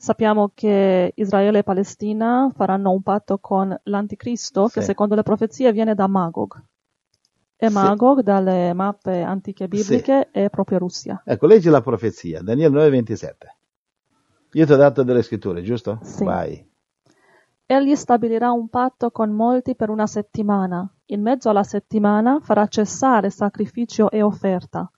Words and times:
Sappiamo 0.00 0.52
che 0.54 1.12
Israele 1.16 1.58
e 1.58 1.62
Palestina 1.64 2.48
faranno 2.54 2.92
un 2.92 3.02
patto 3.02 3.38
con 3.38 3.76
l'Anticristo, 3.82 4.68
che 4.68 4.78
Sì. 4.80 4.86
secondo 4.86 5.16
le 5.16 5.24
profezie 5.24 5.72
viene 5.72 5.96
da 5.96 6.06
Magog. 6.06 6.54
E 7.56 7.66
Sì. 7.66 7.74
Magog, 7.74 8.20
dalle 8.20 8.72
mappe 8.74 9.22
antiche 9.22 9.66
bibliche, 9.66 10.30
è 10.30 10.48
proprio 10.50 10.78
Russia. 10.78 11.20
Ecco, 11.24 11.46
leggi 11.46 11.68
la 11.68 11.80
profezia, 11.80 12.40
Daniele 12.42 12.70
9:27. 12.74 13.56
Io 14.52 14.64
ti 14.66 14.72
ho 14.72 14.76
dato 14.76 15.02
delle 15.02 15.22
scritture, 15.22 15.62
giusto? 15.62 15.98
Sì. 16.02 16.22
Vai. 16.22 16.64
Egli 17.66 17.96
stabilirà 17.96 18.52
un 18.52 18.68
patto 18.68 19.10
con 19.10 19.30
molti 19.30 19.74
per 19.74 19.90
una 19.90 20.06
settimana. 20.06 20.88
In 21.06 21.22
mezzo 21.22 21.50
alla 21.50 21.64
settimana 21.64 22.38
farà 22.40 22.68
cessare 22.68 23.30
sacrificio 23.30 24.12
e 24.12 24.22
offerta. 24.22 24.88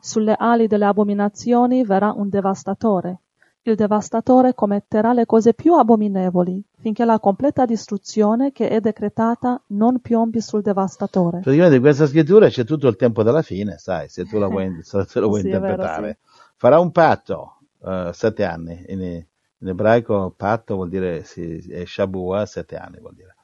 Sulle 0.00 0.34
ali 0.36 0.66
delle 0.66 0.84
abominazioni 0.86 1.84
verrà 1.84 2.10
un 2.12 2.28
devastatore. 2.28 3.20
Il 3.62 3.74
devastatore 3.74 4.54
commetterà 4.54 5.12
le 5.12 5.26
cose 5.26 5.52
più 5.52 5.74
abominevoli, 5.74 6.62
finché 6.78 7.04
la 7.04 7.18
completa 7.18 7.66
distruzione 7.66 8.52
che 8.52 8.68
è 8.68 8.80
decretata 8.80 9.60
non 9.68 10.00
piombi 10.00 10.40
sul 10.40 10.62
devastatore. 10.62 11.40
Praticamente 11.40 11.76
in 11.76 11.82
questa 11.82 12.06
scrittura 12.06 12.48
c'è 12.48 12.64
tutto 12.64 12.88
il 12.88 12.96
tempo 12.96 13.22
della 13.22 13.42
fine, 13.42 13.76
sai, 13.78 14.08
se 14.08 14.24
tu 14.24 14.38
la 14.38 14.46
vuoi, 14.46 14.80
se 14.82 15.20
lo 15.20 15.28
vuoi 15.28 15.42
Sì, 15.42 15.48
è 15.48 15.50
vero, 15.50 15.72
interpretare. 15.72 16.18
Farà 16.56 16.78
un 16.78 16.90
patto, 16.90 17.58
eh, 17.84 18.10
sette 18.12 18.44
anni, 18.44 18.84
in, 18.88 19.00
in 19.00 19.68
ebraico 19.68 20.32
patto 20.36 20.76
vuol 20.76 20.88
dire, 20.88 21.24
sì, 21.24 21.58
è 21.70 21.84
Shabua, 21.84 22.46
sette 22.46 22.76
anni 22.76 22.98
vuol 23.00 23.14
dire. 23.14 23.36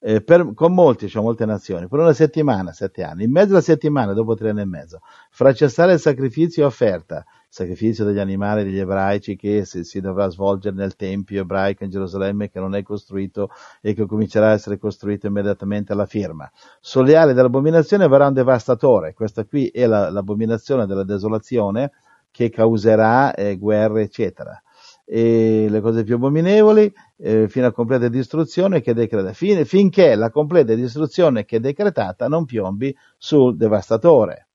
Eh, 0.00 0.22
per- 0.22 0.54
con 0.54 0.72
molti, 0.74 1.08
cioè 1.08 1.22
molte 1.22 1.44
nazioni, 1.44 1.88
per 1.88 1.98
una 1.98 2.12
settimana, 2.12 2.72
sette 2.72 3.02
anni. 3.02 3.24
In 3.24 3.32
mezzo 3.32 3.50
alla 3.52 3.60
settimana, 3.60 4.12
dopo 4.12 4.34
tre 4.36 4.50
anni 4.50 4.60
e 4.60 4.64
mezzo, 4.64 5.00
farà 5.30 5.52
cessare 5.52 5.94
il 5.94 5.98
sacrificio 5.98 6.60
e 6.60 6.64
offerta, 6.64 7.24
sacrificio 7.48 8.04
degli 8.04 8.20
animali 8.20 8.62
degli 8.62 8.78
ebraici 8.78 9.34
che 9.34 9.64
si, 9.64 9.82
si 9.82 10.00
dovrà 10.00 10.28
svolgere 10.28 10.76
nel 10.76 10.94
Tempio 10.94 11.40
ebraico 11.42 11.82
in 11.82 11.90
Gerusalemme 11.90 12.48
che 12.48 12.60
non 12.60 12.76
è 12.76 12.82
costruito 12.84 13.50
e 13.80 13.94
che 13.94 14.06
comincerà 14.06 14.50
a 14.50 14.52
essere 14.52 14.78
costruito 14.78 15.26
immediatamente 15.26 15.92
alla 15.92 16.06
firma. 16.06 16.48
Sulle 16.80 17.16
ali 17.16 17.32
dell'abominazione 17.32 18.06
verrà 18.06 18.28
un 18.28 18.34
devastatore, 18.34 19.14
questa 19.14 19.44
qui 19.44 19.66
è 19.68 19.86
la- 19.86 20.10
l'abominazione 20.10 20.86
della 20.86 21.04
desolazione 21.04 21.90
che 22.30 22.50
causerà 22.50 23.34
eh, 23.34 23.56
guerre, 23.56 24.02
eccetera. 24.02 24.62
E 25.10 25.68
le 25.70 25.80
cose 25.80 26.04
più 26.04 26.16
abominevoli 26.16 26.92
eh, 27.16 27.48
fino 27.48 27.66
a 27.66 27.72
completa 27.72 28.08
distruzione 28.08 28.82
che 28.82 28.92
decreta, 28.92 29.32
fin- 29.32 29.64
finché 29.64 30.14
la 30.14 30.28
completa 30.28 30.74
distruzione 30.74 31.46
che 31.46 31.56
è 31.56 31.60
decretata 31.60 32.28
non 32.28 32.44
piombi 32.44 32.94
sul 33.16 33.56
devastatore. 33.56 34.48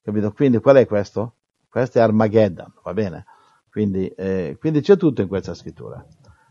Capito? 0.00 0.30
Quindi 0.30 0.60
qual 0.60 0.76
è 0.76 0.86
questo? 0.86 1.34
Questo 1.68 1.98
è 1.98 2.02
Armageddon, 2.02 2.72
va 2.84 2.94
bene? 2.94 3.24
Quindi, 3.68 4.06
eh, 4.08 4.56
quindi 4.60 4.80
c'è 4.80 4.96
tutto 4.96 5.22
in 5.22 5.28
questa 5.28 5.54
scrittura. 5.54 6.04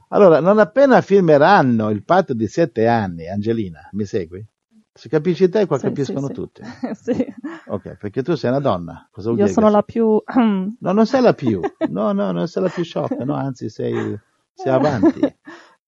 Allora, 0.10 0.42
non 0.42 0.60
appena 0.60 1.00
firmeranno 1.00 1.90
il 1.92 2.04
patto 2.04 2.34
di 2.34 2.48
sette 2.48 2.88
anni, 2.88 3.30
Angelina, 3.30 3.88
mi 3.94 4.04
segui? 4.04 4.46
Se 5.00 5.08
capisci 5.08 5.48
te, 5.48 5.66
qua 5.66 5.78
Sì, 5.78 5.86
capiscono 5.86 6.28
sì, 6.28 6.34
tutti. 6.34 6.62
Sì. 6.92 7.34
Ok, 7.68 7.96
perché 7.96 8.22
tu 8.22 8.36
sei 8.36 8.50
una 8.50 8.60
donna. 8.60 9.08
Cosa 9.10 9.30
vuol 9.30 9.40
Io 9.40 9.48
sono 9.48 9.68
che- 9.68 9.72
la 9.72 9.84
più... 9.84 10.22
No, 10.36 10.92
non 10.92 11.06
sei 11.06 11.22
la 11.22 11.34
più. 11.34 11.62
No, 11.88 12.12
no, 12.12 12.32
non 12.34 12.48
sei 12.50 12.64
la 12.64 12.70
più 12.70 12.84
sciocca, 12.84 13.24
no, 13.24 13.34
anzi 13.34 13.70
sei, 13.70 14.20
sei 14.54 14.74
avanti. 14.74 15.22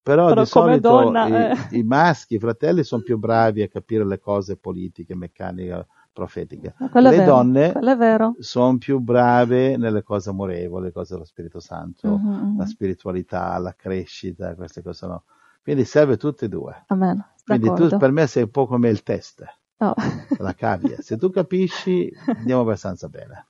Però, 0.02 0.30
Però 0.30 0.42
di 0.42 0.48
solito 0.48 0.90
donna, 0.90 1.28
i, 1.28 1.34
eh. 1.34 1.78
i 1.78 1.84
maschi, 1.84 2.36
i 2.36 2.40
fratelli, 2.40 2.86
sono 2.86 3.02
più 3.02 3.18
bravi 3.18 3.62
a 3.64 3.68
capire 3.68 4.06
le 4.06 4.18
cose 4.18 4.56
politiche, 4.56 5.14
meccaniche, 5.14 5.86
profetiche. 6.14 6.74
Quello 6.90 7.10
le 7.10 7.18
vero, 7.18 7.32
donne 7.32 7.74
sono 8.40 8.78
più 8.78 9.00
brave 9.00 9.76
nelle 9.76 10.04
cose 10.04 10.30
amorevoli, 10.30 10.86
le 10.86 10.92
cose 10.94 11.14
dello 11.14 11.26
Spirito 11.26 11.60
Santo, 11.60 12.18
mhm. 12.18 12.58
la 12.58 12.66
spiritualità, 12.66 13.58
la 13.58 13.76
crescita, 13.76 14.56
queste 14.56 14.82
cose 14.82 15.06
no. 15.06 15.24
Quindi 15.62 15.86
serve 15.86 16.18
tutte 16.18 16.46
e 16.46 16.50
due. 16.50 16.86
Amen. 16.88 17.24
Quindi 17.44 17.74
tu 17.74 17.98
per 17.98 18.12
me 18.12 18.28
sei 18.28 18.44
un 18.44 18.50
po' 18.52 18.66
come 18.68 18.90
il 18.90 19.04
test, 19.04 19.44
Oh. 19.78 19.94
la 20.38 20.54
cavia. 20.54 21.02
Se 21.02 21.18
tu 21.18 21.30
capisci, 21.32 22.12
andiamo 22.28 22.62
abbastanza 22.62 23.08
bene. 23.08 23.48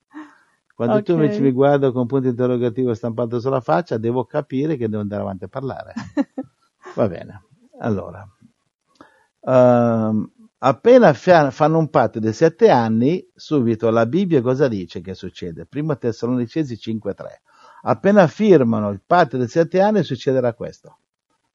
Quando 0.74 1.04
tu 1.04 1.12
Ok. 1.12 1.18
invece 1.20 1.42
mi 1.42 1.52
guardo 1.52 1.92
con 1.92 2.02
un 2.02 2.08
punto 2.08 2.28
interrogativo 2.30 2.94
stampato 2.94 3.40
sulla 3.40 3.62
faccia, 3.62 3.98
devo 3.98 4.26
capire 4.26 4.78
che 4.78 4.88
devo 4.90 5.02
andare 5.02 5.22
avanti 5.22 5.44
a 5.44 5.48
parlare. 5.50 5.94
Va 6.96 7.08
bene. 7.08 7.44
Allora, 7.80 8.26
ehm, 9.42 10.32
appena 10.60 11.14
fa- 11.14 11.52
fanno 11.52 11.78
un 11.78 11.90
patto 11.90 12.20
di 12.20 12.32
sette 12.34 12.70
anni, 12.70 13.26
subito 13.36 13.90
la 13.90 14.06
Bibbia 14.06 14.42
cosa 14.42 14.68
dice 14.68 15.02
che 15.02 15.14
succede? 15.14 15.66
Primo 15.66 15.98
Tessalonicesi 15.98 16.76
5.3. 16.76 17.42
Appena 17.84 18.28
firmano 18.28 18.90
il 18.90 19.02
patto 19.06 19.38
di 19.38 19.48
sette 19.48 19.82
anni 19.82 20.04
succederà 20.04 20.54
questo. 20.54 20.98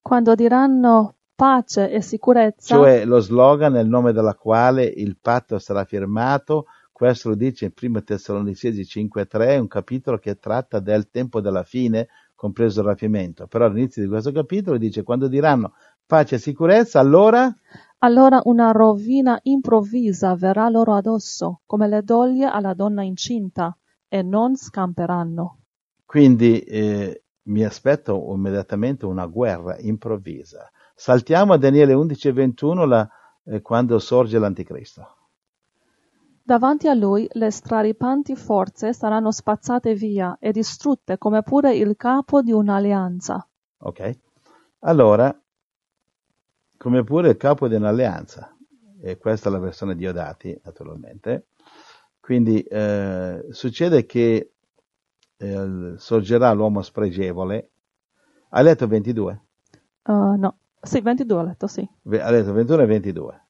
Quando 0.00 0.34
diranno 0.34 1.15
pace 1.36 1.90
e 1.90 2.00
sicurezza, 2.00 2.74
Cioè 2.74 3.04
lo 3.04 3.20
slogan 3.20 3.72
nel 3.72 3.86
nome 3.86 4.12
della 4.12 4.34
quale 4.34 4.84
il 4.84 5.18
patto 5.20 5.58
sarà 5.58 5.84
firmato, 5.84 6.64
questo 6.90 7.28
lo 7.28 7.34
dice 7.34 7.66
in 7.66 7.72
1 7.78 8.02
Tessalonicesi 8.02 8.80
5.3, 8.80 9.60
un 9.60 9.68
capitolo 9.68 10.16
che 10.18 10.38
tratta 10.38 10.80
del 10.80 11.10
tempo 11.10 11.40
della 11.42 11.62
fine, 11.62 12.08
compreso 12.34 12.80
il 12.80 12.86
rapimento. 12.86 13.46
Però 13.46 13.66
all'inizio 13.66 14.02
di 14.02 14.08
questo 14.08 14.32
capitolo 14.32 14.78
dice 14.78 15.02
quando 15.02 15.28
diranno 15.28 15.74
pace 16.06 16.36
e 16.36 16.38
sicurezza, 16.38 16.98
allora 16.98 17.54
allora 17.98 18.40
una 18.44 18.72
rovina 18.72 19.38
improvvisa 19.42 20.34
verrà 20.36 20.68
loro 20.68 20.94
addosso, 20.94 21.60
come 21.66 21.88
le 21.88 22.02
doglie 22.02 22.44
alla 22.46 22.74
donna 22.74 23.02
incinta, 23.02 23.76
e 24.08 24.22
non 24.22 24.56
scamperanno. 24.56 25.58
quindi 26.04 26.60
eh, 26.60 27.22
mi 27.44 27.64
aspetto 27.64 28.32
immediatamente 28.34 29.06
una 29.06 29.26
guerra 29.26 29.76
improvvisa. 29.78 30.70
Saltiamo 30.98 31.52
a 31.52 31.58
Daniele 31.58 31.92
11.21 31.92 32.86
la- 32.86 33.06
eh, 33.44 33.60
quando 33.60 33.98
sorge 33.98 34.38
l'anticristo. 34.38 35.06
Davanti 36.42 36.88
a 36.88 36.94
lui 36.94 37.28
le 37.32 37.50
straripanti 37.50 38.34
forze 38.34 38.94
saranno 38.94 39.30
spazzate 39.30 39.94
via 39.94 40.38
e 40.40 40.52
distrutte 40.52 41.18
come 41.18 41.42
pure 41.42 41.76
il 41.76 41.96
capo 41.96 42.40
di 42.40 42.50
un'alleanza. 42.50 43.46
Ok? 43.78 44.18
Allora, 44.80 45.38
come 46.78 47.04
pure 47.04 47.28
il 47.28 47.36
capo 47.36 47.68
di 47.68 47.74
un'alleanza, 47.74 48.56
e 49.02 49.18
questa 49.18 49.50
è 49.50 49.52
la 49.52 49.58
versione 49.58 49.96
di 49.96 50.06
Odati, 50.06 50.58
naturalmente, 50.64 51.48
quindi 52.20 52.62
eh, 52.62 53.48
succede 53.50 54.06
che 54.06 54.52
eh, 55.36 55.94
sorgerà 55.98 56.52
l'uomo 56.52 56.80
spregevole. 56.80 57.70
Hai 58.48 58.64
letto 58.64 58.86
22? 58.86 59.40
Uh, 60.04 60.36
no, 60.36 60.56
sì, 60.86 61.00
22 61.00 61.38
ho 61.38 61.42
letto, 61.42 61.66
sì. 61.66 61.88
Ve- 62.02 62.22
Hai 62.22 62.32
letto 62.32 62.52
21 62.52 62.82
e 62.82 62.86
22? 62.86 63.40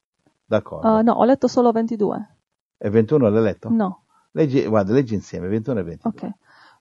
D'accordo. 0.45 0.89
Uh, 0.89 1.03
no, 1.03 1.13
ho 1.13 1.25
letto 1.25 1.49
solo 1.49 1.73
22. 1.73 2.37
E 2.79 2.91
21 2.91 3.29
l'hai 3.29 3.43
letto? 3.43 3.69
No, 3.71 4.03
Leggi, 4.33 4.67
guarda, 4.67 4.93
leggi 4.93 5.15
insieme, 5.15 5.49
21 5.49 5.81
e 5.81 5.83
22. 5.83 6.11
ok. 6.29 6.35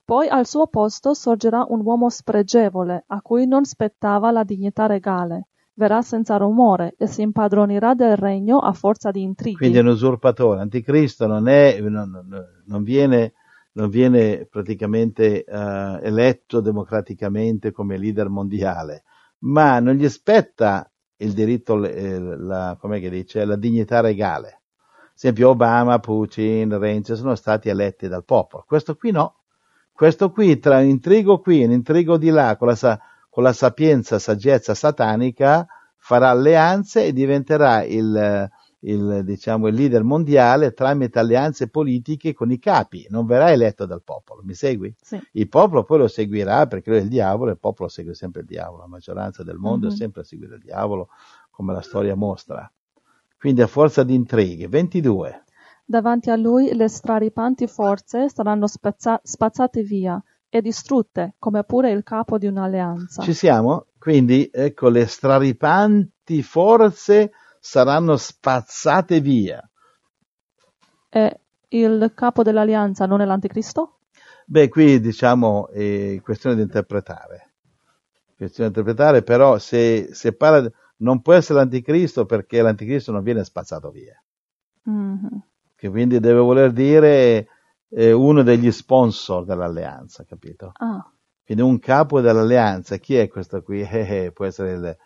Poi 0.03 0.27
al 0.27 0.45
suo 0.45 0.67
posto 0.67 1.13
sorgerà 1.15 1.65
un 1.67 1.81
uomo 1.83 2.09
spregevole, 2.09 3.05
a 3.07 3.21
cui 3.21 3.47
non 3.47 3.63
spettava 3.65 4.29
la 4.31 4.43
dignità 4.43 4.85
regale. 4.85 5.47
Verrà 5.73 6.01
senza 6.03 6.37
rumore 6.37 6.93
e 6.97 7.07
si 7.07 7.21
impadronirà 7.23 7.95
del 7.95 8.15
regno 8.15 8.59
a 8.59 8.71
forza 8.71 9.09
di 9.11 9.23
intrighi. 9.23 9.57
Quindi 9.57 9.77
è 9.77 9.81
un 9.81 9.87
usurpatore. 9.87 10.61
Anticristo 10.61 11.25
non, 11.27 11.47
è, 11.47 11.79
non, 11.81 12.23
non- 12.65 12.83
viene, 12.83 13.33
non 13.73 13.89
viene 13.89 14.45
praticamente 14.49 15.43
eh, 15.43 15.99
eletto 16.03 16.61
democraticamente 16.61 17.71
come 17.71 17.97
leader 17.97 18.29
mondiale, 18.29 19.03
ma 19.45 19.79
non 19.79 19.95
gli 19.95 20.07
spetta 20.09 20.89
il 21.17 21.33
diritto, 21.33 21.83
eh, 21.83 22.19
la, 22.19 22.77
com'è 22.79 22.99
che 22.99 23.09
dice, 23.09 23.45
la 23.45 23.55
dignità 23.55 23.99
regale. 24.01 24.47
Ad 24.47 25.11
esempio 25.15 25.49
Obama, 25.49 25.99
Putin, 25.99 26.77
Renzi 26.77 27.15
sono 27.15 27.35
stati 27.35 27.69
eletti 27.69 28.07
dal 28.07 28.25
popolo. 28.25 28.65
Questo 28.67 28.95
qui 28.95 29.11
no. 29.11 29.35
Questo 29.93 30.29
qui, 30.31 30.59
tra 30.59 30.79
un 30.79 30.85
intrigo 30.85 31.39
qui 31.39 31.61
e 31.61 31.65
un 31.65 31.71
intrigo 31.71 32.17
di 32.17 32.29
là, 32.29 32.57
con 32.57 32.67
la, 32.67 32.75
sa- 32.75 32.99
con 33.29 33.43
la 33.43 33.53
sapienza, 33.53 34.19
saggezza 34.19 34.73
satanica, 34.73 35.65
farà 35.95 36.29
alleanze 36.29 37.05
e 37.05 37.13
diventerà 37.13 37.83
il, 37.83 38.49
il, 38.87 39.21
diciamo, 39.23 39.67
il 39.67 39.75
leader 39.75 40.03
mondiale 40.03 40.73
tramite 40.73 41.19
alleanze 41.19 41.69
politiche 41.69 42.33
con 42.33 42.51
i 42.51 42.59
capi, 42.59 43.07
non 43.09 43.25
verrà 43.25 43.51
eletto 43.51 43.85
dal 43.85 44.03
popolo, 44.03 44.41
mi 44.43 44.53
segui? 44.53 44.93
Sì. 45.01 45.19
Il 45.33 45.47
popolo 45.49 45.83
poi 45.83 45.99
lo 45.99 46.07
seguirà 46.07 46.67
perché 46.67 46.89
lui 46.89 46.99
è 46.99 47.01
il 47.01 47.07
diavolo 47.09 47.49
e 47.49 47.53
il 47.53 47.59
popolo 47.59 47.89
segue 47.89 48.13
sempre 48.13 48.41
il 48.41 48.47
diavolo, 48.47 48.81
la 48.81 48.87
maggioranza 48.87 49.43
del 49.43 49.57
mondo 49.57 49.87
Mhm. 49.87 49.91
è 49.93 49.95
sempre 49.95 50.21
a 50.21 50.23
seguire 50.23 50.55
il 50.55 50.61
diavolo, 50.61 51.09
come 51.49 51.73
la 51.73 51.81
storia 51.81 52.15
mostra. 52.15 52.69
Quindi 53.37 53.61
a 53.61 53.67
forza 53.67 54.03
di 54.03 54.13
intrighe. 54.13 54.67
22. 54.67 55.43
Davanti 55.85 56.29
a 56.31 56.35
lui 56.35 56.73
le 56.73 56.87
straripanti 56.87 57.67
forze 57.67 58.29
saranno 58.29 58.65
spezza- 58.67 59.19
spazzate 59.23 59.81
via 59.83 60.21
e 60.49 60.61
distrutte, 60.61 61.35
come 61.37 61.63
pure 61.63 61.91
il 61.91 62.03
capo 62.03 62.37
di 62.37 62.47
un'alleanza. 62.47 63.21
Ci 63.21 63.33
siamo? 63.33 63.87
Quindi 63.99 64.49
ecco 64.51 64.89
le 64.89 65.05
straripanti 65.05 66.41
forze 66.41 67.31
saranno 67.65 68.15
spazzate 68.15 69.19
via. 69.21 69.59
E 71.09 71.39
il 71.69 72.11
capo 72.13 72.43
dell'alleanza 72.43 73.07
non 73.07 73.21
è 73.21 73.25
l'anticristo? 73.25 74.01
Beh, 74.45 74.69
qui 74.69 74.99
diciamo 74.99 75.69
è 75.69 76.21
questione 76.21 76.55
di 76.55 76.61
interpretare. 76.61 77.53
questione 78.37 78.69
da 78.69 78.79
interpretare, 78.79 79.23
però 79.23 79.57
se, 79.57 80.13
se 80.13 80.35
parla, 80.35 80.69
non 80.97 81.21
può 81.21 81.33
essere 81.33 81.57
l'anticristo 81.57 82.25
perché 82.25 82.61
l'anticristo 82.61 83.11
non 83.11 83.23
viene 83.23 83.43
spazzato 83.43 83.89
via. 83.89 84.21
Mhm. 84.83 85.43
Che 85.75 85.89
quindi 85.89 86.19
deve 86.19 86.39
voler 86.39 86.71
dire 86.71 87.47
eh, 87.89 88.11
uno 88.11 88.43
degli 88.43 88.71
sponsor 88.71 89.43
dell'alleanza, 89.43 90.23
capito? 90.23 90.71
Ah, 90.75 91.03
Quindi 91.43 91.63
un 91.63 91.79
capo 91.79 92.21
dell'alleanza, 92.21 92.97
chi 92.97 93.15
è 93.15 93.27
questo 93.27 93.63
qui? 93.63 93.81
Eh, 93.89 94.25
eh, 94.25 94.31
può, 94.31 94.45
essere 94.45 94.71
il, 94.73 94.97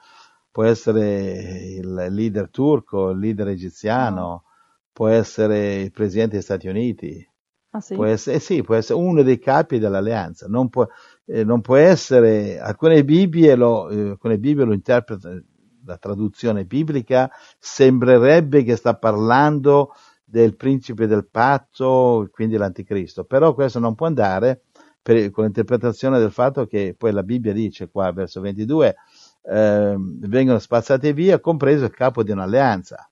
può 0.52 0.64
essere 0.64 1.76
il 1.78 1.94
leader 2.10 2.50
turco, 2.50 3.10
il 3.10 3.20
leader 3.20 3.50
egiziano, 3.50 4.44
può 4.92 5.08
essere 5.08 5.82
il 5.82 5.92
presidente 5.92 6.34
degli 6.34 6.42
Stati 6.44 6.68
Uniti, 6.68 7.30
ah 7.72 7.80
sì? 7.80 7.96
può 7.96 8.06
essere, 8.06 8.38
eh 8.38 8.40
sì, 8.40 8.62
può 8.64 8.76
essere 8.76 9.00
uno 9.00 9.22
dei 9.24 9.40
capi 9.40 9.80
dell'alleanza, 9.80 10.48
non 10.48 10.70
può, 10.70 10.88
eh, 11.26 11.44
non 11.44 11.62
può 11.62 11.76
essere, 11.76 12.60
alcune 12.60 13.04
Bibbie 13.04 13.56
lo, 13.56 13.90
eh, 13.90 14.10
alcune 14.10 14.38
Bibbie 14.40 14.66
lo 14.66 14.74
interpretano, 14.74 15.42
la 15.86 15.98
traduzione 15.98 16.66
biblica 16.66 17.32
sembrerebbe 17.58 18.64
che 18.64 18.76
sta 18.76 18.96
parlando 18.96 19.92
del 20.24 20.56
principe 20.56 21.08
del 21.08 21.28
patto, 21.28 22.28
quindi 22.32 22.58
l'anticristo, 22.58 23.24
però 23.24 23.54
questo 23.54 23.80
non 23.80 23.96
può 23.96 24.06
andare 24.06 24.64
per- 25.02 25.32
con 25.32 25.46
l'interpretazione 25.46 26.20
del 26.20 26.32
fatto 26.32 26.66
che 26.68 26.94
poi 26.98 27.12
la 27.12 27.24
Bibbia 27.24 27.54
dice 27.54 27.90
qua, 27.90 28.12
verso 28.12 28.42
22, 28.42 28.96
ehm, 29.44 30.28
vengono 30.28 30.60
spazzate 30.60 31.14
via, 31.14 31.40
compreso 31.40 31.86
il 31.86 31.92
capo 31.92 32.24
di 32.24 32.32
un'alleanza. 32.32 33.10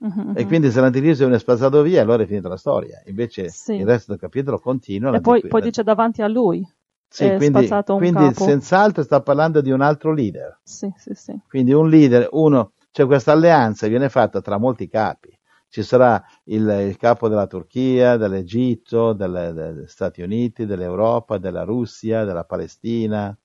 Mhm, 0.00 0.28
E 0.30 0.42
mhm. 0.42 0.46
quindi 0.46 0.70
se 0.70 0.80
l'anticristo 0.80 1.24
viene 1.24 1.38
spazzato 1.40 1.82
via, 1.82 2.02
allora 2.02 2.22
è 2.22 2.26
finita 2.26 2.48
la 2.48 2.56
storia. 2.56 3.02
Invece 3.06 3.48
Sì. 3.48 3.74
il 3.74 3.86
resto 3.86 4.12
del 4.12 4.20
capitolo 4.20 4.58
continua. 4.60 5.16
E 5.16 5.20
poi, 5.20 5.40
poi 5.40 5.60
dice 5.62 5.82
davanti 5.82 6.22
a 6.22 6.28
lui. 6.28 6.64
sì, 7.10 7.24
è 7.24 7.36
quindi, 7.36 7.58
spazzato 7.58 7.94
un 7.94 7.98
quindi 8.00 8.34
senz'altro 8.34 9.02
sta 9.02 9.20
parlando 9.22 9.60
di 9.60 9.70
un 9.70 9.80
altro 9.80 10.12
leader. 10.12 10.58
Sì, 10.62 10.92
sì, 10.96 11.14
sì. 11.14 11.40
Quindi 11.48 11.72
un 11.72 11.88
leader, 11.88 12.28
uno, 12.32 12.72
cioè 12.92 13.06
questa 13.06 13.32
alleanza 13.32 13.86
viene 13.88 14.08
fatta 14.08 14.40
tra 14.40 14.58
molti 14.58 14.86
capi. 14.88 15.36
Ci 15.70 15.82
sarà 15.82 16.22
il, 16.44 16.66
il 16.88 16.96
capo 16.96 17.28
della 17.28 17.46
Turchia, 17.46 18.16
dell'Egitto, 18.16 19.12
delle- 19.12 19.52
degli 19.52 19.86
Stati 19.86 20.22
Uniti, 20.22 20.66
dell'Europa, 20.66 21.38
della 21.38 21.62
Russia, 21.64 22.24
della 22.24 22.44
Palestina 22.44 23.36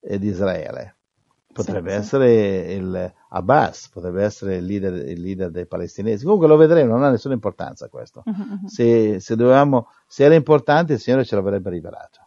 e 0.00 0.18
di 0.18 0.28
Israele. 0.28 0.96
Potrebbe 1.52 1.90
Sì, 1.90 1.94
sì. 1.96 2.00
essere 2.00 2.72
il 2.72 3.14
Abbas, 3.28 3.88
potrebbe 3.90 4.22
essere 4.24 4.56
il 4.56 4.64
leader, 4.64 4.94
il 5.08 5.20
leader 5.20 5.50
dei 5.50 5.66
palestinesi. 5.66 6.24
Comunque 6.24 6.48
lo 6.48 6.56
vedremo, 6.56 6.92
non 6.92 7.04
ha 7.04 7.10
nessuna 7.10 7.34
importanza 7.34 7.88
questo. 7.88 8.22
Mhm. 8.24 8.66
Se, 8.66 9.20
se 9.20 9.36
dovevamo, 9.36 9.88
se 10.06 10.24
era 10.24 10.34
importante, 10.34 10.94
il 10.94 10.98
Signore 10.98 11.24
ce 11.24 11.34
l'avrebbe 11.34 11.70
rivelato. 11.70 12.20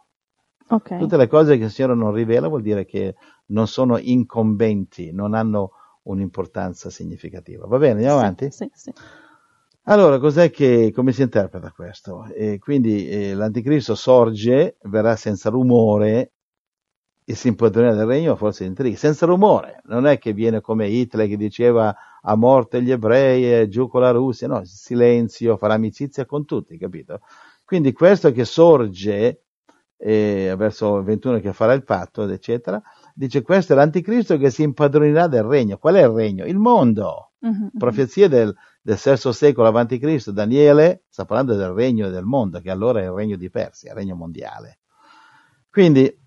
Ok. 0.68 0.96
Tutte 0.98 1.16
le 1.16 1.26
cose 1.28 1.58
che 1.58 1.64
il 1.64 1.70
Signore 1.70 1.94
non 1.94 2.12
rivela 2.12 2.48
vuol 2.48 2.62
dire 2.62 2.84
che 2.84 3.14
non 3.46 3.66
sono 3.66 3.98
incombenti, 3.98 5.12
non 5.12 5.34
hanno 5.34 5.70
un'importanza 6.02 6.88
significativa. 6.90 7.66
Va 7.66 7.78
bene, 7.78 7.92
andiamo 7.94 8.18
Sì, 8.18 8.22
avanti? 8.22 8.50
Sì, 8.50 8.70
sì. 8.72 8.92
Allora, 9.88 10.18
cos'è 10.18 10.50
che, 10.50 10.90
come 10.92 11.12
si 11.12 11.22
interpreta 11.22 11.70
questo? 11.70 12.24
E 12.34 12.58
quindi 12.58 13.08
eh, 13.08 13.34
l'anticristo 13.34 13.94
sorge, 13.94 14.78
verrà 14.82 15.14
senza 15.14 15.48
rumore 15.50 16.32
e 17.28 17.34
si 17.34 17.48
impadronerà 17.48 17.96
del 17.96 18.06
regno 18.06 18.32
a 18.32 18.36
forza 18.36 18.62
di 18.62 18.68
intrighi, 18.68 18.94
senza 18.94 19.26
rumore. 19.26 19.80
Non 19.86 20.06
è 20.06 20.16
che 20.16 20.32
viene 20.32 20.60
come 20.60 20.86
Hitler 20.86 21.26
che 21.26 21.36
diceva 21.36 21.92
a 22.22 22.36
morte 22.36 22.80
gli 22.80 22.92
ebrei 22.92 23.52
e 23.52 23.68
giù 23.68 23.88
con 23.88 24.02
la 24.02 24.12
Russia, 24.12 24.46
no, 24.46 24.62
silenzio, 24.64 25.56
farà 25.56 25.74
amicizia 25.74 26.24
con 26.24 26.44
tutti, 26.44 26.78
capito? 26.78 27.22
Quindi 27.64 27.92
questo 27.92 28.30
che 28.30 28.44
sorge 28.44 29.42
eh, 29.96 30.54
verso 30.56 30.98
il 30.98 31.04
21 31.04 31.40
che 31.40 31.52
farà 31.52 31.72
il 31.72 31.82
patto, 31.82 32.28
eccetera, 32.28 32.80
dice 33.12 33.42
questo 33.42 33.72
è 33.72 33.76
l'anticristo 33.76 34.38
che 34.38 34.50
si 34.50 34.62
impadronirà 34.62 35.26
del 35.26 35.42
regno. 35.42 35.78
Qual 35.78 35.96
è 35.96 36.02
il 36.02 36.10
regno? 36.10 36.44
Il 36.44 36.58
mondo 36.58 37.32
mhm. 37.40 37.70
profezie 37.76 38.28
del, 38.28 38.54
del 38.80 39.00
VI 39.02 39.32
secolo 39.32 39.66
avanti 39.66 39.98
Cristo, 39.98 40.30
Daniele 40.30 41.02
sta 41.08 41.24
parlando 41.24 41.56
del 41.56 41.70
regno 41.70 42.08
del 42.08 42.24
mondo, 42.24 42.60
che 42.60 42.70
allora 42.70 43.00
è 43.00 43.06
il 43.06 43.10
regno 43.10 43.36
di 43.36 43.50
Persia, 43.50 43.90
il 43.90 43.96
regno 43.96 44.14
mondiale. 44.14 44.78
Quindi 45.68 46.24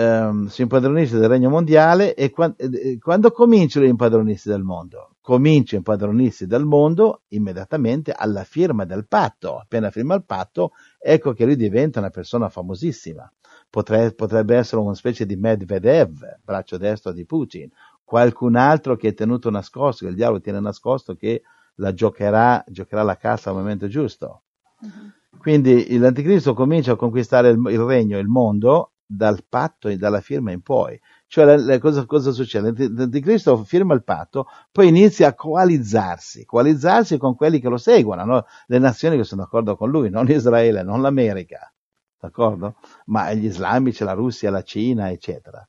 ehm, 0.00 0.46
si 0.46 0.62
impadronisce 0.62 1.18
del 1.18 1.28
regno 1.28 1.50
mondiale 1.50 2.14
e 2.14 2.30
qua- 2.30 2.54
eh, 2.56 2.98
quando 2.98 3.30
cominciano 3.30 3.84
a 3.86 3.88
impadronirsi 3.88 4.48
del 4.48 4.62
mondo? 4.62 5.16
Comincia 5.20 5.74
a 5.74 5.78
impadronirsi 5.78 6.46
del 6.46 6.64
mondo 6.64 7.22
immediatamente 7.28 8.12
alla 8.12 8.44
firma 8.44 8.84
del 8.84 9.06
patto. 9.06 9.58
Appena 9.58 9.90
firma 9.90 10.14
il 10.14 10.24
patto, 10.24 10.72
ecco 10.98 11.32
che 11.32 11.44
lui 11.44 11.56
diventa 11.56 11.98
una 12.00 12.10
persona 12.10 12.48
famosissima. 12.48 13.30
Potre- 13.68 14.12
potrebbe 14.14 14.56
essere 14.56 14.80
una 14.80 14.94
specie 14.94 15.26
di 15.26 15.36
Medvedev, 15.36 16.38
braccio 16.42 16.76
destro 16.76 17.12
di 17.12 17.24
Putin, 17.24 17.70
qualcun 18.02 18.56
altro 18.56 18.96
che 18.96 19.08
è 19.08 19.14
tenuto 19.14 19.50
nascosto, 19.50 20.04
che 20.04 20.10
il 20.10 20.16
diavolo 20.16 20.40
tiene 20.40 20.60
nascosto, 20.60 21.14
che 21.14 21.42
la 21.76 21.92
giocherà, 21.92 22.64
giocherà 22.66 23.02
la 23.02 23.16
cassa 23.16 23.50
al 23.50 23.56
momento 23.56 23.86
giusto. 23.86 24.42
Mhm. 24.80 25.12
Quindi 25.38 25.96
l'anticristo 25.96 26.54
comincia 26.54 26.92
a 26.92 26.96
conquistare 26.96 27.50
il, 27.50 27.62
il 27.68 27.78
regno, 27.78 28.18
il 28.18 28.26
mondo, 28.26 28.92
dal 29.12 29.44
patto 29.48 29.88
e 29.88 29.96
dalla 29.96 30.20
firma 30.20 30.52
in 30.52 30.60
poi. 30.62 30.98
Cioè, 31.26 31.44
la- 31.44 31.56
la- 31.56 31.78
cosa, 31.78 32.06
cosa 32.06 32.30
succede? 32.30 32.66
L'anti- 32.66 32.94
L'anticristo 32.94 33.64
firma 33.64 33.94
il 33.94 34.04
patto, 34.04 34.46
poi 34.70 34.88
inizia 34.88 35.28
a 35.28 35.34
coalizzarsi, 35.34 36.44
coalizzarsi 36.44 37.18
con 37.18 37.34
quelli 37.34 37.58
che 37.60 37.68
lo 37.68 37.76
seguono, 37.76 38.24
no? 38.24 38.46
le 38.66 38.78
nazioni 38.78 39.16
che 39.16 39.24
sono 39.24 39.42
d'accordo 39.42 39.76
con 39.76 39.90
lui, 39.90 40.10
non 40.10 40.28
Israele, 40.30 40.82
non 40.82 41.00
l'America, 41.02 41.72
d'accordo? 42.20 42.76
Ma 43.06 43.32
gli 43.32 43.44
islamici, 43.46 44.04
la 44.04 44.12
Russia, 44.12 44.50
la 44.50 44.62
Cina, 44.62 45.10
eccetera. 45.10 45.66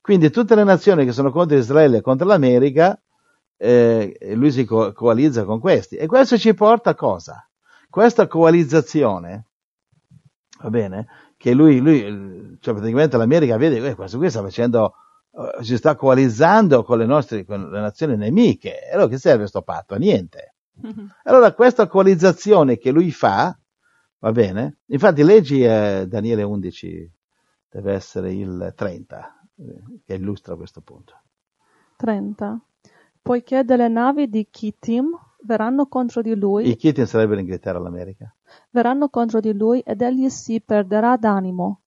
Quindi 0.00 0.30
tutte 0.30 0.54
le 0.54 0.64
nazioni 0.64 1.04
che 1.04 1.12
sono 1.12 1.30
contro 1.30 1.56
Israele 1.56 1.98
e 1.98 2.00
contro 2.02 2.26
l'America, 2.26 3.00
eh, 3.56 4.16
lui 4.34 4.50
si 4.52 4.64
co- 4.64 4.92
coalizza 4.92 5.44
con 5.44 5.58
questi. 5.60 5.96
E 5.96 6.06
questo 6.06 6.36
ci 6.38 6.54
porta 6.54 6.90
a 6.90 6.94
cosa? 6.94 7.46
Questa 7.90 8.26
coalizzazione, 8.26 9.46
va 10.62 10.70
bene? 10.70 11.06
Che 11.38 11.54
lui, 11.54 11.78
lui 11.78 12.58
cioè 12.60 12.74
praticamente 12.74 13.16
l'America 13.16 13.56
vede 13.56 13.80
che 13.80 13.94
questo 13.94 14.18
qui 14.18 14.28
sta 14.28 14.42
facendo, 14.42 14.94
eh, 15.32 15.62
si 15.62 15.76
sta 15.76 15.94
coalizzando 15.94 16.82
con 16.82 16.98
le 16.98 17.06
nostre, 17.06 17.44
con 17.44 17.70
le 17.70 17.80
nazioni 17.80 18.16
nemiche. 18.16 18.88
E 18.88 18.92
allora 18.92 19.08
che 19.08 19.18
serve 19.18 19.38
questo 19.38 19.62
patto? 19.62 19.94
A 19.94 19.98
niente. 19.98 20.54
Allora 21.24 21.52
questa 21.54 21.86
coalizzazione 21.86 22.76
che 22.76 22.90
lui 22.90 23.10
fa, 23.10 23.56
va 24.18 24.32
bene? 24.32 24.78
Infatti 24.86 25.22
leggi 25.22 25.62
eh, 25.62 26.06
Daniele 26.08 26.42
11, 26.42 27.12
deve 27.70 27.92
essere 27.92 28.32
il 28.32 28.72
30, 28.76 29.40
eh, 29.58 30.00
che 30.04 30.14
illustra 30.14 30.56
questo 30.56 30.80
punto. 30.80 31.20
30. 31.96 32.60
Poiché 33.22 33.64
delle 33.64 33.88
navi 33.88 34.28
di 34.28 34.46
Kittim 34.50 35.16
verranno 35.48 35.86
contro 35.86 36.20
di 36.20 36.34
lui, 36.36 36.68
I 36.68 36.76
Kittim 36.76 37.06
sarebbero 37.06 37.38
l'Inghilterra 37.38 37.78
l'America. 37.78 38.30
verranno 38.70 39.08
contro 39.08 39.40
di 39.40 39.54
lui 39.54 39.80
ed 39.80 40.02
egli 40.02 40.28
si 40.28 40.60
perderà 40.60 41.16
d'animo. 41.16 41.80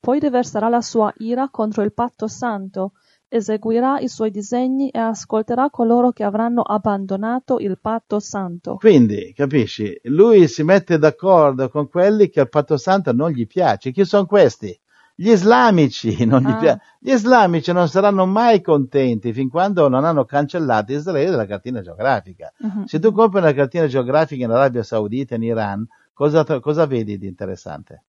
Poi 0.00 0.18
riverserà 0.18 0.68
la 0.68 0.80
sua 0.80 1.12
ira 1.18 1.50
contro 1.50 1.82
il 1.82 1.92
patto 1.92 2.26
santo, 2.26 2.92
eseguirà 3.28 4.00
i 4.00 4.08
suoi 4.08 4.30
disegni 4.30 4.88
e 4.88 4.98
ascolterà 4.98 5.68
coloro 5.70 6.10
che 6.10 6.24
avranno 6.24 6.62
abbandonato 6.62 7.58
il 7.58 7.78
patto 7.78 8.18
santo. 8.18 8.76
Quindi, 8.76 9.32
capisci, 9.34 10.00
lui 10.04 10.48
si 10.48 10.62
mette 10.64 10.98
d'accordo 10.98 11.68
con 11.68 11.88
quelli 11.88 12.30
che 12.30 12.40
al 12.40 12.48
patto 12.48 12.76
santo 12.78 13.12
non 13.12 13.30
gli 13.30 13.46
piace. 13.46 13.92
Chi 13.92 14.04
sono 14.04 14.26
questi? 14.26 14.76
Gli 15.22 15.30
islamici 15.30 16.24
non 16.26 16.42
gli 16.42 16.50
Ah. 16.50 16.56
piace. 16.56 16.80
Gli 16.98 17.12
islamici 17.12 17.72
non 17.72 17.86
saranno 17.88 18.26
mai 18.26 18.60
contenti 18.60 19.32
fin 19.32 19.48
quando 19.48 19.88
non 19.88 20.04
hanno 20.04 20.24
cancellato 20.24 20.92
Israele 20.92 21.30
dalla 21.30 21.46
cartina 21.46 21.80
geografica. 21.80 22.52
Mhm. 22.58 22.84
Se 22.86 22.98
tu 22.98 23.12
compri 23.12 23.38
una 23.38 23.52
cartina 23.52 23.86
geografica 23.86 24.44
in 24.44 24.50
Arabia 24.50 24.82
Saudita, 24.82 25.36
in 25.36 25.44
Iran, 25.44 25.86
cosa, 26.12 26.44
cosa 26.58 26.86
vedi 26.86 27.18
di 27.18 27.28
interessante? 27.28 28.02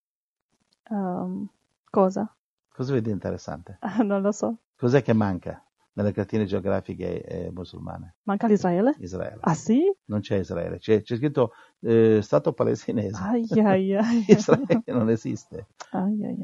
Ehm, 0.90 1.48
cosa? 1.92 2.34
Cosa 2.74 2.94
vedi 2.94 3.06
di 3.06 3.12
interessante? 3.12 3.78
non 4.04 4.22
lo 4.24 4.32
so. 4.32 4.58
Cos'è 4.76 5.04
che 5.04 5.14
manca 5.14 5.63
nelle 5.94 6.12
cartine 6.12 6.46
geografiche 6.46 7.24
eh, 7.24 7.52
musulmane? 7.52 8.16
Manca 8.24 8.48
l'Israele? 8.48 8.96
Israele. 9.00 9.40
Ah 9.42 9.54
sì? 9.54 9.92
Non 10.06 10.20
c'è 10.22 10.38
Israele, 10.38 10.80
c'è, 10.80 11.02
c'è 11.02 11.16
scritto 11.16 11.54
eh, 11.82 12.20
Stato 12.22 12.54
palestinese. 12.54 13.22
Ai 13.22 13.48
ai 13.60 13.96
ai. 13.96 14.26
Israele 14.30 14.84
non 14.88 15.10
esiste. 15.10 15.68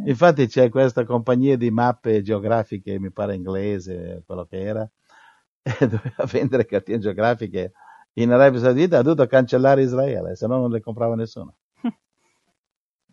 Infatti 0.06 0.48
c'è 0.48 0.70
questa 0.70 1.04
compagnia 1.04 1.58
di 1.58 1.72
mappe 1.72 2.22
geografiche, 2.22 3.00
mi 3.00 3.12
pare 3.12 3.36
inglese, 3.36 4.24
quello 4.26 4.46
che 4.46 4.60
era, 4.62 4.90
e 5.62 5.88
doveva 5.88 6.26
vendere 6.32 6.66
cartine 6.66 7.00
geografiche 7.00 7.74
in 8.14 8.32
Arabia 8.32 8.60
Saudita, 8.60 8.98
ha 8.98 9.02
dovuto 9.02 9.26
cancellare 9.28 9.84
Israele, 9.84 10.36
se 10.36 10.48
no 10.48 10.58
non 10.58 10.72
le 10.72 10.82
comprava 10.82 11.16
nessuno. 11.16 11.56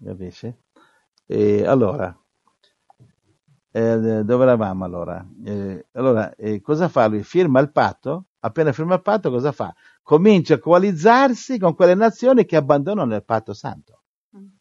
Capisci? 0.04 0.54
E 1.26 1.66
allora, 1.66 2.16
eh, 3.76 4.24
dove 4.24 4.42
eravamo 4.44 4.84
allora? 4.84 5.26
Eh, 5.44 5.86
allora, 5.92 6.34
eh, 6.34 6.62
cosa 6.62 6.88
fa 6.88 7.08
lui? 7.08 7.22
Firma 7.22 7.60
il 7.60 7.70
patto, 7.70 8.28
appena 8.40 8.72
firma 8.72 8.94
il 8.94 9.02
patto 9.02 9.30
cosa 9.30 9.52
fa? 9.52 9.74
Comincia 10.02 10.54
a 10.54 10.58
coalizzarsi 10.58 11.58
con 11.58 11.74
quelle 11.74 11.94
nazioni 11.94 12.46
che 12.46 12.56
abbandonano 12.56 13.14
il 13.14 13.24
patto 13.24 13.52
santo 13.52 14.00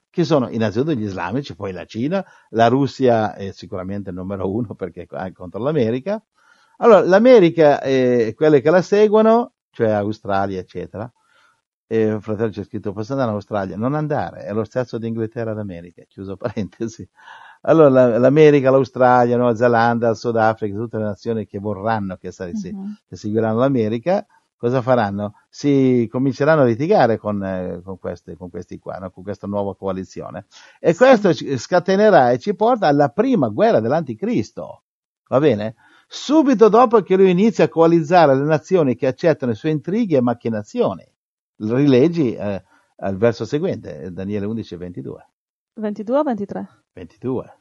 che 0.10 0.24
sono 0.24 0.48
innanzitutto 0.48 0.94
gli 0.94 1.04
islamici, 1.04 1.56
poi 1.56 1.74
la 1.74 1.84
Cina, 1.84 2.26
la 2.52 2.68
Russia 2.68 3.36
è 3.36 3.52
sicuramente 3.52 4.12
il 4.12 4.16
numero 4.16 4.50
uno 4.50 4.74
perché 4.74 5.06
è 5.10 5.32
contro 5.34 5.62
l'America. 5.62 6.24
Allora, 6.78 7.02
l'America 7.02 7.82
e 7.82 8.34
quelle 8.34 8.62
che 8.62 8.70
la 8.70 8.82
seguono, 8.82 9.56
cioè 9.72 9.90
Australia, 9.90 10.58
eccetera, 10.58 11.12
e 11.86 12.18
fratello 12.22 12.50
c'è 12.50 12.64
scritto, 12.64 12.94
posso 12.94 13.12
andare 13.12 13.30
in 13.30 13.36
Australia? 13.36 13.76
Non 13.76 13.94
andare, 13.94 14.44
è 14.44 14.54
lo 14.54 14.64
stesso 14.64 14.98
di 14.98 15.08
Inghilterra 15.08 15.54
d'America, 15.54 16.04
chiuso 16.08 16.38
parentesi. 16.38 17.08
Allora 17.68 18.18
l'America, 18.20 18.70
l'Australia, 18.70 19.38
Nuova 19.38 19.56
Zelanda, 19.56 20.10
il 20.10 20.16
Sudafrica, 20.16 20.78
tutte 20.78 20.98
le 20.98 21.06
nazioni 21.06 21.48
che 21.48 21.60
vorranno 21.60 22.16
che, 22.18 22.32
si, 22.32 22.44
uh-huh. 22.44 22.96
che 23.08 23.16
seguiranno 23.16 23.58
l'America, 23.58 24.26
cosa 24.56 24.82
faranno? 24.82 25.34
Si 25.50 26.08
cominceranno 26.12 26.62
a 26.62 26.66
litigare 26.66 27.18
con, 27.18 27.44
eh, 27.44 27.82
con, 27.84 27.98
questi, 27.98 28.36
con 28.36 28.52
questi, 28.52 28.78
qua, 28.78 28.98
no? 28.98 29.10
con 29.10 29.24
questa 29.24 29.48
nuova 29.48 29.76
coalizione. 29.76 30.46
E 30.80 30.94
sì. 30.94 30.98
questo 30.98 31.32
scatenerà 31.58 32.32
e 32.32 32.38
ci 32.38 32.56
porta 32.56 32.88
alla 32.88 33.10
prima 33.10 33.48
guerra 33.50 33.80
dell'anticristo. 33.80 34.84
Va 35.28 35.40
bene? 35.40 35.76
Subito 36.08 36.70
dopo 36.70 37.02
che 37.02 37.16
lui 37.16 37.32
inizia 37.32 37.66
a 37.66 37.70
coalizzare 37.70 38.36
le 38.36 38.44
nazioni 38.44 38.96
che 38.96 39.08
accettano 39.08 39.54
i 39.54 39.56
suoi 39.56 39.72
intrighi 39.72 40.14
e 40.14 40.22
macchinazioni. 40.22 41.04
Rileggi 41.58 42.36
eh, 42.36 42.64
al 42.98 43.18
verso 43.18 43.44
seguente, 43.44 44.12
Daniele 44.12 44.46
11, 44.46 44.76
22. 44.76 45.30
22 45.74 46.18
o 46.18 46.24
23? 46.24 46.85
22. 46.96 47.60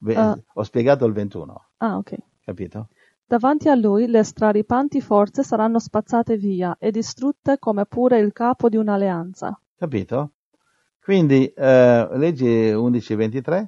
uh, 0.00 0.42
ho 0.54 0.62
spiegato 0.62 1.06
il 1.06 1.12
21. 1.12 1.68
Ah, 1.78 1.96
ok. 1.96 2.14
Capito? 2.44 2.88
Davanti 3.24 3.68
a 3.68 3.74
lui 3.74 4.06
le 4.06 4.22
straripanti 4.22 5.00
forze 5.00 5.42
saranno 5.42 5.80
spazzate 5.80 6.36
via 6.36 6.76
e 6.78 6.92
distrutte 6.92 7.58
come 7.58 7.86
pure 7.86 8.18
il 8.18 8.32
capo 8.32 8.68
di 8.68 8.76
un'alleanza. 8.76 9.58
Capito? 9.76 10.32
Quindi, 11.02 11.46
eh, 11.46 12.08
leggi 12.12 12.46
11.23. 12.46 13.66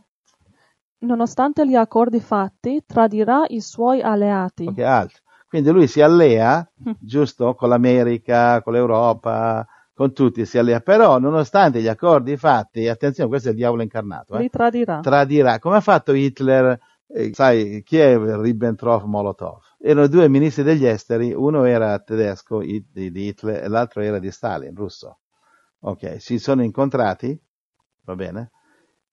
Nonostante 0.99 1.67
gli 1.67 1.75
accordi 1.75 2.21
fatti, 2.21 2.83
tradirà 2.87 3.45
i 3.49 3.61
suoi 3.61 4.01
alleati. 4.01 4.67
Ok, 4.67 4.79
altro. 4.79 5.23
Quindi 5.49 5.71
lui 5.71 5.87
si 5.87 6.03
allea, 6.03 6.69
giusto, 7.01 7.55
con 7.55 7.71
l'America, 7.71 8.61
con 8.63 8.75
l'Europa, 8.75 9.67
con 9.99 10.13
tutti 10.13 10.47
si 10.47 10.59
allea, 10.59 10.79
però 10.79 11.19
nonostante 11.19 11.83
gli 11.83 11.89
accordi 11.89 12.37
fatti, 12.37 12.87
attenzione, 12.87 13.29
questo 13.29 13.49
è 13.49 13.51
il 13.51 13.57
diavolo 13.57 13.83
incarnato, 13.83 14.37
eh, 14.37 14.43
li 14.43 14.49
tradirà. 14.49 15.01
tradirà. 15.01 15.59
Come 15.59 15.75
ha 15.75 15.81
fatto 15.81 16.13
Hitler 16.13 16.79
eh, 17.09 17.35
sai 17.35 17.83
chi 17.85 17.97
è 17.99 18.17
Ribbentrop 18.17 19.03
Molotov? 19.03 19.59
Erano 19.81 20.07
due 20.07 20.29
ministri 20.29 20.63
degli 20.63 20.87
esteri, 20.87 21.35
uno 21.35 21.65
era 21.65 21.99
tedesco 21.99 22.61
di 22.61 22.83
Hitler 22.93 23.65
e 23.65 23.67
l'altro 23.67 24.01
era 24.01 24.21
di 24.21 24.31
Stalin, 24.31 24.73
russo. 24.73 25.19
Ok, 25.81 26.21
si 26.21 26.39
sono 26.39 26.63
incontrati, 26.63 27.37
va 28.05 28.15
bene? 28.15 28.53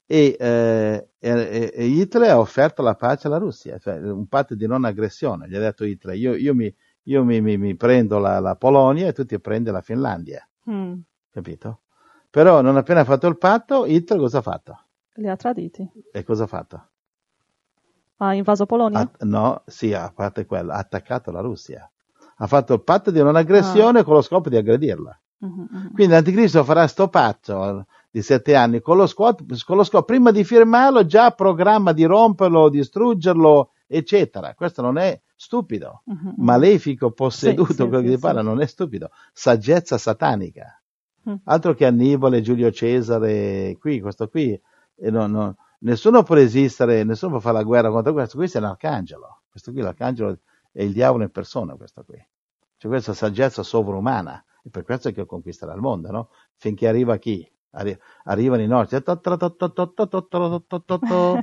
E, 0.05 0.37
eh, 0.39 1.09
e, 1.17 1.71
e, 1.73 1.85
Hitler 1.85 2.29
ha 2.29 2.39
offerto 2.39 2.83
la 2.83 2.93
pace 2.93 3.25
alla 3.25 3.39
Russia, 3.39 3.79
cioè 3.79 3.97
un 3.97 4.27
patto 4.27 4.53
di 4.53 4.67
non 4.67 4.85
aggressione. 4.85 5.47
Gli 5.47 5.55
ha 5.55 5.59
detto 5.59 5.83
Hitler: 5.83 6.15
Io, 6.15 6.35
io, 6.35 6.53
mi, 6.53 6.71
io 7.05 7.23
mi, 7.23 7.41
mi, 7.41 7.57
mi, 7.57 7.75
prendo 7.75 8.19
la, 8.19 8.39
la, 8.39 8.55
Polonia 8.55 9.07
e 9.07 9.13
tu 9.13 9.25
ti 9.25 9.39
prendi 9.39 9.71
la 9.71 9.81
Finlandia. 9.81 10.47
Mm. 10.69 10.99
Capito? 11.31 11.81
Però 12.29 12.61
non 12.61 12.77
appena 12.77 13.03
fatto 13.03 13.27
il 13.27 13.37
patto, 13.37 13.85
Hitler 13.85 14.19
cosa 14.19 14.39
ha 14.39 14.41
fatto? 14.41 14.79
Li 15.15 15.29
ha 15.29 15.35
traditi. 15.35 15.89
E 16.11 16.23
cosa 16.23 16.43
ha 16.43 16.47
fatto? 16.47 16.87
Ha 18.17 18.33
invaso 18.33 18.65
Polonia? 18.65 18.99
Ha, 18.99 19.11
no, 19.25 19.63
sì, 19.65 19.93
a 19.93 20.11
parte 20.13 20.45
quello, 20.45 20.71
ha 20.71 20.77
attaccato 20.77 21.31
la 21.31 21.41
Russia. 21.41 21.89
Ha 22.37 22.47
fatto 22.47 22.73
il 22.73 22.83
patto 22.83 23.11
di 23.11 23.21
non 23.21 23.35
aggressione 23.35 23.99
ah. 23.99 24.03
con 24.03 24.15
lo 24.15 24.21
scopo 24.21 24.49
di 24.49 24.57
aggredirla. 24.57 25.19
Uh-huh, 25.37 25.67
uh-huh. 25.69 25.91
Quindi 25.93 26.13
l'anticristo 26.13 26.63
farà 26.63 26.87
sto 26.87 27.07
patto 27.07 27.85
di 28.09 28.21
sette 28.21 28.55
anni 28.55 28.81
con 28.81 28.97
lo, 28.97 29.07
scopo, 29.07 29.43
con 29.65 29.77
lo 29.77 29.83
scopo, 29.83 30.05
prima 30.05 30.31
di 30.31 30.43
firmarlo, 30.43 31.05
già 31.05 31.31
programma 31.31 31.91
di 31.91 32.05
romperlo, 32.05 32.69
distruggerlo, 32.69 33.71
eccetera. 33.87 34.53
Questo 34.55 34.81
non 34.81 34.97
è 34.97 35.19
stupido, 35.35 36.01
uh-huh, 36.05 36.33
malefico, 36.37 37.11
posseduto, 37.11 37.73
sì, 37.73 37.77
quello 37.77 37.97
sì, 37.97 38.03
che 38.03 38.09
sì, 38.09 38.15
ti 38.15 38.21
parla, 38.21 38.41
non 38.41 38.61
è 38.61 38.65
stupido. 38.65 39.09
Saggezza 39.33 39.97
satanica. 39.97 40.81
Uh-huh. 41.23 41.39
Altro 41.45 41.73
che 41.73 41.85
Annibale, 41.85 42.41
Giulio 42.41 42.71
Cesare, 42.71 43.77
qui, 43.79 43.99
questo 43.99 44.27
qui, 44.27 44.59
e 44.95 45.11
non, 45.11 45.31
non, 45.31 45.55
nessuno 45.79 46.23
può 46.23 46.35
resistere, 46.35 47.03
nessuno 47.03 47.33
può 47.33 47.41
fare 47.41 47.57
la 47.57 47.63
guerra 47.63 47.89
contro 47.89 48.13
questo, 48.13 48.37
questo 48.37 48.57
è 48.59 48.61
l'arcangelo, 48.61 49.41
questo 49.49 49.71
qui 49.71 49.81
l'arcangelo 49.81 50.39
è 50.71 50.83
il 50.83 50.93
diavolo 50.93 51.23
in 51.23 51.31
persona, 51.31 51.75
questo 51.75 52.03
qui. 52.03 52.23
C'è 52.77 52.87
questa 52.87 53.13
saggezza 53.13 53.63
sovrumana, 53.63 54.43
e 54.63 54.69
per 54.69 54.83
questo 54.83 55.11
che 55.11 55.25
conquisterà 55.25 55.73
il 55.73 55.81
mondo, 55.81 56.11
no? 56.11 56.29
Finché 56.55 56.87
arriva 56.87 57.17
chi? 57.17 57.49
Arri- 57.71 57.97
arrivano 58.23 58.61
i 58.61 58.67
nostri. 58.67 59.01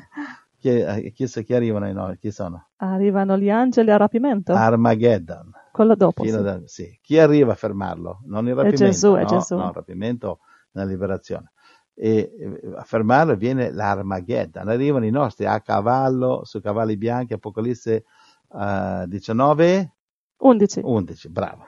Chi, 0.63 1.11
chi, 1.13 1.27
chi 1.27 1.55
arrivano 1.55 1.89
i 1.89 1.93
nostri? 1.93 2.19
Chi 2.19 2.31
sono? 2.31 2.69
Arrivano 2.77 3.37
gli 3.37 3.51
angeli 3.51 3.91
a 3.91 3.97
rapimento. 3.97 4.53
Armageddon. 4.53 5.51
Quello 5.73 5.97
dopo. 5.97 6.23
Sì. 6.23 6.31
Da, 6.31 6.61
sì. 6.67 6.99
Chi 7.03 7.19
arriva 7.19 7.51
a 7.51 7.57
fermarlo? 7.57 8.21
Non 8.27 8.47
il 8.47 8.55
rapimento. 8.55 8.85
È 8.85 8.87
Gesù, 8.87 9.11
no, 9.11 9.17
è 9.17 9.25
Gesù. 9.25 9.57
No, 9.57 9.67
il 9.67 9.75
rapimento 9.75 10.39
nella 10.71 10.89
liberazione 10.89 11.51
e 11.95 12.61
a 12.77 12.85
fermarlo 12.85 13.35
viene 13.35 13.73
l'Armageddon. 13.73 14.69
Arrivano 14.69 15.05
i 15.05 15.11
nostri 15.11 15.47
a 15.47 15.61
cavallo, 15.61 16.45
su 16.45 16.61
cavalli 16.61 16.97
bianchi, 16.97 17.33
Apocalisse 17.33 18.05
uh, 18.49 19.07
19? 19.07 19.93
11. 20.37 20.81
11, 20.83 21.29
bravo. 21.29 21.67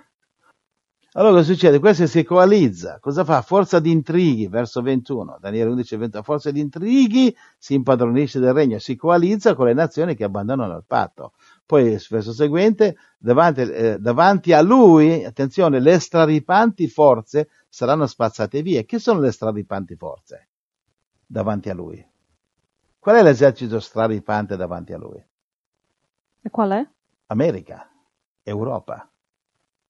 Allora 1.16 1.34
cosa 1.34 1.52
succede? 1.52 1.78
Questo 1.78 2.08
si 2.08 2.24
coalizza, 2.24 2.98
cosa 2.98 3.22
fa? 3.22 3.40
Forza 3.40 3.78
di 3.78 3.92
intrighi, 3.92 4.48
verso 4.48 4.82
21, 4.82 5.38
Daniele 5.40 5.70
11, 5.70 5.96
21, 5.96 6.22
forza 6.24 6.50
di 6.50 6.58
intrighi 6.58 7.34
si 7.56 7.74
impadronisce 7.74 8.40
del 8.40 8.52
regno, 8.52 8.80
si 8.80 8.96
coalizza 8.96 9.54
con 9.54 9.66
le 9.66 9.74
nazioni 9.74 10.16
che 10.16 10.24
abbandonano 10.24 10.76
il 10.76 10.82
patto. 10.84 11.34
Poi, 11.64 11.96
verso 12.10 12.32
seguente, 12.32 12.96
davanti, 13.16 13.60
eh, 13.60 13.98
davanti 14.00 14.52
a 14.52 14.60
lui, 14.60 15.24
attenzione, 15.24 15.78
le 15.78 16.00
straripanti 16.00 16.88
forze 16.88 17.48
saranno 17.68 18.08
spazzate 18.08 18.60
via. 18.62 18.82
Chi 18.82 18.98
sono 18.98 19.20
le 19.20 19.30
straripanti 19.30 19.94
forze 19.94 20.48
davanti 21.24 21.70
a 21.70 21.74
lui? 21.74 22.04
Qual 22.98 23.14
è 23.14 23.22
l'esercito 23.22 23.78
straripante 23.78 24.56
davanti 24.56 24.92
a 24.92 24.98
lui? 24.98 25.24
E 26.42 26.50
qual 26.50 26.72
è? 26.72 26.84
America, 27.26 27.88
Europa. 28.42 29.08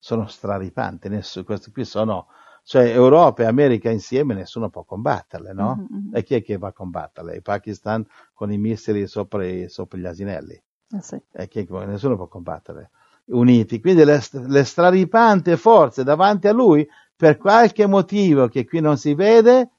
Sono 0.05 0.27
straripanti, 0.27 1.09
nessuno, 1.09 1.45
questi 1.45 1.71
qui 1.71 1.83
sono, 1.83 2.27
cioè 2.63 2.91
Europa 2.91 3.41
e 3.41 3.47
America 3.47 3.89
insieme 3.89 4.35
nessuno 4.35 4.69
può 4.69 4.83
combatterle, 4.83 5.51
no? 5.51 5.77
Mm-hmm. 5.77 6.15
E 6.15 6.21
chi 6.21 6.35
è 6.35 6.43
che 6.43 6.59
va 6.59 6.67
a 6.67 6.73
combatterle? 6.73 7.33
Il 7.33 7.41
Pakistan 7.41 8.05
con 8.35 8.51
i 8.51 8.59
missili 8.59 9.07
sopra, 9.07 9.43
sopra 9.67 9.97
gli 9.97 10.05
asinelli. 10.05 10.53
Eh 10.91 11.01
sì. 11.01 11.19
E 11.31 11.47
chi, 11.47 11.65
nessuno 11.67 12.17
può 12.17 12.27
combatterle. 12.27 12.91
Uniti, 13.29 13.79
quindi 13.79 14.05
le, 14.05 14.21
le 14.31 14.63
straripante 14.63 15.57
forze 15.57 16.03
davanti 16.03 16.47
a 16.47 16.53
lui 16.53 16.87
per 17.15 17.37
qualche 17.37 17.87
motivo 17.87 18.47
che 18.47 18.63
qui 18.63 18.81
non 18.81 18.99
si 18.99 19.15
vede, 19.15 19.71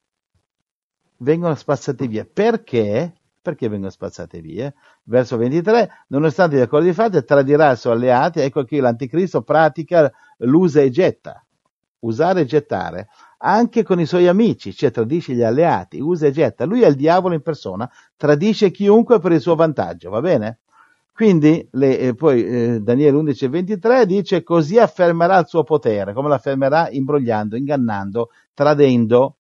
vengono 1.19 1.55
spazzate 1.55 2.09
via. 2.09 2.27
Perché? 2.31 3.15
Perché 3.47 3.69
vengono 3.69 3.91
spazzate 3.91 4.41
via? 4.41 4.75
Verso 5.05 5.37
23, 5.37 5.89
nonostante 6.09 6.57
gli 6.57 6.61
accordi 6.61 6.93
fatti, 6.93 7.23
tradirà 7.25 7.71
i 7.71 7.77
suoi 7.77 7.93
alleati, 7.93 8.41
ecco 8.41 8.65
qui 8.65 8.79
l'anticristo 8.79 9.43
pratica 9.43 10.11
l'usa 10.39 10.81
e 10.81 10.91
getta. 10.91 11.41
Usare 12.01 12.41
e 12.41 12.45
gettare 12.45 13.09
anche 13.39 13.85
con 13.85 14.01
i 14.01 14.07
suoi 14.07 14.27
amici, 14.27 14.75
cioè 14.75 14.91
tradisce 14.91 15.33
gli 15.33 15.43
alleati, 15.43 16.01
usa 16.01 16.27
e 16.27 16.33
getta. 16.33 16.65
Lui 16.65 16.83
è 16.83 16.89
il 16.89 16.97
diavolo 16.97 17.35
in 17.35 17.43
persona, 17.43 17.89
tradisce 18.17 18.73
chiunque 18.73 19.21
per 19.21 19.31
il 19.31 19.41
suo 19.41 19.55
vantaggio, 19.55 20.11
va 20.11 20.21
bene? 20.21 20.59
Quindi 21.13 21.69
le, 21.73 21.99
eh, 22.01 22.15
poi 22.17 22.45
eh, 22.45 22.81
Daniele 22.81 23.17
11:23 23.17 24.05
dice 24.07 24.43
così 24.43 24.79
affermerà 24.81 25.39
il 25.39 25.47
suo 25.47 25.63
potere, 25.63 26.13
come 26.13 26.27
lo 26.27 26.35
affermerà 26.35 26.91
imbrogliando, 26.91 27.55
ingannando, 27.55 28.31
tradendo. 28.55 29.37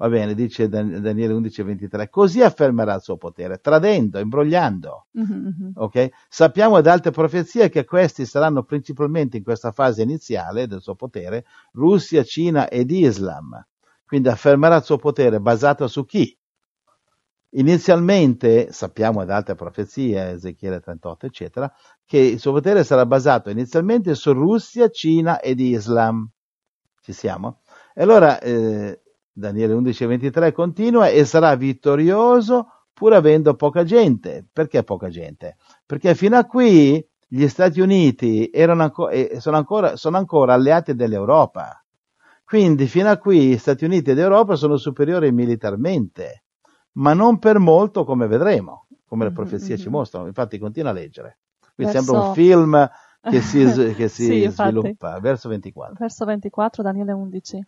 Va 0.00 0.08
bene, 0.08 0.34
dice 0.34 0.66
Dan- 0.66 1.02
Daniele 1.02 1.34
11:23, 1.34 2.08
così 2.08 2.40
affermerà 2.40 2.94
il 2.94 3.02
suo 3.02 3.18
potere, 3.18 3.58
tradendo, 3.58 4.18
imbrogliando. 4.18 5.08
Mm-hmm. 5.18 5.72
Okay? 5.74 6.10
Sappiamo 6.26 6.80
da 6.80 6.92
altre 6.92 7.10
profezie 7.10 7.68
che 7.68 7.84
questi 7.84 8.24
saranno 8.24 8.62
principalmente 8.62 9.36
in 9.36 9.42
questa 9.42 9.72
fase 9.72 10.00
iniziale 10.00 10.66
del 10.66 10.80
suo 10.80 10.94
potere 10.94 11.44
Russia, 11.72 12.24
Cina 12.24 12.70
ed 12.70 12.90
Islam. 12.90 13.62
Quindi 14.06 14.28
affermerà 14.28 14.76
il 14.76 14.84
suo 14.84 14.96
potere 14.96 15.38
basato 15.38 15.86
su 15.86 16.06
chi? 16.06 16.34
Inizialmente, 17.50 18.72
sappiamo 18.72 19.22
da 19.26 19.36
altre 19.36 19.54
profezie, 19.54 20.30
Ezechiele 20.30 20.80
38, 20.80 21.26
eccetera, 21.26 21.70
che 22.06 22.16
il 22.16 22.38
suo 22.38 22.52
potere 22.52 22.84
sarà 22.84 23.04
basato 23.04 23.50
inizialmente 23.50 24.14
su 24.14 24.32
Russia, 24.32 24.88
Cina 24.88 25.40
ed 25.40 25.60
Islam. 25.60 26.26
Ci 27.02 27.12
siamo? 27.12 27.60
E 27.92 28.02
allora 28.02 28.40
eh, 28.40 29.00
Daniele 29.40 29.72
11:23 29.74 30.52
continua 30.52 31.08
e 31.08 31.24
sarà 31.24 31.54
vittorioso 31.56 32.68
pur 32.92 33.14
avendo 33.14 33.54
poca 33.54 33.82
gente. 33.84 34.46
Perché 34.52 34.84
poca 34.84 35.08
gente? 35.08 35.56
Perché 35.86 36.14
fino 36.14 36.36
a 36.36 36.44
qui 36.46 37.04
gli 37.26 37.46
Stati 37.48 37.80
Uniti 37.80 38.50
erano 38.52 38.82
anco- 38.84 39.08
sono, 39.38 39.56
ancora, 39.56 39.96
sono 39.96 40.16
ancora 40.18 40.54
alleati 40.54 40.94
dell'Europa. 40.94 41.82
Quindi 42.44 42.86
fino 42.86 43.08
a 43.10 43.16
qui 43.18 43.56
Stati 43.58 43.84
Uniti 43.84 44.10
ed 44.10 44.18
Europa 44.18 44.56
sono 44.56 44.76
superiori 44.76 45.30
militarmente, 45.32 46.44
ma 46.92 47.14
non 47.14 47.38
per 47.38 47.58
molto 47.58 48.04
come 48.04 48.26
vedremo, 48.26 48.86
come 49.06 49.24
le 49.24 49.30
Mhm, 49.30 49.36
profezie 49.36 49.76
ci 49.78 49.88
mhm. 49.88 49.94
mostrano. 49.94 50.26
Infatti 50.26 50.58
continua 50.58 50.90
a 50.90 50.94
leggere. 50.94 51.38
Qui 51.74 51.84
Verso- 51.84 52.02
sembra 52.02 52.16
un 52.28 52.34
film 52.34 52.90
che 53.24 53.40
si, 53.40 53.94
che 53.94 54.08
si 54.08 54.24
Sì, 54.24 54.48
sviluppa. 54.48 55.18
Verso 55.20 55.48
24. 55.48 55.94
Verso 55.98 56.24
24, 56.24 56.82
Daniele 56.82 57.12
11. 57.12 57.64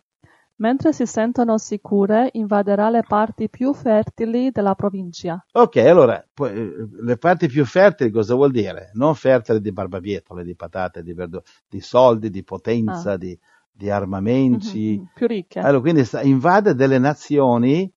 Mentre 0.57 0.93
si 0.93 1.05
sentono 1.05 1.57
sicure, 1.57 2.29
invaderà 2.33 2.89
le 2.89 3.03
parti 3.05 3.49
più 3.49 3.73
fertili 3.73 4.51
della 4.51 4.75
provincia. 4.75 5.43
Ok, 5.53 5.77
allora, 5.77 6.23
poi, 6.33 6.51
eh, 6.53 6.87
le 7.01 7.17
parti 7.17 7.47
più 7.47 7.65
fertili 7.65 8.11
cosa 8.11 8.35
vuol 8.35 8.51
dire? 8.51 8.91
Non 8.93 9.15
fertili 9.15 9.59
di 9.59 9.71
barbabietole, 9.71 10.43
di 10.43 10.55
patate, 10.55 11.01
di 11.03 11.13
verdure, 11.13 11.43
di 11.67 11.81
soldi, 11.81 12.29
di 12.29 12.43
potenza, 12.43 13.13
Ah. 13.13 13.17
di, 13.17 13.37
di 13.71 13.89
armamenti. 13.89 14.97
Mhm, 14.99 15.09
Più 15.15 15.27
ricche. 15.27 15.59
Allora, 15.59 15.81
quindi 15.81 16.05
sta- 16.05 16.21
invade 16.21 16.75
delle 16.75 16.99
nazioni, 16.99 17.91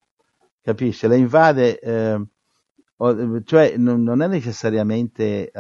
capisce? 0.63 1.09
Le 1.09 1.17
invade, 1.19 1.79
eh, 1.79 2.21
cioè 3.45 3.77
non, 3.77 4.03
non 4.03 4.23
è 4.23 4.27
necessariamente 4.29 5.51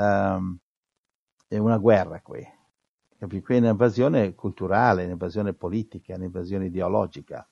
è 1.49 1.59
una 1.59 1.77
guerra 1.79 2.21
qui, 2.23 2.45
capisci? 3.19 3.43
Qui 3.45 3.57
è 3.57 3.59
un'invasione 3.59 4.35
culturale, 4.35 5.05
un'invasione 5.05 5.53
politica, 5.55 6.15
un'invasione 6.15 6.67
ideologica. 6.67 7.47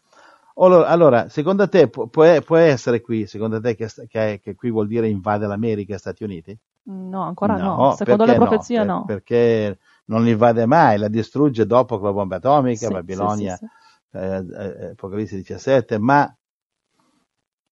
Allora, 0.57 0.87
allora, 0.89 1.29
secondo 1.29 1.69
te 1.69 1.89
pu- 1.89 2.09
può, 2.11 2.41
può 2.43 2.57
essere 2.57 3.01
qui, 3.01 3.27
secondo 3.27 3.61
te 3.61 3.75
che, 3.75 3.89
che- 4.09 4.41
che 4.43 4.55
qui 4.55 4.71
vuol 4.71 4.87
dire 4.87 5.09
invade 5.09 5.47
l'America 5.47 5.95
e 5.95 5.99
Stati 5.99 6.23
Uniti? 6.25 6.57
No, 6.87 7.23
ancora 7.23 7.57
no. 7.59 7.91
Secondo 7.91 8.25
perché 8.25 8.31
le 8.33 8.37
profezie 8.37 8.79
Per- 8.79 8.87
no. 8.87 9.05
Perché 9.07 9.79
non 10.07 10.23
li 10.25 10.31
invade 10.31 10.67
mai, 10.67 10.99
la 10.99 11.09
distrugge 11.09 11.67
dopo 11.67 11.99
con 11.99 12.07
la 12.09 12.13
bomba 12.15 12.37
atomica, 12.37 12.87
Sì, 12.87 12.91
Babilonia, 12.91 13.55
sì, 13.55 13.67
sì, 13.67 13.67
eh, 14.13 14.37
eh, 14.37 14.87
Apocalisse 14.91 15.37
17, 15.37 15.99
ma 15.99 16.33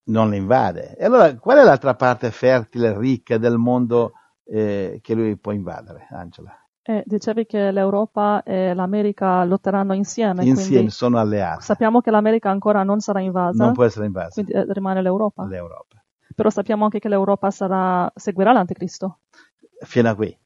non 0.04 0.30
li 0.30 0.36
invade. 0.36 0.96
E 0.96 1.04
allora, 1.04 1.34
qual 1.36 1.58
è 1.58 1.64
l'altra 1.64 1.94
parte 1.94 2.30
fertile, 2.30 2.96
ricca 2.98 3.38
del 3.38 3.56
mondo 3.56 4.12
eh, 4.44 4.98
che 5.02 5.14
lui 5.14 5.36
può 5.36 5.52
invadere, 5.52 6.06
Angela? 6.10 6.56
Sì. 6.82 6.90
E 6.90 7.02
dicevi 7.06 7.46
che 7.46 7.70
l'Europa 7.70 8.42
e 8.42 8.74
l'America 8.74 9.44
lotteranno 9.44 9.94
insieme, 9.94 10.44
Insieme 10.44 10.90
sono 10.90 11.18
alleati, 11.18 11.62
sappiamo 11.62 12.00
che 12.00 12.10
l'America 12.10 12.50
ancora 12.50 12.82
non 12.82 13.00
sarà 13.00 13.20
invasa, 13.20 13.64
non 13.64 13.72
può 13.72 13.84
essere 13.84 14.06
invasa 14.06 14.32
quindi 14.32 14.52
eh, 14.52 14.64
rimane 14.72 15.00
l'Europa. 15.02 15.44
l'Europa. 15.44 16.02
Però 16.34 16.50
sappiamo 16.50 16.84
anche 16.84 16.98
che 16.98 17.08
l'Europa 17.08 17.50
sarà, 17.50 18.10
seguirà 18.14 18.52
l'Anticristo. 18.52 19.18
Fino 19.80 20.08
a 20.08 20.14
qui. 20.14 20.36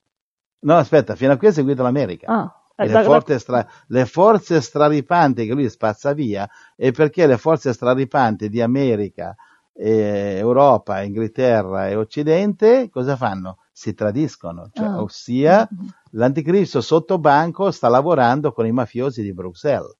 No, 0.60 0.76
aspetta, 0.76 1.14
fino 1.14 1.32
a 1.32 1.36
qui 1.36 1.48
è 1.48 1.52
seguito 1.52 1.82
l'America. 1.82 2.26
Ah, 2.32 2.66
eh, 2.76 2.86
le, 2.86 2.92
da- 2.92 3.02
forze 3.04 3.38
stra- 3.38 3.66
le 3.86 4.04
forze 4.04 4.60
straripanti 4.60 5.46
che 5.46 5.54
lui 5.54 5.68
spazza 5.70 6.12
via 6.12 6.48
e 6.76 6.92
perché 6.92 7.26
le 7.26 7.38
forze 7.38 7.72
straripanti 7.72 8.48
di 8.48 8.60
America, 8.60 9.34
eh, 9.72 10.36
Europa, 10.38 11.02
Inghilterra 11.02 11.88
e 11.88 11.96
Occidente 11.96 12.90
cosa 12.90 13.16
fanno? 13.16 13.58
Si 13.78 13.92
tradiscono, 13.92 14.70
cioè, 14.72 14.86
Ah. 14.86 15.02
ossia 15.02 15.68
Mhm. 15.70 15.88
l'anticristo 16.12 16.80
sotto 16.80 17.18
banco 17.18 17.70
sta 17.70 17.88
lavorando 17.90 18.50
con 18.52 18.64
i 18.64 18.72
mafiosi 18.72 19.20
di 19.20 19.34
Bruxelles. 19.34 19.94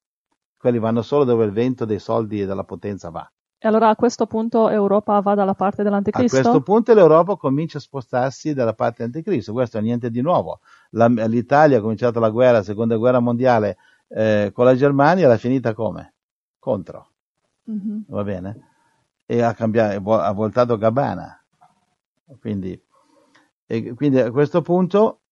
Quelli 0.56 0.78
vanno 0.78 1.02
solo 1.02 1.24
dove 1.24 1.44
il 1.44 1.50
vento 1.52 1.84
dei 1.84 1.98
soldi 1.98 2.40
e 2.40 2.46
della 2.46 2.64
potenza 2.64 3.10
va. 3.10 3.30
E 3.58 3.68
allora 3.68 3.90
a 3.90 3.94
questo 3.96 4.24
punto 4.26 4.70
Europa 4.70 5.20
va 5.20 5.34
dalla 5.34 5.52
parte 5.52 5.82
A 5.82 5.84
dell'Anticristo? 5.84 6.38
questo 6.40 6.62
punto 6.62 6.94
l'Europa 6.94 7.36
comincia 7.36 7.76
a 7.76 7.82
spostarsi 7.82 8.54
dalla 8.54 8.72
parte 8.72 9.04
dell'anticristo, 9.04 9.52
questo 9.52 9.76
è 9.76 9.82
niente 9.82 10.08
di 10.10 10.22
nuovo. 10.22 10.60
La- 10.92 11.06
L'Italia 11.08 11.76
ha 11.76 11.80
cominciato 11.82 12.18
la 12.18 12.30
guerra, 12.30 12.52
la 12.58 12.62
seconda 12.62 12.96
guerra 12.96 13.20
mondiale 13.20 13.76
eh, 14.08 14.52
con 14.54 14.64
la 14.64 14.74
Germania, 14.74 15.28
l'ha 15.28 15.36
finita 15.36 15.74
come? 15.74 16.14
Contro, 16.58 17.10
Mhm. 17.64 18.04
va 18.08 18.24
bene? 18.24 18.68
E 19.26 19.42
ha 19.42 19.52
cambiato, 19.52 20.14
ha 20.14 20.32
voltato 20.32 20.78
Gabbana. 20.78 21.38
Quindi, 22.40 22.80
e 23.66 23.94
quindi 23.94 24.20
a 24.20 24.30
questo 24.30 24.62
punto, 24.62 25.22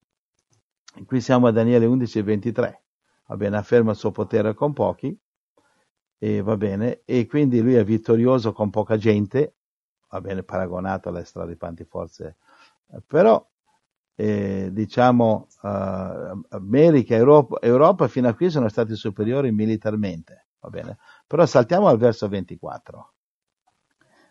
qui 1.07 1.21
siamo 1.21 1.47
a 1.47 1.53
Daniele 1.53 1.87
11 1.87 2.19
e 2.19 2.23
23, 2.23 2.83
va 3.27 3.37
bene, 3.37 3.57
afferma 3.57 3.93
il 3.93 3.97
suo 3.97 4.11
potere 4.11 4.55
con 4.55 4.73
pochi, 4.73 5.17
e 6.19 6.43
va 6.43 6.57
bene, 6.57 7.03
e 7.05 7.27
quindi 7.27 7.61
lui 7.61 7.75
è 7.75 7.85
vittorioso 7.85 8.53
con 8.53 8.71
poca 8.71 8.97
gente, 8.97 9.55
va 10.09 10.21
bene, 10.21 10.43
paragonato 10.43 11.09
alle 11.09 11.25
straripanti 11.25 11.85
forze, 11.85 12.39
però 13.07 13.47
eh, 14.17 14.69
diciamo 14.73 15.49
eh, 15.63 16.33
America 16.51 17.15
Europa, 17.15 17.59
Europa 17.61 18.09
fino 18.09 18.29
a 18.29 18.35
qui 18.35 18.51
sono 18.51 18.69
stati 18.69 18.95
superiori 18.97 19.53
militarmente, 19.53 20.49
va 20.61 20.71
bene, 20.71 20.99
però 21.27 21.47
saltiamo 21.47 21.87
al 21.89 21.99
verso 21.99 22.29
24. 22.29 23.13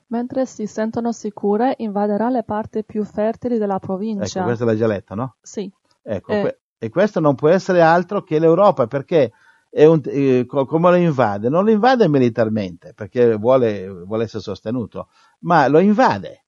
Mentre 0.08 0.46
si 0.46 0.68
sentono 0.68 1.12
sicure, 1.12 1.76
invaderà 1.80 2.30
le 2.30 2.44
parti 2.44 2.84
più 2.84 3.04
fertili 3.04 3.58
della 3.58 3.80
provincia. 3.80 4.40
Ecco, 4.40 4.48
questo 4.48 4.66
l'hai 4.66 4.78
già 4.78 4.88
letto, 4.88 5.16
no? 5.16 5.36
Sì, 5.42 5.72
Ecco, 6.06 6.32
Eh. 6.34 6.42
que- 6.42 6.60
e 6.80 6.90
questo 6.90 7.20
non 7.22 7.34
può 7.36 7.48
essere 7.48 7.82
altro 7.82 8.24
che 8.24 8.38
l'Europa, 8.40 8.88
perché 8.88 9.32
è 9.70 9.86
un- 9.86 10.02
eh, 10.06 10.46
co- 10.46 10.66
come 10.66 10.90
lo 10.90 10.96
invade? 10.98 11.48
Non 11.48 11.64
lo 11.64 11.72
invade 11.72 12.10
militarmente, 12.10 12.94
perché 12.94 13.36
vuole, 13.36 13.88
vuole 13.88 14.26
essere 14.26 14.44
sostenuto, 14.44 15.08
ma 15.40 15.68
lo 15.70 15.80
invade, 15.80 16.44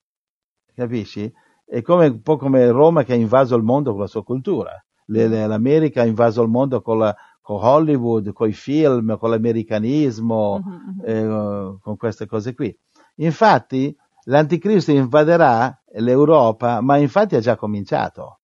capisci? 0.76 1.32
È 1.66 1.82
come, 1.82 2.08
un 2.08 2.22
po' 2.22 2.38
come 2.38 2.70
Roma 2.70 3.04
che 3.04 3.14
ha 3.14 3.16
invaso 3.16 3.56
il 3.56 3.64
mondo 3.64 3.92
con 3.92 4.02
la 4.02 4.08
sua 4.08 4.24
cultura. 4.24 4.72
Le- 5.08 5.28
le- 5.28 5.48
L'America 5.48 6.02
ha 6.02 6.06
invaso 6.06 6.42
il 6.44 6.50
mondo 6.50 6.82
con, 6.82 6.98
la- 7.00 7.16
con 7.42 7.60
Hollywood, 7.64 8.34
con 8.34 8.50
i 8.50 8.54
film, 8.54 9.18
con 9.18 9.30
l'americanismo, 9.30 10.62
Mhm, 10.64 10.74
mhm. 10.98 11.02
eh, 11.06 11.78
con 11.82 11.96
queste 11.98 12.26
cose 12.26 12.54
qui. 12.54 12.78
Infatti, 13.16 13.96
l'anticristo 14.26 14.92
invaderà 14.92 15.82
l'Europa, 15.98 16.82
ma 16.82 16.98
infatti 16.98 17.36
ha 17.36 17.40
già 17.40 17.56
cominciato, 17.56 18.42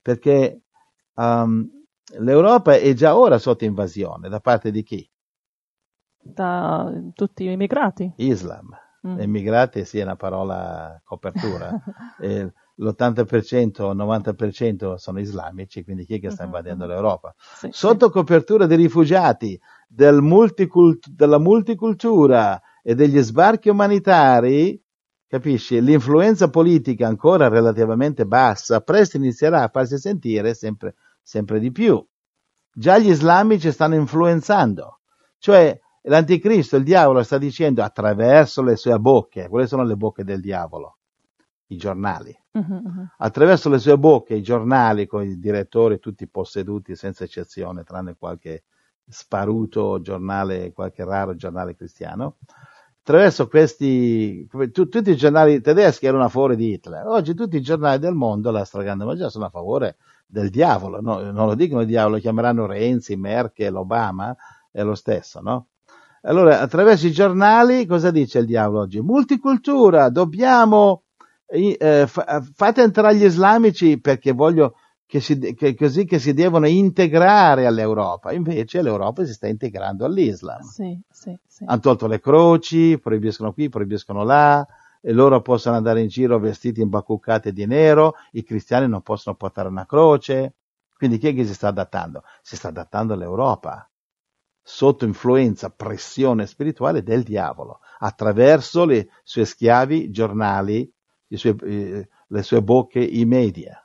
perché 0.00 0.62
um, 1.14 1.68
l'Europa 2.18 2.74
è 2.76 2.92
già 2.94 3.16
ora 3.16 3.38
sotto 3.38 3.64
invasione 3.64 4.28
da 4.28 4.40
parte 4.40 4.70
di 4.70 4.82
chi? 4.82 5.08
da 6.36 6.90
tutti 7.14 7.44
i 7.44 7.52
immigrati. 7.52 8.12
Islam. 8.16 8.70
Mm. 9.06 9.20
Immigrati 9.20 9.84
sì, 9.84 9.98
è 9.98 10.02
una 10.02 10.16
parola 10.16 11.00
copertura. 11.04 11.76
Eh, 12.16 12.52
L'80%, 12.76 13.92
90% 13.92 14.94
sono 14.94 15.18
islamici, 15.20 15.82
quindi 15.84 16.04
chi 16.04 16.14
è 16.14 16.20
che 16.20 16.30
sta 16.30 16.44
Mhm, 16.44 16.46
invadendo 16.46 16.84
mhm. 16.84 16.90
l'Europa? 16.90 17.34
Sì, 17.50 17.68
Sotto 17.68 18.10
copertura 18.10 18.66
dei 18.66 18.76
rifugiati, 18.76 19.60
del 19.88 20.22
multicult- 20.22 21.08
della 21.08 21.38
multicultura 21.38 22.60
e 22.82 22.94
degli 22.94 23.18
sbarchi 23.20 23.68
umanitari, 23.68 24.80
capisci? 25.26 25.80
L'influenza 25.80 26.50
politica 26.50 27.06
ancora 27.06 27.48
relativamente 27.48 28.26
bassa, 28.26 28.80
presto 28.80 29.16
inizierà 29.16 29.62
a 29.62 29.68
farsi 29.68 29.98
sentire 29.98 30.54
sempre, 30.54 30.96
sempre 31.22 31.60
di 31.60 31.70
più. 31.70 32.04
Già 32.74 32.98
gli 32.98 33.08
islamici 33.08 33.70
stanno 33.70 33.94
influenzando, 33.94 35.00
cioè 35.38 35.78
l'anticristo, 36.02 36.76
il 36.76 36.84
diavolo 36.84 37.22
sta 37.22 37.38
dicendo 37.38 37.82
attraverso 37.82 38.62
le 38.62 38.76
sue 38.76 38.98
bocche, 38.98 39.48
quelle 39.48 39.66
sono 39.66 39.84
le 39.84 39.96
bocche 39.96 40.24
del 40.24 40.40
diavolo, 40.40 40.96
i 41.66 41.76
giornali 41.76 42.36
mhm. 42.52 43.12
attraverso 43.18 43.68
le 43.68 43.78
sue 43.78 43.98
bocche 43.98 44.34
i 44.34 44.42
giornali 44.42 45.06
con 45.06 45.22
i 45.22 45.38
direttori 45.38 45.98
tutti 45.98 46.26
posseduti 46.26 46.96
senza 46.96 47.24
eccezione, 47.24 47.84
tranne 47.84 48.16
qualche 48.16 48.64
sparuto 49.06 50.00
giornale, 50.00 50.72
qualche 50.72 51.04
raro 51.04 51.34
giornale 51.34 51.74
cristiano. 51.74 52.36
Attraverso 53.04 53.48
questi, 53.48 54.46
tu- 54.46 54.88
tutti 54.88 55.10
i 55.10 55.16
giornali 55.16 55.60
tedeschi 55.60 56.06
erano 56.06 56.22
a 56.22 56.28
favore 56.28 56.54
di 56.54 56.72
Hitler. 56.72 57.04
Oggi 57.08 57.34
tutti 57.34 57.56
i 57.56 57.60
giornali 57.60 57.98
del 57.98 58.14
mondo, 58.14 58.52
la 58.52 58.64
stragrande 58.64 59.04
maggioranza, 59.04 59.32
sono 59.32 59.46
a 59.46 59.50
favore 59.50 59.96
del 60.24 60.50
diavolo. 60.50 61.00
No, 61.00 61.18
non 61.32 61.46
lo 61.46 61.54
dicono 61.56 61.80
il 61.80 61.88
diavolo, 61.88 62.14
lo 62.14 62.20
chiameranno 62.20 62.64
Renzi, 62.64 63.16
Merkel, 63.16 63.74
Obama, 63.74 64.36
è 64.70 64.84
lo 64.84 64.94
stesso, 64.94 65.40
no? 65.40 65.66
Allora, 66.22 66.60
attraverso 66.60 67.08
i 67.08 67.10
giornali, 67.10 67.86
cosa 67.86 68.12
dice 68.12 68.38
il 68.38 68.46
diavolo 68.46 68.82
oggi? 68.82 69.00
Multicultura, 69.00 70.08
dobbiamo 70.08 71.02
eh, 71.46 72.06
fa- 72.06 72.40
fate 72.54 72.82
entrare 72.82 73.16
gli 73.16 73.24
islamici 73.24 74.00
perché 74.00 74.30
voglio 74.30 74.76
che 75.12 75.20
si, 75.20 75.38
che, 75.52 75.74
così 75.74 76.06
che 76.06 76.18
si 76.18 76.32
devono 76.32 76.66
integrare 76.66 77.66
all'Europa. 77.66 78.32
Invece 78.32 78.80
l'Europa 78.80 79.26
si 79.26 79.34
sta 79.34 79.46
integrando 79.46 80.06
all'Islam. 80.06 80.62
Sì, 80.62 80.98
sì, 81.10 81.38
sì. 81.46 81.64
Hanno 81.66 81.80
tolto 81.80 82.06
le 82.06 82.18
croci, 82.18 82.98
proibiscono 82.98 83.52
qui, 83.52 83.68
proibiscono 83.68 84.24
là, 84.24 84.66
e 85.02 85.12
loro 85.12 85.42
possono 85.42 85.76
andare 85.76 86.00
in 86.00 86.08
giro 86.08 86.38
vestiti 86.38 86.80
imbacuccati 86.80 87.52
di 87.52 87.66
nero, 87.66 88.14
i 88.30 88.42
cristiani 88.42 88.88
non 88.88 89.02
possono 89.02 89.36
portare 89.36 89.68
una 89.68 89.84
croce. 89.84 90.54
Quindi 90.96 91.18
chi 91.18 91.28
è 91.28 91.34
che 91.34 91.44
si 91.44 91.52
sta 91.52 91.68
adattando? 91.68 92.22
Si 92.40 92.56
sta 92.56 92.68
adattando 92.68 93.12
all'Europa, 93.12 93.86
sotto 94.62 95.04
influenza, 95.04 95.68
pressione 95.68 96.46
spirituale 96.46 97.02
del 97.02 97.22
diavolo, 97.22 97.80
attraverso 97.98 98.86
le 98.86 99.10
sue 99.22 99.44
schiavi 99.44 100.10
giornali, 100.10 100.90
i 101.26 101.36
suoi- 101.36 101.58
eh, 101.64 102.08
le 102.28 102.42
sue 102.42 102.62
bocche, 102.62 103.00
i 103.04 103.26
media. 103.26 103.76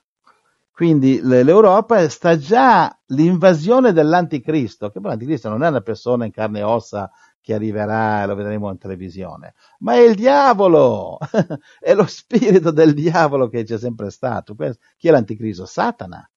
Quindi 0.77 1.21
l'Europa 1.23 2.07
sta 2.07 2.37
già 2.37 2.95
l'invasione 3.07 3.93
dell'anticristo, 3.93 4.91
che 4.91 4.99
poi 4.99 5.09
l'anticristo 5.09 5.49
non 5.49 5.63
è 5.63 5.69
una 5.69 5.81
persona 5.81 6.25
in 6.25 6.31
carne 6.31 6.59
e 6.59 6.61
ossa 6.61 7.09
che 7.41 7.55
arriverà 7.55 8.21
e 8.21 8.27
lo 8.27 8.35
vedremo 8.35 8.69
in 8.69 8.77
televisione, 8.77 9.55
ma 9.79 9.93
è 9.93 10.01
il 10.01 10.13
diavolo, 10.13 11.17
è 11.81 11.95
lo 11.95 12.05
spirito 12.05 12.69
del 12.69 12.93
diavolo 12.93 13.49
che 13.49 13.63
c'è 13.63 13.79
sempre 13.79 14.11
stato. 14.11 14.55
Chi 14.55 15.07
è 15.07 15.09
l'anticristo? 15.09 15.65
Satana. 15.65 16.29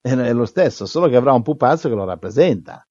È 0.00 0.32
lo 0.32 0.44
stesso, 0.44 0.86
solo 0.86 1.08
che 1.08 1.16
avrà 1.16 1.32
un 1.32 1.42
pupazzo 1.42 1.88
che 1.88 1.96
lo 1.96 2.04
rappresenta. 2.04 2.86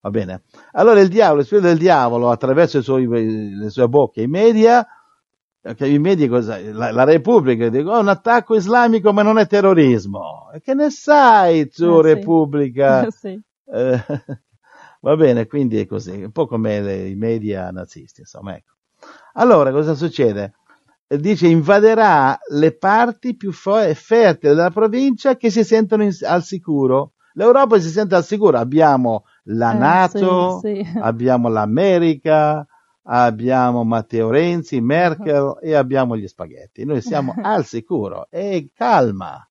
Va 0.00 0.10
bene? 0.10 0.42
Allora 0.72 1.00
il 1.00 1.08
diavolo, 1.08 1.40
il 1.40 1.46
spirito 1.46 1.68
del 1.68 1.78
diavolo, 1.78 2.30
attraverso 2.30 2.82
suoi, 2.82 3.06
le 3.56 3.70
sue 3.70 3.88
bocche, 3.88 4.20
i 4.20 4.26
media, 4.26 4.86
i 5.78 5.98
media 5.98 6.28
cosa, 6.28 6.60
la, 6.60 6.92
la, 6.92 7.04
Repubblica, 7.04 7.68
dico, 7.68 7.90
oh, 7.90 8.00
un 8.00 8.08
attacco 8.08 8.54
islamico 8.54 9.12
ma 9.12 9.22
non 9.22 9.38
è 9.38 9.46
terrorismo. 9.46 10.50
Che 10.62 10.74
ne 10.74 10.90
sai 10.90 11.68
tu, 11.68 11.98
eh, 11.98 12.02
Repubblica? 12.02 13.08
Sì. 13.16 13.40
Eh, 13.72 14.04
va 15.00 15.16
bene, 15.16 15.46
quindi 15.46 15.80
è 15.80 15.86
così, 15.86 16.22
un 16.22 16.30
po' 16.30 16.46
come 16.46 16.80
le, 16.80 17.08
i 17.08 17.16
media 17.16 17.70
nazisti, 17.70 18.20
insomma, 18.20 18.56
ecco. 18.56 18.74
Allora, 19.34 19.70
cosa 19.72 19.94
succede? 19.94 20.54
Dice 21.08 21.46
invaderà 21.46 22.36
le 22.50 22.76
parti 22.76 23.36
più 23.36 23.52
fertili 23.52 24.36
della 24.40 24.70
provincia 24.70 25.36
che 25.36 25.50
si 25.50 25.62
sentono 25.62 26.02
in, 26.02 26.12
al 26.22 26.42
sicuro. 26.42 27.12
L'Europa 27.34 27.78
si 27.78 27.90
sente 27.90 28.14
al 28.14 28.24
sicuro, 28.24 28.58
abbiamo 28.58 29.24
la 29.44 29.72
eh, 29.72 29.78
Nato, 29.78 30.58
sì, 30.60 30.82
sì. 30.84 30.98
abbiamo 30.98 31.48
l'America, 31.48 32.66
abbiamo 33.06 33.84
Matteo 33.84 34.30
Renzi, 34.30 34.80
Merkel 34.80 35.58
e 35.60 35.74
abbiamo 35.74 36.16
gli 36.16 36.26
spaghetti. 36.26 36.84
Noi 36.84 37.00
siamo 37.00 37.34
al 37.42 37.64
sicuro 37.64 38.26
e 38.30 38.70
calma. 38.74 39.48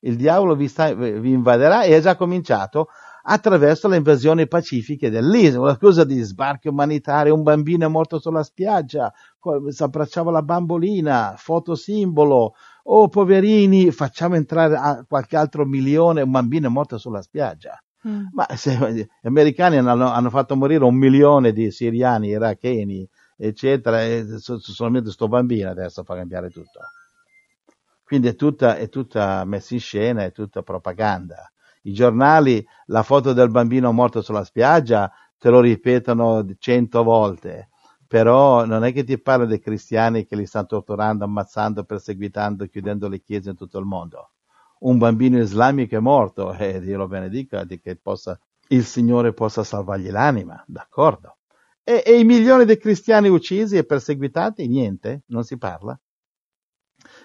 Il 0.00 0.16
diavolo 0.16 0.54
vi, 0.54 0.68
sta, 0.68 0.92
vi 0.94 1.32
invaderà 1.32 1.82
e 1.82 1.96
è 1.96 2.00
già 2.00 2.14
cominciato 2.16 2.88
attraverso 3.30 3.88
le 3.88 3.96
invasioni 3.96 4.46
pacifiche 4.46 5.10
dell'isola. 5.10 5.68
La 5.68 5.74
scusa 5.74 6.04
di 6.04 6.20
sbarchi 6.20 6.68
umanitari, 6.68 7.30
un 7.30 7.42
bambino 7.42 7.86
è 7.86 7.88
morto 7.88 8.20
sulla 8.20 8.42
spiaggia, 8.42 9.12
si 9.68 9.82
abbracciava 9.82 10.30
la 10.30 10.42
bambolina, 10.42 11.34
foto 11.36 11.74
simbolo, 11.74 12.54
oh 12.84 13.08
poverini, 13.08 13.90
facciamo 13.90 14.36
entrare 14.36 15.04
qualche 15.08 15.36
altro 15.36 15.66
milione, 15.66 16.22
un 16.22 16.30
bambino 16.30 16.68
è 16.68 16.70
morto 16.70 16.96
sulla 16.96 17.20
spiaggia. 17.22 17.78
Mm. 18.06 18.26
Ma 18.32 18.46
se, 18.54 18.92
gli 18.92 19.26
americani 19.26 19.78
hanno, 19.78 20.10
hanno, 20.10 20.30
fatto 20.30 20.54
morire 20.54 20.84
un 20.84 20.94
milione 20.94 21.52
di 21.52 21.70
siriani, 21.70 22.28
iracheni, 22.28 23.08
eccetera, 23.36 24.04
e 24.04 24.24
solamente 24.38 25.06
questo 25.06 25.26
bambino 25.26 25.70
adesso 25.70 26.04
fa 26.04 26.14
cambiare 26.14 26.50
tutto. 26.50 26.80
Quindi 28.04 28.28
è 28.28 28.34
tutta, 28.36 28.76
è 28.76 28.88
tutta 28.88 29.44
messa 29.44 29.74
in 29.74 29.80
scena, 29.80 30.24
è 30.24 30.32
tutta 30.32 30.62
propaganda. 30.62 31.50
I 31.82 31.92
giornali, 31.92 32.64
la 32.86 33.02
foto 33.02 33.32
del 33.32 33.50
bambino 33.50 33.92
morto 33.92 34.22
sulla 34.22 34.44
spiaggia, 34.44 35.10
te 35.36 35.50
lo 35.50 35.60
ripetono 35.60 36.46
cento 36.58 37.02
volte, 37.02 37.70
però 38.06 38.64
non 38.64 38.84
è 38.84 38.92
che 38.92 39.04
ti 39.04 39.20
parla 39.20 39.44
dei 39.44 39.60
cristiani 39.60 40.24
che 40.24 40.36
li 40.36 40.46
stanno 40.46 40.66
torturando, 40.66 41.24
ammazzando, 41.24 41.84
perseguitando, 41.84 42.66
chiudendo 42.66 43.08
le 43.08 43.20
chiese 43.20 43.50
in 43.50 43.56
tutto 43.56 43.78
il 43.78 43.84
mondo 43.84 44.30
un 44.80 44.98
bambino 44.98 45.38
islamico 45.38 45.96
è 45.96 46.00
morto 46.00 46.52
e 46.56 46.80
Dio 46.80 46.98
lo 46.98 47.08
benedica 47.08 47.64
di 47.64 47.80
che 47.80 47.96
possa, 47.96 48.38
il 48.68 48.84
Signore 48.84 49.32
possa 49.32 49.64
salvargli 49.64 50.10
l'anima, 50.10 50.62
d'accordo. 50.66 51.36
E, 51.82 52.02
e, 52.04 52.18
i 52.18 52.24
milioni 52.24 52.64
di 52.64 52.76
cristiani 52.76 53.28
uccisi 53.28 53.76
e 53.76 53.84
perseguitati, 53.84 54.66
niente, 54.68 55.22
non 55.26 55.44
si 55.44 55.56
parla. 55.56 55.98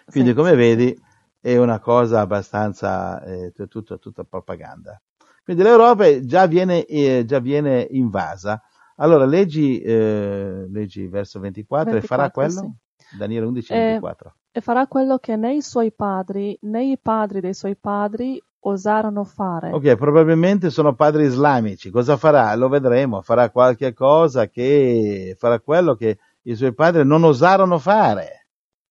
Quindi 0.06 0.30
sì, 0.30 0.36
come 0.36 0.52
sì. 0.52 0.56
vedi 0.56 1.02
è 1.42 1.58
una 1.58 1.80
cosa 1.80 2.22
abbastanza, 2.22 3.22
eh, 3.24 3.52
tutta, 3.68 3.98
tutta 3.98 4.24
propaganda. 4.24 5.02
Quindi 5.44 5.64
l'Europa 5.64 6.22
già 6.22 6.46
viene, 6.46 6.86
eh, 6.86 7.26
già 7.26 7.40
viene 7.40 7.86
invasa. 7.92 8.62
Allora 8.96 9.26
leggi, 9.26 9.82
eh, 9.82 10.66
leggi 10.70 11.08
verso 11.08 11.42
24, 11.42 11.92
24 11.92 11.98
e 11.98 12.08
farà 12.08 12.32
quello? 12.32 12.60
Sì. 12.62 12.82
Daniele 13.18 13.46
11, 13.46 13.74
24. 13.74 14.30
Eh, 14.30 14.58
e 14.58 14.62
farà 14.62 14.88
quello 14.88 15.18
che 15.18 15.36
né 15.36 15.56
i 15.56 15.62
suoi 15.62 15.92
padri 15.92 16.58
né 16.62 16.84
i 16.84 17.00
padri 17.02 17.40
dei 17.40 17.54
suoi 17.54 17.76
padri 17.76 18.42
osarono 18.66 19.24
fare. 19.24 19.72
Ok, 19.72 19.96
probabilmente 19.96 20.70
sono 20.70 20.94
padri 20.94 21.26
islamici. 21.26 21.90
Cosa 21.90 22.18
farà? 22.18 22.54
Lo 22.56 22.70
vedremo. 22.70 23.22
Farà 23.22 23.50
qualche 23.50 23.94
cosa 23.94 24.48
che 24.48 25.36
farà 25.38 25.60
quello 25.60 25.96
che 25.96 26.18
i 26.44 26.56
suoi 26.56 26.74
padri 26.74 27.06
non 27.06 27.24
osarono 27.24 27.78
fare. 27.78 28.48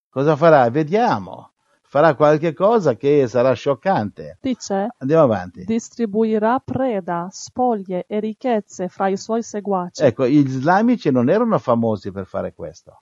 Cosa 0.09 0.37
farà? 0.37 0.69
Vediamo. 0.69 1.53
Farà 1.93 2.15
qualche 2.15 2.55
cosa 2.55 2.97
che 2.97 3.27
sarà 3.29 3.53
scioccante. 3.53 4.39
Dice: 4.41 4.89
Andiamo 4.99 5.25
avanti. 5.25 5.65
Distribuirà 5.65 6.59
preda, 6.59 7.29
spoglie 7.31 8.07
e 8.09 8.19
ricchezze 8.19 8.89
fra 8.89 9.09
i 9.09 9.17
suoi 9.19 9.43
seguaci. 9.43 10.03
Ecco, 10.03 10.27
gli 10.27 10.39
islamici 10.39 11.11
non 11.11 11.29
erano 11.29 11.59
famosi 11.59 12.11
per 12.11 12.25
fare 12.25 12.55
questo. 12.55 13.02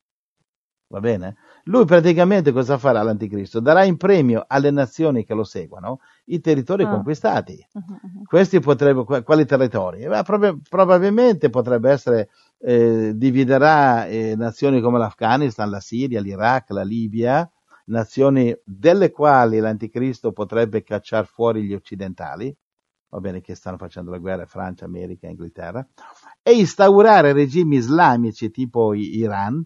Va 0.92 0.98
bene? 0.98 1.36
Lui 1.64 1.84
praticamente 1.84 2.50
cosa 2.50 2.76
farà 2.76 3.00
l'anticristo? 3.02 3.60
Darà 3.60 3.84
in 3.84 3.96
premio 3.96 4.44
alle 4.44 4.72
nazioni 4.72 5.24
che 5.24 5.34
lo 5.34 5.44
seguono 5.44 6.00
i 6.26 6.40
territori 6.40 6.82
ah. 6.82 6.88
conquistati. 6.88 7.64
Uh-huh. 7.72 8.24
Questi 8.24 8.58
potrebbero, 8.58 9.22
quali 9.22 9.44
territori? 9.46 10.08
Beh, 10.08 10.24
prob- 10.24 10.58
probabilmente 10.68 11.48
potrebbe 11.48 11.92
essere, 11.92 12.30
eh, 12.58 13.12
dividerà 13.14 14.06
eh, 14.06 14.34
nazioni 14.36 14.80
come 14.80 14.98
l'Afghanistan, 14.98 15.70
la 15.70 15.78
Siria, 15.78 16.20
l'Iraq, 16.20 16.70
la 16.70 16.82
Libia, 16.82 17.48
nazioni 17.84 18.52
delle 18.64 19.12
quali 19.12 19.60
l'anticristo 19.60 20.32
potrebbe 20.32 20.82
cacciare 20.82 21.24
fuori 21.24 21.62
gli 21.62 21.72
occidentali, 21.72 22.52
va 23.10 23.20
bene 23.20 23.40
che 23.40 23.54
stanno 23.54 23.76
facendo 23.76 24.10
la 24.10 24.18
guerra 24.18 24.44
Francia, 24.44 24.86
America, 24.86 25.28
Inghilterra, 25.28 25.86
e 26.42 26.50
instaurare 26.50 27.32
regimi 27.32 27.76
islamici 27.76 28.50
tipo 28.50 28.92
Iran, 28.92 29.64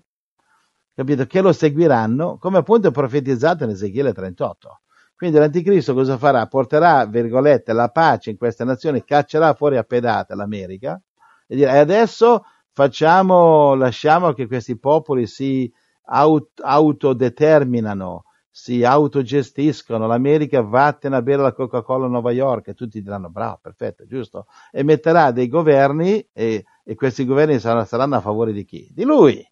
capito? 0.94 1.26
Che 1.26 1.40
lo 1.40 1.52
seguiranno, 1.52 2.38
come 2.38 2.58
appunto 2.58 2.88
è 2.88 2.90
profetizzato 2.90 3.64
in 3.64 3.70
Ezechiele 3.70 4.12
38. 4.12 4.80
Quindi 5.16 5.38
l'anticristo 5.38 5.94
cosa 5.94 6.18
farà? 6.18 6.46
Porterà, 6.46 7.06
virgolette, 7.06 7.72
la 7.72 7.88
pace 7.88 8.30
in 8.30 8.36
queste 8.36 8.64
nazioni, 8.64 9.04
caccerà 9.04 9.54
fuori 9.54 9.76
a 9.76 9.84
pedate 9.84 10.34
l'America 10.34 11.00
e 11.46 11.56
dirà, 11.56 11.74
e 11.74 11.78
adesso 11.78 12.44
facciamo, 12.72 13.74
lasciamo 13.74 14.32
che 14.32 14.46
questi 14.46 14.78
popoli 14.78 15.26
si 15.26 15.72
aut- 16.06 16.60
autodeterminano, 16.60 18.24
si 18.50 18.84
autogestiscono, 18.84 20.06
l'America 20.06 20.62
vattene 20.62 21.16
a 21.16 21.22
bere 21.22 21.42
la 21.42 21.52
Coca-Cola 21.52 22.06
a 22.06 22.08
New 22.08 22.28
York 22.28 22.68
e 22.68 22.74
tutti 22.74 23.00
diranno 23.00 23.30
bravo, 23.30 23.60
perfetto, 23.62 24.06
giusto, 24.06 24.46
e 24.72 24.82
metterà 24.82 25.30
dei 25.30 25.48
governi 25.48 26.28
e, 26.32 26.64
e 26.84 26.94
questi 26.96 27.24
governi 27.24 27.58
saranno, 27.60 27.84
saranno 27.84 28.16
a 28.16 28.20
favore 28.20 28.52
di 28.52 28.64
chi? 28.64 28.88
Di 28.92 29.04
lui 29.04 29.44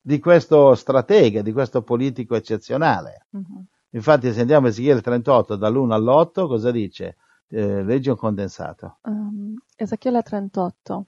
di 0.00 0.18
questo 0.18 0.74
stratega, 0.74 1.42
di 1.42 1.52
questo 1.52 1.82
politico 1.82 2.34
eccezionale. 2.34 3.26
Uh-huh. 3.30 3.64
Infatti, 3.90 4.32
se 4.32 4.40
andiamo 4.40 4.66
a 4.66 4.70
Ezechiele 4.70 5.00
38 5.00 5.56
dall'1 5.56 5.90
all'8, 5.90 6.46
cosa 6.46 6.70
dice? 6.70 7.16
Eh, 7.48 7.82
leggi 7.82 8.08
un 8.08 8.16
condensato. 8.16 8.98
Um, 9.02 9.56
Ezechiele 9.76 10.22
38. 10.22 11.06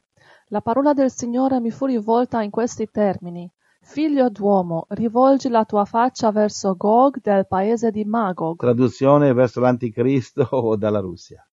La 0.48 0.60
parola 0.60 0.92
del 0.92 1.10
Signore 1.10 1.60
mi 1.60 1.70
fu 1.70 1.86
rivolta 1.86 2.42
in 2.42 2.50
questi 2.50 2.90
termini. 2.90 3.50
Figlio 3.84 4.28
d'uomo, 4.28 4.86
rivolgi 4.90 5.48
la 5.48 5.64
tua 5.64 5.84
faccia 5.84 6.30
verso 6.30 6.76
Gog 6.76 7.20
del 7.20 7.46
paese 7.46 7.90
di 7.90 8.04
Magog. 8.04 8.58
Traduzione 8.58 9.32
verso 9.32 9.60
l'anticristo 9.60 10.46
o 10.52 10.76
dalla 10.76 11.00
Russia. 11.00 11.46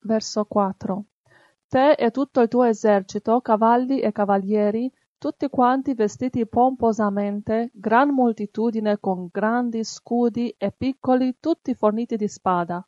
Verso 0.00 0.44
4. 0.44 1.04
Te 1.68 1.92
e 1.92 2.10
tutto 2.10 2.40
il 2.40 2.48
tuo 2.48 2.64
esercito, 2.64 3.40
cavalli 3.40 4.00
e 4.00 4.10
cavalieri, 4.10 4.90
tutti 5.20 5.50
quanti 5.50 5.92
vestiti 5.92 6.46
pomposamente, 6.46 7.70
gran 7.74 8.08
moltitudine 8.08 8.98
con 8.98 9.28
grandi 9.30 9.84
scudi 9.84 10.54
e 10.56 10.72
piccoli 10.72 11.36
tutti 11.38 11.74
forniti 11.74 12.16
di 12.16 12.26
spada. 12.26 12.82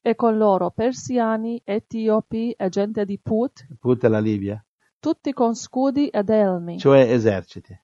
E 0.00 0.14
con 0.14 0.38
loro 0.38 0.70
persiani, 0.70 1.60
etiopi 1.62 2.52
e 2.52 2.70
gente 2.70 3.04
di 3.04 3.20
Put. 3.22 3.66
Put 3.78 4.02
è 4.02 4.08
la 4.08 4.18
Libia. 4.18 4.64
Tutti 4.98 5.34
con 5.34 5.54
scudi 5.54 6.08
ed 6.08 6.30
elmi. 6.30 6.78
Cioè 6.78 7.00
eserciti. 7.00 7.78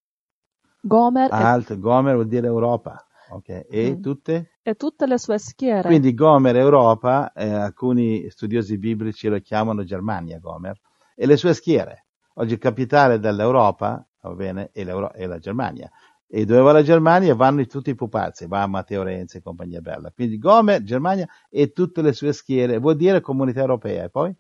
Gomer. 0.81 1.31
Alt, 1.31 1.72
e... 1.72 1.78
Gomer 1.78 2.14
vuol 2.14 2.26
dire 2.26 2.46
Europa. 2.46 3.07
Okay. 3.28 3.66
E 3.68 3.96
mm. 3.96 4.00
tutte? 4.00 4.52
E 4.62 4.74
tutte 4.76 5.07
le 5.07 5.18
sue 5.18 5.38
schiere. 5.38 5.88
Quindi 5.88 6.14
Gomer 6.14 6.57
Europa, 6.57 7.35
eh, 7.35 7.50
alcuni 7.50 8.31
studiosi 8.31 8.78
biblici 8.78 9.28
lo 9.28 9.38
chiamano 9.40 9.85
Germania 9.85 10.38
Gomer, 10.38 10.81
e 11.14 11.26
le 11.26 11.37
sue 11.37 11.52
schiere. 11.52 12.07
Oggi 12.40 12.53
il 12.53 12.59
capitale 12.59 13.18
dell'Europa, 13.18 14.05
va 14.22 14.35
bene, 14.35 14.70
è, 14.72 14.85
è 14.85 15.27
la 15.27 15.38
Germania. 15.38 15.90
E 16.31 16.44
dove 16.44 16.61
va 16.61 16.72
la 16.72 16.83
Germania 16.83 17.35
vanno 17.35 17.64
tutti 17.66 17.90
i 17.90 17.94
pupazzi, 17.94 18.46
va 18.46 18.66
Matteo 18.66 19.03
Renzi 19.03 19.38
e 19.38 19.42
compagnia 19.42 19.81
bella. 19.81 20.12
Quindi 20.14 20.38
Gome, 20.38 20.83
Germania 20.85 21.27
e 21.48 21.72
tutte 21.72 22.03
le 22.03 22.12
sue 22.12 22.33
schiere, 22.33 22.79
vuol 22.79 22.96
dire 22.96 23.20
comunità 23.20 23.61
europea. 23.61 24.05
E 24.05 24.11
poi? 24.11 24.33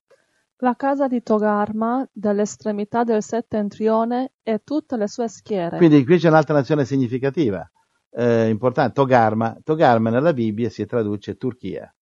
La 0.58 0.74
casa 0.76 1.08
di 1.08 1.22
Togarma, 1.22 2.06
dall'estremità 2.12 3.04
del 3.04 3.22
settentrione 3.22 4.32
e 4.42 4.60
tutte 4.64 4.96
le 4.96 5.08
sue 5.08 5.28
schiere. 5.28 5.76
Quindi 5.76 6.04
qui 6.04 6.18
c'è 6.18 6.28
un'altra 6.28 6.54
nazione 6.54 6.84
significativa. 6.84 7.68
eh, 8.10 8.48
importante, 8.48 8.92
Togarma. 8.94 9.56
Togarma 9.62 10.10
nella 10.10 10.32
Bibbia 10.32 10.68
si 10.70 10.84
traduce 10.86 11.36
Turchia, 11.36 11.92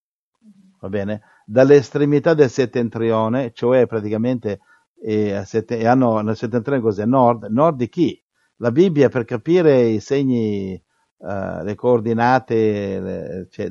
va 0.80 0.88
bene? 0.88 1.22
Dall'estremità 1.44 2.34
del 2.34 2.50
settentrione, 2.50 3.52
cioè 3.52 3.86
praticamente 3.86 4.60
eh, 5.06 5.44
sette, 5.44 5.86
hanno 5.86 6.20
nel 6.20 6.36
settentrione 6.36 6.80
cos'è? 6.80 7.04
Nord, 7.04 7.44
nord 7.44 7.76
di 7.76 7.88
chi? 7.88 8.20
La 8.56 8.72
Bibbia 8.72 9.08
per 9.08 9.24
capire 9.24 9.82
i 9.84 10.00
segni, 10.00 10.82
uh, 11.18 11.62
le 11.62 11.74
coordinate, 11.76 13.00
le, 13.00 13.46
cioè, 13.50 13.70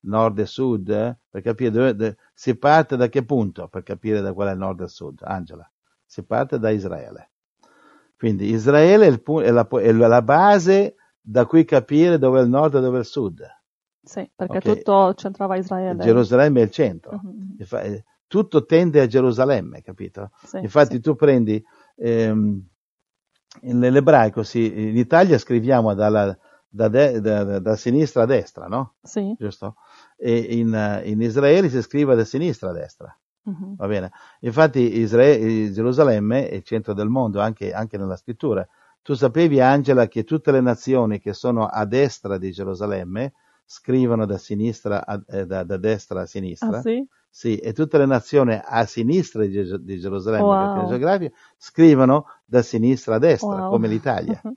nord 0.00 0.38
e 0.40 0.46
sud, 0.46 0.90
eh, 0.90 1.16
per 1.30 1.40
capire 1.40 1.70
dove, 1.70 1.94
dove, 1.94 2.16
si 2.34 2.56
parte 2.56 2.96
da 2.96 3.08
che 3.08 3.24
punto 3.24 3.68
per 3.68 3.82
capire 3.82 4.20
da 4.20 4.34
qual 4.34 4.48
è 4.48 4.52
il 4.52 4.58
nord 4.58 4.80
e 4.80 4.84
il 4.84 4.90
sud, 4.90 5.20
Angela? 5.22 5.70
Si 6.04 6.22
parte 6.24 6.58
da 6.58 6.68
Israele. 6.68 7.30
Quindi 8.18 8.50
Israele 8.50 9.06
è, 9.06 9.08
il, 9.08 9.22
è, 9.22 9.50
la, 9.50 9.66
è 9.66 9.92
la 9.92 10.22
base 10.22 10.96
da 11.18 11.46
cui 11.46 11.64
capire 11.64 12.18
dove 12.18 12.40
è 12.40 12.42
il 12.42 12.50
nord 12.50 12.74
e 12.74 12.80
dove 12.80 12.96
è 12.98 13.00
il 13.00 13.06
sud. 13.06 13.42
Sì, 14.02 14.30
perché 14.34 14.58
okay. 14.58 14.74
tutto 14.74 15.14
centrava 15.14 15.56
Israele. 15.56 16.02
Gerusalemme 16.02 16.60
è 16.60 16.64
il 16.64 16.70
centro. 16.70 17.20
Uh-huh. 17.22 17.56
Tutto 18.26 18.64
tende 18.64 19.00
a 19.00 19.06
Gerusalemme, 19.06 19.82
capito? 19.82 20.30
Sì, 20.44 20.58
Infatti 20.58 20.96
sì. 20.96 21.00
tu 21.00 21.14
prendi 21.14 21.62
ehm, 21.96 22.62
nell'ebraico, 23.62 24.42
sì, 24.42 24.88
in 24.88 24.96
Italia 24.96 25.38
scriviamo 25.38 25.94
dalla, 25.94 26.36
da, 26.68 26.88
de, 26.88 27.20
da, 27.20 27.58
da, 27.60 27.76
sinistra 27.76 28.22
a 28.22 28.26
destra, 28.26 28.66
no? 28.66 28.94
Sì. 29.02 29.34
Giusto? 29.38 29.76
E 30.16 30.36
in, 30.36 31.02
in 31.04 31.20
Israele 31.20 31.68
si 31.68 31.80
scrive 31.82 32.16
da 32.16 32.24
sinistra 32.24 32.70
a 32.70 32.72
destra. 32.72 33.16
Uh-huh. 33.44 33.76
Va 33.76 33.86
bene. 33.86 34.10
Infatti 34.40 34.98
Israele, 34.98 35.70
Gerusalemme 35.70 36.48
è 36.48 36.54
il 36.54 36.64
centro 36.64 36.94
del 36.94 37.08
mondo, 37.08 37.40
anche, 37.40 37.72
anche 37.72 37.98
nella 37.98 38.16
scrittura. 38.16 38.66
Tu 39.02 39.14
sapevi, 39.14 39.60
Angela, 39.60 40.08
che 40.08 40.24
tutte 40.24 40.50
le 40.50 40.60
nazioni 40.60 41.20
che 41.20 41.34
sono 41.34 41.66
a 41.66 41.84
destra 41.84 42.38
di 42.38 42.50
Gerusalemme 42.50 43.34
scrivono 43.66 44.24
da, 44.24 44.38
sinistra 44.38 45.04
a, 45.06 45.22
eh, 45.28 45.46
da, 45.46 45.62
da 45.62 45.76
destra 45.76 46.22
a 46.22 46.26
sinistra? 46.26 46.78
Ah, 46.78 46.80
sì? 46.80 47.06
Sì, 47.36 47.56
e 47.56 47.72
tutte 47.72 47.98
le 47.98 48.06
nazioni 48.06 48.56
a 48.62 48.84
sinistra 48.86 49.44
di, 49.44 49.82
di 49.82 49.98
Gerusalemme, 49.98 50.44
wow. 50.44 51.30
scrivono 51.56 52.26
da 52.44 52.62
sinistra 52.62 53.16
a 53.16 53.18
destra, 53.18 53.62
wow. 53.62 53.70
come 53.70 53.88
l'Italia. 53.88 54.40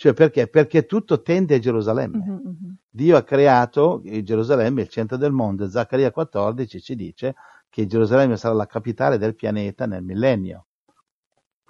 Cioè 0.00 0.14
perché? 0.14 0.46
Perché 0.46 0.86
tutto 0.86 1.20
tende 1.20 1.56
a 1.56 1.58
Gerusalemme. 1.58 2.16
Uh-huh, 2.16 2.74
Dio 2.88 3.18
ha 3.18 3.22
creato 3.22 4.00
Gerusalemme, 4.02 4.80
il 4.80 4.88
centro 4.88 5.18
del 5.18 5.30
mondo. 5.30 5.68
Zaccaria 5.68 6.10
14 6.10 6.80
ci 6.80 6.96
dice 6.96 7.34
che 7.68 7.86
Gerusalemme 7.86 8.38
sarà 8.38 8.54
la 8.54 8.64
capitale 8.64 9.18
del 9.18 9.34
pianeta 9.34 9.84
nel 9.84 10.02
millennio 10.02 10.68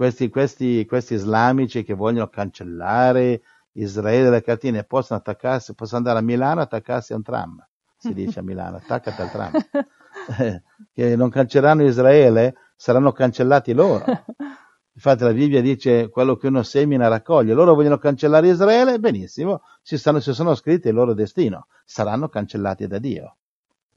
questi, 0.01 0.31
questi, 0.31 0.87
questi 0.87 1.13
islamici 1.13 1.83
che 1.85 1.93
vogliono 1.93 2.29
cancellare 2.29 3.43
Israele 3.73 4.25
dalle 4.25 4.43
cartine 4.43 4.83
possono 4.85 5.19
attaccarsi, 5.19 5.75
possono 5.75 5.99
andare 5.99 6.21
a 6.21 6.23
Milano 6.23 6.61
e 6.61 6.63
attaccarsi 6.63 7.13
a 7.13 7.17
un 7.17 7.23
tram, 7.23 7.67
si 7.99 8.15
dice 8.15 8.39
a 8.39 8.43
Milano, 8.43 8.77
attaccati 8.77 9.21
al 9.21 9.31
tram. 9.31 9.53
che 10.93 11.17
non 11.17 11.31
cancelleranno 11.31 11.85
Israele, 11.85 12.55
saranno 12.77 13.13
cancellati 13.13 13.73
loro. 13.73 14.05
Infatti 14.93 15.23
la 15.23 15.33
Bibbia 15.33 15.63
dice 15.63 16.09
quello 16.09 16.37
che 16.37 16.49
uno 16.49 16.63
semina 16.63 17.09
raccoglie. 17.09 17.55
Loro 17.55 17.75
vogliono 17.75 17.99
cancellare 17.99 18.49
Israele, 18.49 18.99
benissimo, 18.99 19.63
si, 19.83 19.97
stanno, 19.97 20.21
si 20.21 20.35
sono 20.35 20.55
scritti 20.55 20.89
il 20.89 20.95
loro 20.95 21.15
destino, 21.15 21.67
saranno 21.85 22.29
cancellati 22.29 22.87
da 22.87 22.99
Dio. 22.99 23.37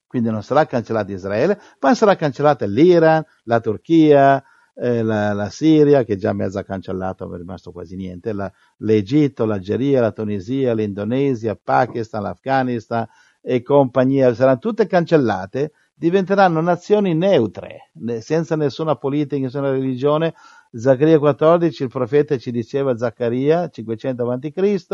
Quindi 0.08 0.30
non 0.30 0.44
sarà 0.44 0.66
cancellato 0.68 1.12
Israele, 1.12 1.60
ma 1.80 1.96
sarà 1.96 2.16
cancellata 2.16 2.68
l'Iran, 2.68 3.26
la 3.46 3.60
Turchia, 3.60 4.44
eh, 4.76 5.02
la, 5.02 5.34
la, 5.34 5.50
Siria 5.50 6.04
che 6.04 6.14
è 6.14 6.16
già 6.18 6.34
mezza 6.34 6.64
cancellata, 6.64 7.26
non 7.26 7.34
è 7.34 7.38
rimasto 7.40 7.72
quasi 7.72 7.96
niente, 7.96 8.32
la, 8.32 8.52
l'Egitto, 8.78 9.46
l'Algeria, 9.46 10.02
la 10.02 10.12
Tunisia, 10.12 10.76
l'Indonesia, 10.76 11.52
il 11.52 11.60
Pakistan, 11.64 12.22
l'Afghanistan 12.22 13.08
e 13.42 13.62
compagnia, 13.64 14.34
saranno 14.36 14.60
tutte 14.60 14.86
cancellate, 14.86 15.72
diventeranno 16.04 16.60
nazioni 16.60 17.14
neutre, 17.14 17.90
senza 18.20 18.58
nessuna 18.58 18.98
politica, 18.98 19.42
nessuna 19.42 19.72
religione. 19.72 20.34
Zaccaria 20.70 21.18
14, 21.18 21.84
il 21.84 21.88
profeta 21.88 22.38
ci 22.38 22.52
diceva, 22.52 22.98
Zaccaria 22.98 23.70
500 23.70 24.30
a.C., 24.30 24.86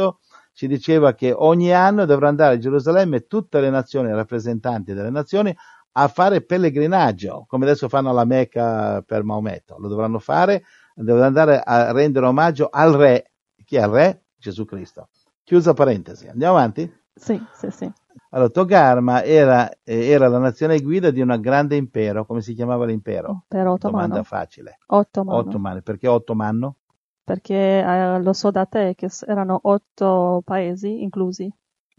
ci 0.53 0.67
diceva 0.67 1.15
che 1.15 1.33
ogni 1.35 1.73
anno 1.73 2.05
dovrà 2.05 2.27
andare 2.27 2.53
a 2.53 2.57
Gerusalemme 2.59 3.25
tutte 3.25 3.59
le 3.59 3.71
nazioni, 3.71 4.11
rappresentanti 4.11 4.93
delle 4.93 5.09
nazioni, 5.09 5.55
a 5.93 6.07
fare 6.09 6.43
pellegrinaggio, 6.43 7.45
come 7.47 7.65
adesso 7.65 7.89
fanno 7.89 8.11
alla 8.11 8.25
Mecca 8.25 9.01
per 9.01 9.23
Maometto, 9.23 9.77
lo 9.79 9.87
dovranno 9.87 10.19
fare, 10.19 10.63
dovranno 10.93 11.25
andare 11.25 11.59
a 11.59 11.91
rendere 11.91 12.27
omaggio 12.27 12.67
al 12.69 12.93
re. 12.93 13.31
Chi 13.65 13.77
è 13.77 13.81
il 13.81 13.87
re? 13.87 14.25
Gesù 14.37 14.63
Cristo. 14.63 15.09
Chiusa 15.43 15.73
parentesi, 15.73 16.27
andiamo 16.27 16.57
avanti? 16.57 16.87
Sì, 17.15 17.41
sì, 17.51 17.71
sì. 17.71 17.91
Allora, 18.31 18.49
Togarma 18.49 19.23
era, 19.23 19.71
era, 19.83 20.27
la 20.27 20.37
nazione 20.37 20.79
guida 20.81 21.09
di 21.09 21.19
un 21.19 21.35
grande 21.39 21.75
impero, 21.75 22.25
come 22.25 22.41
si 22.41 22.53
chiamava 22.53 22.85
l'impero? 22.85 23.45
Impero 23.49 23.71
ottomano. 23.73 24.03
Domanda 24.03 24.23
facile. 24.23 24.77
Ottomano. 24.87 25.39
Ottomano. 25.39 25.81
Perché 25.81 26.07
ottomano? 26.07 26.75
Perché 27.23 27.79
eh, 27.79 28.21
lo 28.21 28.33
so 28.33 28.51
da 28.51 28.65
te 28.65 28.93
che 28.95 29.09
erano 29.25 29.59
otto 29.63 30.41
paesi 30.45 31.01
inclusi. 31.01 31.51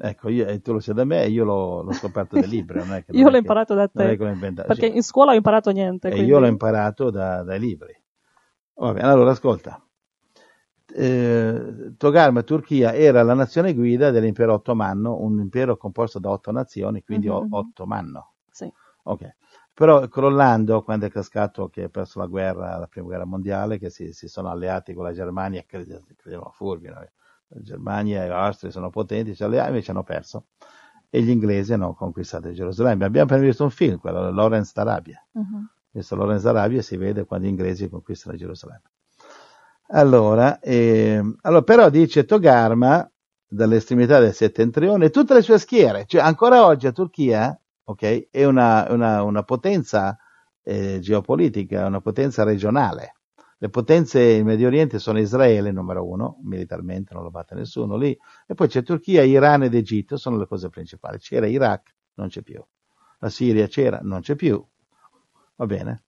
Ecco, 0.02 0.28
io, 0.28 0.60
tu 0.60 0.72
lo 0.72 0.80
sai 0.80 0.94
da 0.94 1.04
me 1.04 1.24
e 1.24 1.30
io 1.30 1.44
l'ho, 1.44 1.82
l'ho 1.82 1.92
scoperto 1.92 2.38
dai 2.38 2.48
libri. 2.48 2.78
Non 2.80 2.94
è 2.94 3.04
che, 3.04 3.10
io 3.12 3.28
l'ho 3.28 3.36
imparato 3.36 3.74
da 3.74 3.88
te. 3.88 4.16
Perché 4.16 4.86
in 4.86 5.02
scuola 5.02 5.32
ho 5.32 5.34
imparato 5.34 5.70
niente. 5.70 6.08
E 6.08 6.12
quindi... 6.12 6.28
io 6.28 6.38
l'ho 6.38 6.46
imparato 6.46 7.10
da, 7.10 7.42
dai 7.42 7.58
libri. 7.58 7.92
Vabbè, 8.74 9.00
allora 9.02 9.32
ascolta. 9.32 9.82
Eh, 10.94 11.94
Togarma, 11.96 12.42
Turchia, 12.42 12.94
era 12.94 13.22
la 13.22 13.34
nazione 13.34 13.74
guida 13.74 14.10
dell'impero 14.10 14.54
ottomano, 14.54 15.18
un 15.20 15.38
impero 15.40 15.76
composto 15.76 16.18
da 16.18 16.30
otto 16.30 16.50
nazioni, 16.50 17.02
quindi 17.02 17.28
mm-hmm. 17.28 17.52
ottomano. 17.52 18.32
Sì. 18.50 18.72
Ok. 19.04 19.36
Però 19.72 20.06
crollando, 20.08 20.82
quando 20.82 21.06
è 21.06 21.10
cascato 21.10 21.68
che 21.68 21.84
ha 21.84 21.88
perso 21.88 22.18
la 22.18 22.26
guerra, 22.26 22.76
la 22.76 22.86
prima 22.86 23.06
guerra 23.06 23.24
mondiale, 23.24 23.78
che 23.78 23.88
si, 23.88 24.12
si 24.12 24.28
sono 24.28 24.50
alleati 24.50 24.92
con 24.92 25.04
la 25.04 25.12
Germania, 25.12 25.64
credevano 25.66 26.50
furbi, 26.50 26.88
no? 26.88 27.02
Germania 27.46 28.24
e 28.24 28.28
l'Austria 28.28 28.70
sono 28.70 28.90
potenti, 28.90 29.34
le 29.36 29.66
invece 29.66 29.90
hanno 29.90 30.04
perso 30.04 30.46
e 31.10 31.22
gli 31.22 31.30
inglesi 31.30 31.72
hanno 31.72 31.94
conquistato 31.94 32.52
Gerusalemme. 32.52 33.04
Abbiamo 33.04 33.26
appena 33.26 33.44
visto 33.44 33.64
un 33.64 33.70
film, 33.70 33.98
quello 33.98 34.30
Lawrence 34.30 34.72
d'Arabia. 34.74 35.24
Uh-huh. 35.32 35.66
Visto 35.90 36.14
Lawrence 36.14 36.44
d'Arabia 36.44 36.82
si 36.82 36.96
vede 36.96 37.24
quando 37.24 37.46
gli 37.46 37.50
inglesi 37.50 37.88
conquistano 37.88 38.36
Gerusalemme. 38.36 38.82
Allora, 39.92 40.60
eh, 40.60 41.20
allora, 41.42 41.62
però 41.62 41.90
dice 41.90 42.24
Togarma, 42.24 43.10
dall'estremità 43.48 44.20
del 44.20 44.32
settentrione, 44.32 45.10
tutte 45.10 45.34
le 45.34 45.42
sue 45.42 45.58
schiere, 45.58 46.04
cioè 46.06 46.20
ancora 46.20 46.64
oggi 46.64 46.86
la 46.86 46.92
Turchia 46.92 47.60
okay, 47.84 48.28
è 48.30 48.44
una, 48.44 48.86
una, 48.90 49.24
una 49.24 49.42
potenza 49.42 50.16
eh, 50.62 51.00
geopolitica, 51.00 51.86
una 51.86 52.00
potenza 52.00 52.44
regionale. 52.44 53.16
Le 53.58 53.68
potenze 53.68 54.22
in 54.22 54.46
Medio 54.46 54.68
Oriente 54.68 55.00
sono 55.00 55.18
Israele, 55.18 55.72
numero 55.72 56.06
uno, 56.08 56.38
militarmente 56.44 57.12
non 57.12 57.24
lo 57.24 57.30
batte 57.30 57.56
nessuno 57.56 57.96
lì, 57.96 58.16
e 58.46 58.54
poi 58.54 58.68
c'è 58.68 58.82
Turchia, 58.84 59.22
Iran 59.22 59.64
ed 59.64 59.74
Egitto, 59.74 60.16
sono 60.16 60.38
le 60.38 60.46
cose 60.46 60.68
principali. 60.70 61.18
C'era 61.18 61.46
Iraq, 61.46 61.94
non 62.14 62.28
c'è 62.28 62.42
più. 62.42 62.64
La 63.18 63.28
Siria 63.28 63.66
c'era, 63.66 63.98
non 64.02 64.20
c'è 64.20 64.36
più. 64.36 64.64
Va 65.56 65.66
bene. 65.66 66.04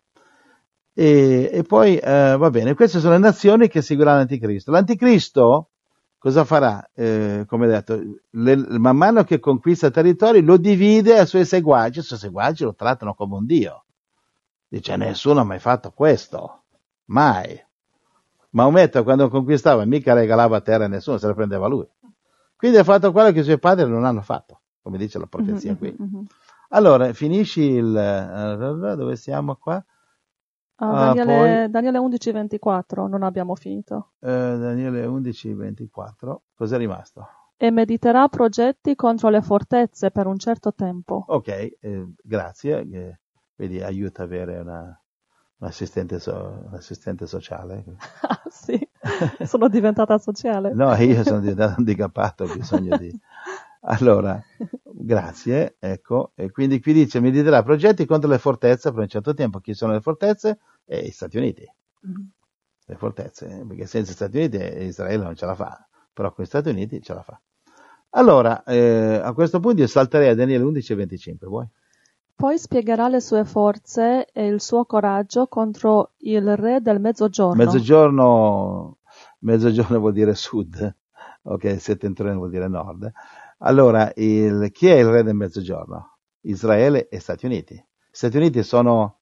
E, 0.95 1.49
e 1.53 1.63
poi, 1.63 1.97
eh, 1.97 2.37
va 2.37 2.51
bene, 2.51 2.75
queste 2.75 3.01
sono 3.01 3.15
le 3.15 3.19
nazioni 3.19 3.69
che 3.69 3.81
seguiranno 3.81 4.19
l'Anticristo. 4.19 4.71
L'Anticristo 4.71 5.71
cosa 6.19 6.45
farà? 6.45 6.89
Eh, 6.95 7.45
come 7.49 7.67
detto, 7.67 8.01
le, 8.31 8.57
man 8.57 8.97
mano 8.97 9.25
che 9.25 9.41
conquista 9.41 9.91
territori 9.91 10.43
lo 10.43 10.57
divide 10.57 11.19
ai 11.19 11.27
suoi 11.27 11.45
seguaci, 11.45 12.01
i 12.01 12.03
suoi 12.03 12.19
seguaci 12.19 12.65
lo 12.65 12.75
trattano 12.75 13.15
come 13.15 13.37
un 13.37 13.47
dio. 13.47 13.85
Dice, 14.69 14.97
nessuno 14.97 15.41
ha 15.41 15.45
mai 15.45 15.59
fatto 15.59 15.91
questo. 15.91 16.63
Mai. 17.07 17.61
Maometto 18.51 19.03
quando 19.03 19.29
conquistava 19.29 19.85
mica 19.85 20.13
regalava 20.13 20.61
terra 20.61 20.85
a 20.85 20.89
nessuno, 20.89 21.19
se 21.19 21.27
la 21.27 21.35
prendeva 21.35 21.67
lui. 21.67 21.89
Quindi 22.57 22.79
ha 22.79 22.85
fatto 22.85 23.11
quello 23.13 23.33
che 23.33 23.41
i 23.41 23.45
suoi 23.45 23.59
padri 23.59 23.89
non 23.89 24.05
hanno 24.05 24.23
fatto, 24.23 24.61
come 24.83 24.99
dice 24.99 25.19
la 25.19 25.27
profezia 25.27 25.75
qui. 25.75 25.95
Allora, 26.69 27.13
finisci 27.13 27.63
il... 27.63 27.97
Eh, 27.97 28.95
dove 28.97 29.17
siamo 29.17 29.57
qua? 29.57 29.85
Ah, 30.77 30.89
ah, 30.89 31.15
Daniele, 31.15 31.63
poi, 31.63 31.71
Daniele 31.71 31.99
11:24, 31.99 33.07
non 33.07 33.23
abbiamo 33.23 33.55
finito. 33.55 34.13
Eh, 34.21 34.29
Daniele 34.29 35.05
11:24, 35.05 36.43
cos'è 36.55 36.77
rimasto? 36.77 37.27
E 37.57 37.71
mediterà 37.71 38.27
progetti 38.29 38.97
contro 38.97 39.29
le 39.29 39.41
fortezze 39.41 40.11
per 40.11 40.27
un 40.27 40.39
certo 40.39 40.75
tempo. 40.75 41.25
Ok, 41.29 41.49
eh, 41.49 42.07
grazie, 42.23 43.21
vedi, 43.55 43.81
aiuta 43.81 44.25
avere 44.25 44.59
una, 44.59 45.01
un 45.59 45.67
assistente, 45.69 46.19
so, 46.19 46.69
sociale. 47.27 47.85
Ah, 48.23 48.43
sì, 48.49 48.89
sono 49.45 49.69
diventata 49.69 50.19
sociale. 50.19 50.73
no, 50.75 50.95
io 50.97 51.23
sono 51.23 51.41
diventato 51.41 51.75
handicappato, 51.79 52.45
ho 52.45 52.49
bisogno 52.49 52.97
di... 52.97 53.11
Allora, 53.85 54.41
grazie, 54.83 55.77
ecco, 55.79 56.33
e 56.37 56.51
quindi 56.51 56.81
qui 56.81 56.93
dice, 56.93 57.21
mi 57.21 57.31
dirà 57.33 57.63
progetti 57.63 58.05
contro 58.07 58.29
le 58.31 58.39
fortezze 58.39 58.91
per 58.93 59.01
un 59.01 59.09
certo 59.09 59.35
tempo. 59.35 59.59
Chi 59.59 59.75
sono 59.75 59.93
le 59.93 60.01
fortezze? 60.01 60.59
E 60.85 61.03
gli 61.03 61.11
Stati 61.11 61.37
Uniti. 61.37 61.67
Mm-hmm. 62.07 62.27
Le 62.87 62.97
fortezze, 62.97 63.65
perché 63.67 63.87
senza 63.87 64.13
gli 64.13 64.15
Stati 64.15 64.37
Uniti 64.39 64.57
Israele 64.85 65.25
non 65.25 65.35
ce 65.35 65.47
la 65.47 65.55
fa, 65.55 65.85
però 66.13 66.33
con 66.33 66.45
gli 66.45 66.47
Stati 66.47 66.69
Uniti 66.69 67.03
ce 67.03 67.15
la 67.15 67.23
fa. 67.23 67.41
Allora, 68.11 68.63
eh, 68.65 69.21
a 69.23 69.33
questo 69.33 69.59
punto 69.59 69.81
io 69.81 69.87
salterei 69.87 70.29
a 70.29 70.35
Daniele 70.35 70.65
11 70.65 70.93
e 70.93 70.97
25, 70.97 71.47
vuoi? 71.49 71.67
Poi 72.37 72.59
spiegherà 72.59 73.09
le 73.09 73.21
sue 73.21 73.45
forze 73.45 74.27
e 74.33 74.47
il 74.47 74.61
suo 74.61 74.85
coraggio 74.85 75.47
contro 75.47 76.13
il 76.19 76.57
re 76.57 76.81
del 76.81 77.01
mezzogiorno. 77.01 77.55
Mezzogiorno, 77.55 78.99
mezzogiorno 79.41 79.99
vuol 79.99 80.13
dire 80.13 80.35
sud, 80.35 80.95
ok, 81.43 81.81
settentrione 81.81 82.35
vuol 82.35 82.51
dire 82.51 82.69
nord. 82.69 83.11
Allora, 83.65 84.13
il- 84.17 84.71
chi 84.73 84.89
è 84.89 84.95
il 84.99 85.07
re 85.07 85.23
del 85.23 85.35
mezzogiorno? 85.35 86.19
Israele 86.43 87.09
e 87.09 87.21
Stati 87.21 87.47
Uniti. 87.47 87.83
Stati 88.11 88.37
Uniti 88.37 88.63
sono, 88.63 89.21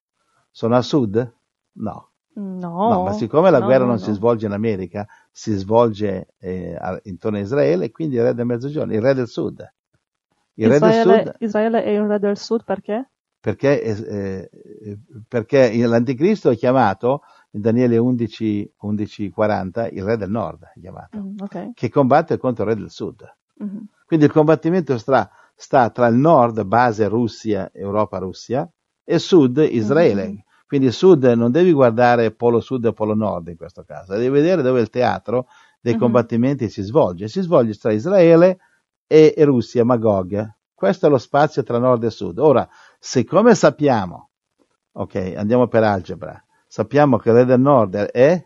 sono 0.49 0.75
a 0.75 0.81
sud? 0.81 1.33
No. 1.73 2.09
No, 2.33 2.87
No, 2.89 3.03
ma 3.03 3.11
siccome 3.13 3.51
la 3.51 3.59
no, 3.59 3.65
guerra 3.65 3.83
no, 3.83 3.89
non 3.91 3.99
no. 3.99 4.05
si 4.05 4.13
svolge 4.13 4.45
in 4.45 4.53
America, 4.53 5.05
si 5.31 5.53
svolge 5.53 6.27
eh, 6.39 6.75
a- 6.79 6.99
intorno 7.03 7.37
a 7.37 7.41
Israele, 7.41 7.91
quindi 7.91 8.15
il 8.15 8.23
re 8.23 8.33
del 8.33 8.45
mezzogiorno, 8.45 8.93
il 8.93 9.01
re 9.01 9.13
del 9.13 9.27
sud. 9.27 9.59
Il 10.55 10.67
re 10.67 10.79
del 10.79 10.89
Israele, 10.89 11.23
sud 11.23 11.35
Israele 11.39 11.83
è 11.83 11.89
il 11.89 12.07
re 12.07 12.19
del 12.19 12.37
sud 12.37 12.63
perché? 12.63 13.09
perché, 13.39 13.81
eh, 13.81 14.49
perché 15.27 15.75
l'anticristo 15.85 16.49
è 16.51 16.55
chiamato 16.55 17.21
in 17.51 17.61
Daniele 17.61 17.97
11, 17.97 18.71
11:40 18.77 19.87
il 19.91 20.03
re 20.03 20.15
del 20.17 20.29
nord, 20.29 20.63
è 20.73 20.79
chiamato, 20.79 21.17
Mm, 21.17 21.35
ok. 21.41 21.71
che 21.73 21.89
combatte 21.89 22.37
contro 22.37 22.63
il 22.63 22.69
re 22.69 22.75
del 22.75 22.89
sud. 22.91 23.23
Mhm. 23.59 23.87
Quindi 24.11 24.27
il 24.27 24.33
combattimento 24.35 24.97
sta, 24.97 25.31
sta 25.55 25.89
tra 25.89 26.05
il 26.07 26.15
nord, 26.15 26.65
base 26.65 27.07
Russia, 27.07 27.71
Europa-Russia, 27.73 28.69
e 29.05 29.19
sud, 29.19 29.65
Israele. 29.71 30.27
Mhm. 30.27 30.43
Quindi 30.67 30.91
sud 30.91 31.23
non 31.23 31.49
devi 31.49 31.71
guardare 31.71 32.31
polo 32.31 32.59
sud 32.59 32.83
e 32.83 32.91
polo 32.91 33.13
nord 33.15 33.47
in 33.47 33.55
questo 33.55 33.85
caso, 33.85 34.11
devi 34.15 34.27
vedere 34.27 34.63
dove 34.63 34.81
il 34.81 34.89
teatro 34.89 35.47
dei 35.79 35.93
Mhm. 35.93 35.99
combattimenti 35.99 36.67
si 36.67 36.81
svolge. 36.81 37.29
Si 37.29 37.39
svolge 37.39 37.73
tra 37.75 37.93
Israele 37.93 38.57
e, 39.07 39.33
e 39.33 39.45
Russia, 39.45 39.85
Magog. 39.85 40.55
Questo 40.73 41.05
è 41.05 41.09
lo 41.09 41.17
spazio 41.17 41.63
tra 41.63 41.77
nord 41.77 42.03
e 42.03 42.09
sud. 42.09 42.37
Ora, 42.39 42.67
siccome 42.99 43.55
sappiamo, 43.55 44.31
ok, 44.91 45.35
andiamo 45.37 45.69
per 45.69 45.83
algebra, 45.83 46.43
sappiamo 46.67 47.15
che 47.15 47.31
re 47.31 47.45
del 47.45 47.61
nord 47.61 47.95
è 47.95 48.45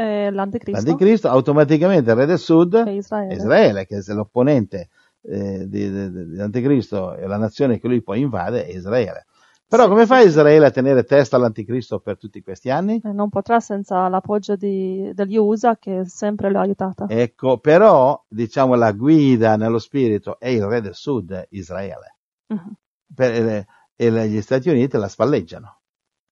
E 0.00 0.30
l'anticristo 0.30 0.86
l'anticristo, 0.86 1.28
automaticamente 1.28 2.10
il 2.10 2.16
re 2.16 2.26
del 2.26 2.38
sud 2.38 2.76
è 2.76 2.90
Israele. 2.90 3.34
Israele, 3.34 3.86
che 3.86 3.98
è 3.98 4.12
l'opponente 4.12 4.90
eh, 5.22 5.68
di- 5.68 5.90
di- 5.90 6.10
dell'anticristo 6.12 7.16
e 7.16 7.26
la 7.26 7.36
nazione 7.36 7.80
che 7.80 7.88
lui 7.88 8.00
poi 8.00 8.20
invade 8.20 8.64
è 8.64 8.70
Israele. 8.72 9.26
Però 9.66 9.82
Sì, 9.82 9.88
come 9.88 10.06
fa. 10.06 10.20
Israele 10.20 10.66
a 10.66 10.70
tenere 10.70 11.02
testa 11.02 11.34
all'anticristo 11.36 11.98
per 11.98 12.16
tutti 12.16 12.40
questi 12.42 12.70
anni? 12.70 13.00
E 13.04 13.12
non 13.12 13.28
potrà 13.28 13.58
senza 13.60 14.08
l'appoggio 14.08 14.54
di- 14.56 15.10
degli 15.12 15.36
USA 15.36 15.76
che 15.76 16.04
sempre 16.06 16.50
l'ha 16.50 16.60
aiutata. 16.60 17.06
Ecco, 17.08 17.58
però, 17.58 18.24
diciamo, 18.28 18.76
la 18.76 18.92
guida 18.92 19.56
nello 19.56 19.78
spirito 19.78 20.38
è 20.38 20.48
il 20.48 20.64
re 20.64 20.80
del 20.80 20.94
sud, 20.94 21.46
Israele. 21.50 22.16
Mhm. 22.46 22.72
Per- 23.14 23.34
e, 23.46 23.66
e 23.96 24.28
gli 24.28 24.40
Stati 24.40 24.70
Uniti 24.70 24.96
la 24.96 25.08
spalleggiano. 25.08 25.80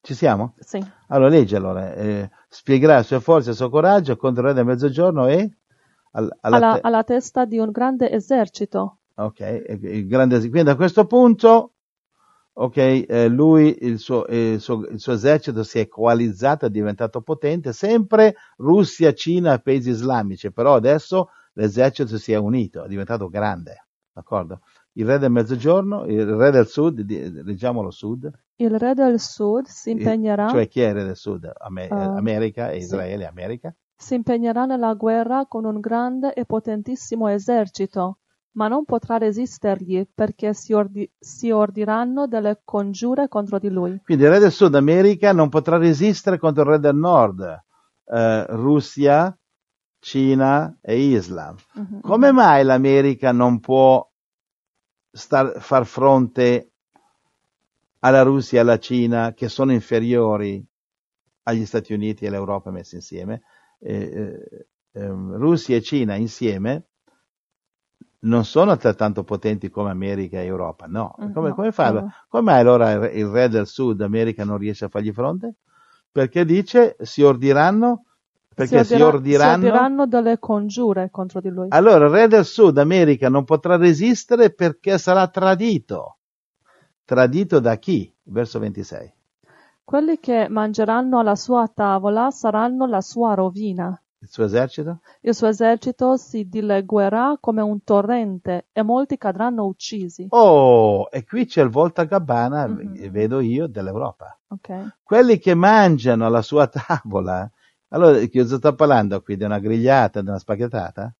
Ci 0.00 0.14
siamo? 0.14 0.54
Sì. 0.60 0.80
Allora 1.08 1.28
leggi 1.30 1.56
allora, 1.56 1.92
eh, 1.94 2.30
spiegherà 2.56 2.96
le 2.96 3.02
sue 3.02 3.20
forze 3.20 3.48
e 3.48 3.50
il 3.52 3.56
suo 3.58 3.68
coraggio 3.68 4.16
contro 4.16 4.42
il 4.42 4.48
re 4.48 4.54
del 4.54 4.64
mezzogiorno 4.64 5.26
e 5.26 5.50
al- 6.12 6.36
alla 6.40 6.56
Alla, 6.56 6.74
te- 6.74 6.80
alla 6.80 7.04
testa 7.04 7.44
di 7.44 7.58
un 7.58 7.70
grande 7.70 8.10
esercito. 8.10 8.98
Ok, 9.18 9.40
il 9.40 10.06
grande, 10.06 10.38
quindi 10.50 10.70
a 10.70 10.76
questo 10.76 11.06
punto, 11.06 11.72
ok, 12.54 12.76
eh, 12.76 13.28
lui, 13.28 13.76
il 13.80 13.98
suo, 13.98 14.26
eh, 14.26 14.52
il, 14.52 14.60
suo, 14.60 14.86
il 14.86 15.00
suo 15.00 15.12
esercito 15.12 15.62
si 15.62 15.78
è 15.78 15.88
coalizzato, 15.88 16.66
è 16.66 16.70
diventato 16.70 17.20
potente, 17.22 17.72
sempre 17.72 18.34
Russia, 18.58 19.12
Cina, 19.12 19.58
paesi 19.58 19.90
islamici, 19.90 20.52
però 20.52 20.74
adesso 20.74 21.28
l'esercito 21.54 22.18
si 22.18 22.32
è 22.32 22.36
unito, 22.36 22.84
è 22.84 22.88
diventato 22.88 23.28
grande, 23.28 23.86
d'accordo? 24.12 24.60
Il 24.98 25.04
re 25.06 25.18
del 25.18 25.30
mezzogiorno, 25.30 26.04
il 26.06 26.24
re 26.24 26.50
del 26.50 26.66
sud, 26.66 27.04
leggiamolo 27.44 27.90
sud, 27.90 28.30
Il 28.56 28.78
re 28.78 28.94
del 28.94 29.20
sud 29.20 29.66
si 29.66 29.90
impegnerà, 29.90 30.48
cioè 30.48 30.68
chi 30.68 30.80
è 30.80 30.88
il 30.88 30.94
re 30.94 31.04
del 31.04 31.16
sud? 31.16 31.50
Ame- 31.58 31.88
Eh, 31.88 31.94
America, 31.94 32.70
e 32.70 32.78
sì. 32.78 32.86
Israele, 32.86 33.26
America? 33.26 33.74
si 33.98 34.14
impegnerà 34.14 34.64
nella 34.64 34.94
guerra 34.94 35.44
con 35.46 35.64
un 35.66 35.80
grande 35.80 36.32
e 36.32 36.44
potentissimo 36.46 37.28
esercito, 37.28 38.18
ma 38.52 38.68
non 38.68 38.84
potrà 38.86 39.18
resistergli 39.18 40.06
perché 40.14 40.54
si, 40.54 40.72
ordi- 40.72 41.10
si 41.18 41.50
ordiranno 41.50 42.26
delle 42.26 42.60
congiure 42.64 43.28
contro 43.28 43.58
di 43.58 43.68
lui. 43.68 44.00
Quindi 44.02 44.24
il 44.24 44.30
re 44.30 44.38
del 44.38 44.50
Sud 44.52 44.74
America 44.74 45.32
non 45.32 45.50
potrà 45.50 45.76
resistere 45.76 46.38
contro 46.38 46.62
il 46.62 46.68
re 46.70 46.78
del 46.78 46.96
Nord, 46.96 47.42
eh, 48.06 48.46
Russia, 48.48 49.36
Cina 49.98 50.78
e 50.80 50.98
Islam. 50.98 51.56
Mhm. 51.74 52.00
Come 52.00 52.32
mai 52.32 52.64
l'America 52.64 53.32
non 53.32 53.60
può 53.60 54.06
star- 55.16 55.60
far 55.60 55.86
fronte 55.86 56.70
alla 58.00 58.22
Russia 58.22 58.58
e 58.58 58.60
alla 58.62 58.78
Cina 58.78 59.32
che 59.34 59.48
sono 59.48 59.72
inferiori 59.72 60.64
agli 61.44 61.64
Stati 61.66 61.92
Uniti 61.92 62.24
e 62.24 62.28
all'Europa 62.28 62.70
messi 62.70 62.96
insieme? 62.96 63.42
Eh, 63.78 64.64
eh, 64.92 65.06
Russia 65.08 65.76
e 65.76 65.82
Cina 65.82 66.14
insieme 66.14 66.86
non 68.20 68.44
sono 68.44 68.70
altrettanto 68.72 69.22
potenti 69.24 69.68
come 69.70 69.90
America 69.90 70.38
e 70.40 70.44
Europa, 70.44 70.86
no. 70.86 71.14
Mm, 71.22 71.32
Come, 71.32 71.48
no, 71.48 71.54
come 71.54 71.72
fa? 71.72 71.90
no. 71.92 72.12
Come 72.28 72.52
allora 72.52 72.90
il 72.92 73.26
re 73.26 73.48
del 73.48 73.66
Sud 73.66 74.00
America 74.00 74.44
non 74.44 74.58
riesce 74.58 74.86
a 74.86 74.88
fargli 74.88 75.12
fronte? 75.12 75.54
Perché 76.10 76.44
dice 76.44 76.96
si 77.00 77.22
ordiranno, 77.22 78.05
perché 78.56 78.84
si, 78.84 78.94
ordira- 78.94 79.06
ordiranno, 79.08 79.58
si 79.60 79.66
ordiranno 79.66 80.06
delle 80.06 80.38
congiure 80.38 81.10
contro 81.10 81.40
di 81.42 81.50
lui. 81.50 81.68
allora 81.70 82.06
il 82.06 82.10
re 82.10 82.26
del 82.26 82.44
Sud 82.46 82.78
America 82.78 83.28
non 83.28 83.44
potrà 83.44 83.76
resistere 83.76 84.50
perché 84.50 84.96
sarà 84.96 85.28
tradito. 85.28 86.16
Tradito 87.04 87.60
da 87.60 87.76
chi? 87.76 88.10
Verso 88.24 88.58
26. 88.58 89.12
Quelli 89.84 90.18
che 90.18 90.48
mangeranno 90.48 91.18
alla 91.18 91.36
sua 91.36 91.70
tavola 91.72 92.30
saranno 92.30 92.86
la 92.86 93.00
sua 93.02 93.34
rovina. 93.34 94.00
Il 94.18 94.28
suo 94.28 94.44
esercito? 94.44 95.00
Il 95.20 95.34
suo 95.34 95.46
esercito 95.46 96.16
si 96.16 96.48
dileguerà 96.48 97.36
come 97.38 97.60
un 97.62 97.84
torrente 97.84 98.66
e 98.72 98.82
molti 98.82 99.18
cadranno 99.18 99.66
uccisi. 99.66 100.26
Oh, 100.30 101.06
e 101.12 101.24
qui 101.24 101.44
c'è 101.46 101.62
il 101.62 101.68
voltagabbana, 101.68 102.66
Mhm. 102.66 103.10
vedo 103.10 103.38
io, 103.40 103.66
dell'Europa. 103.68 104.36
Ok? 104.48 104.96
Quelli 105.04 105.38
che 105.38 105.54
mangiano 105.54 106.24
alla 106.26 106.42
sua 106.42 106.66
tavola, 106.72 107.48
allora 107.88 108.18
che 108.18 108.30
cosa 108.30 108.56
sto 108.56 108.74
parlando 108.74 109.20
qui? 109.22 109.36
Di 109.36 109.44
una 109.44 109.58
grigliata, 109.58 110.20
di 110.22 110.28
una 110.28 110.38
spaghettata? 110.38 111.14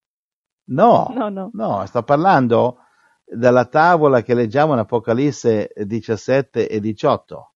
No, 0.69 1.15
No, 1.15 1.29
no. 1.29 1.51
no, 1.53 1.87
sto 1.87 2.03
parlando 2.03 2.79
della 3.25 3.67
tavola 3.67 4.23
che 4.23 4.35
leggiamo 4.35 4.73
in 4.73 4.81
Apocalisse 4.81 5.71
17 5.77 6.69
e 6.69 6.81
18. 6.81 7.53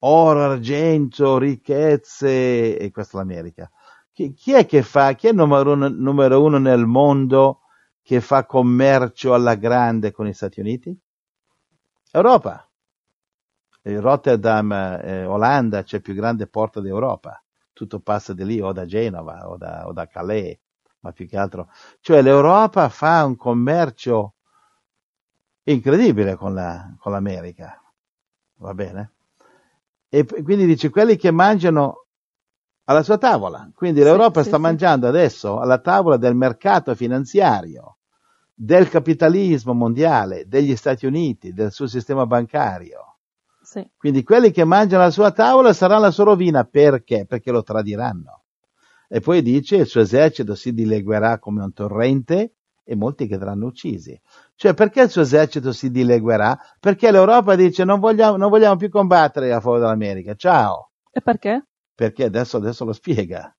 Oro, 0.00 0.44
argento, 0.44 1.38
ricchezze, 1.38 2.76
e 2.78 2.90
questa 2.90 3.18
è 3.18 3.20
l'America. 3.20 3.70
Chi, 4.12 4.32
chi 4.32 4.52
è 4.52 4.66
che 4.66 4.82
fa, 4.82 5.12
chi 5.14 5.26
è 5.26 5.30
il 5.30 5.36
numero 5.36 5.72
uno, 5.72 5.88
numero 5.88 6.42
uno 6.42 6.58
nel 6.58 6.86
mondo 6.86 7.60
che 8.02 8.20
fa 8.20 8.46
commercio 8.46 9.34
alla 9.34 9.54
grande 9.56 10.12
con 10.12 10.26
gli 10.26 10.32
Stati 10.32 10.60
Uniti? 10.60 10.96
Europa. 12.12 12.68
Rotterdam, 13.82 14.72
eh, 15.02 15.24
Olanda, 15.24 15.82
c'è 15.82 16.00
più 16.00 16.14
grande 16.14 16.46
porto 16.46 16.80
d'Europa. 16.80 17.42
Tutto 17.78 18.00
passa 18.00 18.34
di 18.34 18.44
lì, 18.44 18.60
o 18.60 18.72
da 18.72 18.86
Genova, 18.86 19.48
o 19.48 19.56
da, 19.56 19.86
o 19.86 19.92
da 19.92 20.08
Calais, 20.08 20.58
ma 20.98 21.12
più 21.12 21.28
che 21.28 21.36
altro. 21.36 21.70
Cioè 22.00 22.22
l'Europa 22.22 22.88
fa 22.88 23.24
un 23.24 23.36
commercio 23.36 24.34
incredibile 25.62 26.34
con, 26.34 26.54
la, 26.54 26.92
con 26.98 27.12
l'America. 27.12 27.80
Va 28.56 28.74
bene? 28.74 29.12
E 30.08 30.26
quindi 30.26 30.66
dice 30.66 30.90
quelli 30.90 31.14
che 31.14 31.30
mangiano 31.30 32.06
alla 32.86 33.04
sua 33.04 33.16
tavola. 33.16 33.70
Quindi 33.72 34.02
l'Europa 34.02 34.42
sì, 34.42 34.48
sta 34.48 34.56
sì. 34.56 34.62
mangiando 34.62 35.06
adesso 35.06 35.60
alla 35.60 35.78
tavola 35.78 36.16
del 36.16 36.34
mercato 36.34 36.96
finanziario, 36.96 37.98
del 38.52 38.88
capitalismo 38.88 39.72
mondiale, 39.72 40.48
degli 40.48 40.74
Stati 40.74 41.06
Uniti, 41.06 41.52
del 41.52 41.70
suo 41.70 41.86
sistema 41.86 42.26
bancario. 42.26 43.07
Sì. 43.70 43.86
Quindi 43.98 44.22
quelli 44.22 44.50
che 44.50 44.64
mangiano 44.64 45.02
alla 45.02 45.10
sua 45.10 45.30
tavola 45.30 45.74
saranno 45.74 46.00
la 46.00 46.10
sua 46.10 46.24
rovina. 46.24 46.64
Perché? 46.64 47.26
Perché 47.26 47.50
lo 47.50 47.62
tradiranno. 47.62 48.44
E 49.06 49.20
poi 49.20 49.42
dice 49.42 49.76
il 49.76 49.86
suo 49.86 50.00
esercito 50.00 50.54
si 50.54 50.72
dileguerà 50.72 51.38
come 51.38 51.62
un 51.62 51.74
torrente 51.74 52.54
e 52.82 52.96
molti 52.96 53.28
cadranno 53.28 53.66
uccisi. 53.66 54.18
Cioè 54.54 54.72
perché 54.72 55.02
il 55.02 55.10
suo 55.10 55.20
esercito 55.20 55.72
si 55.72 55.90
dileguerà? 55.90 56.58
Perché 56.80 57.10
l'Europa 57.10 57.56
dice 57.56 57.84
non 57.84 58.00
vogliamo, 58.00 58.38
non 58.38 58.48
vogliamo 58.48 58.76
più 58.76 58.88
combattere 58.88 59.52
a 59.52 59.60
favore 59.60 59.80
dell'America. 59.80 60.34
Ciao. 60.34 60.92
E 61.10 61.20
perché? 61.20 61.66
Perché 61.94 62.24
adesso, 62.24 62.56
adesso 62.56 62.86
lo 62.86 62.94
spiega. 62.94 63.54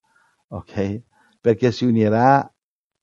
Ok? 0.47 1.01
Perché 1.39 1.72
si 1.72 1.86
unirà 1.86 2.51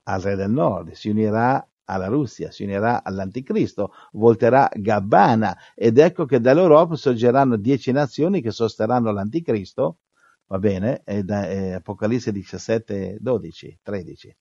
al 0.02 0.20
re 0.20 0.34
del 0.34 0.50
nord, 0.50 0.90
si 0.90 1.08
unirà 1.08 1.64
alla 1.86 2.06
Russia, 2.08 2.50
si 2.50 2.64
unirà 2.64 3.02
all'anticristo, 3.02 3.92
volterà 4.12 4.68
Gabbana 4.72 5.56
ed 5.74 5.98
ecco 5.98 6.24
che 6.24 6.40
dall'Europa 6.40 6.94
sorgeranno 6.96 7.56
dieci 7.56 7.92
nazioni 7.92 8.40
che 8.40 8.50
sosterranno 8.50 9.10
l'anticristo, 9.12 9.98
va 10.46 10.58
bene, 10.58 11.02
e 11.04 11.22
da, 11.22 11.48
eh, 11.48 11.72
Apocalisse 11.74 12.32
17, 12.32 13.18
12, 13.20 13.78
13. 13.82 14.36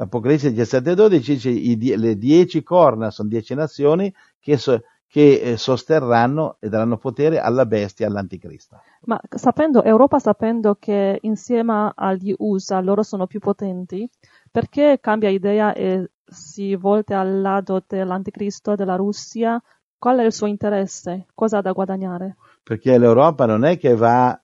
Apocalisse 0.00 0.52
17,12 0.52 1.08
dice 1.08 1.50
i 1.50 1.96
le 1.96 2.16
dieci 2.16 2.62
corna 2.62 3.10
sono 3.10 3.28
dieci 3.28 3.54
nazioni 3.54 4.12
che, 4.38 4.56
so- 4.56 4.80
che, 5.08 5.40
eh, 5.40 5.56
sosterranno 5.56 6.58
e 6.60 6.68
daranno 6.68 6.98
potere 6.98 7.40
alla 7.40 7.66
bestia 7.66 8.06
all'anticristo. 8.06 8.80
Ma 9.06 9.20
sapendo, 9.28 9.82
Europa 9.82 10.20
sapendo 10.20 10.76
che 10.78 11.18
insieme 11.22 11.90
agli 11.96 12.32
USA 12.38 12.80
loro 12.80 13.02
sono 13.02 13.26
più 13.26 13.40
potenti, 13.40 14.08
perché 14.52 14.98
cambia 15.00 15.30
idea 15.30 15.72
e 15.72 16.10
si 16.30 16.74
volta 16.74 17.20
al 17.20 17.40
lato 17.40 17.82
dell'anticristo, 17.86 18.74
della 18.74 18.96
Russia? 18.96 19.60
Qual 19.98 20.18
è 20.18 20.24
il 20.24 20.32
suo 20.32 20.46
interesse? 20.46 21.26
Cosa 21.34 21.58
ha 21.58 21.62
da 21.62 21.72
guadagnare? 21.72 22.36
Perché 22.62 22.98
l'Europa 22.98 23.46
non 23.46 23.64
è 23.64 23.78
che 23.78 23.94
va, 23.94 24.40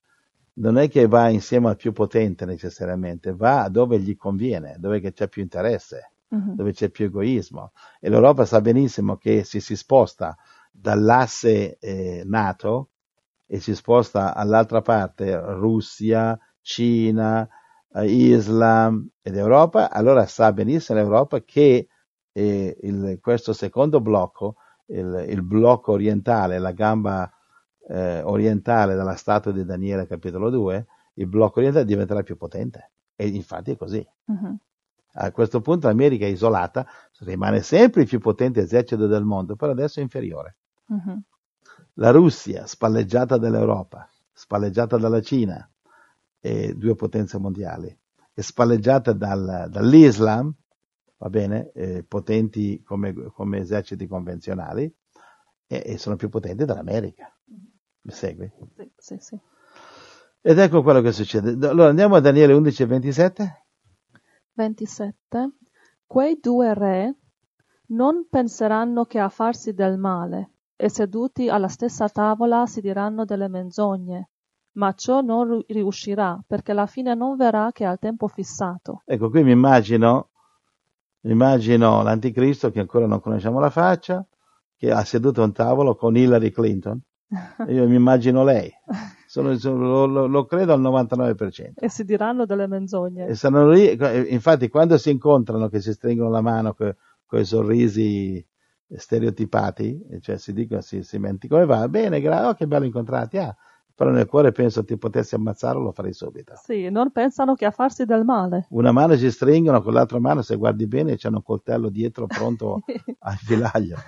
non 0.55 0.79
è 0.79 0.89
che 0.89 1.07
va 1.07 1.29
insieme 1.29 1.69
al 1.69 1.77
più 1.77 1.93
potente 1.93 2.45
necessariamente, 2.45 3.35
va 3.35 3.69
dove 3.69 3.99
gli 4.01 4.17
conviene, 4.17 4.77
dove 4.79 5.01
c'è 5.01 5.29
più 5.29 5.43
interesse, 5.43 6.13
Mhm. 6.29 6.55
dove 6.55 6.73
c'è 6.73 6.89
più 6.89 7.05
egoismo. 7.07 7.73
E 8.01 8.09
l'Europa 8.09 8.45
sa 8.45 8.61
benissimo 8.61 9.17
che 9.17 9.45
se 9.45 9.61
si 9.61 9.77
sposta 9.77 10.37
dall'asse 10.73 11.79
eh, 11.79 12.23
NATO 12.25 12.89
e 13.47 13.61
si 13.61 13.75
sposta 13.75 14.35
all'altra 14.35 14.81
parte, 14.81 15.39
Russia, 15.39 16.37
Cina, 16.61 17.49
Islam 18.03 19.09
ed 19.23 19.37
Europa, 19.37 19.91
allora 19.91 20.27
sa 20.27 20.53
benissimo 20.53 20.99
l'Europa 20.99 21.41
che 21.43 21.89
eh, 22.33 22.77
il- 22.83 23.19
questo 23.21 23.53
secondo 23.53 24.01
blocco, 24.01 24.57
il, 24.87 25.27
il 25.29 25.43
blocco 25.43 25.93
orientale, 25.93 26.59
la 26.59 26.73
gamba 26.73 27.31
eh, 27.89 28.23
orientale 28.23 28.95
della 28.95 29.15
statua 29.15 29.53
di 29.53 29.65
Daniele 29.65 30.07
capitolo 30.07 30.51
2, 30.51 30.87
il 31.15 31.27
blocco 31.27 31.59
orientale 31.59 31.85
diventerà 31.85 32.23
più 32.23 32.37
potente. 32.37 32.91
E 33.15 33.29
infatti 33.29 33.71
è 33.73 33.77
così. 33.77 34.05
Mhm. 34.27 34.57
A 35.17 35.31
questo 35.31 35.61
punto 35.61 35.87
l'America 35.87 36.25
è 36.25 36.29
isolata, 36.29 36.85
rimane 37.21 37.63
sempre 37.63 38.03
il 38.03 38.09
più 38.09 38.19
potente 38.19 38.61
esercito 38.61 39.07
del 39.07 39.23
mondo, 39.25 39.55
però 39.55 39.71
adesso 39.71 40.01
è 40.01 40.03
inferiore. 40.03 40.57
Mhm. 40.87 41.23
La 41.95 42.11
Russia, 42.11 42.67
spalleggiata 42.67 43.37
dall'Europa, 43.37 44.09
spalleggiata 44.33 44.97
dalla 44.97 45.21
Cina, 45.21 45.69
e 46.47 46.75
due 46.75 46.95
potenze 46.95 47.39
mondiali, 47.39 47.89
e 48.35 48.43
spalleggiata 48.43 49.15
dal- 49.15 49.69
dall'Islam, 49.71 50.53
va 51.17 51.31
bene, 51.31 51.71
eh, 51.73 52.05
potenti 52.07 52.83
come, 52.83 53.15
come 53.33 53.61
eserciti 53.61 54.07
convenzionali, 54.07 54.95
e, 55.67 55.83
e 55.87 55.97
sono 55.97 56.17
più 56.17 56.29
potenti 56.29 56.67
dell'America. 56.67 57.35
Mi 58.03 58.13
segui? 58.13 58.53
Sì, 58.77 58.93
sì, 58.95 59.17
sì. 59.21 59.39
Ed 60.43 60.59
ecco 60.59 60.83
quello 60.83 61.01
che 61.01 61.13
succede. 61.13 61.67
Allora 61.67 61.89
andiamo 61.89 62.17
a 62.17 62.21
Daniele 62.21 62.53
11 62.53 62.83
e 62.83 62.87
27. 62.87 63.65
27. 64.53 65.51
Quei 66.07 66.39
due 66.39 66.75
re 66.75 67.15
non 67.87 68.27
penseranno 68.29 69.07
che 69.07 69.19
a 69.19 69.31
farsi 69.31 69.73
del 69.73 69.97
male, 69.97 70.51
e 70.77 70.91
seduti 70.91 71.49
alla 71.49 71.69
stessa 71.69 72.07
tavola 72.11 72.67
si 72.67 72.83
diranno 72.83 73.25
delle 73.25 73.49
menzogne. 73.49 74.29
Ma 74.75 74.93
ciò 74.95 75.21
non 75.21 75.63
riuscirà, 75.69 76.43
perché 76.47 76.73
la 76.73 76.87
fine 76.87 77.15
non 77.15 77.37
verrà 77.37 77.71
che 77.73 77.85
al 77.85 77.99
tempo 77.99 78.27
fissato. 78.29 79.03
Ecco, 79.05 79.31
qui 79.31 79.43
mi 79.45 79.53
immagino, 79.53 80.31
mi 81.23 81.33
immagino 81.33 82.03
l'anticristo 82.03 82.71
che 82.71 82.81
ancora 82.81 83.07
non 83.07 83.21
conosciamo 83.21 83.61
la 83.61 83.71
faccia, 83.71 84.25
che 84.77 84.91
ha 84.91 85.05
seduto 85.05 85.43
a 85.43 85.45
un 85.45 85.53
tavolo 85.53 85.95
con 85.95 86.17
Hillary 86.17 86.51
Clinton. 86.51 87.01
Io 87.69 87.89
mi 87.89 87.95
immagino 87.95 88.45
lei. 88.45 88.71
Sono- 89.27 89.57
sono- 89.57 90.07
lo, 90.07 90.27
lo- 90.27 90.45
credo 90.45 90.73
al 90.73 90.81
99%. 90.81 91.81
e 91.85 91.89
si 91.89 92.05
diranno 92.05 92.45
delle 92.45 92.67
menzogne. 92.67 93.27
E 93.27 93.35
stanno 93.35 93.69
lì, 93.71 93.97
infatti, 94.33 94.69
quando 94.69 94.99
si 94.99 95.11
incontrano, 95.11 95.69
che 95.69 95.81
si 95.81 95.93
stringono 95.93 96.31
la 96.31 96.41
mano 96.41 96.75
con 96.75 96.95
i 97.41 97.45
sorrisi 97.45 98.45
stereotipati, 98.89 100.19
cioè 100.21 100.37
si 100.37 100.53
dicono, 100.53 100.81
si, 100.83 101.03
si 101.03 101.19
menti 101.19 101.49
come 101.49 101.65
va, 101.65 101.89
bene, 101.89 102.21
gra- 102.21 102.49
oh, 102.49 102.55
che 102.55 102.67
bello 102.67 102.85
incontrati, 102.85 103.39
ah. 103.39 103.55
Però 103.95 104.11
nel 104.11 104.27
cuore 104.27 104.53
penso 104.53 104.85
ti 104.85 104.97
potessi 104.97 105.35
ammazzarlo, 105.35 105.83
lo 105.83 105.93
farei 105.93 106.13
subito. 106.13 106.55
Sì, 106.55 106.89
non 106.91 107.11
pensano 107.13 107.55
che 107.55 107.67
a 107.67 107.71
farsi 107.71 108.05
del 108.07 108.25
male. 108.25 108.67
Una 108.71 108.93
mano 108.93 109.15
si 109.17 109.31
stringono, 109.31 109.83
con 109.83 109.93
l'altra 109.93 110.19
mano, 110.19 110.43
se 110.43 110.57
guardi 110.57 110.87
bene, 110.87 111.17
c'è 111.17 111.29
un 111.29 111.43
coltello 111.43 111.89
dietro 111.91 112.29
pronto 112.29 112.83
a 113.21 113.33
infilarglielo. 113.33 114.01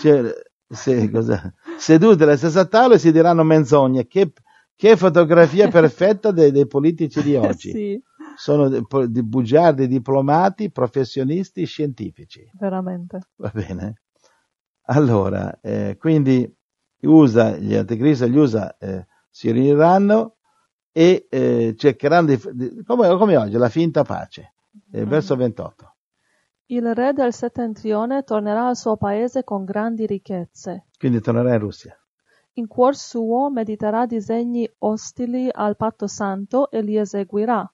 Cioè, 0.00 1.10
cosa- 1.10 1.52
seduti 1.78 2.22
alla 2.22 2.36
stessa 2.36 2.64
tavola 2.66 2.98
si 2.98 3.12
diranno 3.12 3.42
menzogne. 3.44 4.06
Che, 4.06 4.32
che 4.74 4.96
fotografia 4.96 5.68
perfetta 5.68 6.30
dei, 6.30 6.50
dei 6.50 6.66
politici 6.66 7.22
di 7.22 7.34
oggi. 7.36 7.70
sì, 7.72 8.02
Sono 8.32 8.68
di, 8.68 8.80
di 9.08 9.22
bugiardi, 9.22 9.86
diplomati, 9.86 10.70
professionisti, 10.70 11.64
scientifici. 11.66 12.48
veramente. 12.52 13.18
Va 13.36 13.50
bene? 13.52 14.00
Allora, 14.86 15.58
eh, 15.60 15.96
quindi 15.98 16.50
USA, 17.02 17.56
gli 17.56 17.74
anticristi 17.74 18.24
e 18.24 18.30
gli 18.30 18.36
USA 18.36 18.76
eh, 18.78 19.06
si 19.30 19.50
riuniranno 19.50 20.36
e 20.92 21.26
eh, 21.30 21.74
cercheranno 21.76 22.26
di, 22.26 22.40
di- 22.52 22.82
come, 22.84 23.16
come 23.16 23.36
oggi, 23.36 23.56
la 23.56 23.68
finta 23.68 24.02
pace. 24.02 24.54
Eh, 24.92 25.04
verso 25.04 25.36
28. 25.36 25.94
Il 26.66 26.94
re 26.94 27.12
del 27.12 27.32
settentrione 27.32 28.22
tornerà 28.22 28.68
al 28.68 28.76
suo 28.76 28.96
paese 28.96 29.42
con 29.44 29.64
grandi 29.64 30.06
ricchezze. 30.06 30.86
Quindi 30.98 31.20
tornerà 31.20 31.54
in 31.54 31.60
Russia. 31.60 31.96
In 32.54 32.66
cuor 32.66 32.96
suo 32.96 33.50
mediterà 33.50 34.06
disegni 34.06 34.68
ostili 34.78 35.48
al 35.50 35.76
patto 35.76 36.06
santo 36.06 36.70
e 36.70 36.82
li 36.82 36.96
eseguirà. 36.96 37.72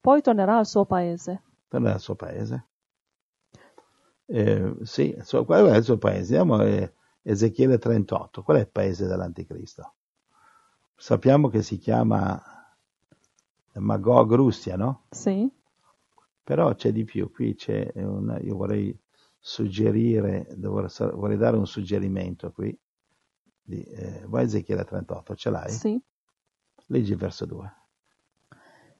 Poi 0.00 0.20
tornerà 0.20 0.58
al 0.58 0.66
suo 0.66 0.84
paese. 0.84 1.42
tornerà 1.68 1.94
al 1.94 2.00
suo 2.00 2.14
paese. 2.14 2.68
Eh, 4.26 4.74
sì, 4.82 5.16
qual 5.44 5.66
è 5.66 5.76
il 5.76 5.84
suo 5.84 5.98
paese? 5.98 6.36
Andiamo 6.36 6.62
a 6.62 6.92
Ezechiele 7.22 7.78
38. 7.78 8.42
Qual 8.42 8.56
è 8.56 8.60
il 8.60 8.68
paese 8.70 9.06
dell'anticristo? 9.06 9.94
Sappiamo 11.04 11.48
che 11.48 11.60
si 11.60 11.76
chiama 11.76 12.42
Magog 13.74 14.32
Russia, 14.32 14.74
no? 14.74 15.04
Sì, 15.10 15.46
Però 16.42 16.74
c'è 16.74 16.92
di 16.92 17.04
più. 17.04 17.30
Qui 17.30 17.54
c'è 17.54 17.92
un, 17.96 18.38
io 18.42 18.56
vorrei 18.56 18.98
suggerire, 19.38 20.46
vorrei 20.56 21.36
dare 21.36 21.58
un 21.58 21.66
suggerimento 21.66 22.52
qui. 22.52 22.74
Di, 23.60 23.82
eh, 23.82 24.24
vai 24.28 24.44
Ezechiele 24.44 24.84
38, 24.84 25.34
ce 25.34 25.50
l'hai? 25.50 25.70
sì. 25.70 26.00
Leggi 26.86 27.12
il 27.12 27.18
verso 27.18 27.44
2. 27.44 27.72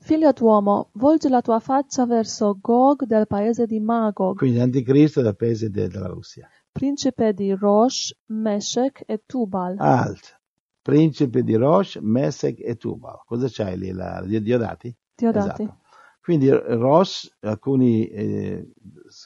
Figlio 0.01 0.33
d'uomo, 0.33 0.91
volgi 0.93 1.31
la 1.31 1.41
tua 1.41 1.59
faccia 1.59 2.05
verso 2.05 2.59
Gog 2.61 3.05
del 3.07 3.27
paese 3.27 3.65
di 3.65 3.81
Magog, 3.81 4.37
Quindi 4.37 4.59
l'anticristo 4.59 5.21
è 5.21 5.23
del 5.23 5.37
paese 5.37 5.71
de- 5.71 5.89
della 5.89 6.09
Russia. 6.09 6.47
principe 6.71 7.33
di 7.33 7.55
Rosh, 7.55 8.15
Meshech 8.27 9.05
e 9.07 9.23
Tubal. 9.25 9.77
Alt, 9.79 10.43
principe 10.85 11.43
di 11.43 11.55
Rosh, 11.55 11.97
Mesech 12.03 12.61
e 12.61 12.77
Tubal. 12.77 13.23
Cosa 13.25 13.49
c'hai 13.51 13.79
lì? 13.79 13.91
La, 13.91 14.23
Diodati? 14.23 14.95
Diodati. 15.17 15.63
Esatto. 15.63 15.79
Quindi 16.21 16.51
Rosh, 16.51 17.37
alcuni 17.41 18.07
eh, 18.07 18.71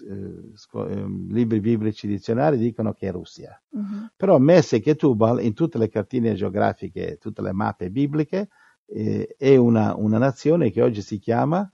eh, 0.08 0.52
ehm, 0.72 1.32
libri 1.32 1.58
biblici 1.58 2.06
dizionari 2.06 2.58
dicono 2.58 2.92
che 2.92 3.08
è 3.08 3.10
Russia. 3.10 3.60
Mhm. 3.70 4.12
Però 4.16 4.38
Mesech 4.38 4.86
e 4.86 4.94
Tubal, 4.94 5.42
in 5.42 5.52
tutte 5.54 5.78
le 5.78 5.88
cartine 5.88 6.34
geografiche, 6.34 7.18
tutte 7.20 7.42
le 7.42 7.52
mappe 7.52 7.90
bibliche, 7.90 8.50
eh, 8.86 9.34
è 9.36 9.56
una, 9.56 9.96
una 9.96 10.18
nazione 10.18 10.70
che 10.70 10.80
oggi 10.80 11.02
si 11.02 11.18
chiama 11.18 11.68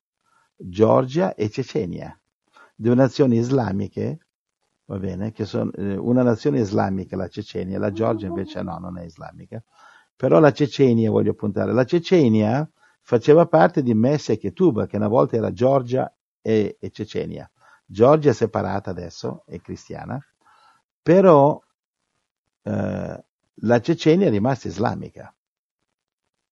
Georgia 0.57 1.35
e 1.35 1.51
Cecenia. 1.51 2.19
Due 2.75 2.95
nazioni 2.95 3.37
islamiche, 3.37 4.24
va 4.87 4.99
bene, 4.99 5.33
che 5.33 5.45
sono 5.45 5.71
eh, 5.73 5.97
una 5.97 6.23
nazione 6.23 6.61
islamica, 6.61 7.17
la 7.17 7.29
Cecenia, 7.29 7.79
la 7.79 7.93
Georgia 7.93 8.27
invece 8.27 8.63
no, 8.63 8.79
non 8.79 8.99
è 8.99 9.05
islamica. 9.05 9.63
Però 10.17 10.39
la 10.39 10.53
Cecenia, 10.53 11.11
voglio 11.11 11.35
puntare, 11.35 11.73
la 11.73 11.85
Cecenia 11.85 12.69
faceva 13.01 13.47
parte 13.47 13.83
di 13.83 13.95
Mesech 13.95 14.45
e 14.45 14.53
Tubal, 14.53 14.87
che 14.87 14.97
una 14.97 15.09
volta 15.09 15.37
era 15.37 15.53
Georgia 15.53 16.13
e, 16.41 16.77
e 16.79 16.91
Cecenia. 16.91 17.51
Georgia 17.87 18.31
è 18.31 18.35
separata 18.35 18.91
adesso, 18.91 19.43
è 19.47 19.61
cristiana, 19.61 20.19
però 21.03 21.61
eh, 22.63 23.25
la 23.55 23.81
Cecenia 23.81 24.27
è 24.27 24.31
rimasta 24.31 24.69
islamica. 24.69 25.35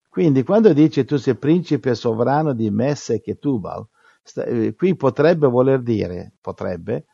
Quindi 0.08 0.42
quando 0.42 0.72
dice 0.74 1.06
tu 1.06 1.16
sei 1.16 1.36
principe 1.36 1.94
sovrano 1.94 2.52
di 2.52 2.70
Messec 2.70 3.26
e 3.28 3.38
Tubal, 3.38 3.86
sta- 4.22 4.44
eh, 4.44 4.74
qui 4.74 4.94
potrebbe 4.94 5.46
voler 5.46 5.80
dire, 5.80 6.34
potrebbe, 6.40 7.06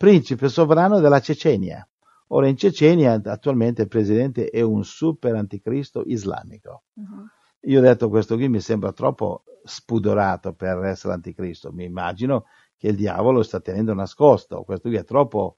principe 0.00 0.48
sovrano 0.48 0.98
della 0.98 1.20
Cecenia. 1.20 1.86
Ora 2.28 2.48
in 2.48 2.56
Cecenia 2.56 3.20
attualmente 3.22 3.82
il 3.82 3.88
presidente 3.88 4.48
è 4.48 4.62
un 4.62 4.82
super 4.82 5.34
anticristo 5.34 6.04
islamico. 6.06 6.84
Mhm. 6.94 7.30
Io 7.64 7.78
ho 7.80 7.82
detto 7.82 8.08
questo 8.08 8.36
qui 8.36 8.48
mi 8.48 8.60
sembra 8.60 8.92
troppo 8.92 9.44
spudorato 9.62 10.54
per 10.54 10.84
essere 10.84 11.12
anticristo. 11.12 11.70
Mi 11.70 11.84
immagino 11.84 12.46
che 12.78 12.88
il 12.88 12.96
diavolo 12.96 13.42
sta 13.42 13.60
tenendo 13.60 13.92
nascosto. 13.92 14.62
Questo 14.62 14.88
qui 14.88 14.96
è 14.96 15.04
troppo 15.04 15.56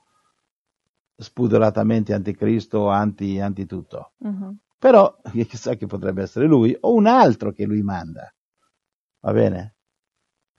spudoratamente 1.15 2.13
anticristo, 2.13 2.89
anti, 2.89 3.39
anti 3.39 3.65
tutto. 3.65 4.15
Mhm. 4.17 4.57
Però 4.77 5.21
chissà 5.47 5.77
che 5.77 5.87
potrebbe 5.87 6.23
essere 6.23 6.47
lui 6.47 6.77
o 6.81 6.93
un 6.93 7.07
altro 7.07 7.53
che 7.53 7.65
lui 7.65 7.83
manda. 7.83 8.35
Va 9.21 9.33
bene? 9.33 9.77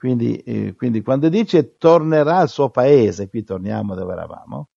Quindi, 0.03 0.35
eh, 0.39 0.75
quindi 0.75 1.01
quando 1.01 1.29
dice 1.29 1.77
tornerà 1.77 2.39
al 2.39 2.49
suo 2.49 2.69
paese, 2.69 3.29
qui 3.29 3.41
torniamo 3.45 3.95
dove 3.95 4.11
eravamo, 4.11 4.67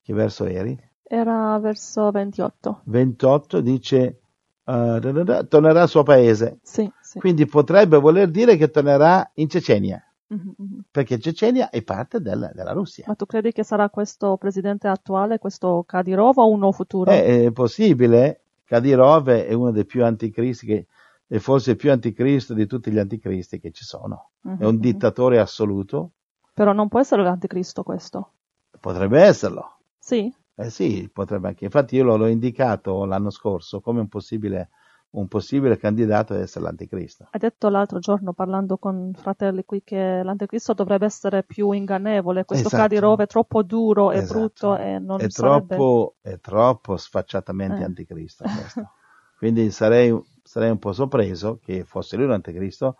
che 0.00 0.12
verso 0.14 0.44
eri? 0.44 0.78
Era 1.02 1.58
verso 1.58 2.12
28. 2.12 2.82
28 2.84 3.60
dice 3.60 4.20
uh, 4.62 5.00
tornerà 5.48 5.82
al 5.82 5.88
suo 5.88 6.04
paese. 6.04 6.60
Sì, 6.62 6.88
sì. 7.00 7.18
Quindi 7.18 7.46
potrebbe 7.46 7.98
voler 7.98 8.30
dire 8.30 8.54
che 8.56 8.70
tornerà 8.70 9.28
in 9.34 9.48
Cecenia, 9.48 10.00
Mhm, 10.28 10.54
mhm. 10.56 10.80
perché 10.92 11.18
Cecenia 11.18 11.68
è 11.70 11.82
parte 11.82 12.20
del- 12.20 12.52
della 12.54 12.70
Russia. 12.70 13.02
Ma 13.08 13.16
tu 13.16 13.26
credi 13.26 13.50
che 13.50 13.64
sarà 13.64 13.90
questo 13.90 14.36
presidente 14.36 14.86
attuale, 14.86 15.40
questo 15.40 15.82
Kadyrov 15.84 16.38
o 16.38 16.48
uno 16.48 16.70
futuro? 16.70 17.10
È, 17.10 17.46
è 17.46 17.50
possibile, 17.50 18.42
Kadyrov 18.64 19.28
è 19.28 19.52
uno 19.52 19.72
dei 19.72 19.84
più 19.84 20.04
anticristi, 20.04 20.66
che, 20.66 20.86
è 21.26 21.38
forse 21.38 21.76
più 21.76 21.90
anticristo 21.90 22.54
di 22.54 22.66
tutti 22.66 22.90
gli 22.90 22.98
anticristi 22.98 23.58
che 23.58 23.70
ci 23.72 23.84
sono. 23.84 24.30
Mhm, 24.42 24.58
È 24.58 24.64
un 24.64 24.74
mhm. 24.74 24.80
dittatore 24.80 25.38
assoluto, 25.38 26.12
Però 26.52 26.72
non 26.72 26.88
può 26.88 27.00
essere 27.00 27.22
l'anticristo 27.22 27.82
questo. 27.82 28.32
potrebbe 28.80 29.20
esserlo. 29.20 29.78
Sì? 29.98 30.32
Eh 30.54 30.70
sì, 30.70 31.10
potrebbe 31.12 31.48
anche. 31.48 31.64
Infatti 31.64 31.96
io 31.96 32.04
l'ho, 32.16 32.26
indicato 32.26 33.04
l'anno 33.04 33.28
scorso 33.30 33.80
come 33.80 34.00
un 34.00 34.08
possibile, 34.08 34.70
un 35.10 35.28
possibile 35.28 35.76
candidato 35.76 36.32
ad 36.32 36.40
essere 36.40 36.64
l'anticristo. 36.64 37.28
Hai 37.30 37.40
detto 37.40 37.68
l'altro 37.68 37.98
giorno 37.98 38.32
parlando 38.32 38.78
con 38.78 39.12
fratelli 39.14 39.64
qui 39.66 39.82
che 39.84 40.22
l'anticristo 40.22 40.72
dovrebbe 40.72 41.04
essere 41.06 41.42
più 41.42 41.72
ingannevole, 41.72 42.44
questo 42.46 42.68
Esatto. 42.68 42.82
Kadyrov 42.84 43.20
è 43.20 43.26
troppo 43.26 43.62
duro 43.62 44.12
e 44.12 44.18
Esatto. 44.18 44.38
brutto 44.38 44.76
e 44.78 44.98
non 44.98 45.20
è, 45.20 45.28
sarebbe... 45.28 45.66
troppo, 45.76 46.14
è 46.22 46.38
troppo 46.40 46.96
sfacciatamente 46.96 47.80
Eh. 47.80 47.84
anticristo 47.84 48.44
questo. 48.44 48.90
Quindi 49.36 49.70
sarei, 49.70 50.18
sarei 50.46 50.70
un 50.70 50.78
po' 50.78 50.92
sorpreso 50.92 51.58
che 51.58 51.84
fosse 51.84 52.16
lui 52.16 52.26
l'anticristo 52.26 52.96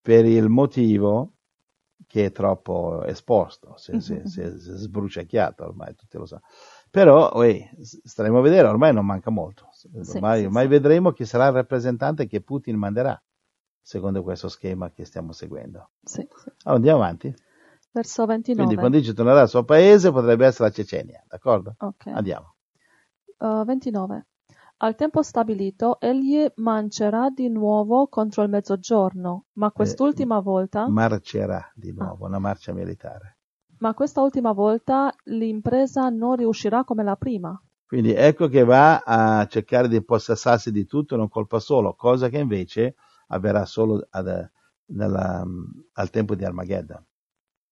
per 0.00 0.24
il 0.24 0.48
motivo 0.48 1.34
che 2.06 2.26
è 2.26 2.32
troppo 2.32 3.04
esposto, 3.04 3.76
si, 3.76 3.92
è 3.92 4.20
è 4.20 4.50
sbruciacchiato 4.50 5.64
ormai, 5.64 5.94
tutti 5.94 6.18
lo 6.18 6.26
sanno. 6.26 6.42
Però 6.90 7.30
uè, 7.34 7.70
staremo 7.80 8.38
a 8.38 8.42
vedere, 8.42 8.68
ormai 8.68 8.92
non 8.92 9.06
manca 9.06 9.30
molto. 9.30 9.70
Ormai, 9.94 10.40
sì, 10.40 10.44
ormai 10.44 10.64
sì. 10.64 10.68
vedremo 10.68 11.12
chi 11.12 11.24
sarà 11.24 11.46
il 11.46 11.52
rappresentante 11.52 12.26
che 12.26 12.42
Putin 12.42 12.76
manderà, 12.76 13.20
secondo 13.80 14.22
questo 14.22 14.48
schema 14.48 14.90
che 14.90 15.04
stiamo 15.04 15.32
seguendo. 15.32 15.90
Allora, 16.64 16.76
andiamo 16.76 17.02
avanti. 17.02 17.34
Verso 17.92 18.26
29. 18.26 18.64
Quindi 18.64 18.80
quando 18.80 18.98
dice 18.98 19.14
tornerà 19.14 19.42
al 19.42 19.48
suo 19.48 19.64
paese 19.64 20.10
potrebbe 20.10 20.46
essere 20.46 20.68
la 20.68 20.74
Cecenia, 20.74 21.24
d'accordo? 21.28 21.76
Ok. 21.78 22.06
Andiamo. 22.08 22.56
Uh, 23.38 23.64
29. 23.64 24.26
Al 24.84 24.96
tempo 24.96 25.22
stabilito 25.22 26.00
egli 26.00 26.44
mancerà 26.56 27.30
di 27.30 27.48
nuovo 27.48 28.08
contro 28.08 28.42
il 28.42 28.48
mezzogiorno, 28.48 29.44
ma 29.52 29.70
quest'ultima 29.70 30.40
volta, 30.40 30.88
marcerà 30.88 31.70
di 31.74 31.90
Ah. 31.90 32.02
nuovo, 32.04 32.26
una 32.26 32.38
marcia 32.40 32.72
militare. 32.72 33.36
ma 33.78 33.94
questa 33.94 34.20
ultima 34.22 34.52
volta 34.52 35.12
l'impresa 35.24 36.08
non 36.08 36.36
riuscirà 36.36 36.84
come 36.84 37.02
la 37.02 37.16
prima. 37.16 37.60
Quindi 37.84 38.12
ecco 38.12 38.46
che 38.46 38.62
va 38.62 38.98
a 39.00 39.44
cercare 39.46 39.88
di 39.88 40.00
possessarsi 40.04 40.70
di 40.70 40.86
tutto 40.86 41.14
in 41.16 41.20
un 41.20 41.28
colpo 41.28 41.58
solo, 41.58 41.94
cosa 41.94 42.28
che 42.28 42.38
invece 42.38 42.94
avverrà 43.28 43.64
solo 43.64 44.06
ad- 44.10 44.48
nella- 44.86 45.44
al 45.94 46.10
tempo 46.10 46.36
di 46.36 46.44
Armageddon, 46.44 47.04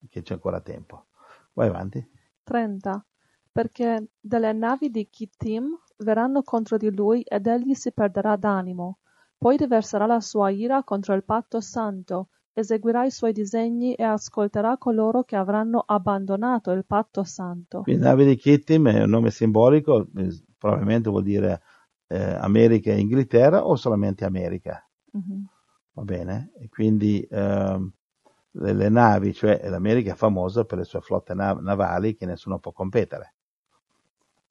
che 0.09 0.23
c'è 0.23 0.35
ancora 0.35 0.61
tempo. 0.61 1.07
Vai 1.53 1.69
avanti. 1.69 2.05
30. 2.43 3.05
Perché 3.53 4.11
delle 4.21 4.53
navi 4.53 4.91
di 4.91 5.09
Kittim 5.09 5.79
verranno 6.03 6.43
contro 6.43 6.77
di 6.77 6.95
lui 6.95 7.23
ed 7.23 7.47
egli 7.47 7.75
si 7.75 7.93
perderà 7.93 8.37
d'animo. 8.37 8.99
Poi 9.39 9.57
riverserà 9.57 10.07
la 10.07 10.21
sua 10.21 10.51
ira 10.51 10.83
contro 10.85 11.15
il 11.15 11.25
patto 11.25 11.61
santo, 11.61 12.29
eseguirà 12.53 13.05
i 13.05 13.11
suoi 13.11 13.33
disegni 13.33 13.95
e 13.95 14.03
ascolterà 14.03 14.77
coloro 14.77 15.23
che 15.23 15.37
avranno 15.37 15.83
abbandonato 15.85 16.71
il 16.73 16.85
patto 16.85 17.25
santo. 17.25 17.83
Quindi 17.83 18.03
nave 18.03 18.27
di 18.27 18.37
Kittim 18.37 18.89
è 18.89 19.03
un 19.03 19.11
nome 19.11 19.31
simbolico, 19.31 20.07
eh, 20.17 20.29
probabilmente 20.59 21.09
vuol 21.09 21.23
dire 21.23 21.63
eh, 22.09 22.35
America 22.35 22.91
e 22.91 23.01
Inghilterra 23.01 23.67
o 23.67 23.77
solamente 23.77 24.25
America. 24.25 24.85
Mhm. 25.13 25.47
va 25.93 26.03
bene? 26.03 26.53
E 26.59 26.69
quindi 26.69 27.27
ehm, 27.29 27.93
le, 28.53 28.73
le 28.73 28.89
navi, 28.89 29.33
cioè 29.33 29.69
l'America 29.69 30.13
è 30.13 30.17
famosa 30.17 30.65
per 30.65 30.79
le 30.79 30.85
sue 30.85 31.01
flotte 31.01 31.35
nav- 31.35 31.61
navali 31.61 32.15
che 32.15 32.27
nessuno 32.27 32.59
può 32.59 32.73
competere. 32.73 33.35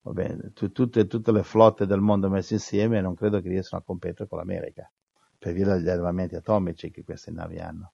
Bene? 0.01 0.51
Tu- 0.53 0.71
tutte, 0.71 1.07
tutte 1.07 1.31
le 1.31 1.43
flotte 1.43 1.85
del 1.85 1.99
mondo 1.99 2.29
messe 2.29 2.55
insieme 2.55 3.01
non 3.01 3.15
credo 3.15 3.41
che 3.41 3.49
riescano 3.49 3.81
a 3.81 3.85
competere 3.85 4.27
con 4.27 4.39
l'America, 4.39 4.89
per 5.37 5.53
via 5.53 5.75
degli 5.75 5.89
armamenti 5.89 6.35
atomici 6.35 6.89
che 6.89 7.03
queste 7.03 7.31
navi 7.31 7.59
hanno. 7.59 7.93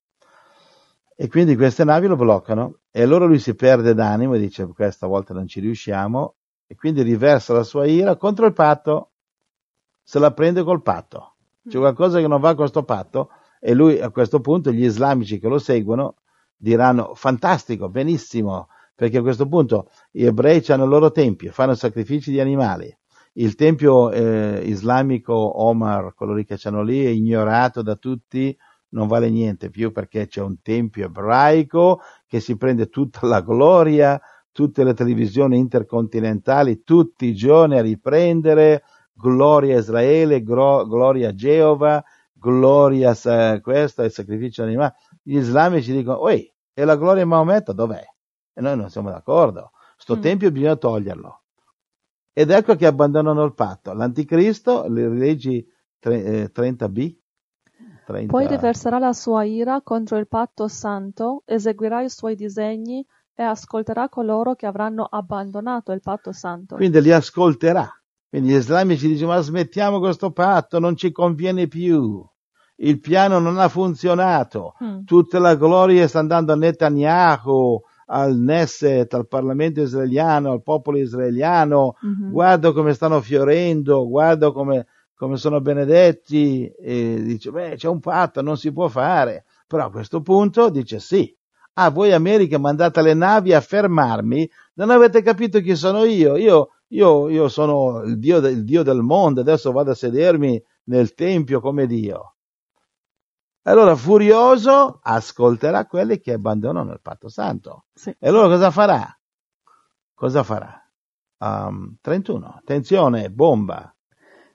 E 1.17 1.27
quindi 1.29 1.55
queste 1.55 1.83
navi 1.83 2.07
lo 2.07 2.15
bloccano 2.15 2.79
e 2.91 3.01
allora 3.01 3.25
lui 3.25 3.39
si 3.39 3.55
perde 3.55 3.93
d'animo 3.93 4.33
e 4.35 4.39
dice 4.39 4.67
questa 4.67 5.07
volta 5.07 5.33
non 5.33 5.47
ci 5.47 5.61
riusciamo 5.61 6.35
e 6.67 6.75
quindi 6.75 7.03
riversa 7.03 7.53
la 7.53 7.63
sua 7.63 7.85
ira 7.85 8.17
contro 8.17 8.45
il 8.45 8.53
patto, 8.53 9.11
se 10.03 10.19
la 10.19 10.33
prende 10.33 10.63
col 10.63 10.81
patto. 10.81 11.35
C'è 11.67 11.77
qualcosa 11.77 12.19
che 12.19 12.27
non 12.27 12.41
va 12.41 12.49
con 12.49 12.57
questo 12.57 12.83
patto 12.83 13.29
e 13.59 13.73
lui 13.73 13.99
a 13.99 14.09
questo 14.09 14.39
punto 14.41 14.71
gli 14.71 14.83
islamici 14.83 15.39
che 15.39 15.47
lo 15.47 15.57
seguono 15.57 16.17
diranno 16.55 17.15
fantastico, 17.15 17.89
benissimo, 17.89 18.67
perché 18.95 19.17
a 19.17 19.21
questo 19.21 19.47
punto 19.47 19.89
gli 20.09 20.25
ebrei 20.25 20.63
hanno 20.69 20.85
il 20.85 20.89
loro 20.89 21.11
tempio, 21.11 21.51
fanno 21.51 21.75
sacrifici 21.75 22.31
di 22.31 22.39
animali. 22.39 22.95
Il 23.33 23.55
tempio 23.55 24.11
eh, 24.11 24.61
islamico 24.63 25.33
Omar, 25.33 26.13
lì 26.19 26.45
che 26.45 26.57
hanno 26.63 26.81
lì, 26.81 27.03
è 27.03 27.09
ignorato 27.09 27.81
da 27.81 27.95
tutti, 27.97 28.57
non 28.89 29.07
vale 29.07 29.29
niente 29.29 29.69
più 29.69 29.91
perché 29.91 30.27
c'è 30.27 30.41
un 30.41 30.61
tempio 30.61 31.05
ebraico 31.05 31.99
che 32.25 32.39
si 32.39 32.55
prende 32.55 32.87
tutta 32.87 33.27
la 33.27 33.41
gloria, 33.41 34.19
tutte 34.53 34.85
le 34.85 34.93
televisioni 34.93 35.57
intercontinentali 35.57 36.83
tutti 36.83 37.25
i 37.25 37.35
giorni 37.35 37.77
a 37.77 37.81
riprendere 37.81 38.83
gloria 39.13 39.75
a 39.75 39.79
Israele, 39.79 40.41
gro- 40.41 40.85
gloria 40.85 41.29
a 41.29 41.33
Geova, 41.35 42.01
gloria 42.31 43.09
a 43.09 43.13
sa- 43.13 43.59
questo, 43.59 44.03
il 44.03 44.11
sacrificio 44.11 44.63
animale. 44.63 44.95
Gli 45.21 45.37
islamici 45.37 45.91
dicono, 45.91 46.21
oi, 46.21 46.49
e 46.73 46.85
la 46.85 46.95
gloria 46.95 47.23
di 47.23 47.29
Maometto 47.29 47.73
dov'è? 47.73 48.14
E 48.57 48.61
noi 48.61 48.77
non 48.77 48.89
siamo 48.89 49.09
d'accordo. 49.09 49.71
Sto 49.97 50.15
Mm. 50.15 50.21
tempio 50.21 50.51
bisogna 50.51 50.75
toglierlo. 50.77 51.41
Ed 52.33 52.49
ecco 52.51 52.75
che 52.75 52.85
abbandonano 52.85 53.43
il 53.43 53.53
patto. 53.53 53.93
L'anticristo, 53.93 54.87
le 54.87 55.07
leggi 55.09 55.65
tre- 55.99 56.23
eh, 56.23 56.51
30b, 56.51 57.15
30 58.05 58.31
Poi 58.31 58.47
riverserà 58.47 58.97
la 58.99 59.13
sua 59.13 59.43
ira 59.43 59.81
contro 59.81 60.17
il 60.17 60.27
patto 60.27 60.67
santo, 60.67 61.43
eseguirà 61.45 62.01
i 62.01 62.09
suoi 62.09 62.35
disegni 62.35 63.05
e 63.33 63.43
ascolterà 63.43 64.07
coloro 64.09 64.55
che 64.55 64.65
avranno 64.65 65.03
abbandonato 65.03 65.91
il 65.91 65.99
patto 66.01 66.31
santo. 66.31 66.75
quindi 66.75 67.01
li 67.01 67.11
ascolterà. 67.11 67.89
Quindi 68.29 68.51
gli 68.51 68.55
islamici 68.55 69.07
dicono, 69.07 69.31
ma 69.33 69.39
smettiamo 69.41 69.99
questo 69.99 70.31
patto, 70.31 70.79
non 70.79 70.95
ci 70.95 71.11
conviene 71.11 71.67
più. 71.67 72.25
Il 72.77 72.99
piano 72.99 73.39
non 73.39 73.57
ha 73.59 73.69
funzionato. 73.69 74.75
Mm. 74.83 75.03
tutta 75.05 75.39
la 75.39 75.55
gloria 75.55 76.07
sta 76.07 76.19
andando 76.19 76.51
a 76.51 76.55
Netanyahu, 76.57 77.81
al 78.07 78.35
Nesset, 78.37 79.13
al 79.13 79.27
Parlamento 79.27 79.81
israeliano, 79.81 80.51
al 80.51 80.61
popolo 80.61 80.97
israeliano, 80.97 81.95
Mhm. 82.01 82.31
guarda 82.31 82.71
come 82.71 82.93
stanno 82.93 83.21
fiorendo, 83.21 84.07
guarda 84.07 84.51
come, 84.51 84.85
come 85.15 85.37
sono 85.37 85.61
benedetti, 85.61 86.65
e 86.67 87.21
dice, 87.23 87.51
beh, 87.51 87.75
c'è 87.75 87.87
un 87.87 87.99
patto, 87.99 88.41
non 88.41 88.57
si 88.57 88.71
può 88.71 88.87
fare. 88.87 89.45
Però 89.67 89.85
a 89.85 89.91
questo 89.91 90.21
punto 90.21 90.69
dice 90.69 90.99
sì. 90.99 91.35
Ah, 91.77 91.89
voi 91.89 92.13
America 92.13 92.57
mandate 92.57 93.01
le 93.01 93.13
navi 93.13 93.53
a 93.53 93.59
fermarmi, 93.59 94.49
non 94.75 94.89
avete 94.91 95.21
capito 95.21 95.59
chi 95.59 95.75
sono 95.75 96.05
io? 96.05 96.37
Io, 96.37 96.69
io, 96.89 97.27
io 97.29 97.47
sono 97.49 98.01
il 98.03 98.17
Dio, 98.17 98.39
del- 98.39 98.57
il 98.57 98.63
Dio 98.63 98.83
del 98.83 99.01
mondo, 99.01 99.41
adesso 99.41 99.71
vado 99.73 99.91
a 99.91 99.95
sedermi 99.95 100.61
nel 100.85 101.13
Tempio 101.13 101.59
come 101.59 101.85
Dio. 101.87 102.34
Allora, 103.67 103.95
furioso, 103.95 104.99
ascolterà 105.01 105.87
quelli 105.87 106.19
che 106.19 106.33
abbandonano 106.33 106.91
il 106.91 107.01
patto 107.01 107.29
santo. 107.29 107.85
Sì. 107.95 108.15
E 108.19 108.27
allora 108.27 108.47
cosa 108.47 108.69
farà? 108.69 109.19
Cosa 110.13 110.43
farà? 110.43 110.79
Um, 111.37 111.95
31. 111.99 112.57
Attenzione, 112.59 113.31
bomba. 113.31 113.91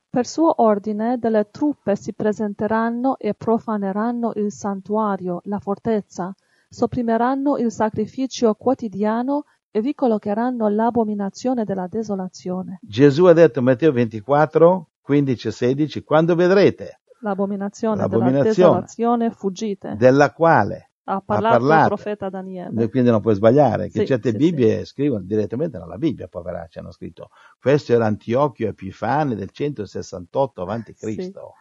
Per 0.08 0.26
suo 0.26 0.62
ordine 0.62 1.18
delle 1.18 1.48
truppe 1.50 1.96
si 1.96 2.14
presenteranno 2.14 3.18
e 3.18 3.34
profaneranno 3.34 4.30
il 4.36 4.52
santuario, 4.52 5.40
la 5.44 5.58
fortezza, 5.58 6.32
sopprimeranno 6.68 7.58
il 7.58 7.72
sacrificio 7.72 8.54
quotidiano 8.54 9.44
e 9.72 9.80
vi 9.80 9.92
collocheranno 9.92 10.68
l'abominazione 10.68 11.64
della 11.64 11.88
desolazione. 11.88 12.78
Gesù 12.80 13.24
ha 13.24 13.32
detto, 13.32 13.60
Matteo 13.60 13.90
24, 13.90 14.88
15 15.00 15.48
e 15.48 15.50
16, 15.50 16.04
quando 16.04 16.36
vedrete 16.36 16.99
L'abominazione, 17.20 17.94
della 17.96 18.06
L'abominazione. 18.08 18.48
desolazione 18.54 19.30
fuggite. 19.30 19.94
della 19.96 20.32
quale, 20.32 20.90
ha 21.04 21.20
parlato 21.20 21.58
parlato. 21.58 21.80
il 21.82 21.86
profeta 21.88 22.28
Daniele. 22.28 22.88
quindi 22.88 23.10
non 23.10 23.20
puoi 23.20 23.34
sbagliare, 23.34 23.88
che 23.88 24.00
Sì, 24.00 24.06
certe 24.06 24.30
sì, 24.30 24.36
Bibbie 24.36 24.84
scrivono 24.84 25.22
direttamente 25.24 25.78
nella 25.78 25.98
Bibbia, 25.98 26.28
poveracci, 26.28 26.78
hanno 26.78 26.92
scritto, 26.92 27.30
questo 27.60 27.92
era 27.92 28.06
Antiochio 28.06 28.68
Epifane 28.68 29.34
del 29.34 29.50
168 29.50 30.62
avanti 30.62 30.94
Sì. 30.94 31.14
Cristo. 31.14 31.54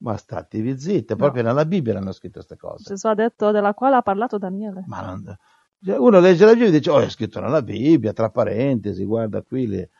Ma 0.00 0.16
statevi 0.16 0.78
zitte, 0.78 1.16
proprio 1.16 1.42
nella 1.42 1.64
Bibbia 1.64 1.96
hanno 1.98 2.12
scritto 2.12 2.34
queste 2.34 2.56
cose. 2.56 2.84
Gesù 2.86 3.08
ha 3.08 3.14
detto 3.14 3.50
della 3.50 3.74
quale 3.74 3.96
ha 3.96 4.02
parlato 4.02 4.38
Daniele. 4.38 4.84
Ma 4.86 5.00
non- 5.02 5.36
cioè, 5.84 5.96
uno 5.96 6.20
legge 6.20 6.44
la 6.44 6.52
Bibbia 6.52 6.68
e 6.68 6.70
dice, 6.70 6.90
oh, 6.90 7.00
è 7.00 7.08
scritto 7.08 7.40
nella 7.40 7.62
Bibbia, 7.62 8.12
tra 8.12 8.30
parentesi, 8.30 9.04
guarda 9.04 9.42
qui. 9.42 9.66
Le... 9.66 9.90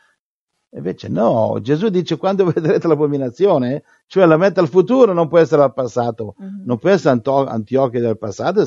Invece 0.71 1.07
no, 1.09 1.57
Gesù 1.61 1.89
dice 1.89 2.17
quando 2.17 2.45
vedrete 2.51 2.87
l'abominazione, 2.87 3.83
cioè 4.07 4.25
la 4.25 4.37
mette 4.37 4.59
al 4.59 4.67
futuro, 4.69 5.13
non 5.13 5.27
può 5.27 5.39
essere 5.39 5.63
al 5.63 5.73
passato. 5.73 6.35
Mhm. 6.37 6.63
Non 6.65 6.77
può 6.77 6.89
essere 6.89 7.19
Antiochia 7.23 7.99
del 7.99 8.17
passato, 8.17 8.65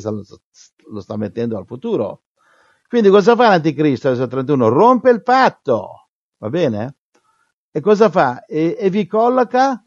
lo 0.90 1.00
sta 1.00 1.16
mettendo 1.16 1.57
al 1.57 1.66
futuro. 1.66 2.22
Quindi 2.88 3.09
cosa 3.09 3.34
fa 3.36 3.48
l'anticristo? 3.48 4.09
Verso 4.09 4.26
31? 4.26 4.68
Rompe 4.68 5.11
il 5.11 5.22
patto, 5.22 6.09
va 6.38 6.50
bene? 6.50 6.96
E 7.70 7.80
cosa 7.80 8.11
fa? 8.11 8.44
E, 8.44 8.76
e 8.78 8.90
vi 8.90 9.07
colloca 9.07 9.82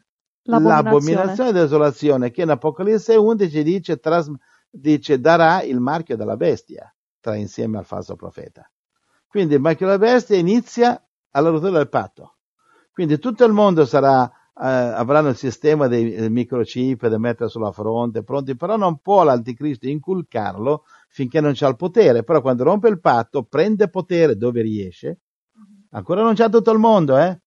L'abominazione. 0.48 0.82
l'abominazione 0.82 1.50
e 1.50 1.52
desolazione, 1.52 2.30
che 2.30 2.42
in 2.42 2.50
Apocalisse 2.50 3.14
11 3.14 3.62
dice, 3.62 3.98
tras- 3.98 4.30
dice 4.70 5.20
darà 5.20 5.62
il 5.62 5.78
marchio 5.80 6.16
della 6.16 6.36
bestia, 6.36 6.92
tra 7.20 7.36
insieme 7.36 7.78
al 7.78 7.84
falso 7.84 8.16
profeta. 8.16 8.68
Quindi 9.28 9.54
il 9.54 9.60
marchio 9.60 9.86
della 9.86 9.98
bestia 9.98 10.36
inizia 10.36 11.00
alla 11.36 11.50
rottura 11.50 11.72
del 11.72 11.88
patto. 11.88 12.36
Quindi 12.92 13.18
tutto 13.18 13.44
il 13.44 13.52
mondo 13.52 13.84
sarà, 13.84 14.24
eh, 14.26 14.66
avranno 14.66 15.28
il 15.28 15.36
sistema 15.36 15.86
dei 15.86 16.30
microchip 16.30 17.06
da 17.08 17.18
mettere 17.18 17.50
sulla 17.50 17.72
fronte, 17.72 18.22
pronti, 18.24 18.56
però 18.56 18.76
non 18.76 18.98
può 19.00 19.22
l'anticristo 19.22 19.86
inculcarlo 19.86 20.84
finché 21.08 21.42
non 21.42 21.52
c'ha 21.54 21.68
il 21.68 21.76
potere, 21.76 22.24
però 22.24 22.40
quando 22.40 22.64
rompe 22.64 22.88
il 22.88 23.00
patto 23.00 23.42
prende 23.42 23.90
potere 23.90 24.36
dove 24.36 24.62
riesce, 24.62 25.20
ancora 25.90 26.22
non 26.22 26.34
c'ha 26.34 26.48
tutto 26.48 26.70
il 26.70 26.78
mondo, 26.78 27.18
eh? 27.18 27.38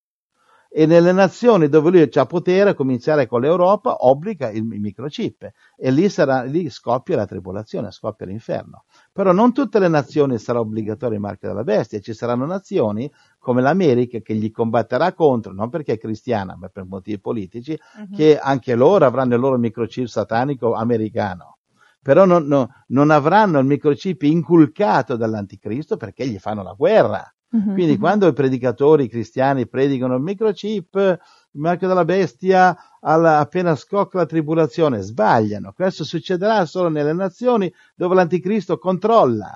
E 0.72 0.86
nelle 0.86 1.12
nazioni 1.14 1.68
dove 1.68 1.90
lui 1.90 2.08
ha 2.14 2.26
potere, 2.28 2.70
a 2.70 2.74
cominciare 2.76 3.26
con 3.26 3.42
l'Europa, 3.42 4.06
obbliga 4.06 4.52
il 4.52 4.64
microchip 4.64 5.50
e 5.76 5.90
lì, 5.90 6.10
sarà, 6.10 6.44
lì 6.44 6.70
scoppia 6.70 7.16
la 7.16 7.26
tribolazione, 7.26 7.90
scoppia 7.90 8.28
l'inferno. 8.28 8.84
Però 9.12 9.32
non 9.32 9.52
tutte 9.52 9.80
le 9.80 9.88
nazioni 9.88 10.38
sarà 10.38 10.60
obbligatorio 10.60 11.16
il 11.16 11.22
marchio 11.22 11.48
della 11.48 11.64
bestia, 11.64 12.00
ci 12.00 12.14
saranno 12.14 12.46
nazioni 12.46 13.12
come 13.40 13.62
l'America 13.62 14.20
che 14.20 14.36
gli 14.36 14.52
combatterà 14.52 15.14
contro, 15.14 15.54
non 15.54 15.70
perché 15.70 15.94
è 15.94 15.98
cristiana, 15.98 16.56
ma 16.60 16.68
per 16.68 16.86
motivi 16.86 17.20
politici, 17.20 17.78
Mhm. 17.98 18.16
che 18.16 18.38
anche 18.38 18.76
loro 18.76 19.06
avranno 19.06 19.34
il 19.36 19.40
loro 19.40 19.58
microchip 19.58 20.06
satanico 20.06 20.74
americano. 20.74 21.58
Però 22.02 22.26
non, 22.26 22.46
non- 22.46 22.68
non 22.88 23.10
avranno 23.10 23.60
il 23.60 23.66
microchip 23.66 24.22
inculcato 24.24 25.16
dall'anticristo 25.16 25.98
perché 25.98 26.28
gli 26.28 26.38
fanno 26.38 26.64
la 26.64 26.74
guerra. 26.78 27.24
Mhm, 27.52 27.74
Quindi 27.74 27.94
mhm. 27.94 28.00
quando 28.00 28.28
i 28.28 28.34
predicatori 28.34 29.08
cristiani 29.10 29.68
predicano 29.68 30.16
il 30.16 30.22
microchip, 30.22 30.96
il 30.96 31.60
marchio 31.62 31.88
della 31.88 32.06
bestia, 32.06 32.78
alla- 33.02 33.40
appena 33.40 33.76
scocca 33.76 34.18
la 34.20 34.26
tribolazione, 34.26 35.02
sbagliano. 35.02 35.72
Questo 35.74 36.04
succederà 36.04 36.66
solo 36.66 36.90
nelle 36.90 37.14
nazioni 37.14 37.74
dove 37.96 38.16
l'anticristo 38.16 38.78
controlla. 38.78 39.52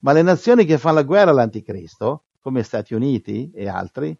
Ma 0.00 0.12
le 0.12 0.22
nazioni 0.22 0.64
che 0.64 0.78
fanno 0.78 0.96
la 0.96 1.02
guerra 1.02 1.30
all'anticristo, 1.30 2.24
come 2.42 2.62
Stati 2.62 2.94
Uniti 2.94 3.50
e 3.54 3.68
altri, 3.68 4.16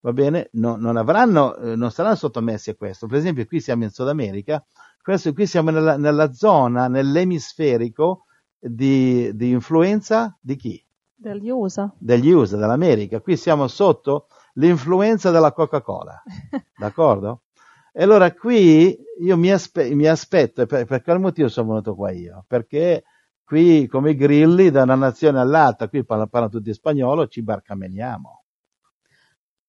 va 0.00 0.12
bene, 0.12 0.48
no- 0.52 0.76
non 0.76 0.96
avranno, 0.96 1.56
eh, 1.56 1.76
non 1.76 1.90
saranno 1.90 2.14
sottomessi 2.16 2.70
a 2.70 2.74
questo. 2.74 3.06
Per 3.06 3.18
esempio, 3.18 3.44
qui 3.46 3.60
siamo 3.60 3.84
in 3.84 3.90
Sud 3.90 4.08
America, 4.08 4.64
questo, 5.02 5.32
qui 5.34 5.46
siamo 5.46 5.70
nella, 5.70 5.96
nella 5.98 6.32
zona, 6.32 6.88
nell'emisferico 6.88 8.26
di, 8.58 9.34
di 9.34 9.50
influenza 9.50 10.36
di 10.40 10.56
chi? 10.56 10.86
Degli 11.16 11.50
USA. 11.50 11.92
degli 11.96 12.30
USA, 12.30 12.56
dell'America. 12.56 13.20
Qui 13.20 13.36
siamo 13.36 13.66
sotto 13.68 14.26
l'influenza 14.54 15.30
della 15.30 15.52
Coca-Cola, 15.52 16.22
d'accordo? 16.76 17.42
E 17.92 18.02
allora 18.02 18.32
qui 18.32 18.96
io 19.20 19.36
mi, 19.36 19.50
aspe- 19.50 19.94
mi 19.94 20.06
aspetto, 20.06 20.66
per, 20.66 20.84
per 20.84 21.02
quale 21.02 21.18
motivo 21.18 21.48
sono 21.48 21.68
venuto 21.68 21.94
qua 21.94 22.10
io? 22.10 22.44
Perché 22.46 23.04
qui, 23.44 23.86
come 23.86 24.10
i 24.10 24.16
grilli, 24.16 24.70
da 24.70 24.82
una 24.82 24.94
nazione 24.94 25.38
all'altra, 25.40 25.88
qui 25.88 26.04
parlano, 26.04 26.28
parlano 26.30 26.52
tutti 26.52 26.72
spagnolo, 26.72 27.26
ci 27.28 27.42
barcameniamo. 27.42 28.44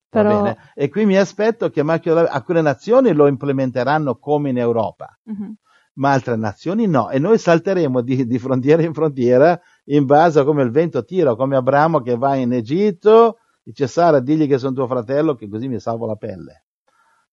Però-? 0.09 0.55
E 0.73 0.89
qui 0.89 1.05
mi 1.05 1.17
aspetto 1.17 1.69
che 1.69 1.82
alcune 1.82 2.61
nazioni 2.61 3.13
lo 3.13 3.28
implementeranno 3.28 4.17
come 4.17 4.49
in 4.49 4.57
Europa 4.57 5.17
Mhm. 5.23 5.55
ma 5.97 6.11
altre 6.11 6.36
nazioni 6.36 6.88
no, 6.88 7.09
e 7.09 7.19
noi 7.19 7.38
salteremo 7.38 8.01
di, 8.01 8.26
di 8.28 8.39
frontiera 8.39 8.82
in 8.84 8.93
frontiera 8.93 9.59
in 9.86 10.05
base 10.05 10.39
a 10.39 10.43
come 10.43 10.63
il 10.63 10.71
vento 10.71 11.03
tira, 11.05 11.36
come 11.36 11.55
Abramo 11.55 12.01
che 12.01 12.17
va 12.17 12.36
in 12.36 12.51
Egitto, 12.53 13.38
dice 13.63 13.88
Sara, 13.88 14.19
digli 14.19 14.47
che 14.47 14.57
sono 14.57 14.73
tuo 14.73 14.88
fratello, 14.88 15.36
che 15.36 15.47
così 15.49 15.67
mi 15.67 15.80
salvo 15.80 16.05
la 16.05 16.15
pelle. 16.15 16.65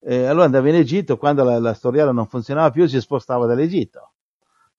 E 0.00 0.26
allora 0.26 0.44
andava 0.46 0.68
in 0.68 0.76
Egitto, 0.76 1.16
quando 1.16 1.44
la, 1.44 1.58
la 1.58 1.74
storiella 1.74 2.12
non 2.12 2.26
funzionava 2.26 2.70
più, 2.70 2.86
si 2.86 3.00
spostava 3.00 3.46
dall'Egitto. 3.46 4.11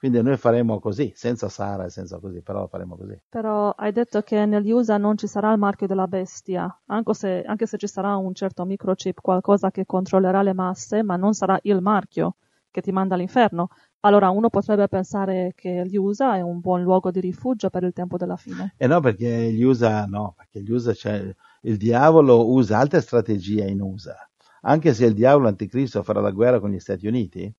Quindi 0.03 0.21
noi 0.21 0.35
faremo 0.35 0.81
così, 0.81 1.13
senza 1.15 1.47
Sara 1.47 1.85
e 1.85 1.89
senza 1.89 2.19
così, 2.19 2.41
però 2.41 2.67
faremo 2.67 2.97
così. 2.97 3.17
Però 3.29 3.69
hai 3.69 3.93
detto 3.93 4.21
che 4.21 4.45
negli 4.45 4.69
USA 4.69 4.97
non 4.97 5.17
ci 5.17 5.27
sarà 5.27 5.53
il 5.53 5.57
marchio 5.57 5.87
della 5.87 6.07
bestia, 6.07 6.81
anche 6.87 7.13
se, 7.13 7.41
anche 7.43 7.65
se 7.65 7.77
ci 7.77 7.87
sarà 7.87 8.17
un 8.17 8.33
certo 8.33 8.65
microchip, 8.65 9.21
qualcosa 9.21 9.71
che 9.71 9.85
controllerà 9.85 10.41
le 10.41 10.53
masse, 10.53 11.03
ma 11.03 11.15
non 11.15 11.33
sarà 11.33 11.57
il 11.61 11.79
marchio 11.79 12.35
che 12.69 12.81
ti 12.81 12.91
manda 12.91 13.15
all'inferno. 13.15 13.69
Allora 14.01 14.29
uno 14.29 14.49
potrebbe 14.49 14.89
pensare 14.89 15.53
che 15.55 15.83
gli 15.85 15.95
USA 15.95 16.35
è 16.35 16.41
un 16.41 16.59
buon 16.59 16.83
luogo 16.83 17.09
di 17.09 17.21
rifugio 17.21 17.69
per 17.69 17.83
il 17.83 17.93
tempo 17.93 18.17
della 18.17 18.35
fine. 18.35 18.73
E 18.75 18.87
no, 18.87 18.99
perché 18.99 19.53
gli 19.53 19.63
USA, 19.63 20.03
no, 20.03 20.33
perché 20.35 20.61
gli 20.61 20.69
USA, 20.69 20.93
cioè, 20.93 21.33
il 21.61 21.77
diavolo 21.77 22.51
usa 22.51 22.77
altre 22.77 22.99
strategie 22.99 23.69
in 23.69 23.79
USA. 23.79 24.17
Anche 24.63 24.93
se 24.93 25.05
il 25.05 25.13
diavolo 25.13 25.47
anticristo 25.47 26.03
farà 26.03 26.19
la 26.19 26.31
guerra 26.31 26.59
con 26.59 26.71
gli 26.71 26.79
Stati 26.79 27.07
Uniti, 27.07 27.49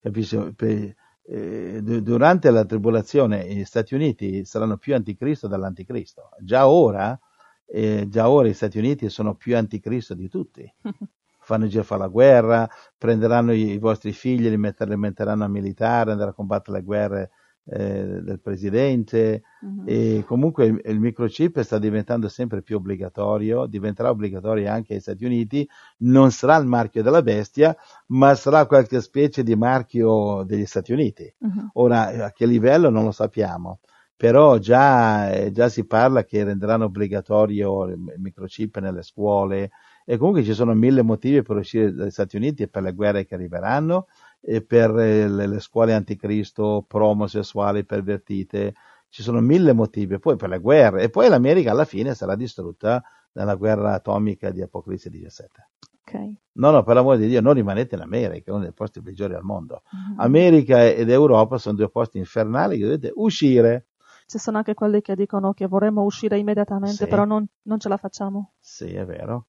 capisci? 0.00 0.54
Per- 0.56 0.94
eh, 1.24 1.80
du- 1.82 2.00
durante 2.00 2.50
la 2.50 2.64
tribolazione 2.64 3.46
gli 3.46 3.64
Stati 3.64 3.94
Uniti 3.94 4.44
saranno 4.44 4.76
più 4.76 4.94
anticristo 4.94 5.48
dall'anticristo. 5.48 6.30
Già 6.40 6.68
ora, 6.68 7.18
eh, 7.66 8.06
già 8.08 8.28
ora 8.28 8.48
gli 8.48 8.52
Stati 8.54 8.78
Uniti 8.78 9.08
sono 9.08 9.34
più 9.34 9.56
anticristo 9.56 10.14
di 10.14 10.28
tutti. 10.28 10.72
Fanno 11.44 11.66
già 11.66 11.82
fare 11.82 12.02
la 12.02 12.08
guerra, 12.08 12.68
prenderanno 12.96 13.52
i, 13.52 13.72
i 13.72 13.78
vostri 13.78 14.12
figli, 14.12 14.48
li, 14.48 14.56
metter- 14.56 14.88
li 14.88 14.96
metteranno 14.96 15.44
a 15.44 15.48
militare, 15.48 16.12
andare 16.12 16.30
a 16.30 16.34
combattere 16.34 16.78
le 16.78 16.84
guerre 16.84 17.30
eh, 17.64 18.20
del 18.22 18.40
presidente, 18.40 19.42
Mhm. 19.62 19.82
e 19.86 20.24
comunque 20.26 20.66
il, 20.66 20.80
il 20.84 20.98
microchip 21.00 21.60
sta 21.60 21.78
diventando 21.78 22.28
sempre 22.28 22.62
più 22.62 22.76
obbligatorio, 22.76 23.66
diventerà 23.66 24.10
obbligatorio 24.10 24.70
anche 24.70 24.94
agli 24.94 25.00
Stati 25.00 25.24
Uniti, 25.24 25.68
non 25.98 26.30
sarà 26.32 26.56
il 26.56 26.66
marchio 26.66 27.02
della 27.02 27.22
bestia, 27.22 27.76
ma 28.08 28.34
sarà 28.34 28.66
qualche 28.66 29.00
specie 29.00 29.42
di 29.42 29.54
marchio 29.54 30.42
degli 30.44 30.66
Stati 30.66 30.92
Uniti. 30.92 31.32
Mhm. 31.38 31.70
Ora, 31.74 32.26
a 32.26 32.32
che 32.32 32.46
livello 32.46 32.90
non 32.90 33.04
lo 33.04 33.12
sappiamo, 33.12 33.80
però 34.16 34.58
già, 34.58 35.30
eh, 35.32 35.50
già 35.52 35.68
si 35.68 35.86
parla 35.86 36.24
che 36.24 36.44
renderanno 36.44 36.84
obbligatorio 36.86 37.84
il 37.86 37.98
microchip 38.18 38.78
nelle 38.78 39.02
scuole 39.02 39.70
e 40.04 40.16
comunque 40.16 40.42
ci 40.44 40.52
sono 40.54 40.74
mille 40.74 41.02
motivi 41.02 41.42
per 41.42 41.56
uscire 41.56 41.92
dagli 41.92 42.10
Stati 42.10 42.36
Uniti 42.36 42.62
e 42.64 42.68
per 42.68 42.82
le 42.82 42.92
guerre 42.92 43.24
che 43.24 43.34
arriveranno 43.34 44.06
e 44.44 44.62
per 44.62 44.90
eh, 44.98 45.28
le, 45.28 45.46
le 45.46 45.60
scuole 45.60 45.94
anticristo, 45.94 46.84
pro-omosessuali, 46.86 47.84
pervertite, 47.84 48.74
ci 49.08 49.22
sono 49.22 49.40
mille 49.40 49.72
motivi, 49.72 50.18
poi 50.18 50.36
per 50.36 50.48
le 50.48 50.58
guerre 50.58 51.02
e 51.02 51.10
poi 51.10 51.28
l'America 51.28 51.70
alla 51.70 51.84
fine 51.84 52.14
sarà 52.14 52.34
distrutta 52.34 53.02
dalla 53.30 53.54
guerra 53.54 53.94
atomica 53.94 54.50
di 54.50 54.60
Apocalisse 54.62 55.08
17. 55.10 55.68
Ok. 56.04 56.32
No, 56.54 56.70
no, 56.70 56.82
per 56.82 56.94
l'amore 56.96 57.18
di 57.18 57.28
Dio, 57.28 57.40
non 57.40 57.54
rimanete 57.54 57.94
in 57.94 58.00
America, 58.02 58.50
è 58.50 58.54
uno 58.54 58.64
dei 58.64 58.72
posti 58.72 59.00
peggiori 59.00 59.34
al 59.34 59.42
mondo. 59.42 59.82
Mhm. 59.90 60.20
America 60.20 60.84
ed 60.84 61.08
Europa 61.08 61.56
sono 61.58 61.76
due 61.76 61.88
posti 61.88 62.18
infernali 62.18 62.76
che 62.78 62.84
dovete 62.84 63.12
uscire. 63.14 63.86
Ci 64.26 64.38
sono 64.38 64.58
anche 64.58 64.74
quelli 64.74 65.00
che 65.00 65.14
dicono 65.14 65.52
che 65.52 65.66
vorremmo 65.66 66.02
uscire 66.02 66.38
immediatamente, 66.38 67.04
Sì. 67.04 67.06
però 67.06 67.24
non, 67.24 67.46
non 67.62 67.78
ce 67.78 67.88
la 67.88 67.96
facciamo. 67.96 68.52
Sì, 68.58 68.92
è 68.92 69.04
vero. 69.04 69.46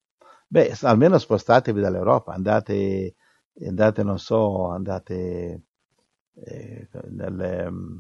Beh, 0.48 0.76
almeno 0.82 1.18
spostatevi 1.18 1.82
dall'Europa, 1.82 2.34
andate, 2.34 3.16
andate, 3.66 4.04
non 4.04 4.20
so, 4.20 4.70
andate 4.70 5.62
eh, 6.36 6.88
nelle, 7.10 7.70
mm, 7.70 8.00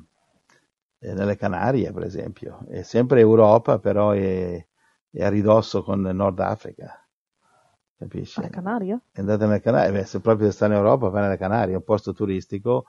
eh, 0.99 1.13
nelle 1.13 1.35
Canarie, 1.35 1.91
per 1.91 2.03
esempio. 2.03 2.65
È 2.67 2.81
sempre 2.83 3.19
Europa, 3.19 3.79
però 3.79 4.11
è, 4.11 4.65
è 5.11 5.23
a 5.23 5.29
ridosso 5.29 5.83
con 5.83 6.05
il 6.07 6.15
Nord 6.15 6.39
Africa. 6.39 6.97
Capisci? 7.97 8.39
Alle 8.39 8.49
Canarie? 8.49 8.99
andate 9.15 9.45
nelle 9.45 9.59
Canarie, 9.61 9.91
beh, 9.91 10.05
se 10.05 10.19
proprio 10.19 10.51
sta 10.51 10.65
in 10.65 10.73
Europa, 10.73 11.09
vai 11.09 11.23
nelle 11.23 11.37
Canarie, 11.37 11.73
è 11.73 11.77
un 11.77 11.83
posto 11.83 12.13
turistico 12.13 12.85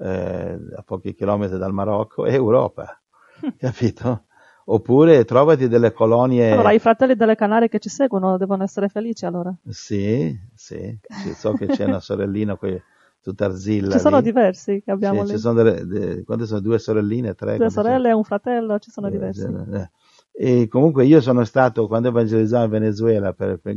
eh, 0.00 0.58
a 0.76 0.82
pochi 0.82 1.14
chilometri 1.14 1.58
dal 1.58 1.72
Marocco, 1.72 2.24
è 2.24 2.32
Europa, 2.32 3.00
capito? 3.58 4.23
Oppure 4.66 5.24
trovati 5.24 5.68
delle 5.68 5.92
colonie. 5.92 6.48
Allora, 6.48 6.72
i 6.72 6.78
fratelli 6.78 7.16
delle 7.16 7.34
Canarie 7.34 7.68
che 7.68 7.78
ci 7.78 7.90
seguono 7.90 8.38
devono 8.38 8.62
essere 8.62 8.88
felici 8.88 9.26
allora. 9.26 9.54
Sì, 9.70 10.38
sì, 10.54 10.98
ci- 11.14 11.34
so 11.34 11.54
che 11.54 11.68
c'è 11.68 11.84
una 11.84 11.98
sorellina 12.00 12.56
qui, 12.56 12.80
tutta 13.20 13.46
arzilla. 13.46 13.98
Ci 13.98 13.98
sono 13.98 14.20
lì. 14.20 14.20
diversi 14.20 14.82
che 14.84 14.90
abbiamo 14.90 15.22
Sì, 15.22 15.24
lì. 15.24 15.36
ci 15.36 15.38
sono 15.38 15.62
delle, 15.62 15.86
de- 15.86 16.24
quante 16.24 16.46
sono? 16.46 16.60
Due 16.60 16.78
sorelline, 16.78 17.34
tre? 17.34 17.60
Due 17.60 17.70
sono? 17.80 17.80
sorelle 17.82 18.10
e 18.10 18.12
un 18.12 18.22
fratello, 18.22 18.78
ci 18.78 18.90
sono 18.90 19.08
Eh, 19.08 19.08
diversi. 19.08 19.56
eh, 19.74 19.90
E 20.36 20.68
comunque 20.68 21.04
io 21.06 21.20
sono 21.20 21.44
stato, 21.44 21.86
quando 21.86 22.08
evangelizzavo 22.08 22.64
in 22.64 22.70
Venezuela, 22.70 23.32
per, 23.32 23.58
per- 23.58 23.76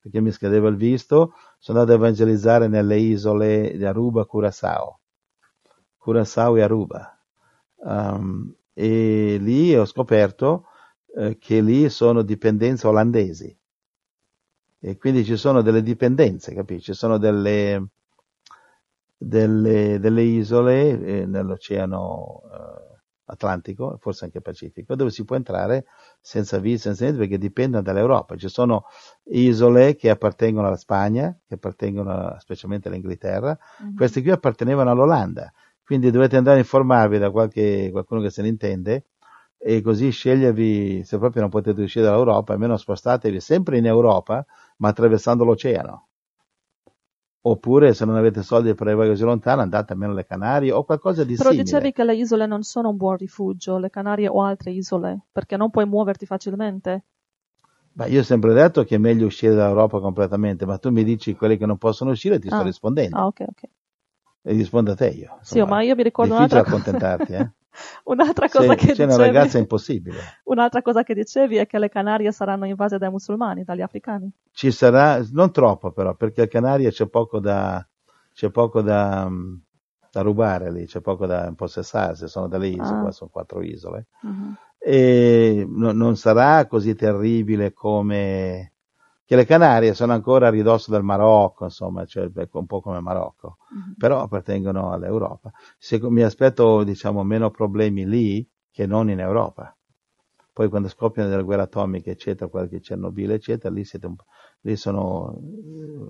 perché 0.00 0.20
mi 0.20 0.30
scadeva 0.32 0.68
il 0.68 0.76
visto, 0.76 1.32
sono 1.58 1.80
andato 1.80 1.96
a 1.98 2.00
evangelizzare 2.02 2.68
nelle 2.68 2.98
isole 2.98 3.74
di 3.76 3.84
Aruba, 3.84 4.24
Curaçao, 4.26 5.00
Curaçao 5.98 6.56
e 6.56 6.62
Aruba. 6.62 7.02
Um, 7.78 8.54
e 8.78 9.38
lì 9.40 9.74
ho 9.74 9.84
scoperto 9.84 10.66
eh, 11.16 11.36
che 11.36 11.60
lì 11.60 11.88
sono 11.88 12.22
dipendenze 12.22 12.86
olandesi 12.86 13.58
e 14.78 14.96
quindi 14.96 15.24
ci 15.24 15.36
sono 15.36 15.62
delle 15.62 15.82
dipendenze, 15.82 16.54
capisci? 16.54 16.92
Ci 16.92 16.94
sono 16.94 17.18
delle, 17.18 17.88
delle, 19.16 19.98
delle 19.98 20.22
isole 20.22 20.90
eh, 20.90 21.26
nell'oceano 21.26 22.42
eh, 22.44 22.88
Atlantico, 23.24 23.98
forse 24.00 24.26
anche 24.26 24.40
Pacifico, 24.40 24.94
dove 24.94 25.10
si 25.10 25.24
può 25.24 25.34
entrare 25.34 25.86
senza 26.20 26.58
visto, 26.58 26.86
senza 26.88 27.02
niente, 27.02 27.20
perché 27.20 27.38
dipendono 27.38 27.82
dall'Europa. 27.82 28.36
Ci 28.36 28.48
sono 28.48 28.84
isole 29.24 29.96
che 29.96 30.08
appartengono 30.08 30.68
alla 30.68 30.76
Spagna, 30.76 31.36
che 31.48 31.54
appartengono 31.54 32.36
specialmente 32.38 32.86
all'Inghilterra, 32.86 33.58
mm-hmm. 33.82 33.96
queste 33.96 34.22
qui 34.22 34.30
appartenevano 34.30 34.92
all'Olanda. 34.92 35.52
Quindi 35.88 36.10
dovete 36.10 36.36
andare 36.36 36.56
a 36.56 36.58
informarvi 36.58 37.16
da 37.16 37.30
qualche, 37.30 37.88
qualcuno 37.90 38.20
che 38.20 38.28
se 38.28 38.42
ne 38.42 38.48
intende 38.48 39.06
e 39.56 39.80
così 39.80 40.10
scegliervi, 40.10 41.02
se 41.02 41.16
proprio 41.16 41.40
non 41.40 41.50
potete 41.50 41.80
uscire 41.80 42.04
dall'Europa, 42.04 42.52
almeno 42.52 42.76
spostatevi 42.76 43.40
sempre 43.40 43.78
in 43.78 43.86
Europa, 43.86 44.44
ma 44.76 44.88
attraversando 44.90 45.44
l'oceano. 45.44 46.08
Oppure 47.40 47.94
se 47.94 48.04
non 48.04 48.16
avete 48.16 48.42
soldi 48.42 48.74
per 48.74 48.88
arrivare 48.88 49.08
così 49.08 49.22
lontano, 49.22 49.62
andate 49.62 49.94
almeno 49.94 50.12
alle 50.12 50.26
Canarie 50.26 50.72
o 50.72 50.84
qualcosa 50.84 51.24
di 51.24 51.36
Però 51.36 51.48
simile. 51.48 51.64
dicevi 51.64 51.92
che 51.92 52.04
le 52.04 52.16
isole 52.16 52.44
non 52.44 52.62
sono 52.64 52.90
un 52.90 52.96
buon 52.98 53.16
rifugio, 53.16 53.78
le 53.78 53.88
Canarie 53.88 54.28
o 54.28 54.42
altre 54.42 54.72
isole, 54.72 55.22
perché 55.32 55.56
non 55.56 55.70
puoi 55.70 55.86
muoverti 55.86 56.26
facilmente. 56.26 57.04
Beh, 57.94 58.10
io 58.10 58.20
ho 58.20 58.24
sempre 58.24 58.52
detto 58.52 58.84
che 58.84 58.96
è 58.96 58.98
meglio 58.98 59.24
uscire 59.24 59.54
dall'Europa 59.54 60.00
completamente, 60.00 60.66
ma 60.66 60.76
tu 60.76 60.90
mi 60.90 61.02
dici 61.02 61.34
quelli 61.34 61.56
che 61.56 61.64
non 61.64 61.78
possono 61.78 62.10
uscire, 62.10 62.38
ti 62.38 62.48
ah. 62.48 62.56
sto 62.56 62.64
rispondendo. 62.64 63.16
Ah, 63.16 63.26
ok, 63.28 63.44
ok. 63.48 63.62
E 64.48 64.52
rispondo 64.54 64.92
a 64.92 64.94
te 64.94 65.08
io. 65.08 65.36
Insomma, 65.38 65.64
sì, 65.64 65.70
ma 65.70 65.82
io 65.82 65.94
mi 65.94 66.02
ricordo 66.02 66.34
un'altra 66.34 66.62
cosa. 66.62 66.74
accontentarti, 66.76 67.32
eh? 67.34 67.50
un'altra 68.04 68.48
cosa 68.48 68.68
Se, 68.70 68.74
che 68.76 68.86
c'è 68.86 68.92
dicevi. 68.92 69.12
una 69.12 69.16
ragazza 69.26 69.58
impossibile. 69.58 70.18
Un'altra 70.44 70.80
cosa 70.80 71.02
che 71.02 71.12
dicevi 71.14 71.56
è 71.56 71.66
che 71.66 71.78
le 71.78 71.90
Canarie 71.90 72.32
saranno 72.32 72.64
invase 72.64 72.96
dai 72.96 73.10
musulmani, 73.10 73.62
dagli 73.62 73.82
africani. 73.82 74.30
Ci 74.52 74.70
sarà, 74.70 75.22
non 75.32 75.52
troppo 75.52 75.92
però, 75.92 76.14
perché 76.14 76.42
a 76.42 76.46
Canarie 76.48 76.90
c'è 76.90 77.06
poco 77.08 77.40
da, 77.40 77.86
c'è 78.32 78.48
poco 78.50 78.80
da, 78.80 79.28
da 80.10 80.20
rubare 80.22 80.72
lì, 80.72 80.86
c'è 80.86 81.00
poco 81.02 81.26
da 81.26 81.46
impossessarsi, 81.46 82.26
sono 82.26 82.48
delle 82.48 82.68
isole, 82.68 83.08
Ah. 83.08 83.12
sono 83.12 83.28
quattro 83.30 83.60
isole. 83.62 84.06
Mhm. 84.22 84.56
E 84.78 85.66
no- 85.68 85.92
non 85.92 86.16
sarà 86.16 86.66
così 86.66 86.94
terribile 86.94 87.74
come 87.74 88.72
che 89.28 89.36
le 89.36 89.44
Canarie 89.44 89.92
sono 89.92 90.14
ancora 90.14 90.46
a 90.46 90.50
ridosso 90.50 90.90
del 90.90 91.02
Marocco, 91.02 91.64
insomma, 91.64 92.06
cioè 92.06 92.30
un 92.50 92.64
po' 92.66 92.80
come 92.80 92.98
Marocco, 93.00 93.58
Mhm. 93.70 93.92
però 93.98 94.22
appartengono 94.22 94.90
all'Europa. 94.90 95.50
Se- 95.76 96.00
mi 96.08 96.22
aspetto, 96.22 96.82
diciamo, 96.82 97.22
meno 97.24 97.50
problemi 97.50 98.06
lì 98.08 98.48
che 98.70 98.86
non 98.86 99.10
in 99.10 99.20
Europa. 99.20 99.76
Poi 100.50 100.70
quando 100.70 100.88
scoppiano 100.88 101.28
delle 101.28 101.42
guerre 101.42 101.62
atomiche, 101.62 102.12
eccetera, 102.12 102.48
qualche 102.48 102.80
Chernobyl, 102.80 103.32
eccetera, 103.32 103.72
lì, 103.72 103.84
siete 103.84 104.06
un 104.06 104.16
po'- 104.16 104.24
lì 104.62 104.76
sono, 104.76 105.38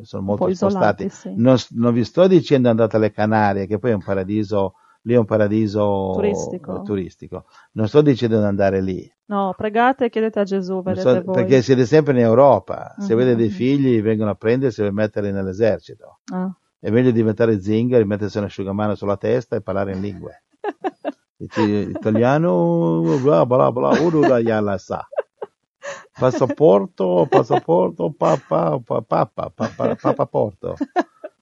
sono 0.02 0.22
Un 0.22 0.28
molto 0.28 0.44
po' 0.44 0.50
spostati. 0.50 1.04
isolati, 1.04 1.08
sì. 1.08 1.32
Non, 1.36 1.56
non 1.70 1.92
vi 1.92 2.04
sto 2.04 2.28
dicendo 2.28 2.68
andate 2.70 2.94
alle 2.96 3.10
Canarie, 3.10 3.66
che 3.66 3.78
poi 3.80 3.90
è 3.90 3.94
un 3.94 4.02
paradiso, 4.04 4.74
lì 5.02 5.14
è 5.14 5.16
un 5.16 5.24
paradiso 5.24 6.12
Turistico. 6.14 6.82
turistico. 6.82 7.44
Non 7.72 7.88
sto 7.88 8.00
dicendo 8.02 8.38
di 8.38 8.44
andare 8.44 8.80
lì, 8.80 9.10
No, 9.26 9.54
pregate 9.56 10.06
e 10.06 10.10
chiedete 10.10 10.40
a 10.40 10.44
Gesù, 10.44 10.82
so- 11.18 11.22
voi. 11.22 11.34
perché 11.34 11.60
siete 11.62 11.84
sempre 11.84 12.12
in 12.14 12.20
Europa. 12.20 12.94
Se 12.98 13.12
Mhm, 13.14 13.20
avete 13.20 13.36
dei 13.36 13.48
mhm. 13.48 13.52
figli, 13.54 14.00
vengono 14.02 14.30
a 14.30 14.34
prendersi 14.34 14.82
e 14.82 14.90
metterli 14.90 15.30
nell'esercito. 15.32 16.20
Ah. 16.32 16.50
È 16.80 16.90
meglio 16.90 17.10
diventare 17.10 17.60
zingari, 17.60 18.04
mettersi 18.04 18.38
un 18.38 18.44
asciugamano 18.44 18.94
sulla 18.94 19.16
testa 19.16 19.56
e 19.56 19.60
parlare 19.60 19.92
in 19.92 20.00
lingue. 20.00 20.44
Italiano, 21.38 23.18
bla 23.22 23.44
bla 23.46 23.70
bla, 23.70 24.00
uno 24.00 24.20
da 24.20 24.38
yalla 24.38 24.78
sa. 24.78 25.06
Passaporto, 26.18 27.26
passaporto, 27.28 28.10
papà, 28.10 28.78
papà, 28.84 29.26
papà, 29.54 29.94
papaporto. 29.94 30.76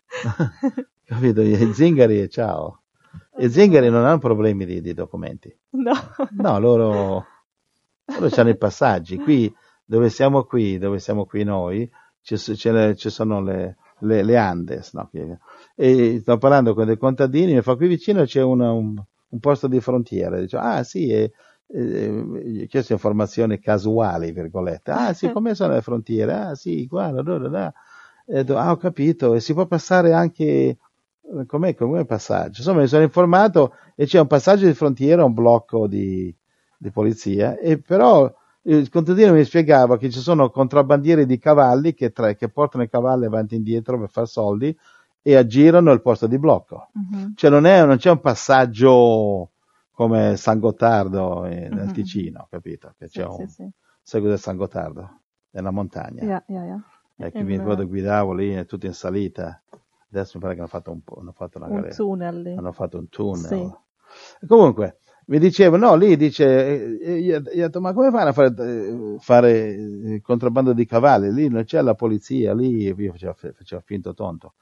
Capito? 1.05 1.41
I 1.41 1.73
zingari 1.73 2.21
e 2.21 2.29
ciao. 2.29 2.83
I 3.39 3.49
zingari 3.51 3.91
non 3.91 4.05
hanno 4.05 4.19
problemi 4.19 4.65
di, 4.65 4.81
di 4.81 4.95
documenti. 4.95 5.55
No. 5.71 5.93
No, 6.29 6.59
loro, 6.59 7.25
loro 8.19 8.35
hanno 8.37 8.49
i 8.51 8.57
passaggi. 8.57 9.19
Qui, 9.19 9.53
dove 9.85 10.09
siamo 10.11 10.45
qui, 10.45 10.79
dove 10.79 10.99
siamo 10.99 11.27
qui 11.27 11.45
noi, 11.45 11.89
ci, 12.21 12.37
ci 12.39 13.11
sono 13.11 13.41
le, 13.43 13.77
le, 14.01 14.23
le 14.23 14.37
Andes. 14.37 14.93
no? 14.95 15.11
E 15.75 16.19
sto 16.21 16.39
parlando 16.39 16.75
con 16.75 16.87
dei 16.87 16.97
contadini, 16.99 17.55
mi 17.55 17.63
fa 17.63 17.77
qui 17.77 17.89
vicino 17.89 18.25
c'è 18.25 18.43
una- 18.43 18.73
un, 18.73 18.95
un 19.29 19.39
posto 19.41 19.69
di 19.69 19.81
frontiera. 19.81 20.39
Dice, 20.41 20.57
ah 20.57 20.83
sì, 20.83 21.09
e, 21.11 21.33
e, 21.69 22.63
ho 22.63 22.67
chiesto 22.67 22.93
informazioni 22.93 23.59
casuali, 23.61 24.33
virgolette. 24.33 24.91
Ah 24.91 25.13
sì, 25.13 25.31
come 25.33 25.55
sono 25.55 25.75
le 25.75 25.83
frontiere? 25.83 26.33
Ah 26.33 26.55
sì, 26.55 26.87
guarda, 26.87 27.23
da, 27.23 27.39
da, 27.39 27.49
da. 27.49 27.75
E 28.29 28.45
ah 28.55 28.71
ho 28.73 28.77
capito, 28.77 29.35
e 29.35 29.41
si 29.41 29.53
può 29.55 29.67
passare 29.67 30.13
anche, 30.13 30.79
com'è, 31.47 31.75
com'è 31.75 32.01
il 32.01 32.07
passaggio? 32.07 32.61
Insomma, 32.61 32.81
mi 32.83 32.87
sono 32.89 33.03
informato 33.03 33.75
e 33.95 34.07
c'è 34.07 34.21
un 34.21 34.27
passaggio 34.27 34.67
di 34.67 34.75
frontiera, 34.75 35.25
un 35.25 35.35
blocco 35.35 35.87
di, 35.87 36.35
di 36.77 36.91
polizia, 36.91 37.59
e 37.59 37.79
però 37.81 38.33
il 38.63 38.89
contadino 38.91 39.33
mi 39.33 39.45
spiegava 39.45 39.97
che 39.99 40.11
ci 40.11 40.21
sono 40.21 40.51
contrabbandieri 40.51 41.27
di 41.27 41.39
cavalli 41.39 41.95
che, 41.95 42.11
tra- 42.13 42.35
che 42.35 42.49
portano 42.49 42.83
i 42.85 42.89
cavalli 42.89 43.25
avanti 43.27 43.55
e 43.55 43.59
indietro 43.59 43.99
per 43.99 44.11
far 44.11 44.27
soldi 44.29 44.77
e 45.23 45.37
aggirano 45.37 45.93
il 45.93 46.01
posto 46.03 46.27
di 46.27 46.39
blocco. 46.39 46.89
Mhm. 46.95 47.35
Cioè 47.35 47.51
non, 47.51 47.67
è, 47.67 47.85
non 47.85 47.97
c'è 47.97 48.11
un 48.11 48.21
passaggio 48.21 49.51
come 49.93 50.37
San 50.37 50.59
Gottardo 50.59 51.45
eh, 51.47 51.69
nel 51.71 51.87
Mhm. 51.87 51.93
Ticino, 51.93 52.47
capito? 52.51 52.95
Che 52.99 53.09
Sì, 53.09 53.21
c'è 53.21 53.27
sì, 53.31 53.47
un 53.47 53.49
sì. 53.49 53.71
seguito 54.03 54.35
del 54.35 54.43
San 54.43 54.57
Gottardo, 54.57 55.21
nella 55.51 55.71
montagna. 55.71 56.25
Yeah, 56.27 56.43
yeah, 56.49 56.65
yeah. 56.65 56.81
E 57.17 57.33
che 57.33 57.43
In, 57.43 57.45
mi 57.45 57.57
eh, 57.57 57.57
ricordo 57.57 57.87
guidavo 57.87 58.33
lì, 58.35 58.53
è 58.53 58.67
tutto 58.67 58.87
in 58.87 58.93
salita. 58.95 59.63
Adesso 60.11 60.33
mi 60.35 60.43
pare 60.43 60.55
che 60.55 60.61
hanno 60.61 60.69
fatto 60.69 60.91
un 60.91 61.03
po', 61.03 61.19
hanno 61.21 61.33
fatto 61.33 61.59
una 61.59 61.67
Un 61.67 61.75
galera 61.75 61.95
tunnel 61.95 62.55
hanno 62.57 62.73
fatto 62.73 62.99
un 62.99 63.09
tunnel. 63.09 63.49
Sì. 64.39 64.47
Comunque, 64.47 65.01
mi 65.27 65.39
dicevo, 65.39 65.77
no, 65.77 65.95
lì 65.97 66.17
dice, 66.17 66.45
eh, 66.45 66.99
eh, 67.03 67.19
io, 67.19 67.37
io 67.37 67.65
ho 67.65 67.67
detto, 67.67 67.81
ma 67.81 67.93
come 67.93 68.11
fanno 68.11 68.31
a 68.31 68.33
fare, 68.33 68.55
eh, 68.57 69.17
fare 69.19 69.69
il 69.69 70.21
contrabbando 70.23 70.73
di 70.73 70.87
cavalli? 70.87 71.33
Lì 71.33 71.49
non 71.49 71.65
c'è 71.65 71.83
la 71.83 71.95
polizia, 71.95 72.55
lì 72.55 72.83
io 72.83 73.13
facevo, 73.13 73.35
facevo 73.35 73.83
finto 73.85 74.15
tonto. 74.15 74.55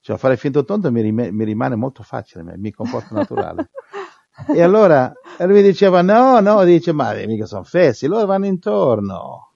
Cioè, 0.00 0.16
fare 0.16 0.36
finto 0.36 0.64
tonto 0.64 0.90
mi, 0.90 1.00
rime- 1.00 1.30
mi 1.30 1.44
rimane 1.44 1.76
molto 1.76 2.02
facile, 2.02 2.56
mi 2.56 2.72
comporto 2.72 3.14
naturale. 3.14 3.70
e 4.54 4.62
allora, 4.62 5.12
lui 5.38 5.54
mi 5.54 5.62
diceva, 5.62 6.02
no, 6.02 6.40
no, 6.40 6.64
dice, 6.64 6.92
ma 6.92 7.12
eh, 7.14 7.26
mica 7.26 7.46
sono 7.46 7.64
fessi, 7.64 8.06
loro 8.06 8.26
vanno 8.26 8.46
intorno. 8.46 9.51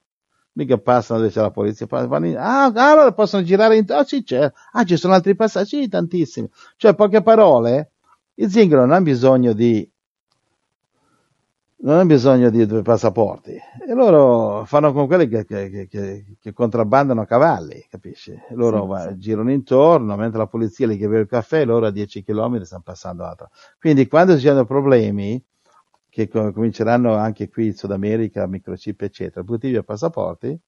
Mica 0.56 0.78
passano 0.78 1.20
dove 1.20 1.30
c'è 1.30 1.40
la 1.40 1.50
polizia, 1.50 1.86
pa- 1.86 2.06
vanno 2.06 2.26
in- 2.28 2.36
ah, 2.38 2.64
allora 2.64 3.12
possono 3.12 3.42
girare 3.42 3.76
intorno, 3.76 4.02
ah, 4.02 4.04
sì, 4.06 4.22
c'è, 4.22 4.50
ah, 4.72 4.84
ci 4.84 4.96
sono 4.96 5.12
altri 5.14 5.34
passaggi, 5.36 5.82
sì, 5.82 5.88
tantissimi. 5.88 6.48
Cioè, 6.76 6.94
poche 6.94 7.22
parole, 7.22 7.92
il 8.34 8.50
zingaro 8.50 8.82
non 8.86 8.92
ha 8.92 9.00
bisogno 9.02 9.52
di 9.52 9.88
non 11.78 11.98
ha 11.98 12.04
bisogno 12.06 12.48
di 12.50 12.64
due 12.66 12.80
passaporti 12.82 13.52
e 13.52 13.94
loro 13.94 14.64
fanno 14.64 14.92
con 14.92 15.06
quelli 15.06 15.28
che, 15.28 15.44
che, 15.44 15.86
che, 15.88 16.24
che 16.40 16.52
contrabbandano 16.52 17.24
cavalli, 17.26 17.84
capisci? 17.88 18.34
Loro 18.50 18.80
Sì, 18.82 18.86
va- 18.86 19.08
sì. 19.10 19.18
girano 19.18 19.52
intorno, 19.52 20.16
mentre 20.16 20.38
la 20.38 20.46
polizia 20.46 20.86
li 20.86 20.96
beve 20.96 21.20
il 21.20 21.26
caffè, 21.28 21.64
loro 21.66 21.86
a 21.86 21.90
10 21.90 22.22
km 22.24 22.64
stanno 22.64 22.82
passando 22.82 23.24
altro. 23.24 23.50
Quindi 23.78 24.08
quando 24.08 24.34
ci 24.36 24.44
saranno 24.46 24.64
problemi, 24.64 25.40
che 26.16 26.28
co- 26.28 26.50
cominceranno 26.50 27.14
anche 27.14 27.50
qui 27.50 27.66
in 27.66 27.74
Sud 27.74 27.90
America, 27.90 28.46
microchip 28.46 29.02
eccetera, 29.02 29.44
butti 29.44 29.68
via 29.68 29.82
passaporti 29.82 30.58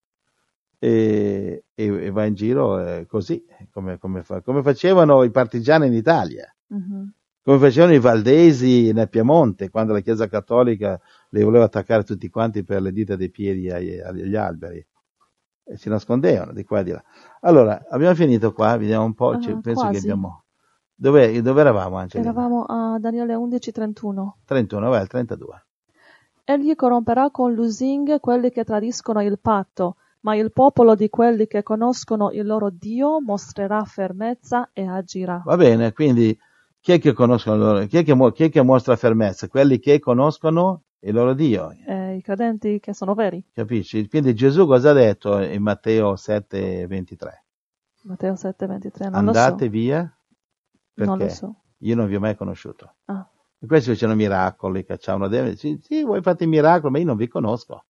e, 0.78 1.64
e, 1.74 1.84
e 1.86 2.11
va 2.11 2.24
in 2.26 2.34
giro 2.34 2.78
eh, 2.78 3.07
così, 3.07 3.42
come, 3.70 3.96
come 3.99 4.22
fa- 4.22 4.42
come 4.42 4.62
facevano 4.62 5.22
i 5.24 5.30
partigiani 5.30 5.86
in 5.86 5.94
Italia 5.94 6.53
Mhm. 6.70 7.12
come 7.42 7.59
facevano 7.61 7.94
i 7.94 7.99
valdesi 7.99 8.92
nel 8.92 9.09
Piemonte, 9.09 9.70
quando 9.70 9.94
la 9.94 10.01
Chiesa 10.01 10.28
Cattolica 10.28 11.01
li 11.30 11.42
voleva 11.42 11.64
attaccare 11.64 12.05
tutti 12.05 12.28
quanti 12.28 12.62
per 12.62 12.82
le 12.82 12.92
dita 12.92 13.16
dei 13.16 13.30
piedi 13.30 13.70
agli, 13.70 13.99
agli 13.99 14.36
alberi. 14.36 14.86
E 15.64 15.76
si 15.78 15.88
nascondevano 15.88 16.53
di 16.53 16.62
qua 16.64 16.80
e 16.80 16.84
di 16.84 16.90
là. 16.90 17.03
Allora, 17.40 17.86
abbiamo 17.88 18.14
finito 18.14 18.53
qua, 18.53 18.76
vediamo 18.76 19.05
un 19.07 19.14
po', 19.14 19.38
ci- 19.38 19.57
penso 19.62 19.86
quasi. 19.86 19.92
che 19.92 19.96
abbiamo... 19.99 20.44
Dove, 21.01 21.40
dove 21.42 21.61
eravamo, 21.61 21.96
Angelina? 21.96 22.28
Eravamo 22.28 22.64
a 22.64 22.99
Daniele 22.99 23.34
11:31. 23.34 24.32
31, 24.44 24.88
vai, 24.88 25.03
il 25.03 25.07
32. 25.07 25.66
Egli 26.42 26.74
corromperà 26.74 27.30
con 27.30 27.55
lusinghe 27.55 28.18
quelli 28.18 28.51
che 28.51 28.64
tradiscono 28.64 29.22
il 29.22 29.38
patto, 29.38 29.94
ma 30.22 30.34
il 30.34 30.51
popolo 30.51 30.96
di 30.96 31.09
quelli 31.09 31.46
che 31.46 31.62
conoscono 31.62 32.32
il 32.32 32.44
loro 32.44 32.70
Dio 32.70 33.20
mostrerà 33.20 33.84
fermezza 33.84 34.70
e 34.72 34.88
agirà. 34.88 35.40
Va 35.44 35.57
bene, 35.57 35.92
quindi 35.92 36.36
chi 36.80 36.92
è 36.92 36.99
che 36.99 37.12
conoscono? 37.12 37.86
Chi 37.86 37.99
è 37.99 38.03
che, 38.03 38.32
chi 38.32 38.44
è 38.44 38.51
che 38.51 38.62
mostra 38.62 38.96
fermezza? 38.96 39.46
Quelli 39.46 39.78
che 39.78 40.01
conoscono 40.01 40.82
il 41.01 41.14
loro 41.14 41.32
Dio. 41.32 41.76
Eh, 41.86 42.16
i 42.16 42.22
credenti 42.22 42.80
che 42.80 42.92
sono 42.92 43.14
veri. 43.14 43.40
Capisci? 43.53 44.09
Quindi 44.09 44.34
Gesù 44.34 44.66
cosa 44.66 44.90
ha 44.90 44.94
detto 44.94 45.38
in 45.38 45.62
Matteo 45.62 46.16
7, 46.16 46.88
23? 46.88 47.44
Matteo 48.03 48.34
7, 48.34 48.66
23. 48.66 49.05
Non 49.11 49.14
Andate 49.14 49.66
lo 49.66 49.70
via 49.70 50.03
so. 50.03 50.18
Perché 50.99 51.05
Non 51.05 51.18
lo 51.18 51.28
so. 51.28 51.55
io 51.78 51.94
non 51.94 52.07
vi 52.07 52.16
ho 52.16 52.20
mai 52.20 52.36
conosciuto. 52.36 52.94
Ah, 53.07 53.28
E 53.61 53.66
questi 53.66 53.90
facevano 53.90 54.16
miracoli, 54.18 54.84
cacciavano 54.84 55.28
demoni. 55.28 55.57
Sì, 55.57 55.78
sì, 55.82 56.03
voi 56.03 56.20
fate 56.22 56.44
i 56.44 56.46
miracoli, 56.49 56.92
ma 56.92 56.99
io 56.99 57.05
non 57.07 57.16
vi 57.16 57.28
conosco. 57.28 57.84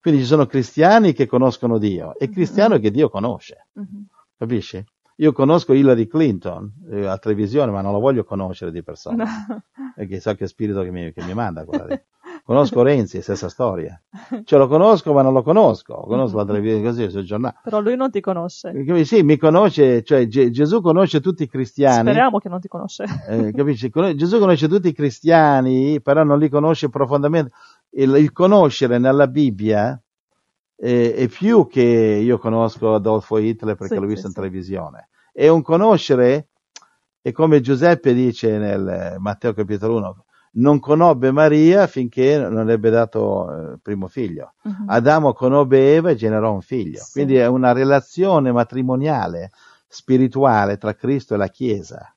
Quindi 0.00 0.20
ci 0.20 0.26
sono 0.26 0.46
cristiani 0.46 1.12
che 1.12 1.26
conoscono 1.26 1.78
Dio 1.78 2.16
e 2.18 2.26
Mhm. 2.26 2.32
cristiano 2.32 2.78
che 2.78 2.90
Dio 2.90 3.08
conosce. 3.08 3.68
mhm. 3.74 4.06
Capisci? 4.36 4.84
Io 5.18 5.32
conosco 5.32 5.72
Hillary 5.72 6.06
Clinton 6.08 6.72
eh, 6.90 7.06
a 7.06 7.16
televisione, 7.18 7.70
ma 7.70 7.80
non 7.80 7.92
la 7.92 7.98
voglio 7.98 8.24
conoscere 8.24 8.72
di 8.72 8.82
persona, 8.82 9.24
perché 9.94 10.18
so 10.20 10.34
che 10.34 10.46
spirito 10.48 10.82
che 10.82 10.90
mi, 10.90 11.12
che 11.12 11.22
mi 11.24 11.34
manda 11.34 11.64
quella 11.64 11.86
lì. 11.86 11.94
Conosco 12.44 12.82
Renzi, 12.82 13.22
stessa 13.22 13.48
storia. 13.48 13.98
Cioè 14.44 14.58
lo 14.58 14.68
conosco, 14.68 15.14
ma 15.14 15.22
non 15.22 15.32
lo 15.32 15.42
conosco. 15.42 15.94
Conosco 15.94 16.36
la 16.36 16.44
televisione 16.44 16.84
così 16.84 17.08
sul 17.08 17.24
giornale. 17.24 17.54
Però 17.62 17.80
lui 17.80 17.96
non 17.96 18.10
ti 18.10 18.20
conosce. 18.20 18.70
Capisci? 18.70 19.16
Sì, 19.16 19.22
mi 19.22 19.38
conosce, 19.38 20.02
cioè 20.02 20.26
Ge- 20.26 20.50
Gesù 20.50 20.82
conosce 20.82 21.22
tutti 21.22 21.44
i 21.44 21.48
cristiani. 21.48 22.02
Speriamo 22.10 22.38
che 22.38 22.50
non 22.50 22.60
ti 22.60 22.68
conosce. 22.68 23.04
Eh, 23.28 23.50
capisci? 23.52 23.88
Con- 23.88 24.14
Gesù 24.14 24.38
conosce 24.38 24.68
tutti 24.68 24.88
i 24.88 24.92
cristiani, 24.92 26.02
però 26.02 26.22
non 26.22 26.38
li 26.38 26.50
conosce 26.50 26.90
profondamente. 26.90 27.52
Il, 27.92 28.14
il 28.16 28.30
conoscere 28.32 28.98
nella 28.98 29.26
Bibbia 29.26 29.98
eh, 30.76 31.14
è 31.14 31.28
più 31.28 31.66
che 31.66 31.80
io 31.80 32.38
conosco 32.38 32.94
Adolfo 32.94 33.38
Hitler 33.38 33.74
perché 33.76 33.94
Sì, 33.94 34.00
l'ho 34.00 34.06
sì, 34.06 34.12
visto 34.12 34.26
in 34.26 34.32
sì. 34.34 34.38
televisione. 34.40 35.08
È 35.32 35.48
un 35.48 35.62
conoscere, 35.62 36.48
è 37.22 37.32
come 37.32 37.60
Giuseppe 37.62 38.12
dice 38.12 38.58
nel 38.58 38.86
eh, 38.86 39.18
Matteo 39.18 39.54
capitolo 39.54 39.96
1, 39.96 40.24
non 40.56 40.78
conobbe 40.78 41.30
Maria 41.30 41.86
finché 41.86 42.38
non 42.38 42.70
ebbe 42.70 42.90
dato 42.90 43.50
eh, 43.50 43.72
il 43.72 43.80
primo 43.82 44.08
figlio. 44.08 44.54
Mhm. 44.62 44.84
Adamo 44.88 45.32
conobbe 45.32 45.94
Eva 45.94 46.10
e 46.10 46.14
generò 46.16 46.52
un 46.52 46.60
figlio. 46.60 47.00
Sì. 47.00 47.12
Quindi 47.12 47.36
è 47.36 47.46
una 47.46 47.72
relazione 47.72 48.52
matrimoniale, 48.52 49.50
spirituale 49.88 50.76
tra 50.76 50.94
Cristo 50.94 51.34
e 51.34 51.36
la 51.36 51.48
Chiesa. 51.48 52.14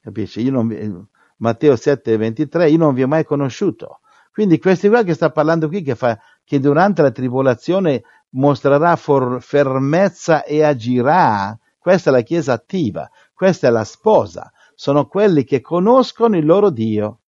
Capisci? 0.00 0.48
Non 0.50 0.66
vi- 0.66 1.08
Matteo 1.38 1.74
7, 1.74 2.16
23, 2.16 2.68
io 2.70 2.78
non 2.78 2.94
vi 2.94 3.02
ho 3.02 3.08
mai 3.08 3.24
conosciuto. 3.24 4.00
Quindi 4.30 4.58
questi 4.58 4.88
qua 4.88 5.02
che 5.02 5.14
sta 5.14 5.30
parlando 5.30 5.68
qui, 5.68 5.82
che, 5.82 5.94
fa, 5.94 6.18
che 6.44 6.60
durante 6.60 7.02
la 7.02 7.10
tribolazione 7.10 8.02
mostrerà 8.30 8.94
for- 8.96 9.42
fermezza 9.42 10.44
e 10.44 10.62
agirà, 10.62 11.58
questa 11.78 12.10
è 12.10 12.12
la 12.12 12.20
Chiesa 12.20 12.52
attiva, 12.52 13.10
questa 13.34 13.68
è 13.68 13.70
la 13.70 13.84
sposa, 13.84 14.52
sono 14.74 15.06
quelli 15.06 15.44
che 15.44 15.60
conoscono 15.60 16.36
il 16.36 16.44
loro 16.46 16.70
Dio. 16.70 17.19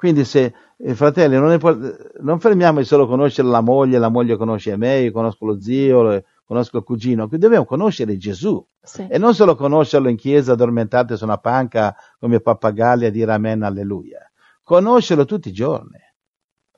Quindi 0.00 0.24
se, 0.24 0.54
eh, 0.78 0.94
fratelli, 0.94 1.36
non, 1.36 1.52
è 1.52 1.58
non 2.22 2.40
fermiamoci 2.40 2.86
solo 2.86 3.02
a 3.02 3.06
conoscere 3.06 3.46
la 3.48 3.60
moglie, 3.60 3.98
la 3.98 4.08
moglie 4.08 4.38
conosce 4.38 4.74
me, 4.78 5.00
io 5.00 5.12
conosco 5.12 5.44
lo 5.44 5.60
zio, 5.60 6.24
conosco 6.46 6.78
il 6.78 6.84
cugino, 6.84 7.28
qui 7.28 7.36
dobbiamo 7.36 7.66
conoscere 7.66 8.16
Gesù 8.16 8.66
Sì. 8.80 9.06
e 9.06 9.18
non 9.18 9.34
solo 9.34 9.54
conoscerlo 9.56 10.08
in 10.08 10.16
chiesa 10.16 10.52
addormentate 10.52 11.18
su 11.18 11.24
una 11.24 11.36
panca 11.36 11.94
come 12.18 12.40
pappagalli 12.40 13.04
a 13.04 13.10
dire 13.10 13.30
amen, 13.30 13.62
alleluia. 13.62 14.20
Conoscerlo 14.62 15.26
tutti 15.26 15.50
i 15.50 15.52
giorni. 15.52 15.98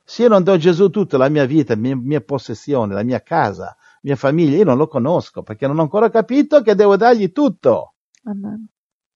Se 0.02 0.22
io 0.22 0.28
non 0.28 0.42
do 0.42 0.50
a 0.50 0.56
Gesù 0.56 0.90
tutta 0.90 1.16
la 1.16 1.28
mia 1.28 1.44
vita, 1.44 1.74
la 1.74 1.80
mia, 1.80 1.94
mia 1.94 2.20
possessione, 2.22 2.92
la 2.92 3.04
mia 3.04 3.20
casa, 3.22 3.76
mia 4.00 4.16
famiglia, 4.16 4.56
io 4.56 4.64
non 4.64 4.78
lo 4.78 4.88
conosco 4.88 5.44
perché 5.44 5.68
non 5.68 5.78
ho 5.78 5.82
ancora 5.82 6.10
capito 6.10 6.60
che 6.60 6.74
devo 6.74 6.96
dargli 6.96 7.30
tutto 7.30 7.94
Amen. 8.24 8.66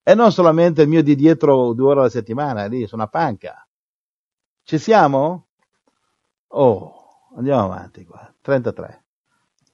e 0.05 0.15
non 0.15 0.31
solamente 0.31 0.83
il 0.83 0.89
mio 0.89 1.03
di 1.03 1.17
dietro 1.17 1.73
due 1.73 1.89
ore 1.91 2.01
alla 2.03 2.09
settimana, 2.09 2.67
lì 2.67 2.87
su 2.87 2.95
una 2.95 3.09
panca. 3.09 3.66
Ci 4.69 4.79
siamo? 4.79 5.47
Oh, 6.49 7.31
andiamo 7.37 7.63
avanti 7.73 8.05
qua. 8.05 8.35
33. 8.41 9.05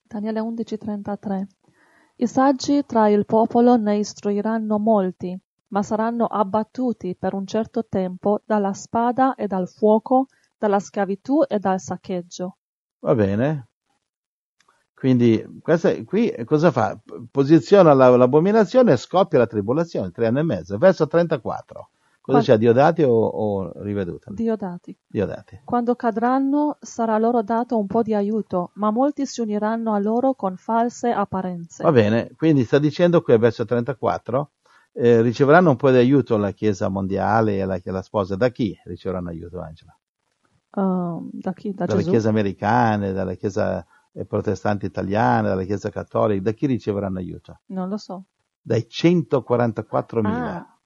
Daniele 0.06 0.40
11:33 0.40 1.46
I 2.16 2.26
saggi 2.26 2.84
tra 2.84 3.08
il 3.08 3.24
popolo 3.24 3.76
ne 3.76 3.96
istruiranno 3.96 4.78
molti, 4.78 5.34
ma 5.68 5.82
saranno 5.82 6.26
abbattuti 6.26 7.16
per 7.16 7.32
un 7.32 7.46
certo 7.46 7.86
tempo 7.86 8.42
dalla 8.44 8.74
spada 8.74 9.34
e 9.34 9.46
dal 9.46 9.66
fuoco, 9.66 10.26
dalla 10.58 10.78
schiavitù 10.78 11.42
e 11.48 11.58
dal 11.58 11.80
saccheggio. 11.80 12.56
Va 13.00 13.14
bene. 13.14 13.68
Quindi, 14.92 15.42
questa, 15.62 16.04
qui 16.04 16.34
cosa 16.44 16.70
fa? 16.70 17.00
Posiziona 17.30 17.94
la- 17.94 18.14
l'abominazione 18.14 18.92
e 18.92 18.96
scoppia 18.98 19.38
la 19.38 19.46
tribolazione, 19.46 20.10
tre 20.10 20.26
anni 20.26 20.40
e 20.40 20.42
mezzo. 20.42 20.76
Verso 20.76 21.06
34. 21.06 21.91
Cosa 22.22 22.38
Qua- 22.38 22.46
c'è? 22.46 22.56
Diodati 22.56 23.02
o, 23.02 23.10
o 23.12 23.82
riveduta? 23.82 24.30
Diodati. 24.32 24.96
Diodati. 25.08 25.60
Quando 25.64 25.96
cadranno 25.96 26.78
sarà 26.80 27.18
loro 27.18 27.42
dato 27.42 27.76
un 27.76 27.86
po' 27.86 28.02
di 28.02 28.14
aiuto, 28.14 28.70
ma 28.74 28.92
molti 28.92 29.26
si 29.26 29.40
uniranno 29.40 29.92
a 29.92 29.98
loro 29.98 30.34
con 30.34 30.56
false 30.56 31.10
apparenze. 31.10 31.82
Va 31.82 31.90
bene, 31.90 32.30
quindi 32.36 32.62
sta 32.62 32.78
dicendo 32.78 33.22
qui, 33.22 33.36
verso 33.38 33.64
34, 33.64 34.52
eh, 34.92 35.20
riceveranno 35.20 35.70
un 35.70 35.76
po' 35.76 35.90
di 35.90 35.96
aiuto 35.96 36.36
la 36.36 36.52
Chiesa 36.52 36.88
mondiale 36.88 37.58
e 37.58 37.64
la, 37.64 37.80
la 37.82 38.02
sposa. 38.02 38.36
Da 38.36 38.50
chi 38.50 38.72
riceveranno 38.84 39.30
aiuto, 39.30 39.60
Angela? 39.60 39.96
Ehm, 40.76 41.28
da 41.32 41.52
chi? 41.52 41.72
Da 41.74 41.86
dalle 41.86 41.98
Gesù? 41.98 42.10
chiese 42.10 42.28
americane, 42.28 43.12
dalle 43.12 43.36
chiese 43.36 43.84
eh, 44.12 44.24
protestanti 44.24 44.86
italiane, 44.86 45.48
dalle 45.48 45.66
chiese 45.66 45.90
cattoliche, 45.90 46.40
da 46.40 46.52
chi 46.52 46.66
riceveranno 46.66 47.18
aiuto? 47.18 47.60
Non 47.66 47.88
lo 47.88 47.96
so. 47.96 48.24
Dai 48.60 48.86
144.000. 48.88 50.56
Ah, 50.56 50.78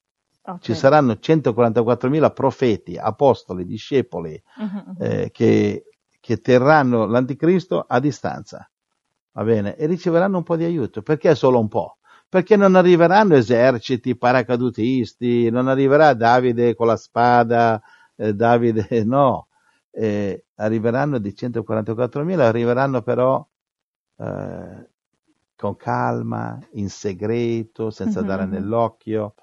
ok. 0.47 0.61
Ci 0.61 0.75
saranno 0.75 1.17
144.000 1.21 2.33
profeti, 2.33 2.97
apostoli, 2.97 3.65
discepoli 3.65 4.41
mhm. 4.57 4.97
eh, 4.99 5.31
che, 5.33 5.85
che 6.21 6.41
terranno 6.41 7.07
l'anticristo 7.07 7.85
a 7.87 8.01
distanza, 8.01 8.69
va 9.33 9.45
bene? 9.45 9.77
E 9.77 9.87
riceveranno 9.87 10.39
un 10.39 10.43
po' 10.45 10.57
di 10.57 10.65
aiuto. 10.65 11.03
Perché 11.03 11.35
solo 11.35 11.59
un 11.61 11.69
po'? 11.69 11.99
Perché 12.29 12.57
non 12.57 12.75
arriveranno 12.75 13.35
eserciti 13.37 14.17
paracadutisti, 14.17 15.51
non 15.51 15.69
arriverà 15.69 16.15
Davide 16.15 16.75
con 16.75 16.87
la 16.89 16.97
spada, 16.97 17.81
eh, 18.17 18.35
Davide 18.35 18.89
no, 19.05 19.49
Eh, 19.91 20.45
arriveranno 20.57 21.19
di 21.19 21.33
144.000, 21.35 22.41
arriveranno 22.41 23.01
però 23.03 23.47
eh, 24.19 24.89
con 25.57 25.77
calma, 25.77 26.59
in 26.73 26.89
segreto, 26.91 27.91
senza 27.91 28.21
Mhm, 28.21 28.27
dare 28.27 28.47
nell'occhio, 28.47 29.35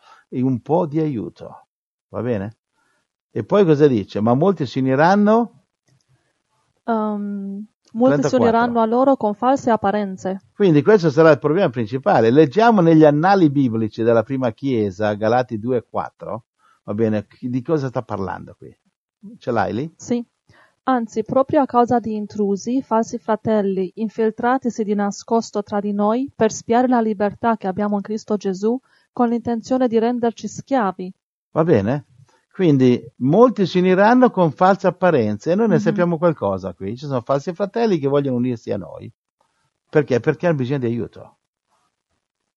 un 0.41 0.61
po' 0.61 0.86
di 0.86 0.99
aiuto, 0.99 1.67
va 2.09 2.21
bene? 2.21 2.57
E 3.31 3.43
poi 3.43 3.65
cosa 3.65 3.88
dice? 3.88 4.19
Ma 4.21 4.34
molti 4.34 4.65
si 4.65 4.79
uniranno 4.79 5.63
Ehm, 6.86 7.65
molti 7.93 8.21
34. 8.21 8.29
si 8.29 8.36
uniranno 8.36 8.79
a 8.81 8.86
loro 8.86 9.15
con 9.15 9.34
false 9.34 9.69
apparenze. 9.69 10.41
Quindi 10.53 10.81
questo 10.81 11.09
sarà 11.09 11.31
il 11.31 11.39
problema 11.39 11.69
principale. 11.69 12.29
Leggiamo 12.31 12.81
negli 12.81 13.05
annali 13.05 13.49
biblici 13.49 14.03
della 14.03 14.23
prima 14.23 14.51
chiesa, 14.51 15.13
Galati 15.13 15.59
2 15.59 15.77
e 15.77 15.86
4, 15.89 16.45
va 16.84 16.93
bene, 16.93 17.27
di 17.39 17.61
cosa 17.61 17.88
sta 17.88 18.01
parlando 18.01 18.55
qui? 18.57 18.75
Ce 19.38 19.51
l'hai 19.51 19.73
lì? 19.73 19.93
Sì. 19.95 20.25
Anzi, 20.86 21.23
proprio 21.23 21.61
a 21.61 21.65
causa 21.65 21.99
di 21.99 22.13
intrusi, 22.13 22.81
falsi 22.81 23.17
fratelli, 23.17 23.89
infiltratisi 23.95 24.84
di 24.84 24.93
nascosto 24.93 25.63
tra 25.63 25.79
di 25.79 25.93
noi 25.93 26.29
per 26.36 26.51
spiare 26.51 26.89
la 26.89 26.99
libertà 26.99 27.55
che 27.55 27.67
abbiamo 27.67 27.95
in 27.95 28.01
Cristo 28.01 28.36
Gesù, 28.36 28.77
con 29.14 29.30
l'intenzione 29.30 29.88
di 29.88 29.99
renderci 29.99 30.47
schiavi. 30.47 31.14
Va 31.51 31.64
bene? 31.64 32.07
Quindi 32.51 33.01
molti 33.18 33.66
si 33.66 33.80
uniranno 33.80 34.30
con 34.30 34.51
false 34.51 34.88
apparenze 34.88 35.51
e 35.51 35.55
noi 35.55 35.68
ne 35.70 35.76
Mhm. 35.76 35.80
sappiamo 35.80 36.18
qualcosa 36.18 36.74
qui. 36.74 36.97
Ci 36.97 37.05
sono 37.05 37.22
falsi 37.22 37.53
fratelli 37.53 37.97
che 37.99 38.07
vogliono 38.07 38.38
unirsi 38.38 38.72
a 38.72 38.78
noi. 38.78 39.11
Perché? 39.89 40.20
Perché 40.20 40.47
hanno 40.47 40.55
bisogno 40.57 40.80
di 40.80 40.86
aiuto. 40.88 41.38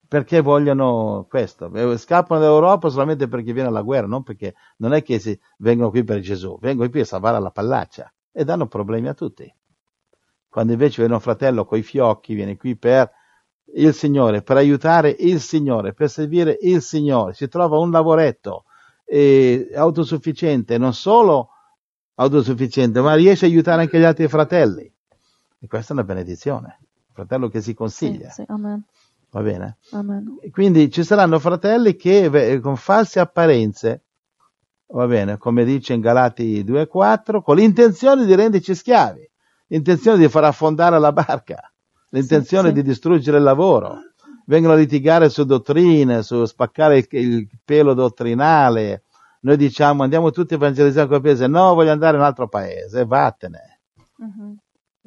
Perché 0.09 0.41
vogliono 0.41 1.27
questo. 1.29 1.73
Eh, 1.75 1.99
Scappano 1.99 2.41
dall'Europa 2.41 2.89
solamente 2.89 3.27
perché 3.29 3.53
viene 3.53 3.71
la 3.71 3.83
guerra, 3.83 4.07
non 4.07 4.23
perché 4.23 4.55
non 4.79 4.93
è 4.93 5.03
che 5.03 5.19
si, 5.19 5.39
vengono 5.59 5.91
qui 5.91 6.05
per 6.05 6.21
Gesù, 6.21 6.59
vengono 6.61 6.89
qui 6.89 7.01
a 7.01 7.05
salvare 7.05 7.41
la 7.41 7.51
pallaccia 7.51 8.13
e 8.33 8.45
danno 8.45 8.67
problemi 8.67 9.09
a 9.09 9.15
tutti. 9.15 9.53
Quando 10.49 10.73
invece 10.73 11.01
viene 11.01 11.15
un 11.15 11.21
fratello 11.21 11.65
coi 11.65 11.83
fiocchi, 11.83 12.35
viene 12.35 12.57
qui 12.57 12.77
per 12.77 13.11
il 13.75 13.93
Signore, 13.95 14.43
per 14.43 14.57
aiutare 14.57 15.15
il 15.19 15.41
Signore, 15.41 15.93
per 15.93 16.09
servire 16.11 16.57
il 16.61 16.81
Signore, 16.83 17.35
si 17.35 17.49
trova 17.49 17.79
un 17.79 17.91
lavoretto 17.91 18.65
eh, 19.05 19.71
autosufficiente, 19.75 20.79
non 20.79 20.95
solo 20.95 21.51
autosufficiente, 22.15 23.01
ma 23.01 23.15
riesce 23.15 23.45
a 23.45 23.49
aiutare 23.49 23.83
anche 23.83 23.99
gli 23.99 24.05
altri 24.05 24.29
fratelli. 24.29 24.91
E 25.59 25.67
questa 25.67 25.93
è 25.93 25.97
una 25.97 26.05
benedizione. 26.05 26.81
Fratello 27.13 27.49
che 27.49 27.61
si 27.61 27.71
Sì, 27.71 27.75
consiglia, 27.75 28.29
sì, 28.29 28.45
amen, 28.47 28.85
va 29.31 29.41
bene? 29.43 29.79
amen. 29.91 30.37
Quindi 30.51 30.91
ci 30.91 31.03
saranno 31.03 31.39
fratelli 31.39 31.97
che 31.97 32.61
con 32.63 32.77
false 32.77 33.21
apparenze, 33.21 34.05
va 34.89 35.07
bene, 35.07 35.39
come 35.39 35.65
dice 35.65 35.95
in 35.95 36.01
Galati 36.01 36.63
2,4, 36.65 37.43
con 37.43 37.57
l'intenzione 37.57 38.25
di 38.27 38.35
renderci 38.35 38.75
schiavi, 38.75 39.29
l'intenzione 39.69 40.19
di 40.19 40.29
far 40.29 40.45
affondare 40.45 40.99
la 40.99 41.13
barca, 41.13 41.73
l'intenzione 42.17 42.69
sì. 42.69 42.75
di 42.75 42.83
distruggere 42.83 43.37
il 43.37 43.43
lavoro. 43.43 43.99
Vengono 44.47 44.75
a 44.75 44.77
litigare 44.77 45.29
su 45.29 45.45
dottrine, 45.45 46.23
su 46.23 46.45
spaccare 46.45 46.99
il, 46.99 47.07
il 47.11 47.49
pelo 47.65 47.95
dottrinale, 47.95 49.03
noi 49.41 49.57
diciamo 49.57 50.03
andiamo 50.03 50.31
tutti 50.31 50.55
a 50.55 50.57
evangelizzare 50.57 51.07
quel 51.07 51.21
paese, 51.21 51.47
no, 51.47 51.75
voglio 51.75 51.93
andare 51.93 52.17
in 52.17 52.23
un 52.23 52.27
altro 52.27 52.49
paese, 52.49 53.05
vattene. 53.05 53.81
Mhm. 54.17 54.57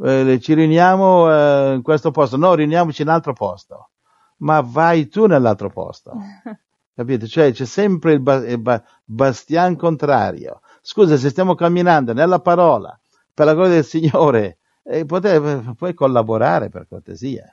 Eh, 0.02 0.40
ci 0.40 0.54
riuniamo 0.54 1.30
eh, 1.30 1.74
in 1.74 1.82
questo 1.82 2.12
posto, 2.12 2.38
no, 2.38 2.54
riuniamoci 2.54 3.02
in 3.02 3.10
un 3.10 3.16
altro 3.16 3.34
posto, 3.34 3.90
ma 4.38 4.62
vai 4.62 5.08
tu 5.10 5.26
nell'altro 5.26 5.70
posto. 5.70 6.14
Capite? 6.96 7.28
Cioè 7.28 7.52
c'è 7.52 7.66
sempre 7.66 8.14
il, 8.14 8.22
ba- 8.22 8.48
il 8.48 8.60
ba- 8.60 8.82
bastian 9.04 9.76
contrario. 9.76 10.62
Scusa, 10.82 11.18
se 11.18 11.30
stiamo 11.30 11.56
camminando 11.56 12.14
nella 12.14 12.40
parola 12.40 12.98
per 13.34 13.46
la 13.46 13.54
gloria 13.54 13.74
del 13.74 13.86
Signore, 13.86 14.59
eh, 14.90 15.06
pote- 15.06 15.74
puoi 15.76 15.94
collaborare 15.94 16.70
per 16.70 16.88
cortesia. 16.88 17.46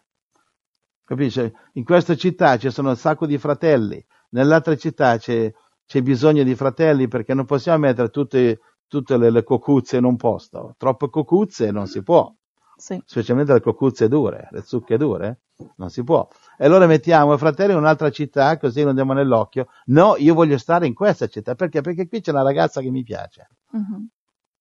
Capisci? 1.05 1.53
In 1.75 1.85
questa 1.85 2.17
città 2.17 2.57
ci 2.59 2.71
sono 2.71 2.89
un 2.91 2.97
sacco 2.97 3.27
di 3.27 3.39
fratelli, 3.39 4.05
nell'altra 4.31 4.77
città 4.77 5.17
c'è, 5.19 5.53
c'è 5.87 6.03
bisogno 6.03 6.43
di 6.43 6.55
fratelli 6.57 7.07
perché 7.07 7.33
non 7.35 7.45
possiamo 7.45 7.79
mettere 7.79 8.09
tutte, 8.11 8.59
tutte 8.89 9.17
le, 9.17 9.31
le 9.31 9.45
cocuzze 9.45 9.99
in 9.99 10.05
un 10.05 10.17
posto. 10.17 10.75
Troppe 10.77 11.09
cocuzze 11.09 11.71
non 11.71 11.87
si 11.87 12.03
può, 12.03 12.33
Sì. 12.77 13.01
specialmente 13.05 13.53
le 13.53 13.61
cocuzze 13.61 14.09
dure, 14.09 14.49
le 14.51 14.63
zucche 14.63 14.97
dure, 14.97 15.43
non 15.77 15.91
si 15.91 16.03
può. 16.03 16.27
E 16.59 16.65
allora 16.65 16.87
mettiamo 16.87 17.35
i 17.35 17.39
fratelli 17.39 17.73
in 17.73 17.79
un'altra 17.79 18.11
città 18.11 18.57
così 18.59 18.83
non 18.83 18.95
diamo 18.97 19.13
nell'occhio. 19.13 19.67
No, 19.87 20.17
io 20.17 20.35
voglio 20.35 20.59
stare 20.59 20.87
in 20.89 20.95
questa 20.95 21.29
città 21.29 21.55
perché? 21.55 21.83
Perché 21.83 22.09
qui 22.09 22.21
c'è 22.21 22.33
una 22.33 22.43
ragazza 22.43 22.81
che 22.81 22.91
mi 22.91 23.05
piace. 23.05 23.49
Mhm. 23.71 24.09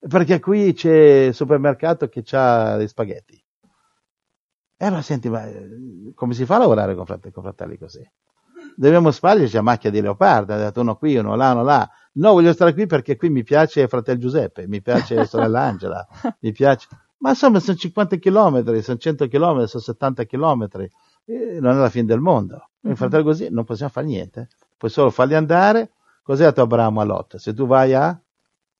Perché 0.07 0.39
qui 0.39 0.73
c'è 0.73 1.25
il 1.27 1.33
supermercato 1.33 2.07
che 2.07 2.23
ha 2.31 2.77
gli 2.77 2.87
spaghetti. 2.87 3.43
E 4.77 4.85
allora 4.85 5.01
senti, 5.01 5.29
ma 5.29 5.45
eh, 5.47 6.11
come 6.13 6.33
si 6.33 6.45
fa 6.45 6.55
a 6.55 6.59
lavorare 6.59 6.95
con 6.95 7.05
fratelli, 7.05 7.33
con 7.33 7.43
fratelli 7.43 7.77
così? 7.77 8.07
Dobbiamo 8.75 9.09
spargerci 9.09 9.57
a 9.57 9.61
macchia 9.61 9.89
di 9.89 10.01
leopardo, 10.01 10.53
ha 10.53 10.57
detto 10.57 10.81
uno 10.81 10.95
qui, 10.95 11.15
uno 11.15 11.35
là, 11.35 11.53
uno 11.53 11.63
là. 11.63 11.89
No, 12.13 12.33
voglio 12.33 12.53
stare 12.53 12.73
qui 12.73 12.85
perché 12.85 13.15
qui 13.15 13.29
mi 13.29 13.43
piace 13.43 13.87
fratello 13.87 14.19
Giuseppe, 14.19 14.67
mi 14.67 14.81
piace 14.81 15.25
sorella 15.25 15.61
Angela, 15.61 16.05
mi 16.41 16.51
piace... 16.51 16.87
Ma 17.17 17.29
insomma 17.29 17.59
sono 17.59 17.77
50 17.77 18.17
chilometri, 18.17 18.81
sono 18.83 18.97
100 18.97 19.27
chilometri, 19.27 19.67
sono 19.69 19.83
70 19.83 20.23
chilometri, 20.25 20.91
eh, 21.25 21.59
non 21.59 21.77
è 21.77 21.79
la 21.79 21.89
fine 21.89 22.05
del 22.05 22.19
mondo. 22.19 22.69
Mhm. 22.81 22.91
In 22.91 22.95
fratello 22.95 23.23
così 23.23 23.47
non 23.49 23.63
possiamo 23.63 23.91
fare 23.91 24.05
niente, 24.05 24.49
puoi 24.77 24.91
solo 24.91 25.09
farli 25.09 25.35
andare. 25.35 25.91
Cos'è 26.21 26.43
detto 26.43 26.61
Abramo 26.61 27.01
a 27.01 27.03
Lot? 27.03 27.37
Se 27.37 27.53
tu 27.53 27.65
vai 27.65 27.93
a, 27.93 28.19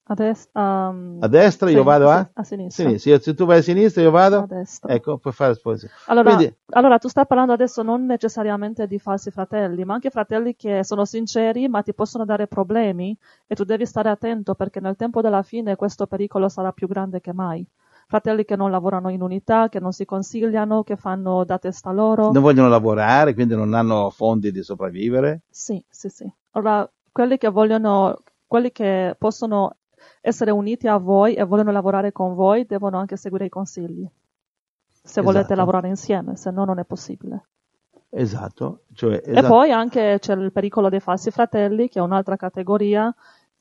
A, 0.08 0.14
des- 0.14 0.48
um, 0.52 1.18
a 1.20 1.26
destra, 1.26 1.68
io 1.68 1.82
vado 1.82 2.08
a... 2.08 2.22
sì, 2.22 2.30
a 2.34 2.42
sinistra. 2.44 2.84
Sinistra. 2.84 3.18
Se 3.18 3.34
tu 3.34 3.44
vai 3.44 3.58
a 3.58 3.62
sinistra, 3.62 4.02
io 4.02 4.12
vado. 4.12 4.38
A 4.38 4.46
destra. 4.46 4.92
Ecco, 4.94 5.18
puoi 5.18 5.32
fare 5.32 5.54
sposi. 5.54 5.88
Allora, 6.06 6.34
Quindi- 6.34 6.56
allora, 6.70 6.98
tu 6.98 7.08
stai 7.08 7.26
parlando 7.26 7.52
adesso 7.52 7.82
non 7.82 8.06
necessariamente 8.06 8.86
di 8.86 9.00
falsi 9.00 9.32
fratelli, 9.32 9.84
ma 9.84 9.94
anche 9.94 10.10
fratelli 10.10 10.54
che 10.54 10.84
sono 10.84 11.04
sinceri 11.04 11.66
ma 11.68 11.82
ti 11.82 11.92
possono 11.92 12.24
dare 12.24 12.46
problemi 12.46 13.16
e 13.48 13.54
tu 13.56 13.64
devi 13.64 13.84
stare 13.84 14.08
attento 14.08 14.54
perché 14.54 14.78
nel 14.78 14.94
tempo 14.94 15.20
della 15.20 15.42
fine 15.42 15.74
questo 15.74 16.06
pericolo 16.06 16.48
sarà 16.48 16.70
più 16.70 16.86
grande 16.86 17.20
che 17.20 17.32
mai. 17.32 17.66
Fratelli 18.06 18.44
che 18.44 18.54
non 18.54 18.70
lavorano 18.70 19.08
in 19.08 19.20
unità, 19.22 19.68
che 19.68 19.80
non 19.80 19.90
si 19.90 20.04
consigliano, 20.04 20.84
che 20.84 20.94
fanno 20.94 21.42
da 21.42 21.58
testa 21.58 21.90
loro. 21.90 22.30
Non 22.30 22.42
vogliono 22.42 22.68
lavorare, 22.68 23.34
quindi 23.34 23.56
non 23.56 23.74
hanno 23.74 24.10
fondi 24.10 24.52
di 24.52 24.62
sopravvivere. 24.62 25.40
Sì, 25.50 25.82
sì, 25.88 26.08
sì. 26.08 26.32
Allora, 26.52 26.88
quelli 27.10 27.36
che 27.38 27.48
vogliono, 27.48 28.16
quelli 28.46 28.70
che 28.70 29.16
possono 29.18 29.74
essere 30.26 30.50
uniti 30.50 30.88
a 30.88 30.96
voi 30.96 31.34
e 31.34 31.44
vogliono 31.44 31.70
lavorare 31.70 32.10
con 32.10 32.34
voi 32.34 32.66
devono 32.66 32.98
anche 32.98 33.16
seguire 33.16 33.44
i 33.46 33.48
consigli. 33.48 34.04
Se 34.90 35.20
volete 35.20 35.44
Esatto. 35.44 35.54
lavorare 35.60 35.88
insieme, 35.88 36.36
se 36.36 36.50
no 36.50 36.64
non 36.64 36.80
è 36.80 36.84
possibile. 36.84 37.46
Esatto. 38.10 38.80
Cioè, 38.92 39.22
E 39.24 39.30
esatto. 39.30 39.46
poi 39.48 39.70
anche 39.70 40.16
c'è 40.20 40.34
il 40.34 40.50
pericolo 40.50 40.88
dei 40.88 41.00
falsi 41.00 41.30
fratelli, 41.30 41.88
che 41.88 42.00
è 42.00 42.02
un'altra 42.02 42.36
categoria 42.36 43.14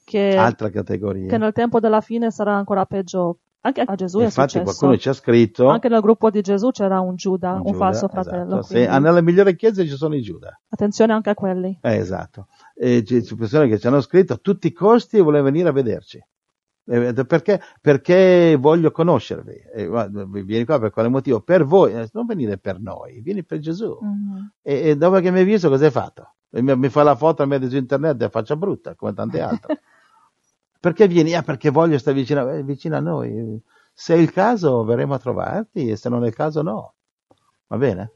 che, 0.03 0.35
Altra 0.37 0.69
categoria. 0.69 1.27
che 1.27 1.37
nel 1.37 1.51
tempo 1.53 1.79
della 1.79 2.01
fine 2.01 2.31
sarà 2.31 2.53
ancora 2.55 2.85
peggio. 2.85 3.39
Anche 3.65 3.81
a 3.81 3.95
Gesù 3.95 4.19
è 4.19 4.25
Infatti 4.25 4.59
successo. 4.59 4.63
qualcuno 4.63 4.97
ci 4.99 5.09
ha 5.09 5.13
scritto... 5.13 5.69
Anche 5.69 5.89
nel 5.89 5.99
gruppo 6.01 6.29
di 6.29 6.41
Gesù 6.41 6.69
c'era 6.69 6.99
un 6.99 7.15
Giuda, 7.15 7.53
un, 7.53 7.63
Giuda, 7.63 7.77
falso 7.77 8.05
esatto. 8.05 8.21
fratello. 8.21 8.61
Sì, 8.61 8.73
quindi 8.73 8.89
ah, 8.89 8.99
nella 8.99 9.21
migliore 9.21 9.55
chiesa 9.55 9.81
ci 9.81 9.89
sono 9.95 10.13
i 10.15 10.21
Giuda. 10.21 10.59
Attenzione 10.69 11.13
anche 11.13 11.31
a 11.31 11.33
quelli. 11.33 11.75
Eh, 11.81 11.95
esatto. 11.95 12.47
E 12.75 13.01
c'è 13.03 13.21
c'è 13.21 13.35
persone 13.35 13.67
che 13.67 13.79
ci 13.79 13.87
hanno 13.87 14.01
scritto 14.01 14.33
a 14.33 14.37
tutti 14.37 14.67
i 14.67 14.71
costi 14.71 15.17
e 15.17 15.21
volevano 15.21 15.49
venire 15.51 15.69
a 15.69 15.71
vederci. 15.71 16.23
Eh, 16.87 17.25
Perché? 17.25 17.61
Perché 17.81 18.55
voglio 18.59 18.91
conoscervi. 18.91 19.53
E, 19.73 19.87
guarda, 19.87 20.23
vieni 20.25 20.65
qua 20.65 20.79
per 20.79 20.91
quale 20.91 21.07
motivo? 21.09 21.41
Per 21.41 21.63
voi, 21.65 21.93
eh, 21.93 22.09
non 22.13 22.25
venire 22.25 22.57
per 22.57 22.79
noi, 22.79 23.21
vieni 23.21 23.43
per 23.43 23.59
Gesù. 23.59 23.97
Mhm. 23.99 24.51
E, 24.61 24.89
e 24.89 24.97
dopo 24.97 25.19
che 25.19 25.31
mi 25.31 25.39
hai 25.39 25.45
visto, 25.45 25.69
cosa 25.69 25.85
hai 25.85 25.91
fatto? 25.91 26.35
Mi, 26.49 26.75
mi 26.75 26.89
fa 26.89 27.03
la 27.03 27.15
foto 27.15 27.43
a 27.43 27.45
me 27.45 27.67
su 27.67 27.75
internet 27.75 28.21
e 28.21 28.29
faccia 28.29 28.55
brutta, 28.55 28.95
come 28.95 29.13
tante 29.13 29.41
altre. 29.41 29.81
perché 30.79 31.07
vieni? 31.07 31.33
Ah, 31.33 31.41
perché 31.41 31.69
voglio 31.69 31.97
stare 31.97 32.15
vicino, 32.15 32.41
a- 32.41 32.53
eh, 32.53 32.63
vicino 32.63 32.95
a 32.95 32.99
noi. 32.99 33.59
Se 33.91 34.13
è 34.13 34.17
il 34.17 34.31
caso, 34.31 34.83
verremo 34.83 35.15
a 35.15 35.19
trovarti, 35.19 35.89
e 35.89 35.95
se 35.95 36.09
non 36.09 36.23
è 36.23 36.27
il 36.27 36.35
caso, 36.35 36.61
no. 36.61 36.93
Va 37.67 37.77
bene? 37.77 38.11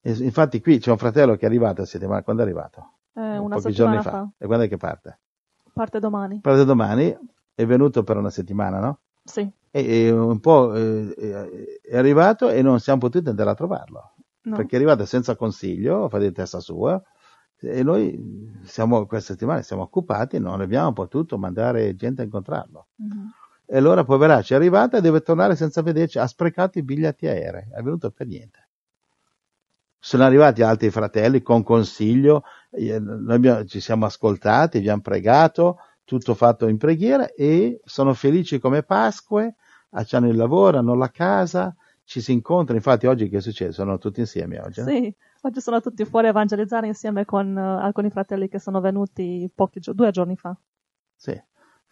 E 0.00 0.10
infatti, 0.12 0.60
qui 0.60 0.78
c'è 0.78 0.90
un 0.90 0.98
fratello 0.98 1.36
che 1.36 1.42
è 1.42 1.46
arrivato 1.46 1.82
a 1.82 1.86
settimana. 1.86 2.22
Quando 2.22 2.42
è 2.42 2.44
arrivato? 2.44 2.94
Eh, 3.14 3.38
una 3.38 3.60
settimana 3.60 3.72
giorni 3.72 4.02
fa. 4.02 4.10
fa. 4.10 4.28
E 4.36 4.46
quando 4.46 4.64
è 4.64 4.68
che 4.68 4.76
parte? 4.76 5.20
Parte 5.72 6.00
domani. 6.00 6.40
Parte 6.40 6.64
domani, 6.64 7.16
è 7.54 7.64
venuto 7.66 8.02
per 8.02 8.16
una 8.16 8.30
settimana, 8.30 8.80
no? 8.80 9.00
Sì. 9.24 9.48
E, 9.70 10.06
e 10.06 10.10
un 10.10 10.40
po' 10.40 10.74
eh, 10.74 11.14
eh, 11.16 11.80
è 11.82 11.96
arrivato 11.96 12.50
e 12.50 12.62
non 12.62 12.80
siamo 12.80 13.00
potuti 13.00 13.28
andare 13.28 13.50
a 13.50 13.54
trovarlo 13.54 14.14
No. 14.44 14.56
perché 14.56 14.74
è 14.74 14.78
arrivato 14.78 15.04
senza 15.04 15.36
consiglio, 15.36 16.08
fa 16.08 16.18
di 16.18 16.32
testa 16.32 16.58
sua, 16.58 17.00
e 17.60 17.82
noi 17.84 18.50
siamo, 18.64 19.06
questa 19.06 19.34
settimana 19.34 19.62
siamo 19.62 19.82
occupati, 19.82 20.40
non 20.40 20.60
abbiamo 20.60 20.92
potuto 20.92 21.38
mandare 21.38 21.94
gente 21.94 22.22
a 22.22 22.24
incontrarlo. 22.24 22.88
Mhm. 22.96 23.30
E 23.64 23.76
allora, 23.76 24.02
poveraccio, 24.02 24.54
è 24.54 24.56
arrivata 24.56 24.98
e 24.98 25.00
deve 25.00 25.20
tornare 25.20 25.54
senza 25.54 25.80
vederci, 25.82 26.18
ha 26.18 26.26
sprecato 26.26 26.78
i 26.78 26.82
biglietti 26.82 27.28
aerei, 27.28 27.68
è 27.72 27.80
venuto 27.82 28.10
per 28.10 28.26
niente. 28.26 28.68
Sono 29.98 30.24
arrivati 30.24 30.62
altri 30.62 30.90
fratelli 30.90 31.40
con 31.42 31.62
consiglio, 31.62 32.42
eh, 32.70 32.98
noi 32.98 33.34
abbiamo- 33.36 33.64
ci 33.64 33.78
siamo 33.78 34.06
ascoltati, 34.06 34.78
abbiamo 34.78 35.00
pregato, 35.00 35.78
tutto 36.04 36.34
fatto 36.34 36.66
in 36.68 36.76
preghiera 36.78 37.32
e 37.32 37.80
sono 37.84 38.14
felici 38.14 38.58
come 38.58 38.82
Pasque, 38.82 39.54
hanno 39.90 40.28
il 40.28 40.36
lavoro, 40.36 40.78
hanno 40.78 40.94
la 40.94 41.10
casa, 41.10 41.74
ci 42.04 42.20
si 42.20 42.32
incontrano. 42.32 42.78
Infatti 42.78 43.06
oggi 43.06 43.28
che 43.28 43.40
succede? 43.40 43.72
Sono 43.72 43.98
tutti 43.98 44.20
insieme 44.20 44.60
oggi. 44.60 44.80
no? 44.80 44.86
Sì, 44.86 45.14
oggi 45.42 45.60
sono 45.60 45.80
tutti 45.80 46.04
fuori 46.04 46.26
a 46.26 46.30
evangelizzare 46.30 46.86
insieme 46.86 47.24
con 47.24 47.56
eh, 47.56 47.60
alcuni 47.60 48.10
fratelli 48.10 48.48
che 48.48 48.58
sono 48.58 48.80
venuti 48.80 49.50
pochi 49.54 49.80
due 49.80 50.10
giorni 50.10 50.36
fa. 50.36 50.56
Sì. 51.14 51.40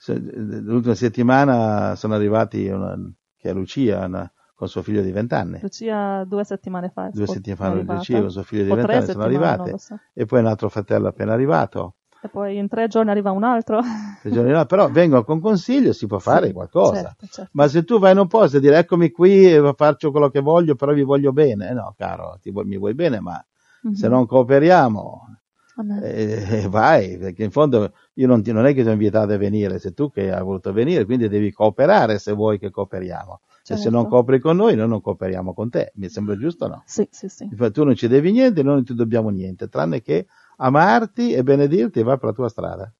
L'ultima 0.06 0.94
settimana 0.94 1.94
sono 1.94 2.14
arrivati 2.14 2.66
una, 2.68 2.96
che 3.36 3.50
è 3.50 3.52
Lucia 3.52 4.06
una- 4.06 4.32
con 4.54 4.68
suo 4.68 4.82
figlio 4.82 5.02
di 5.02 5.10
vent'anni. 5.10 5.58
Lucia 5.62 6.24
due 6.24 6.44
settimane 6.44 6.90
fa. 6.90 7.06
è 7.06 7.10
Due 7.12 7.26
settimane 7.26 7.80
è 7.80 7.84
fa. 7.84 7.94
Lucia 7.94 8.20
con 8.20 8.30
suo 8.30 8.42
figlio 8.42 8.64
di 8.64 8.68
vent'anni 8.74 9.06
sono 9.06 9.24
arrivate. 9.24 9.78
so. 9.78 9.98
E 10.12 10.26
poi 10.26 10.40
un 10.40 10.46
altro 10.46 10.68
fratello 10.68 11.08
appena 11.08 11.32
arrivato. 11.32 11.96
E 12.22 12.28
poi 12.28 12.56
in 12.58 12.68
tre 12.68 12.86
giorni 12.88 13.10
arriva 13.10 13.30
un 13.30 13.44
altro. 13.44 13.80
Tre 14.20 14.30
giorni 14.30 14.50
là. 14.50 14.66
Però 14.66 14.90
vengono 14.90 15.24
con 15.24 15.40
consiglio, 15.40 15.92
si 15.92 16.06
può 16.06 16.18
fare 16.18 16.48
Sì, 16.48 16.52
qualcosa. 16.52 17.02
certo, 17.02 17.26
certo. 17.30 17.50
Ma 17.54 17.66
se 17.68 17.84
tu 17.84 17.98
vai 17.98 18.12
in 18.12 18.18
un 18.18 18.26
posto 18.26 18.58
e 18.58 18.60
dire 18.60 18.78
eccomi 18.78 19.10
qui 19.10 19.50
e 19.52 19.72
faccio 19.74 20.10
quello 20.10 20.28
che 20.28 20.40
voglio, 20.40 20.74
però 20.74 20.92
vi 20.92 21.02
voglio 21.02 21.32
bene. 21.32 21.70
Eh 21.70 21.72
no, 21.74 21.94
caro, 21.96 22.38
ti 22.42 22.50
mi 22.52 22.76
vuoi 22.76 22.94
bene, 22.94 23.20
ma 23.20 23.42
Mhm. 23.82 23.94
se 23.94 24.08
non 24.08 24.26
cooperiamo, 24.26 25.38
Amen. 25.76 26.00
eh, 26.02 26.66
vai, 26.68 27.16
perché 27.16 27.44
in 27.44 27.50
fondo 27.50 27.92
io 28.14 28.26
non, 28.26 28.42
ti- 28.42 28.52
non 28.52 28.66
è 28.66 28.74
che 28.74 28.82
ti 28.82 28.88
ho 28.88 28.92
invitato 28.92 29.32
a 29.32 29.38
venire, 29.38 29.78
sei 29.78 29.94
tu 29.94 30.10
che 30.10 30.30
hai 30.30 30.42
voluto 30.42 30.70
venire, 30.74 31.06
quindi 31.06 31.28
devi 31.28 31.50
cooperare 31.50 32.18
se 32.18 32.32
vuoi 32.32 32.58
che 32.58 32.70
cooperiamo. 32.70 33.40
E 33.70 33.76
se 33.76 33.76
Certo. 33.76 33.90
non 33.90 34.06
cooperi 34.08 34.40
con 34.40 34.56
noi, 34.56 34.74
noi 34.74 34.88
non 34.88 35.00
cooperiamo 35.00 35.54
con 35.54 35.70
te. 35.70 35.92
Mi 35.94 36.08
sembra 36.10 36.36
giusto 36.36 36.64
o 36.66 36.68
no? 36.68 36.82
Sì, 36.84 37.06
sì, 37.10 37.28
sì. 37.28 37.44
Infatti 37.44 37.72
tu 37.72 37.84
non 37.84 37.94
ci 37.94 38.08
devi 38.08 38.32
niente, 38.32 38.62
noi 38.62 38.74
non 38.74 38.84
ti 38.84 38.94
dobbiamo 38.94 39.28
niente, 39.30 39.68
tranne 39.68 40.02
che 40.02 40.26
amarti 40.60 41.32
e 41.32 41.42
benedirti 41.42 42.00
e 42.00 42.02
vai 42.02 42.16
per 42.18 42.28
la 42.28 42.34
tua 42.34 42.48
strada. 42.48 42.92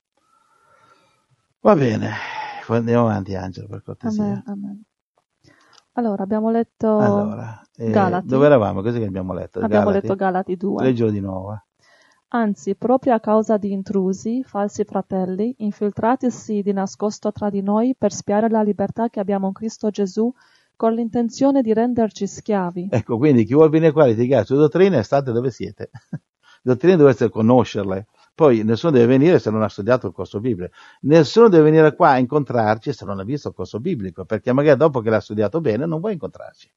Va 1.60 1.74
bene, 1.76 2.10
andiamo 2.68 3.08
avanti 3.08 3.34
Angelo 3.34 3.66
per 3.68 3.82
cortesia. 3.82 4.22
Amen, 4.22 4.42
amen. 4.46 4.82
Allora, 5.94 6.22
abbiamo 6.22 6.50
letto, 6.50 6.98
Allora, 6.98 7.60
eh, 7.76 7.90
Galati. 7.90 8.26
dove 8.26 8.46
eravamo? 8.46 8.80
Cos'è 8.80 8.98
che 8.98 9.04
abbiamo 9.04 9.34
letto? 9.34 9.58
abbiamo 9.58 9.86
Galati? 9.86 10.06
letto 10.06 10.16
Galati 10.16 10.56
2. 10.56 10.84
Leggilo 10.84 11.10
di 11.10 11.20
nuovo. 11.20 11.62
Anzi, 12.32 12.76
proprio 12.76 13.14
a 13.14 13.20
causa 13.20 13.56
di 13.56 13.72
intrusi, 13.72 14.44
falsi 14.44 14.84
fratelli, 14.84 15.52
infiltratisi 15.58 16.62
di 16.62 16.72
nascosto 16.72 17.32
tra 17.32 17.50
di 17.50 17.60
noi 17.60 17.96
per 17.98 18.12
spiare 18.12 18.48
la 18.48 18.62
libertà 18.62 19.08
che 19.08 19.18
abbiamo 19.18 19.48
in 19.48 19.52
Cristo 19.52 19.90
Gesù, 19.90 20.32
con 20.76 20.94
l'intenzione 20.94 21.60
di 21.60 21.74
renderci 21.74 22.26
schiavi. 22.28 22.88
Ecco, 22.90 23.18
quindi 23.18 23.44
chi 23.44 23.52
vuol 23.52 23.68
venire 23.68 23.92
qua 23.92 24.04
a 24.04 24.06
litigare 24.06 24.44
su 24.44 24.54
dottrine, 24.54 25.02
state 25.02 25.32
dove 25.32 25.50
siete. 25.50 25.90
Le 26.62 26.72
dottrine 26.72 26.96
dovreste 26.96 27.30
conoscerle. 27.30 28.06
Poi 28.34 28.62
nessuno 28.62 28.92
deve 28.92 29.06
venire 29.06 29.38
se 29.38 29.50
non 29.50 29.62
ha 29.62 29.68
studiato 29.68 30.06
il 30.06 30.12
corso 30.12 30.40
biblico. 30.40 30.72
Nessuno 31.02 31.48
deve 31.48 31.64
venire 31.64 31.94
qua 31.94 32.10
a 32.10 32.18
incontrarci 32.18 32.92
se 32.92 33.04
non 33.04 33.18
ha 33.18 33.24
visto 33.24 33.48
il 33.48 33.54
corso 33.54 33.80
biblico, 33.80 34.24
perché 34.24 34.52
magari 34.52 34.78
dopo 34.78 35.00
che 35.00 35.10
l'ha 35.10 35.20
studiato 35.20 35.60
bene 35.60 35.86
non 35.86 36.00
vuoi 36.00 36.14
incontrarci. 36.14 36.70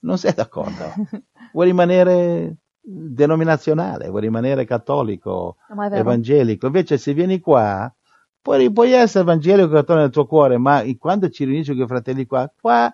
Non 0.00 0.18
sei 0.18 0.32
d'accordo. 0.32 0.92
Vuoi 1.52 1.66
rimanere 1.66 2.58
denominazionale, 2.80 4.08
vuoi 4.08 4.20
rimanere 4.20 4.64
cattolico, 4.64 5.56
evangelico. 5.90 6.66
Invece 6.66 6.98
se 6.98 7.14
vieni 7.14 7.40
qua, 7.40 7.92
puoi, 8.40 8.70
puoi 8.70 8.92
essere 8.92 9.24
evangelico 9.24 9.68
cattolico 9.68 9.94
nel 10.02 10.10
tuo 10.10 10.26
cuore, 10.26 10.58
ma 10.58 10.84
quando 10.98 11.28
ci 11.30 11.44
riunisci 11.44 11.74
con 11.74 11.84
i 11.84 11.86
fratelli 11.86 12.26
qua, 12.26 12.50
qua 12.60 12.92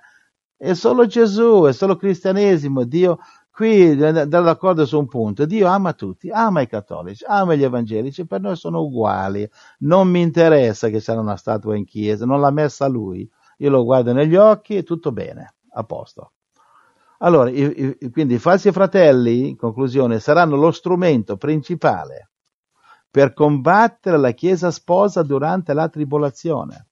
è 0.56 0.72
solo 0.74 1.06
Gesù, 1.06 1.64
è 1.64 1.72
solo 1.72 1.96
cristianesimo, 1.96 2.84
Dio 2.84 3.18
qui 3.54 3.92
andare 4.02 4.26
d'accordo 4.26 4.84
su 4.84 4.98
un 4.98 5.06
punto, 5.06 5.46
Dio 5.46 5.68
ama 5.68 5.92
tutti, 5.92 6.28
ama 6.28 6.60
i 6.60 6.66
cattolici, 6.66 7.24
ama 7.24 7.54
gli 7.54 7.62
evangelici, 7.62 8.26
per 8.26 8.40
noi 8.40 8.56
sono 8.56 8.80
uguali, 8.80 9.48
non 9.80 10.08
mi 10.08 10.22
interessa 10.22 10.88
che 10.88 10.98
c'è 10.98 11.14
una 11.14 11.36
statua 11.36 11.76
in 11.76 11.84
chiesa, 11.84 12.26
non 12.26 12.40
l'ha 12.40 12.50
messa 12.50 12.88
lui, 12.88 13.30
io 13.58 13.70
lo 13.70 13.84
guardo 13.84 14.12
negli 14.12 14.34
occhi 14.34 14.76
e 14.76 14.82
tutto 14.82 15.12
bene, 15.12 15.54
a 15.70 15.84
posto. 15.84 16.32
Allora, 17.18 17.48
i, 17.48 17.96
i, 18.00 18.10
quindi 18.10 18.34
i 18.34 18.38
falsi 18.40 18.72
fratelli, 18.72 19.50
in 19.50 19.56
conclusione, 19.56 20.18
saranno 20.18 20.56
lo 20.56 20.72
strumento 20.72 21.36
principale 21.36 22.30
per 23.08 23.32
combattere 23.34 24.18
la 24.18 24.32
Chiesa 24.32 24.72
sposa 24.72 25.22
durante 25.22 25.72
la 25.74 25.88
tribolazione. 25.88 26.88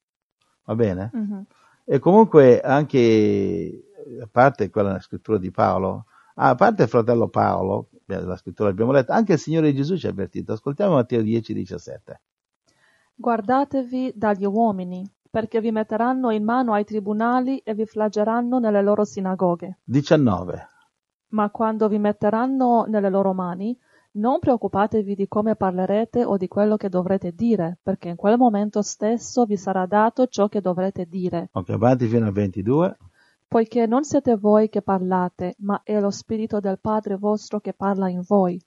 Va 0.67 0.77
bene? 0.77 1.11
Mm-hmm. 1.17 1.41
E 1.87 1.99
comunque 1.99 2.61
anche, 2.61 3.83
a 4.23 4.29
parte 4.31 4.71
quella 4.71 5.01
scrittura 5.01 5.39
di 5.39 5.51
Paolo, 5.51 6.05
a 6.35 6.55
parte 6.55 6.85
il 6.85 6.89
fratello 6.89 7.29
Paolo, 7.29 7.89
la 8.07 8.37
scrittura 8.37 8.69
abbiamo 8.69 8.93
letto, 8.93 9.13
anche 9.13 9.35
il 9.35 9.39
Signore 9.39 9.75
Gesù 9.75 9.97
ci 9.97 10.07
ha 10.07 10.11
avvertito. 10.11 10.53
Ascoltiamo 10.53 10.95
Matteo 10.95 11.23
10, 11.23 11.55
17. 11.55 12.21
Guardatevi 13.15 14.13
dagli 14.15 14.45
uomini, 14.45 15.09
perché 15.31 15.61
vi 15.61 15.71
metteranno 15.71 16.31
in 16.31 16.45
mano 16.45 16.73
ai 16.73 16.85
tribunali 16.85 17.59
e 17.59 17.75
vi 17.75 17.87
flaggeranno 17.87 18.59
nelle 18.59 18.83
loro 18.83 19.05
sinagoghe. 19.05 19.79
19. 19.85 20.67
Ma 21.29 21.51
quando 21.51 21.89
vi 21.89 21.99
metteranno 21.99 22.85
nelle 22.87 23.09
loro 23.09 23.33
mani, 23.33 23.79
non 24.15 24.41
preoccupatevi 24.41 25.15
di 25.15 25.29
come 25.29 25.57
parlerete 25.57 26.25
o 26.25 26.37
di 26.37 26.49
quello 26.49 26.77
che 26.77 26.91
dovrete 26.91 27.33
dire, 27.33 27.79
perché 27.83 28.09
in 28.09 28.17
quel 28.17 28.37
momento 28.37 28.83
stesso 28.83 29.45
vi 29.45 29.57
sarà 29.57 29.87
dato 29.87 30.27
ciò 30.27 30.49
che 30.49 30.61
dovrete 30.61 31.07
dire. 31.07 31.49
Ok, 31.53 31.71
avanti 31.71 32.07
fino 32.07 32.27
al 32.27 32.33
22. 32.33 32.97
Poiché 33.53 33.87
non 33.87 34.03
siete 34.03 34.35
voi 34.37 34.71
che 34.71 34.81
parlate, 34.81 35.57
ma 35.59 35.83
è 35.85 36.01
lo 36.01 36.11
Spirito 36.11 36.59
del 36.59 36.79
Padre 36.81 37.17
vostro 37.17 37.61
che 37.61 37.75
parla 37.75 38.09
in 38.09 38.23
voi. 38.27 38.59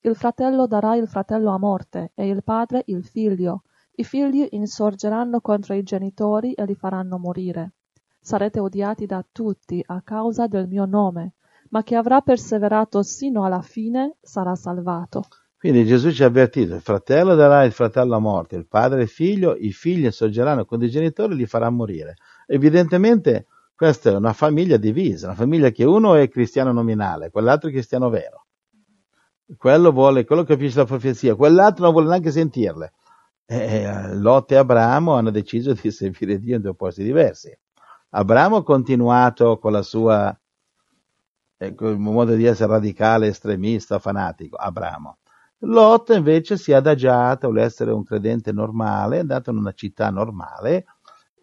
Il 0.00 0.16
fratello 0.16 0.66
darà 0.66 0.96
il 0.96 1.06
fratello 1.06 1.52
a 1.52 1.58
morte, 1.58 2.10
e 2.14 2.26
il 2.26 2.42
padre 2.42 2.82
il 2.86 3.04
figlio. 3.04 3.62
I 3.94 4.02
figli 4.02 4.46
insorgeranno 4.50 5.40
contro 5.40 5.74
i 5.74 5.84
genitori 5.84 6.52
e 6.52 6.64
li 6.64 6.74
faranno 6.74 7.16
morire. 7.16 7.74
Sarete 8.20 8.58
odiati 8.58 9.06
da 9.06 9.24
tutti 9.30 9.80
a 9.86 10.02
causa 10.02 10.48
del 10.48 10.66
mio 10.66 10.84
nome 10.84 11.34
ma 11.74 11.82
chi 11.82 11.96
avrà 11.96 12.20
perseverato 12.20 13.02
sino 13.02 13.44
alla 13.44 13.60
fine 13.60 14.16
sarà 14.22 14.54
salvato. 14.54 15.24
Quindi 15.58 15.84
Gesù 15.84 16.12
ci 16.12 16.22
ha 16.22 16.26
avvertito, 16.26 16.74
il 16.74 16.80
fratello 16.80 17.34
darà 17.34 17.64
il 17.64 17.72
fratello 17.72 18.14
a 18.14 18.20
morte, 18.20 18.54
il 18.54 18.66
padre 18.66 19.02
il 19.02 19.08
figlio, 19.08 19.56
i 19.56 19.72
figli 19.72 20.08
sorgeranno 20.10 20.66
con 20.66 20.82
i 20.82 20.90
genitori 20.90 21.32
e 21.32 21.36
li 21.36 21.46
farà 21.46 21.70
morire. 21.70 22.16
Evidentemente 22.46 23.46
questa 23.74 24.10
è 24.10 24.14
una 24.14 24.32
famiglia 24.32 24.76
divisa, 24.76 25.26
una 25.26 25.36
famiglia 25.36 25.70
che 25.70 25.84
uno 25.84 26.14
è 26.14 26.28
cristiano 26.28 26.72
nominale, 26.72 27.30
quell'altro 27.30 27.68
è 27.68 27.72
cristiano 27.72 28.08
vero. 28.08 28.46
Quello 29.56 29.92
vuole, 29.92 30.24
quello 30.24 30.44
capisce 30.44 30.78
la 30.78 30.84
profezia, 30.84 31.34
quell'altro 31.34 31.84
non 31.84 31.92
vuole 31.92 32.08
neanche 32.08 32.30
sentirle. 32.30 32.92
E 33.46 34.14
Lot 34.14 34.52
e 34.52 34.56
Abramo 34.56 35.14
hanno 35.14 35.30
deciso 35.30 35.74
di 35.74 35.90
servire 35.92 36.38
Dio 36.38 36.56
in 36.56 36.62
due 36.62 36.74
posti 36.74 37.02
diversi. 37.02 37.56
Abramo 38.10 38.56
ha 38.56 38.64
continuato 38.64 39.58
con 39.58 39.72
la 39.72 39.82
sua 39.82 40.36
ecco, 41.56 41.88
il 41.88 41.98
modo 41.98 42.34
di 42.34 42.44
essere 42.44 42.72
radicale, 42.72 43.28
estremista, 43.28 43.98
fanatico, 43.98 44.56
Abramo. 44.56 45.18
Lot 45.58 46.10
invece 46.10 46.56
si 46.56 46.72
è 46.72 46.74
adagiato, 46.74 47.48
vuole 47.48 47.62
essere 47.62 47.90
un 47.90 48.04
credente 48.04 48.52
normale, 48.52 49.16
è 49.16 49.20
andato 49.20 49.50
in 49.50 49.56
una 49.56 49.72
città 49.72 50.10
normale, 50.10 50.84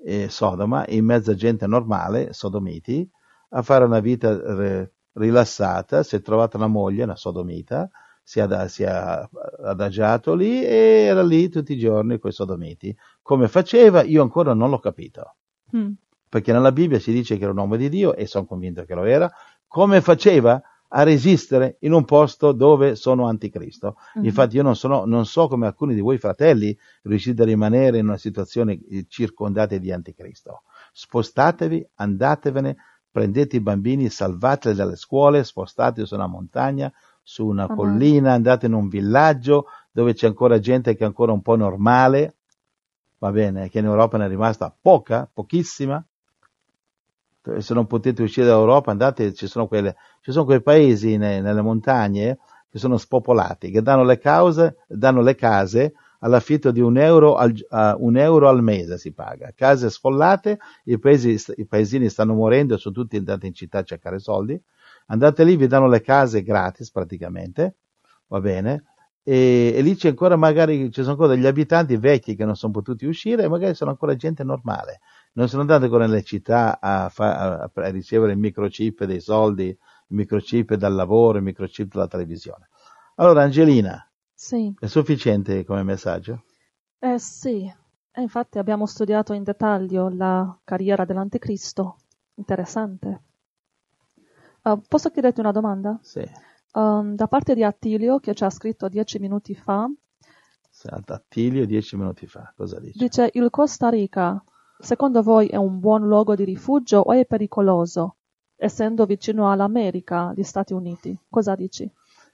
eh, 0.04 0.30
Sodoma, 0.30 0.86
in 0.88 1.06
mezzo 1.06 1.32
a 1.32 1.36
gente 1.36 1.68
normale, 1.68 2.34
sodomiti, 2.34 3.08
a 3.50 3.62
fare 3.62 3.86
una 3.86 4.00
vita 4.00 4.34
re, 4.34 4.94
rilassata, 5.14 6.04
si 6.04 6.16
è 6.16 6.22
trovata 6.22 6.58
una 6.58 6.68
moglie, 6.68 7.04
una 7.04 7.16
sodomita, 7.16 7.90
si 8.24 8.40
è, 8.40 8.68
si 8.68 8.84
è, 8.84 9.28
adagiato 9.64 10.34
lì 10.34 10.64
e 10.64 11.04
era 11.06 11.24
lì 11.24 11.50
tutti 11.50 11.74
i 11.74 11.78
giorni 11.78 12.20
con 12.20 12.30
i 12.30 12.34
sodomiti. 12.34 12.96
Come 13.22 13.48
faceva? 13.48 14.04
Io 14.04 14.22
ancora 14.22 14.54
non 14.54 14.70
l'ho 14.70 14.80
capito. 14.80 15.36
Mm. 15.76 15.92
Perché 16.30 16.54
nella 16.54 16.72
Bibbia 16.72 17.00
si 17.00 17.12
dice 17.12 17.38
che 17.38 17.44
era 17.44 17.52
un 17.52 17.58
uomo 17.58 17.76
di 17.76 17.90
Dio 17.90 18.16
e 18.16 18.26
sono 18.26 18.46
convinto 18.46 18.86
che 18.86 18.96
lo 18.96 19.04
era, 19.04 19.30
come 19.68 20.00
faceva 20.02 20.62
a 20.94 21.04
resistere 21.04 21.78
in 21.82 21.94
un 21.94 22.04
posto 22.06 22.52
dove 22.52 22.96
sono 22.96 23.28
anticristo. 23.28 23.98
Mm-hmm. 24.18 24.26
Infatti 24.26 24.56
io 24.58 24.64
non, 24.64 24.76
sono, 24.76 25.06
non, 25.06 25.26
so 25.26 25.48
come 25.48 25.66
alcuni 25.66 25.94
di 25.94 26.02
voi 26.02 26.18
fratelli 26.18 26.78
riuscite 27.04 27.44
a 27.44 27.46
rimanere 27.46 27.98
in 28.00 28.08
una 28.08 28.18
situazione 28.18 28.80
eh, 28.90 29.06
circondata 29.08 29.78
di 29.78 29.92
anticristo. 29.92 30.64
Spostatevi, 30.92 31.88
andatevene, 31.96 32.76
prendete 33.10 33.58
i 33.58 33.62
bambini, 33.62 34.10
salvateli 34.10 34.76
dalle 34.76 34.98
scuole, 34.98 35.44
spostatevi 35.44 36.06
su 36.06 36.16
una 36.16 36.28
montagna, 36.28 36.92
su 37.22 37.46
una 37.46 37.68
uh-huh. 37.70 37.76
collina, 37.76 38.34
andate 38.34 38.66
in 38.66 38.74
un 38.74 38.90
villaggio 38.90 39.68
dove 39.92 40.14
c'è 40.14 40.28
ancora 40.28 40.60
gente 40.60 40.96
che 40.96 41.04
è 41.04 41.08
ancora 41.08 41.32
un 41.32 41.42
po' 41.42 41.56
normale, 41.56 42.36
va 43.20 43.32
bene, 43.32 43.70
che 43.70 43.80
in 43.80 43.86
Europa 43.86 44.18
ne 44.18 44.26
è 44.26 44.28
rimasta 44.28 44.76
poca, 44.82 45.30
pochissima, 45.32 46.04
se 47.60 47.74
non 47.74 47.88
potete 47.88 48.22
uscire 48.22 48.46
dall'Europa 48.46 48.92
andate, 48.92 49.34
ci 49.34 49.48
sono, 49.48 49.68
quelle, 49.68 49.96
ci 50.22 50.32
sono 50.32 50.46
quei 50.46 50.62
paesi 50.62 51.18
ne, 51.18 51.42
nelle 51.42 51.62
montagne 51.62 52.38
che 52.70 52.78
sono 52.78 52.98
spopolati, 52.98 53.72
che 53.72 53.82
danno 53.82 54.04
le, 54.04 54.18
cause, 54.18 54.78
danno 54.88 55.22
le 55.22 55.36
case 55.36 55.94
all'affitto 56.20 56.72
di 56.72 56.80
un 56.80 56.98
euro 56.98 57.36
al, 57.36 57.52
uh, 57.52 58.06
un 58.06 58.16
euro 58.16 58.48
al 58.48 58.64
mese 58.64 58.98
si 58.98 59.12
paga. 59.12 59.52
Case 59.54 59.90
sfollate, 59.90 60.60
i, 60.86 61.00
paesi, 61.00 61.38
i 61.58 61.66
paesini 61.66 62.10
stanno 62.10 62.34
morendo, 62.34 62.78
sono 62.78 62.96
tutti 62.96 63.18
andati 63.18 63.48
in 63.48 63.54
città 63.54 63.80
a 63.80 63.84
cercare 63.84 64.20
soldi. 64.20 64.60
Andate 65.08 65.44
lì, 65.44 65.58
vi 65.58 65.68
danno 65.68 65.88
le 65.88 66.02
case 66.02 66.44
gratis 66.44 66.92
praticamente, 66.92 67.76
va 68.28 68.40
bene? 68.40 68.84
E, 69.24 69.74
e 69.76 69.82
lì 69.82 69.96
c'è 69.96 70.10
ancora 70.10 70.36
magari, 70.36 70.92
ci 70.92 71.02
sono 71.02 71.12
ancora 71.12 71.34
degli 71.36 71.46
abitanti 71.46 71.98
vecchi 71.98 72.36
che 72.36 72.46
non 72.46 72.56
sono 72.56 72.72
potuti 72.72 73.06
uscire 73.06 73.44
e 73.44 73.50
magari 73.50 73.76
sono 73.76 73.92
ancora 73.92 74.16
gente 74.16 74.44
normale 74.44 75.02
non 75.34 75.48
sono 75.48 75.62
andate 75.62 75.86
ancora 75.86 76.06
nelle 76.06 76.24
città 76.24 76.80
a, 76.80 77.10
fa, 77.10 77.62
a, 77.62 77.72
a, 77.74 77.90
ricevere 77.90 78.34
il 78.34 78.38
microchip 78.38 79.06
dei 79.06 79.22
soldi, 79.22 79.68
il 79.68 79.78
microchip 80.08 80.74
dal 80.76 80.94
lavoro, 80.94 81.38
il 81.38 81.44
microchip 81.44 81.94
dalla 81.94 82.08
televisione. 82.08 82.70
Allora, 83.16 83.44
Angelina, 83.44 84.10
sì. 84.34 84.74
è 84.78 84.88
sufficiente 84.88 85.64
come 85.64 85.84
messaggio? 85.84 86.44
Eh 87.00 87.18
sì, 87.18 87.72
e 88.12 88.22
infatti 88.22 88.58
abbiamo 88.58 88.86
studiato 88.86 89.34
in 89.34 89.44
dettaglio 89.44 90.10
la 90.10 90.60
carriera 90.64 91.06
dell'anticristo. 91.06 91.98
Interessante. 92.36 93.24
Uh, 94.64 94.82
posso 94.88 95.10
chiederti 95.10 95.40
una 95.40 95.52
domanda? 95.52 95.98
Sì. 96.02 96.24
Um, 96.74 97.16
da 97.16 97.28
parte 97.28 97.56
di 97.56 97.64
Attilio, 97.64 98.20
che 98.20 98.34
ci 98.34 98.44
ha 98.44 98.50
scritto 98.50 98.90
dieci 98.90 99.20
minuti 99.20 99.56
fa. 99.56 99.90
Attilio, 101.06 101.66
dieci 101.66 101.96
minuti 101.96 102.28
fa, 102.28 102.54
cosa 102.56 102.80
dice? 102.80 102.98
Dice, 102.98 103.30
il 103.34 103.50
Costa 103.50 103.90
Rica 103.90 104.42
Secondo 104.82 105.22
voi 105.22 105.48
è 105.48 105.58
un 105.58 105.80
buon 105.80 106.08
luogo 106.08 106.34
di 106.36 106.44
rifugio 106.44 106.98
o 106.98 107.14
è 107.14 107.26
pericoloso, 107.26 108.16
essendo 108.56 109.06
vicino 109.06 109.52
all'America, 109.52 110.30
agli 110.30 110.42
Stati 110.42 110.74
Uniti? 110.74 111.16
Cosa 111.30 111.54
dici? 111.56 111.90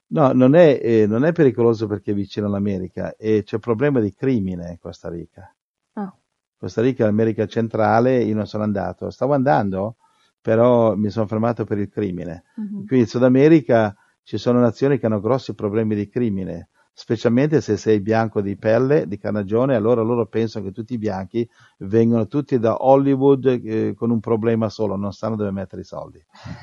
No, 0.09 0.31
non 0.31 0.55
è, 0.55 0.79
eh, 0.81 1.07
non 1.07 1.25
è 1.25 1.33
pericoloso 1.33 1.87
perché 1.87 2.11
è 2.11 2.13
vicino 2.13 2.47
all'America, 2.47 3.15
e 3.17 3.43
c'è 3.43 3.59
problema 3.59 3.99
di 3.99 4.13
crimine 4.13 4.71
in 4.71 4.79
Costa 4.79 5.09
Rica. 5.09 5.53
Ah. 5.93 6.15
Costa 6.57 6.81
Rica 6.81 7.03
è 7.03 7.07
l'America 7.07 7.45
centrale, 7.47 8.23
io 8.23 8.33
non 8.33 8.47
sono 8.47 8.63
andato. 8.63 9.09
Stavo 9.09 9.33
andando, 9.33 9.97
però 10.39 10.95
mi 10.95 11.09
sono 11.09 11.27
fermato 11.27 11.65
per 11.65 11.79
il 11.79 11.89
crimine. 11.89 12.45
Mm-hmm. 12.59 12.85
Qui 12.85 12.99
in 12.99 13.07
Sud 13.07 13.23
America 13.23 13.93
ci 14.23 14.37
sono 14.37 14.61
nazioni 14.61 14.97
che 14.97 15.05
hanno 15.05 15.19
grossi 15.19 15.53
problemi 15.53 15.95
di 15.95 16.07
crimine 16.07 16.69
specialmente 16.99 17.61
se 17.61 17.77
sei 17.77 17.99
bianco 17.99 18.41
di 18.41 18.57
pelle, 18.57 19.07
di 19.07 19.19
carnagione, 19.19 19.75
allora 19.75 20.01
loro 20.01 20.25
pensano 20.25 20.65
che 20.65 20.71
tutti 20.71 20.95
i 20.95 20.97
bianchi 20.97 21.47
vengono 21.77 22.25
tutti 22.25 22.57
da 22.57 22.83
Hollywood 22.83 23.45
eh, 23.45 23.93
con 23.95 24.09
un 24.09 24.19
problema 24.19 24.67
solo, 24.67 24.95
non 24.95 25.13
sanno 25.13 25.35
dove 25.35 25.51
mettere 25.51 25.83
i 25.83 25.85
soldi. 25.85 26.19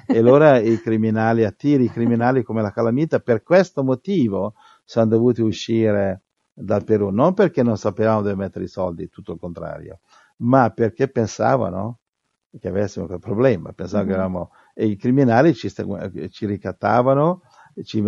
E 0.09 0.19
allora 0.19 0.59
i 0.59 0.81
criminali 0.81 1.44
attiri, 1.44 1.85
i 1.85 1.89
criminali 1.89 2.43
come 2.43 2.62
la 2.62 2.73
calamita, 2.73 3.20
per 3.20 3.44
questo 3.44 3.85
motivo 3.85 4.55
sono 4.82 5.06
dovuti 5.06 5.40
uscire 5.40 6.23
dal 6.52 6.82
Perù, 6.82 7.11
non 7.11 7.32
perché 7.32 7.62
non 7.62 7.77
sapevamo 7.77 8.23
dove 8.23 8.35
mettere 8.35 8.65
i 8.65 8.69
soldi, 8.69 9.09
tutto 9.09 9.35
il 9.35 9.39
contrario, 9.39 10.01
ma 10.39 10.69
perché 10.70 11.06
pensavano 11.06 12.01
che 12.59 12.66
avessimo 12.66 13.06
quel 13.06 13.20
problema, 13.20 13.73
pensavano 13.73 14.09
mm-hmm. 14.09 14.16
che 14.16 14.20
eravamo, 14.20 14.51
e 14.74 14.86
i 14.86 14.97
criminali 14.97 15.55
ci, 15.55 15.70
ci 15.70 16.47
ricattavano, 16.47 17.43
ci, 17.85 18.02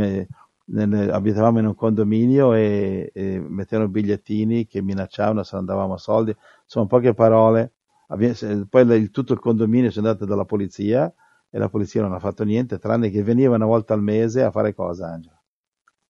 abitavamo 0.74 1.58
in 1.60 1.66
un 1.66 1.74
condominio 1.74 2.54
e, 2.54 3.10
e 3.14 3.38
mettevano 3.38 3.88
bigliettini 3.88 4.66
che 4.66 4.82
minacciavano 4.82 5.42
se 5.42 5.56
non 5.56 5.64
davamo 5.64 5.96
soldi, 5.96 6.34
sono 6.64 6.86
poche 6.86 7.14
parole. 7.14 7.72
Poi 8.06 8.80
il, 8.96 9.10
tutto 9.10 9.32
il 9.32 9.40
condominio 9.40 9.90
si 9.90 9.96
è 9.96 10.00
andato 10.00 10.24
dalla 10.24 10.44
polizia 10.44 11.12
e 11.50 11.58
la 11.58 11.68
polizia 11.68 12.02
non 12.02 12.12
ha 12.12 12.18
fatto 12.18 12.44
niente, 12.44 12.78
tranne 12.78 13.10
che 13.10 13.22
veniva 13.22 13.54
una 13.54 13.66
volta 13.66 13.94
al 13.94 14.02
mese 14.02 14.42
a 14.42 14.50
fare 14.50 14.74
cosa, 14.74 15.08
Angela? 15.12 15.40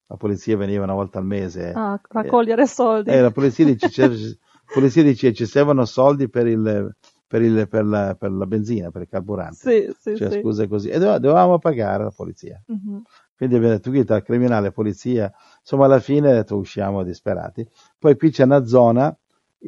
La 0.08 0.16
polizia 0.16 0.56
veniva 0.56 0.84
una 0.84 0.94
volta 0.94 1.18
al 1.18 1.24
mese 1.24 1.72
a 1.72 2.00
raccogliere 2.08 2.62
e, 2.62 2.66
soldi. 2.66 3.10
E 3.10 3.20
la 3.20 3.30
polizia 3.30 3.64
dice 3.64 4.38
polizia 4.72 5.02
dice 5.02 5.32
ci 5.32 5.46
servono 5.46 5.84
soldi 5.84 6.28
per, 6.28 6.46
il, 6.46 6.94
per, 7.26 7.42
il, 7.42 7.68
per, 7.68 7.84
la, 7.84 8.14
per 8.14 8.30
la, 8.30 8.46
benzina, 8.46 8.90
per 8.90 9.02
il 9.02 9.08
carburante. 9.08 9.56
Sì, 9.56 9.94
sì, 9.98 10.16
cioè, 10.16 10.30
sì. 10.30 10.40
scusa 10.40 10.68
così. 10.68 10.88
E 10.88 10.98
dovevamo 10.98 11.58
pagare 11.58 12.04
la 12.04 12.12
polizia. 12.14 12.62
Mm-hmm. 12.70 13.00
Quindi 13.36 13.56
avete 13.56 13.80
tu 13.80 14.04
tra 14.04 14.22
criminale 14.22 14.72
polizia, 14.72 15.30
insomma 15.60 15.84
alla 15.84 16.00
fine 16.00 16.32
detto, 16.32 16.56
usciamo 16.56 17.02
disperati. 17.02 17.68
Poi 17.98 18.16
qui 18.16 18.30
c'è 18.30 18.44
una 18.44 18.64
zona, 18.64 19.14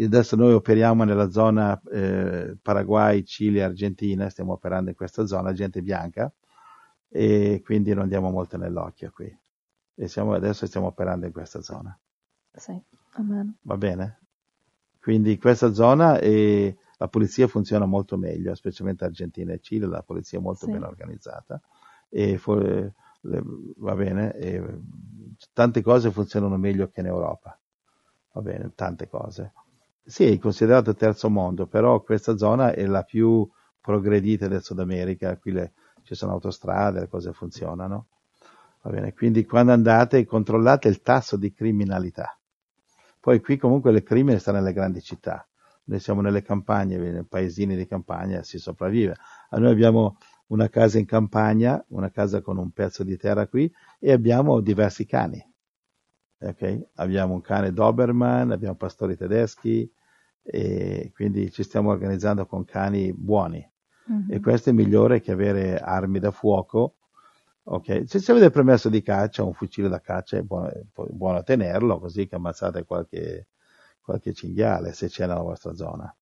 adesso 0.00 0.36
noi 0.36 0.54
operiamo 0.54 1.04
nella 1.04 1.30
zona 1.30 1.78
eh, 1.92 2.56
Paraguay, 2.62 3.24
Cile, 3.24 3.62
Argentina, 3.62 4.30
stiamo 4.30 4.52
operando 4.54 4.88
in 4.88 4.96
questa 4.96 5.26
zona, 5.26 5.52
gente 5.52 5.82
bianca, 5.82 6.32
e 7.10 7.60
quindi 7.62 7.92
non 7.92 8.08
diamo 8.08 8.30
molto 8.30 8.56
nell'occhio 8.56 9.10
qui. 9.12 9.38
E 9.94 10.08
siamo, 10.08 10.32
adesso 10.32 10.66
stiamo 10.66 10.86
operando 10.86 11.26
in 11.26 11.32
questa 11.32 11.60
zona. 11.60 11.98
Sì, 12.52 12.80
amen. 13.16 13.54
Va 13.62 13.76
bene? 13.76 14.20
Quindi 14.98 15.36
questa 15.38 15.72
zona 15.72 16.18
e 16.18 16.76
la 16.96 17.08
polizia 17.08 17.46
funziona 17.48 17.84
molto 17.84 18.16
meglio, 18.16 18.54
specialmente 18.54 19.04
Argentina 19.04 19.52
e 19.52 19.60
Cile, 19.60 19.86
la 19.86 20.02
polizia 20.02 20.38
è 20.38 20.42
molto 20.42 20.66
Sì. 20.66 20.72
ben 20.72 20.82
organizzata. 20.84 21.60
E 22.08 22.38
for- 22.38 22.92
va 23.20 23.94
bene, 23.94 24.34
e 24.36 24.62
tante 25.52 25.82
cose 25.82 26.10
funzionano 26.10 26.56
meglio 26.56 26.88
che 26.88 27.00
in 27.00 27.06
Europa. 27.06 27.58
Va 28.32 28.40
bene, 28.40 28.72
tante 28.74 29.08
cose. 29.08 29.52
Sì, 30.04 30.24
è 30.30 30.38
considerato 30.38 30.94
terzo 30.94 31.28
mondo, 31.28 31.66
però 31.66 32.00
questa 32.02 32.36
zona 32.36 32.72
è 32.72 32.86
la 32.86 33.02
più 33.02 33.48
progredita 33.80 34.48
del 34.48 34.62
Sud 34.62 34.80
America, 34.80 35.36
qui 35.36 35.52
le- 35.52 35.72
ci 36.02 36.14
sono 36.14 36.32
autostrade, 36.32 37.00
le 37.00 37.08
cose 37.08 37.32
funzionano. 37.32 38.06
Va 38.82 38.90
bene, 38.90 39.12
quindi 39.12 39.44
quando 39.44 39.72
andate 39.72 40.24
controllate 40.24 40.88
il 40.88 41.02
tasso 41.02 41.36
di 41.36 41.52
criminalità. 41.52 42.38
Poi 43.20 43.40
qui 43.40 43.56
comunque 43.56 43.92
le 43.92 44.02
crimine 44.02 44.38
stanno 44.38 44.58
nelle 44.58 44.72
grandi 44.72 45.02
città. 45.02 45.46
Noi 45.84 46.00
siamo 46.00 46.20
nelle 46.20 46.42
campagne, 46.42 46.96
nei 46.96 47.24
paesini 47.24 47.76
di 47.76 47.86
campagna 47.86 48.42
si 48.42 48.58
sopravvive. 48.58 49.16
Noi 49.50 49.70
abbiamo 49.72 50.16
una 50.48 50.68
casa 50.68 50.98
in 50.98 51.06
campagna, 51.06 51.82
una 51.88 52.10
casa 52.10 52.40
con 52.42 52.58
un 52.58 52.70
pezzo 52.72 53.04
di 53.04 53.16
terra 53.16 53.46
qui 53.46 53.72
e 53.98 54.12
abbiamo 54.12 54.60
diversi 54.60 55.06
cani. 55.06 55.42
Ok? 56.40 56.88
Abbiamo 56.94 57.34
un 57.34 57.40
cane 57.40 57.72
Doberman, 57.72 58.50
abbiamo 58.52 58.76
pastori 58.76 59.16
tedeschi 59.16 59.90
e 60.42 61.10
quindi 61.14 61.50
ci 61.50 61.62
stiamo 61.62 61.90
organizzando 61.90 62.46
con 62.46 62.64
cani 62.64 63.12
buoni 63.12 63.66
Mhm. 64.06 64.32
e 64.32 64.40
questo 64.40 64.70
è 64.70 64.72
migliore 64.72 65.20
che 65.20 65.32
avere 65.32 65.78
armi 65.78 66.18
da 66.18 66.30
fuoco. 66.30 66.94
ok? 67.64 68.04
Se 68.06 68.18
si 68.20 68.30
avete 68.30 68.46
il 68.46 68.52
permesso 68.52 68.88
di 68.88 69.02
caccia, 69.02 69.42
un 69.44 69.52
fucile 69.52 69.88
da 69.88 70.00
caccia 70.00 70.38
è 70.38 70.42
buono, 70.42 70.68
è 70.70 70.82
buono 71.10 71.42
tenerlo 71.42 71.98
così 71.98 72.26
che 72.26 72.36
ammazzate 72.36 72.84
qualche, 72.84 73.48
qualche 74.00 74.32
cinghiale 74.32 74.92
se 74.94 75.08
c'è 75.08 75.26
nella 75.26 75.42
vostra 75.42 75.74
zona. 75.74 76.14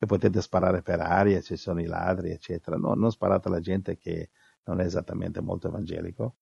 E 0.00 0.06
potete 0.06 0.40
sparare 0.40 0.82
per 0.82 1.00
aria, 1.00 1.40
ci 1.40 1.56
sono 1.56 1.80
i 1.80 1.86
ladri, 1.86 2.30
eccetera. 2.30 2.76
No, 2.76 2.94
non 2.94 3.10
sparate 3.10 3.48
alla 3.48 3.60
gente 3.60 3.96
che 3.98 4.30
non 4.64 4.80
è 4.80 4.84
esattamente 4.84 5.40
molto 5.40 5.66
evangelico. 5.68 6.36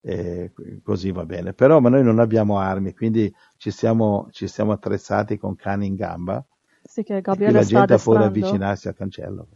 E 0.00 0.52
così 0.82 1.10
va 1.10 1.24
bene. 1.24 1.52
Però 1.52 1.80
ma 1.80 1.88
noi 1.88 2.04
non 2.04 2.18
abbiamo 2.18 2.58
armi, 2.58 2.94
quindi 2.94 3.34
ci 3.56 3.70
siamo, 3.70 4.28
ci 4.30 4.46
siamo 4.46 4.72
attrezzati 4.72 5.38
con 5.38 5.56
cani 5.56 5.86
in 5.86 5.94
gamba. 5.94 6.44
Sì, 6.82 7.02
che 7.02 7.20
Gabriele 7.20 7.58
la 7.58 7.64
gente 7.64 7.96
può 7.96 8.16
avvicinarsi 8.16 8.88
al 8.88 8.94
cancello. 8.94 9.48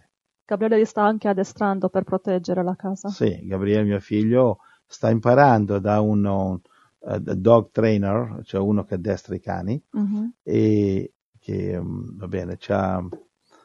Gabriele 0.45 0.79
li 0.79 0.85
sta 0.85 1.03
anche 1.05 1.29
addestrando 1.29 1.89
per 1.89 2.03
proteggere 2.03 2.65
la 2.65 2.75
casa. 2.75 3.09
Sì, 3.09 3.47
Gabriele, 3.47 3.85
mio 3.85 4.01
figlio, 4.01 4.59
sta 4.87 5.11
imparando 5.11 5.79
da 5.79 6.01
uno 6.01 6.61
uh, 6.99 7.19
dog 7.19 7.71
trainer, 7.71 8.41
cioè 8.43 8.61
uno 8.61 8.83
che 8.83 8.95
addestra 8.95 9.35
i 9.37 9.41
cani, 9.41 9.81
Mhm. 9.91 10.33
e 10.43 11.13
che 11.41 11.77
um, 11.77 12.17
va 12.17 12.29
bene, 12.29 12.57
c'ha- 12.59 13.07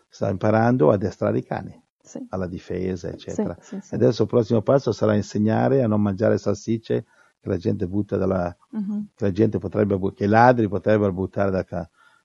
sta 0.10 0.30
imparando 0.30 0.89
a 0.91 0.93
addestrare 0.95 1.38
i 1.39 1.43
cani 1.43 1.80
Sì, 2.02 2.26
alla 2.30 2.47
difesa, 2.47 3.10
eccetera. 3.10 3.57
sì, 3.60 3.80
sì. 3.81 3.95
Adesso 3.95 4.23
il 4.23 4.27
prossimo 4.30 4.61
passo 4.61 4.91
sarà 4.91 5.15
insegnare 5.15 5.84
a 5.84 5.88
non 5.88 6.02
mangiare 6.02 6.38
salsicce 6.38 7.06
che 7.39 7.49
la 7.49 7.57
gente 7.57 7.88
butta 7.88 8.18
dalla, 8.18 8.56
Mhm. 8.72 9.07
che 9.15 9.26
la 9.26 9.31
gente 9.31 9.57
potrebbe, 9.60 9.99
che 10.14 10.23
i 10.26 10.27
ladri 10.27 10.68
potrebbero 10.68 11.11
buttare 11.14 11.52
da, 11.52 11.64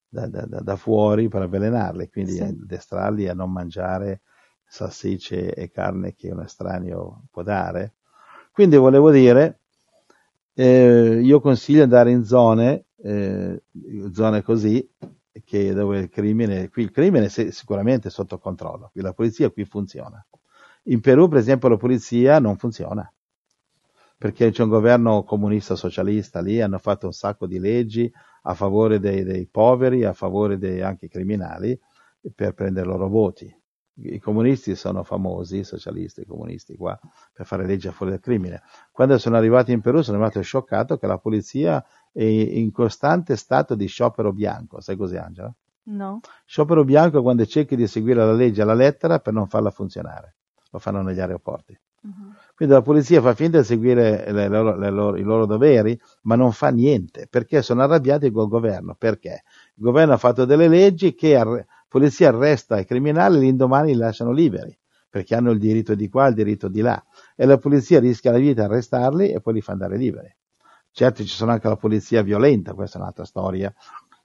da- 0.08 0.26
da- 0.28 0.60
da- 0.60 0.76
fuori 0.76 1.28
per 1.28 1.42
avvelenarli, 1.42 2.08
quindi 2.10 2.40
addestrarli 2.40 3.28
a 3.28 3.34
non 3.34 3.50
mangiare 3.52 4.22
salsicce 4.66 5.52
e 5.54 5.70
carne 5.70 6.14
che 6.14 6.30
un 6.30 6.40
estraneo 6.42 7.24
può 7.30 7.42
dare. 7.42 7.94
Quindi 8.52 8.76
volevo 8.76 9.10
dire, 9.10 9.60
eh, 10.54 11.20
io 11.22 11.40
consiglio 11.40 11.78
di 11.78 11.82
andare 11.84 12.10
in 12.10 12.24
zone, 12.24 12.86
eh, 13.02 13.62
zone 14.12 14.42
così, 14.42 14.88
che 15.44 15.72
dove 15.72 15.98
il 15.98 16.08
crimine, 16.08 16.68
qui 16.68 16.82
il 16.82 16.90
crimine 16.90 17.26
è 17.26 17.50
sicuramente 17.50 18.10
sotto 18.10 18.38
controllo, 18.38 18.90
qui 18.92 19.02
la 19.02 19.12
polizia 19.12 19.50
qui 19.50 19.64
funziona. 19.64 20.24
In 20.84 21.00
Perù, 21.00 21.28
per 21.28 21.38
esempio, 21.38 21.68
la 21.68 21.76
polizia 21.76 22.38
non 22.38 22.56
funziona 22.56 23.12
perché 24.20 24.50
c'è 24.50 24.64
un 24.64 24.68
governo 24.68 25.24
comunista 25.24 25.76
socialista 25.76 26.42
lì, 26.42 26.60
hanno 26.60 26.76
fatto 26.76 27.06
un 27.06 27.12
sacco 27.14 27.46
di 27.46 27.58
leggi 27.58 28.12
a 28.42 28.52
favore 28.52 29.00
dei, 29.00 29.24
dei 29.24 29.46
poveri, 29.46 30.04
a 30.04 30.12
favore 30.12 30.58
dei 30.58 30.82
anche 30.82 31.08
criminali, 31.08 31.80
per 32.34 32.52
prendere 32.52 32.84
i 32.84 32.90
loro 32.90 33.08
voti. 33.08 33.59
I 33.94 34.18
comunisti 34.18 34.74
sono 34.76 35.02
famosi, 35.02 35.58
i 35.58 35.64
socialisti, 35.64 36.22
i 36.22 36.26
comunisti 36.26 36.74
qua, 36.76 36.98
per 37.32 37.44
fare 37.44 37.66
leggi 37.66 37.88
a 37.88 37.92
favore 37.92 38.12
del 38.12 38.20
crimine. 38.20 38.62
Quando 38.90 39.18
sono 39.18 39.36
arrivato 39.36 39.72
in 39.72 39.80
Perù 39.80 40.00
sono 40.00 40.16
rimasto 40.16 40.40
scioccato 40.40 40.96
che 40.96 41.06
la 41.06 41.18
polizia 41.18 41.84
è 42.12 42.22
in 42.22 42.70
costante 42.72 43.36
stato 43.36 43.74
di 43.74 43.86
sciopero 43.86 44.32
bianco. 44.32 44.80
Sai 44.80 44.96
cos'è 44.96 45.18
Angela? 45.18 45.52
No. 45.82 46.20
Sciopero 46.44 46.84
bianco 46.84 47.18
è 47.18 47.22
quando 47.22 47.44
cerchi 47.46 47.76
di 47.76 47.86
seguire 47.86 48.24
la 48.24 48.32
legge 48.32 48.62
alla 48.62 48.74
lettera 48.74 49.18
per 49.18 49.32
non 49.32 49.48
farla 49.48 49.70
funzionare. 49.70 50.36
Lo 50.70 50.78
fanno 50.78 51.02
negli 51.02 51.20
aeroporti. 51.20 51.78
Mhm. 52.02 52.34
Quindi 52.54 52.74
la 52.74 52.82
polizia 52.82 53.20
fa 53.20 53.34
finta 53.34 53.58
di 53.58 53.64
seguire 53.64 54.30
le 54.32 54.48
loro- 54.48 54.76
le 54.76 54.90
loro- 54.90 55.16
i 55.16 55.22
loro 55.22 55.44
doveri, 55.46 55.98
ma 56.22 56.34
non 56.34 56.52
fa 56.52 56.68
niente 56.70 57.26
perché 57.28 57.60
sono 57.60 57.82
arrabbiati 57.82 58.30
col 58.30 58.48
governo. 58.48 58.94
Perché? 58.94 59.42
Il 59.74 59.82
governo 59.82 60.14
ha 60.14 60.16
fatto 60.16 60.44
delle 60.44 60.68
leggi 60.68 61.14
che 61.14 61.34
la 61.34 61.64
polizia 61.90 62.28
arresta 62.28 62.78
i 62.78 62.86
criminali 62.86 63.36
e 63.36 63.40
l'indomani 63.40 63.92
li 63.92 63.98
lasciano 63.98 64.30
liberi 64.32 64.74
perché 65.10 65.34
hanno 65.34 65.50
il 65.50 65.58
diritto 65.58 65.94
di 65.96 66.08
qua, 66.08 66.28
il 66.28 66.34
diritto 66.34 66.68
di 66.68 66.80
là 66.80 67.02
e 67.34 67.44
la 67.44 67.58
polizia 67.58 67.98
rischia 67.98 68.30
la 68.30 68.38
vita 68.38 68.62
a 68.62 68.64
arrestarli 68.66 69.32
e 69.32 69.40
poi 69.40 69.54
li 69.54 69.60
fa 69.60 69.72
andare 69.72 69.96
liberi. 69.96 70.32
Certo 70.92 71.22
ci 71.22 71.28
sono 71.28 71.50
anche 71.50 71.68
la 71.68 71.76
polizia 71.76 72.22
violenta, 72.22 72.74
questa 72.74 72.98
è 72.98 73.00
un'altra 73.00 73.24
storia, 73.24 73.72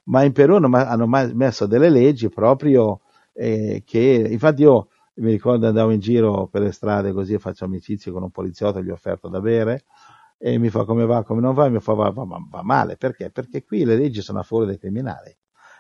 ma 0.05 0.23
in 0.23 0.31
Perù 0.31 0.59
ma- 0.67 0.87
hanno 0.87 1.07
ma- 1.07 1.29
messo 1.33 1.65
delle 1.65 1.89
leggi 1.89 2.29
proprio 2.29 3.01
eh, 3.33 3.81
che, 3.85 4.27
infatti 4.29 4.61
io 4.61 4.89
mi 5.15 5.31
ricordo 5.31 5.67
andavo 5.67 5.91
in 5.91 5.99
giro 5.99 6.47
per 6.47 6.61
le 6.61 6.71
strade 6.71 7.11
così 7.13 7.37
faccio 7.39 7.65
amicizie 7.65 8.11
con 8.11 8.23
un 8.23 8.31
poliziotto, 8.31 8.81
gli 8.81 8.89
ho 8.89 8.93
offerto 8.93 9.27
da 9.29 9.39
bere 9.41 9.85
e 10.37 10.57
mi 10.59 10.69
fa 10.69 10.85
come 10.85 11.05
va, 11.05 11.23
come 11.23 11.41
non 11.41 11.53
va, 11.53 11.69
mi 11.69 11.79
fa 11.79 11.93
va, 11.93 12.09
va- 12.09 12.25
va 12.25 12.61
male, 12.63 12.97
perché? 12.97 13.31
Perché 13.31 13.63
qui 13.63 13.83
le 13.85 13.95
leggi 13.95 14.21
sono 14.21 14.39
a 14.39 14.43
favore 14.43 14.67
dei 14.67 14.77
criminali. 14.77 15.35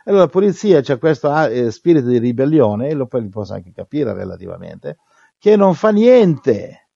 Allora 0.05 0.23
la 0.23 0.29
polizia 0.29 0.81
c'è 0.81 0.97
questo 0.97 1.29
ah, 1.29 1.49
eh, 1.49 1.71
spirito 1.71 2.07
di 2.07 2.17
ribellione, 2.17 2.89
e 2.89 2.93
lo 2.93 3.07
poi 3.07 3.27
posso 3.29 3.53
anche 3.53 3.71
capire 3.71 4.13
relativamente, 4.13 4.97
che 5.37 5.55
non 5.55 5.73
fa 5.73 5.89
niente, 5.91 6.89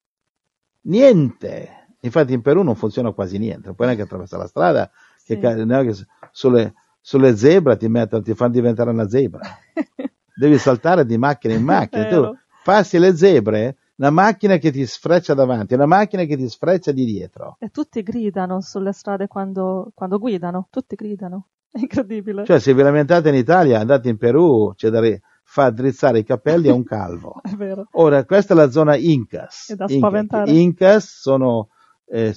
niente. 0.81 1.87
Infatti 2.01 2.33
in 2.33 2.41
Perù 2.41 2.63
non 2.63 2.75
funziona 2.75 3.11
quasi 3.11 3.37
niente, 3.37 3.67
non 3.67 3.75
puoi 3.75 3.87
neanche 3.87 4.03
attraversare 4.03 4.41
la 4.43 4.47
strada, 4.47 4.91
che 5.25 5.37
Sì. 5.39 5.65
neanche 5.65 5.93
sulle, 6.31 6.73
sulle 7.01 7.35
zebre 7.35 7.77
ti 7.77 7.87
mettono, 7.89 8.21
ti 8.21 8.33
fanno 8.33 8.51
diventare 8.51 8.89
una 8.89 9.09
zebra 9.09 9.41
devi 10.39 10.57
saltare 10.57 11.05
di 11.05 11.17
macchina 11.17 11.53
in 11.53 11.63
macchina. 11.63 12.05
Tu 12.05 12.37
passi 12.63 12.97
le 12.97 13.15
zebre, 13.15 13.75
una 13.97 14.09
macchina 14.09 14.55
che 14.57 14.71
ti 14.71 14.85
sfreccia 14.85 15.33
davanti, 15.33 15.73
una 15.73 15.85
macchina 15.85 16.23
che 16.23 16.37
ti 16.37 16.47
sfreccia 16.47 16.93
di 16.93 17.03
dietro. 17.03 17.57
E 17.59 17.69
tutti 17.69 18.01
gridano 18.01 18.61
sulle 18.61 18.93
strade 18.93 19.27
quando, 19.27 19.91
quando 19.93 20.17
guidano, 20.17 20.67
tutti 20.69 20.95
gridano. 20.95 21.47
È 21.71 21.77
incredibile. 21.79 22.45
Cioè, 22.45 22.59
se 22.59 22.73
vi 22.73 22.81
lamentate 22.81 23.29
in 23.29 23.35
Italia, 23.35 23.79
andate 23.79 24.09
in 24.09 24.17
Perù, 24.17 24.73
c'è 24.75 24.89
da 24.89 24.99
ri- 24.99 25.19
far 25.43 25.71
drizzare 25.71 26.19
i 26.19 26.23
capelli 26.23 26.69
a 26.69 26.73
un 26.73 26.83
calvo. 26.83 27.41
È 27.43 27.55
vero. 27.55 27.87
Ora, 27.93 28.25
questa 28.25 28.53
è 28.53 28.57
la 28.57 28.69
zona 28.69 28.95
Incas. 28.95 29.71
È 29.71 29.75
da 29.75 29.87
spaventare. 29.87 30.51
Incas 30.51 31.19
sono 31.19 31.69
eh, 32.05 32.35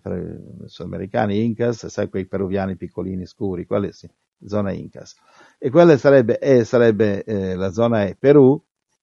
per- 0.00 0.40
sudamericani, 0.66 1.44
Incas, 1.44 1.86
sai 1.86 2.08
quei 2.08 2.26
peruviani 2.26 2.76
piccolini 2.76 3.26
scuri, 3.26 3.66
quelli 3.66 3.92
sì, 3.92 4.08
zona 4.44 4.72
Incas. 4.72 5.16
E 5.58 5.70
quella 5.70 5.96
sarebbe, 5.96 6.38
eh, 6.38 6.64
sarebbe 6.64 7.24
eh, 7.24 7.54
la 7.54 7.70
zona 7.70 8.04
è 8.04 8.16
Perù, 8.16 8.60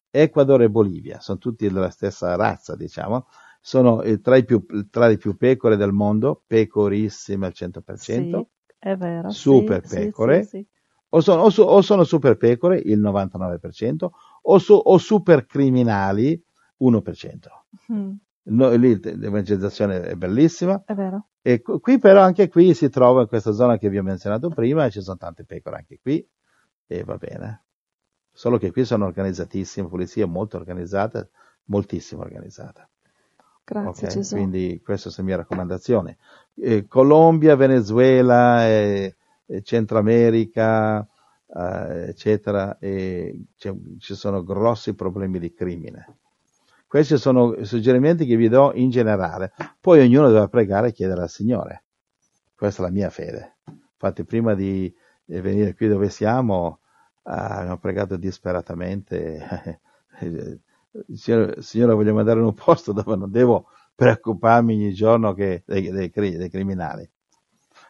Ecuador 0.09 0.63
e 0.63 0.69
Bolivia, 0.69 1.19
sono 1.19 1.37
tutti 1.37 1.67
della 1.67 1.89
stessa 1.89 2.35
razza, 2.35 2.75
diciamo. 2.75 3.27
Sono 3.61 4.01
eh, 4.01 4.21
tra, 4.21 4.37
i 4.37 4.45
più, 4.45 4.65
tra 4.89 5.07
le 5.07 5.17
più 5.17 5.35
pecore 5.35 5.75
del 5.75 5.91
mondo, 5.91 6.43
pecorissime 6.47 7.45
al 7.45 7.53
100%. 7.53 7.95
Sì, 7.95 8.47
è 8.79 8.95
vero. 8.95 9.29
Super 9.29 9.85
sì, 9.85 9.95
pecore. 9.95 10.43
Sì, 10.43 10.49
sì, 10.49 10.67
o 11.09 11.21
sono, 11.21 11.41
o 11.43 11.49
so- 11.49 11.63
o 11.65 11.81
sono 11.81 12.03
super 12.03 12.37
pecore, 12.37 12.77
il 12.79 12.99
99%, 12.99 14.11
o, 14.43 14.57
so- 14.57 14.75
o 14.75 14.97
super 14.97 15.45
criminali, 15.45 16.41
1%. 16.77 17.65
sì. 17.85 17.93
Mm. 17.93 18.11
No, 18.51 18.71
lì 18.71 18.99
l'evangelizzazione 19.01 20.01
è 20.01 20.15
bellissima. 20.15 20.81
È 20.85 20.93
vero. 20.93 21.27
E 21.41 21.61
qu- 21.61 21.79
qui 21.79 21.99
però 21.99 22.21
anche 22.21 22.47
qui 22.47 22.73
si 22.73 22.89
trova 22.89 23.21
in 23.21 23.27
questa 23.27 23.51
zona 23.51 23.77
che 23.77 23.89
vi 23.89 23.97
ho 23.99 24.03
menzionato 24.03 24.49
prima, 24.49 24.85
e 24.85 24.91
ci 24.91 25.01
sono 25.01 25.17
tante 25.17 25.43
pecore 25.45 25.75
anche 25.77 25.99
qui, 26.01 26.27
e 26.87 27.03
va 27.03 27.17
bene. 27.17 27.65
Solo 28.31 28.57
che 28.57 28.71
qui 28.71 28.85
sono 28.85 29.05
organizzatissime, 29.05 29.85
la 29.85 29.91
polizia 29.91 30.23
è 30.23 30.27
molto 30.27 30.57
organizzata, 30.57 31.27
moltissimo 31.65 32.21
organizzata. 32.21 32.89
Grazie 33.69 34.07
Ok? 34.07 34.13
Gesù. 34.13 34.35
Quindi 34.35 34.81
questa 34.83 35.09
è 35.09 35.13
la 35.17 35.23
mia 35.23 35.35
raccomandazione. 35.37 36.17
Eh, 36.55 36.87
Colombia, 36.87 37.55
Venezuela, 37.55 38.67
eh, 38.67 39.15
eh, 39.45 39.61
Centro 39.61 39.99
America, 39.99 41.07
eh, 41.47 42.07
eccetera, 42.09 42.75
ci 42.79 44.15
sono 44.15 44.43
grossi 44.43 44.95
problemi 44.95 45.37
di 45.37 45.53
crimine. 45.53 46.17
Questi 46.87 47.17
sono 47.17 47.53
i 47.53 47.65
suggerimenti 47.65 48.25
che 48.25 48.35
vi 48.35 48.49
do 48.49 48.71
in 48.73 48.89
generale. 48.89 49.53
Poi 49.79 49.99
ognuno 49.99 50.31
deve 50.31 50.49
pregare 50.49 50.87
e 50.87 50.91
chiedere 50.91 51.21
al 51.21 51.29
Signore. 51.29 51.83
Questa 52.55 52.81
è 52.81 52.85
la 52.85 52.91
mia 52.91 53.11
fede. 53.11 53.57
Infatti, 53.93 54.23
prima 54.23 54.55
di 54.55 54.91
eh, 55.27 55.41
venire 55.41 55.75
qui 55.75 55.87
dove 55.87 56.09
siamo, 56.09 56.79
eh, 57.23 57.31
abbiamo 57.31 57.77
pregato 57.77 58.17
disperatamente. 58.17 59.79
Signore, 61.13 61.61
Signore, 61.61 61.93
voglio 61.93 62.13
mandare 62.13 62.39
in 62.39 62.45
un 62.45 62.53
posto 62.53 62.91
dove 62.93 63.15
non 63.15 63.31
devo 63.31 63.67
preoccuparmi 63.95 64.73
ogni 64.75 64.93
giorno 64.93 65.33
che- 65.33 65.63
dei, 65.65 65.89
dei 65.91 66.09
dei 66.11 66.49
criminali. 66.49 67.09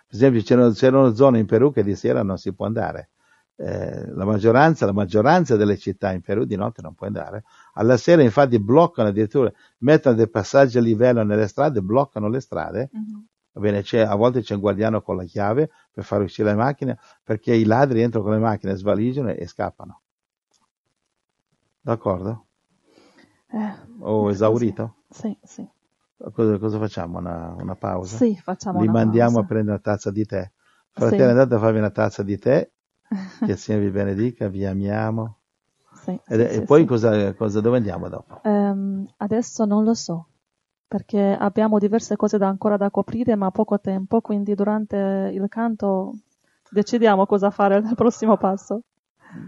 Per 0.07 0.15
esempio, 0.15 0.41
c'erano, 0.41 0.71
c'erano 0.71 1.13
zone 1.13 1.39
in 1.39 1.45
Perù 1.45 1.71
che 1.71 1.83
di 1.83 1.95
sera 1.95 2.23
non 2.23 2.37
si 2.37 2.53
può 2.53 2.65
andare. 2.65 3.11
Eh, 3.55 4.07
la 4.13 4.25
maggioranza, 4.25 4.85
la 4.85 4.93
maggioranza 4.93 5.55
delle 5.55 5.77
città 5.77 6.11
in 6.11 6.21
Perù 6.21 6.45
di 6.45 6.55
notte 6.55 6.81
non 6.81 6.95
può 6.95 7.07
andare. 7.07 7.43
Alla 7.73 7.97
sera, 7.97 8.21
infatti, 8.23 8.59
bloccano 8.59 9.09
addirittura, 9.09 9.51
mettono 9.79 10.15
dei 10.15 10.29
passaggi 10.29 10.77
a 10.77 10.81
livello 10.81 11.23
nelle 11.23 11.47
strade, 11.47 11.81
bloccano 11.81 12.27
le 12.29 12.39
strade. 12.39 12.91
Va 13.53 13.61
bene, 13.61 13.79
a 13.79 14.15
volte 14.15 14.41
c'è 14.41 14.53
un 14.55 14.61
guardiano 14.61 15.01
con 15.01 15.15
la 15.17 15.23
chiave 15.25 15.69
per 15.91 16.03
far 16.03 16.21
uscire 16.21 16.49
le 16.49 16.55
macchine 16.55 16.97
perché 17.23 17.53
i 17.53 17.65
ladri 17.65 18.01
entrano 18.01 18.25
con 18.25 18.33
le 18.35 18.39
macchine, 18.41 18.75
svaligiano 18.75 19.29
e 19.31 19.45
scappano. 19.47 20.01
D'accordo? 21.85 22.47
Eh, 23.51 23.73
Ho 24.01 24.27
è 24.27 24.31
esaurito? 24.31 24.95
Sì, 25.09 25.37
sì. 25.43 25.67
Cosa, 26.33 26.57
cosa 26.59 26.77
facciamo? 26.77 27.17
Una, 27.17 27.55
una 27.57 27.75
pausa? 27.75 28.17
Sì, 28.17 28.35
facciamo 28.37 28.79
Li 28.79 28.83
una 28.83 28.91
mandiamo 28.91 29.29
pausa. 29.29 29.39
a 29.39 29.43
prendere 29.45 29.71
una 29.77 29.79
tazza 29.81 30.11
di 30.11 30.25
tè. 30.25 30.49
Fratelli, 30.91 31.21
Sì. 31.23 31.37
andate 31.37 31.55
a 31.55 31.59
farvi 31.59 31.77
una 31.77 31.89
tazza 31.91 32.23
di 32.23 32.37
tè. 32.37 32.69
Che 33.45 33.51
il 33.51 33.57
Signore 33.57 33.85
vi 33.85 33.91
benedica, 33.91 34.47
vi 34.47 34.65
amiamo. 34.65 35.37
Sì, 35.93 36.19
E, 36.27 36.35
sì, 36.47 36.57
e 36.57 36.61
poi. 36.63 36.85
Cosa, 36.85 37.33
cosa- 37.33 37.61
dove 37.61 37.77
andiamo 37.77 38.09
dopo? 38.09 38.41
Ehm, 38.43 39.07
adesso 39.17 39.65
non 39.65 39.83
lo 39.83 39.93
so, 39.93 40.27
perché 40.87 41.19
abbiamo 41.39 41.79
diverse 41.79 42.15
cose 42.15 42.37
da 42.37 42.47
ancora 42.47 42.77
da 42.77 42.89
coprire, 42.91 43.35
ma 43.35 43.51
poco 43.51 43.79
tempo, 43.79 44.21
quindi 44.21 44.55
durante 44.55 45.31
il 45.33 45.47
canto 45.47 46.13
decidiamo 46.69 47.25
cosa 47.25 47.49
fare 47.49 47.79
nel 47.81 47.95
prossimo 47.95 48.37
passo. 48.37 48.81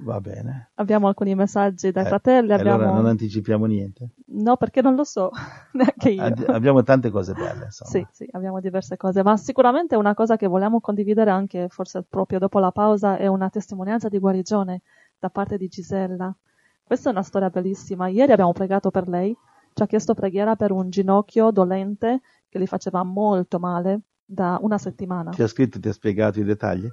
Va 0.04 0.20
bene. 0.22 0.72
Abbiamo 0.76 1.08
alcuni 1.08 1.34
messaggi 1.34 1.92
dai 1.92 2.04
Eh, 2.06 2.08
fratelli, 2.08 2.52
e 2.52 2.54
allora 2.54 2.74
abbiamo... 2.76 2.94
non 2.94 3.06
anticipiamo 3.08 3.66
niente. 3.66 4.10
No, 4.28 4.56
perché 4.58 4.82
non 4.82 4.96
lo 4.96 5.04
so, 5.04 5.32
neanche 5.74 6.10
io. 6.10 6.24
Ad- 6.24 6.46
abbiamo 6.50 6.84
tante 6.84 7.10
cose 7.10 7.34
belle, 7.34 7.66
insomma. 7.66 7.90
Sì, 7.90 8.06
sì, 8.12 8.28
abbiamo 8.32 8.60
diverse 8.60 8.98
cose, 8.98 9.24
ma 9.24 9.38
sicuramente 9.38 9.96
una 9.96 10.14
cosa 10.14 10.36
che 10.38 10.48
vogliamo 10.48 10.80
condividere 10.80 11.32
anche, 11.32 11.68
forse 11.70 12.04
proprio 12.08 12.38
dopo 12.40 12.60
la 12.60 12.72
pausa, 12.72 13.18
è 13.18 13.28
una 13.28 13.50
testimonianza 13.50 14.08
di 14.08 14.20
guarigione 14.20 14.82
da 15.18 15.30
parte 15.30 15.58
di 15.58 15.68
Gisella. 15.68 16.36
Questa 16.84 17.10
è 17.10 17.12
una 17.12 17.24
storia 17.24 17.50
bellissima. 17.50 18.08
Ieri 18.08 18.32
abbiamo 18.32 18.52
pregato 18.52 18.92
per 18.92 19.08
lei, 19.08 19.36
ci 19.74 19.82
ha 19.82 19.88
chiesto 19.88 20.14
preghiera 20.14 20.56
per 20.56 20.72
un 20.72 20.90
ginocchio 20.90 21.52
dolente 21.52 22.22
che 22.50 22.60
gli 22.60 22.68
faceva 22.68 23.04
molto 23.04 23.58
male 23.60 24.02
da 24.26 24.60
una 24.62 24.78
settimana. 24.78 25.32
Ti 25.32 25.42
ha 25.42 25.48
scritto, 25.48 25.80
ti 25.80 25.88
ha 25.88 25.94
spiegato 25.94 26.40
i 26.40 26.44
dettagli? 26.44 26.88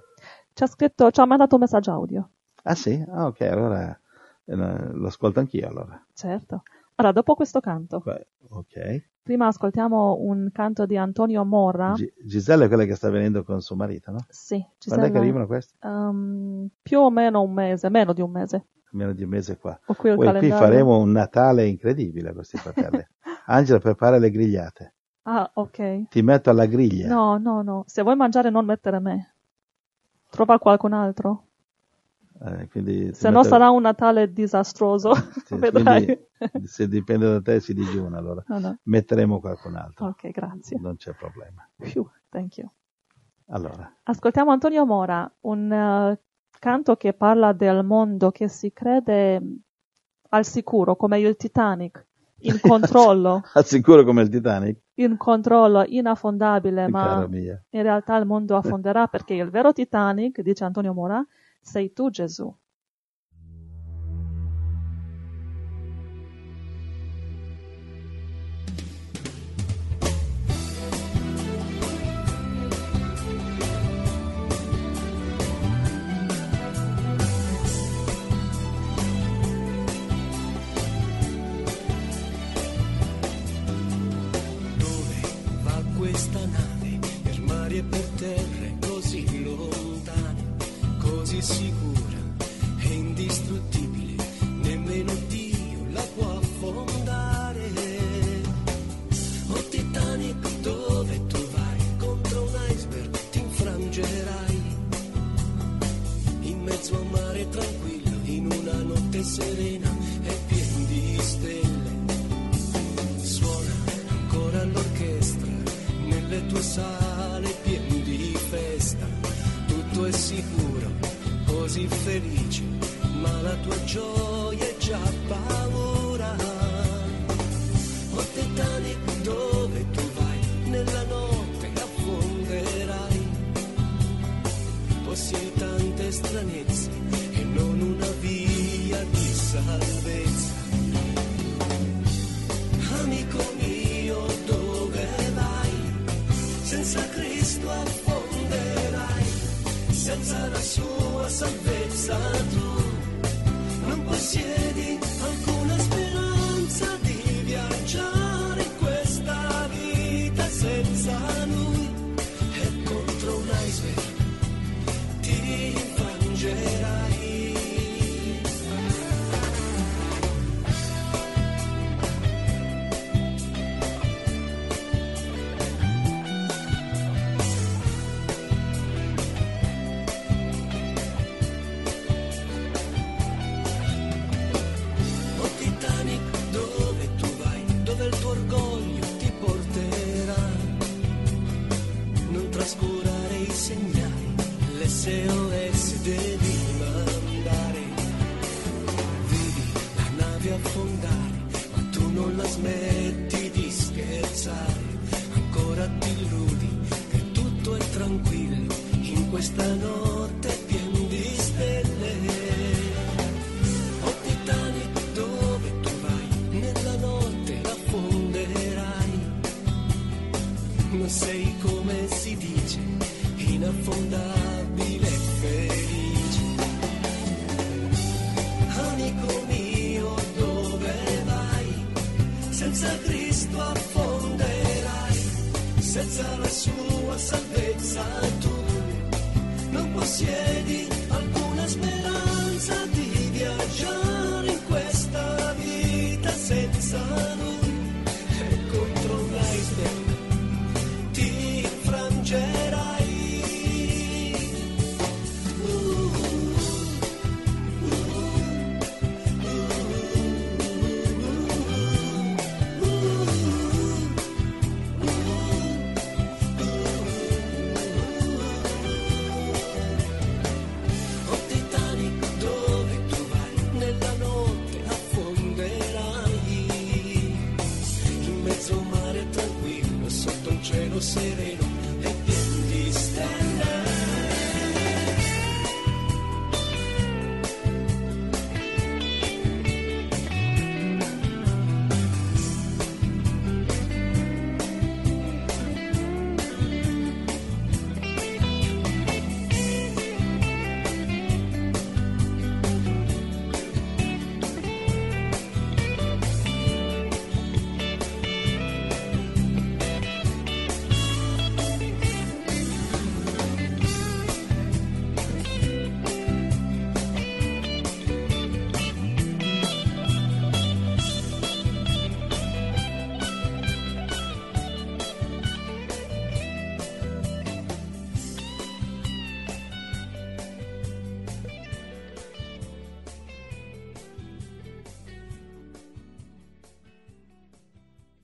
Ci 0.54 0.62
ha 0.62 0.66
scritto, 0.66 1.10
ci 1.10 1.20
ha 1.20 1.26
mandato 1.26 1.56
un 1.56 1.60
messaggio 1.62 1.90
audio. 1.92 2.30
Ah 2.64 2.74
sì? 2.74 3.02
Ah, 3.08 3.26
ok, 3.26 3.40
allora 3.42 3.98
eh, 4.44 4.54
lo 4.56 5.06
ascolto 5.06 5.40
anch'io 5.40 5.68
allora. 5.68 6.04
Certo. 6.12 6.62
Allora, 6.96 7.12
dopo 7.14 7.34
questo 7.34 7.60
canto, 7.60 8.00
Beh, 8.04 8.26
Ok. 8.50 9.04
prima 9.22 9.46
ascoltiamo 9.46 10.16
un 10.20 10.50
canto 10.52 10.84
di 10.86 10.96
Antonio 10.96 11.44
Morra. 11.44 11.92
Gi- 11.94 12.12
Gisella 12.24 12.64
è 12.64 12.68
quella 12.68 12.84
che 12.84 12.94
sta 12.94 13.08
venendo 13.10 13.44
con 13.44 13.60
suo 13.60 13.76
marito, 13.76 14.10
no? 14.10 14.18
Sì, 14.28 14.56
Quando 14.56 15.06
è 15.06 15.10
che 15.10 15.18
Gisella, 15.18 15.18
arrivano 15.18 15.46
questi? 15.46 15.74
ehm, 15.80 16.68
più 16.82 16.98
o 17.00 17.10
meno 17.10 17.42
un 17.42 17.52
mese, 17.52 17.88
meno 17.88 18.12
di 18.12 18.20
un 18.20 18.30
mese. 18.30 18.64
Meno 18.92 19.12
di 19.12 19.22
un 19.22 19.28
mese 19.28 19.56
qua. 19.58 19.78
Ho 19.86 19.94
qui 19.94 20.14
Poi 20.14 20.36
qui 20.38 20.50
faremo 20.50 20.98
un 20.98 21.12
Natale 21.12 21.66
incredibile 21.66 22.30
a 22.30 22.32
questi 22.32 22.58
fratelli. 22.58 23.06
Angela 23.46 23.78
prepara 23.78 24.18
le 24.18 24.30
grigliate. 24.30 24.94
Ah, 25.24 25.50
ok. 25.54 25.78
Ti 26.10 26.22
metto 26.22 26.50
alla 26.50 26.66
griglia. 26.66 27.08
No, 27.08 27.38
no, 27.38 27.62
no. 27.62 27.84
Se 27.86 28.02
vuoi 28.02 28.16
mangiare 28.16 28.50
non 28.50 28.64
mettere 28.64 28.98
me. 28.98 29.34
Trova 30.30 30.58
qualcun 30.58 30.92
altro. 30.94 31.47
Eh, 32.40 33.12
Se 33.14 33.30
no 33.30 33.38
metto- 33.38 33.48
sarà 33.48 33.70
un 33.70 33.82
Natale 33.82 34.32
disastroso. 34.32 35.12
sì, 35.44 35.54
Vedrai. 35.58 36.26
se 36.64 36.86
dipende 36.86 37.26
da 37.26 37.40
te 37.40 37.58
si 37.60 37.74
digiuna 37.74 38.18
allora. 38.18 38.44
No, 38.46 38.58
no. 38.60 38.78
Metteremo 38.84 39.40
qualcun 39.40 39.74
altro. 39.76 40.06
Ok, 40.06 40.30
grazie. 40.30 40.78
Non 40.78 40.96
c'è 40.96 41.12
problema. 41.14 41.68
Phew, 41.76 42.08
thank 42.28 42.58
you. 42.58 42.70
Allora, 43.50 43.90
Ascoltiamo 44.04 44.50
Antonio 44.50 44.84
Mora, 44.84 45.30
un 45.40 45.72
eh, 45.72 46.20
canto 46.58 46.96
che 46.96 47.12
parla 47.14 47.52
del 47.52 47.82
mondo 47.82 48.30
che 48.30 48.46
si 48.48 48.72
crede 48.72 49.40
al 50.30 50.44
sicuro, 50.44 50.94
come 50.96 51.18
il 51.18 51.34
Titanic, 51.36 52.06
in 52.40 52.60
controllo, 52.60 53.42
assicuro 53.54 54.04
come 54.04 54.20
il 54.22 54.28
Titanic, 54.28 54.80
in 54.96 55.16
controllo, 55.16 55.82
inaffondabile, 55.86 56.88
ma 56.88 57.26
mia. 57.26 57.60
in 57.70 57.82
realtà 57.82 58.16
il 58.16 58.26
mondo 58.26 58.54
affonderà 58.56 59.06
perché 59.08 59.34
il 59.34 59.48
vero 59.50 59.72
Titanic, 59.72 60.40
dice 60.42 60.64
Antonio 60.64 60.92
Mora, 60.92 61.24
sei 61.70 61.88
tu 61.96 62.10
Gesù. 62.10 62.48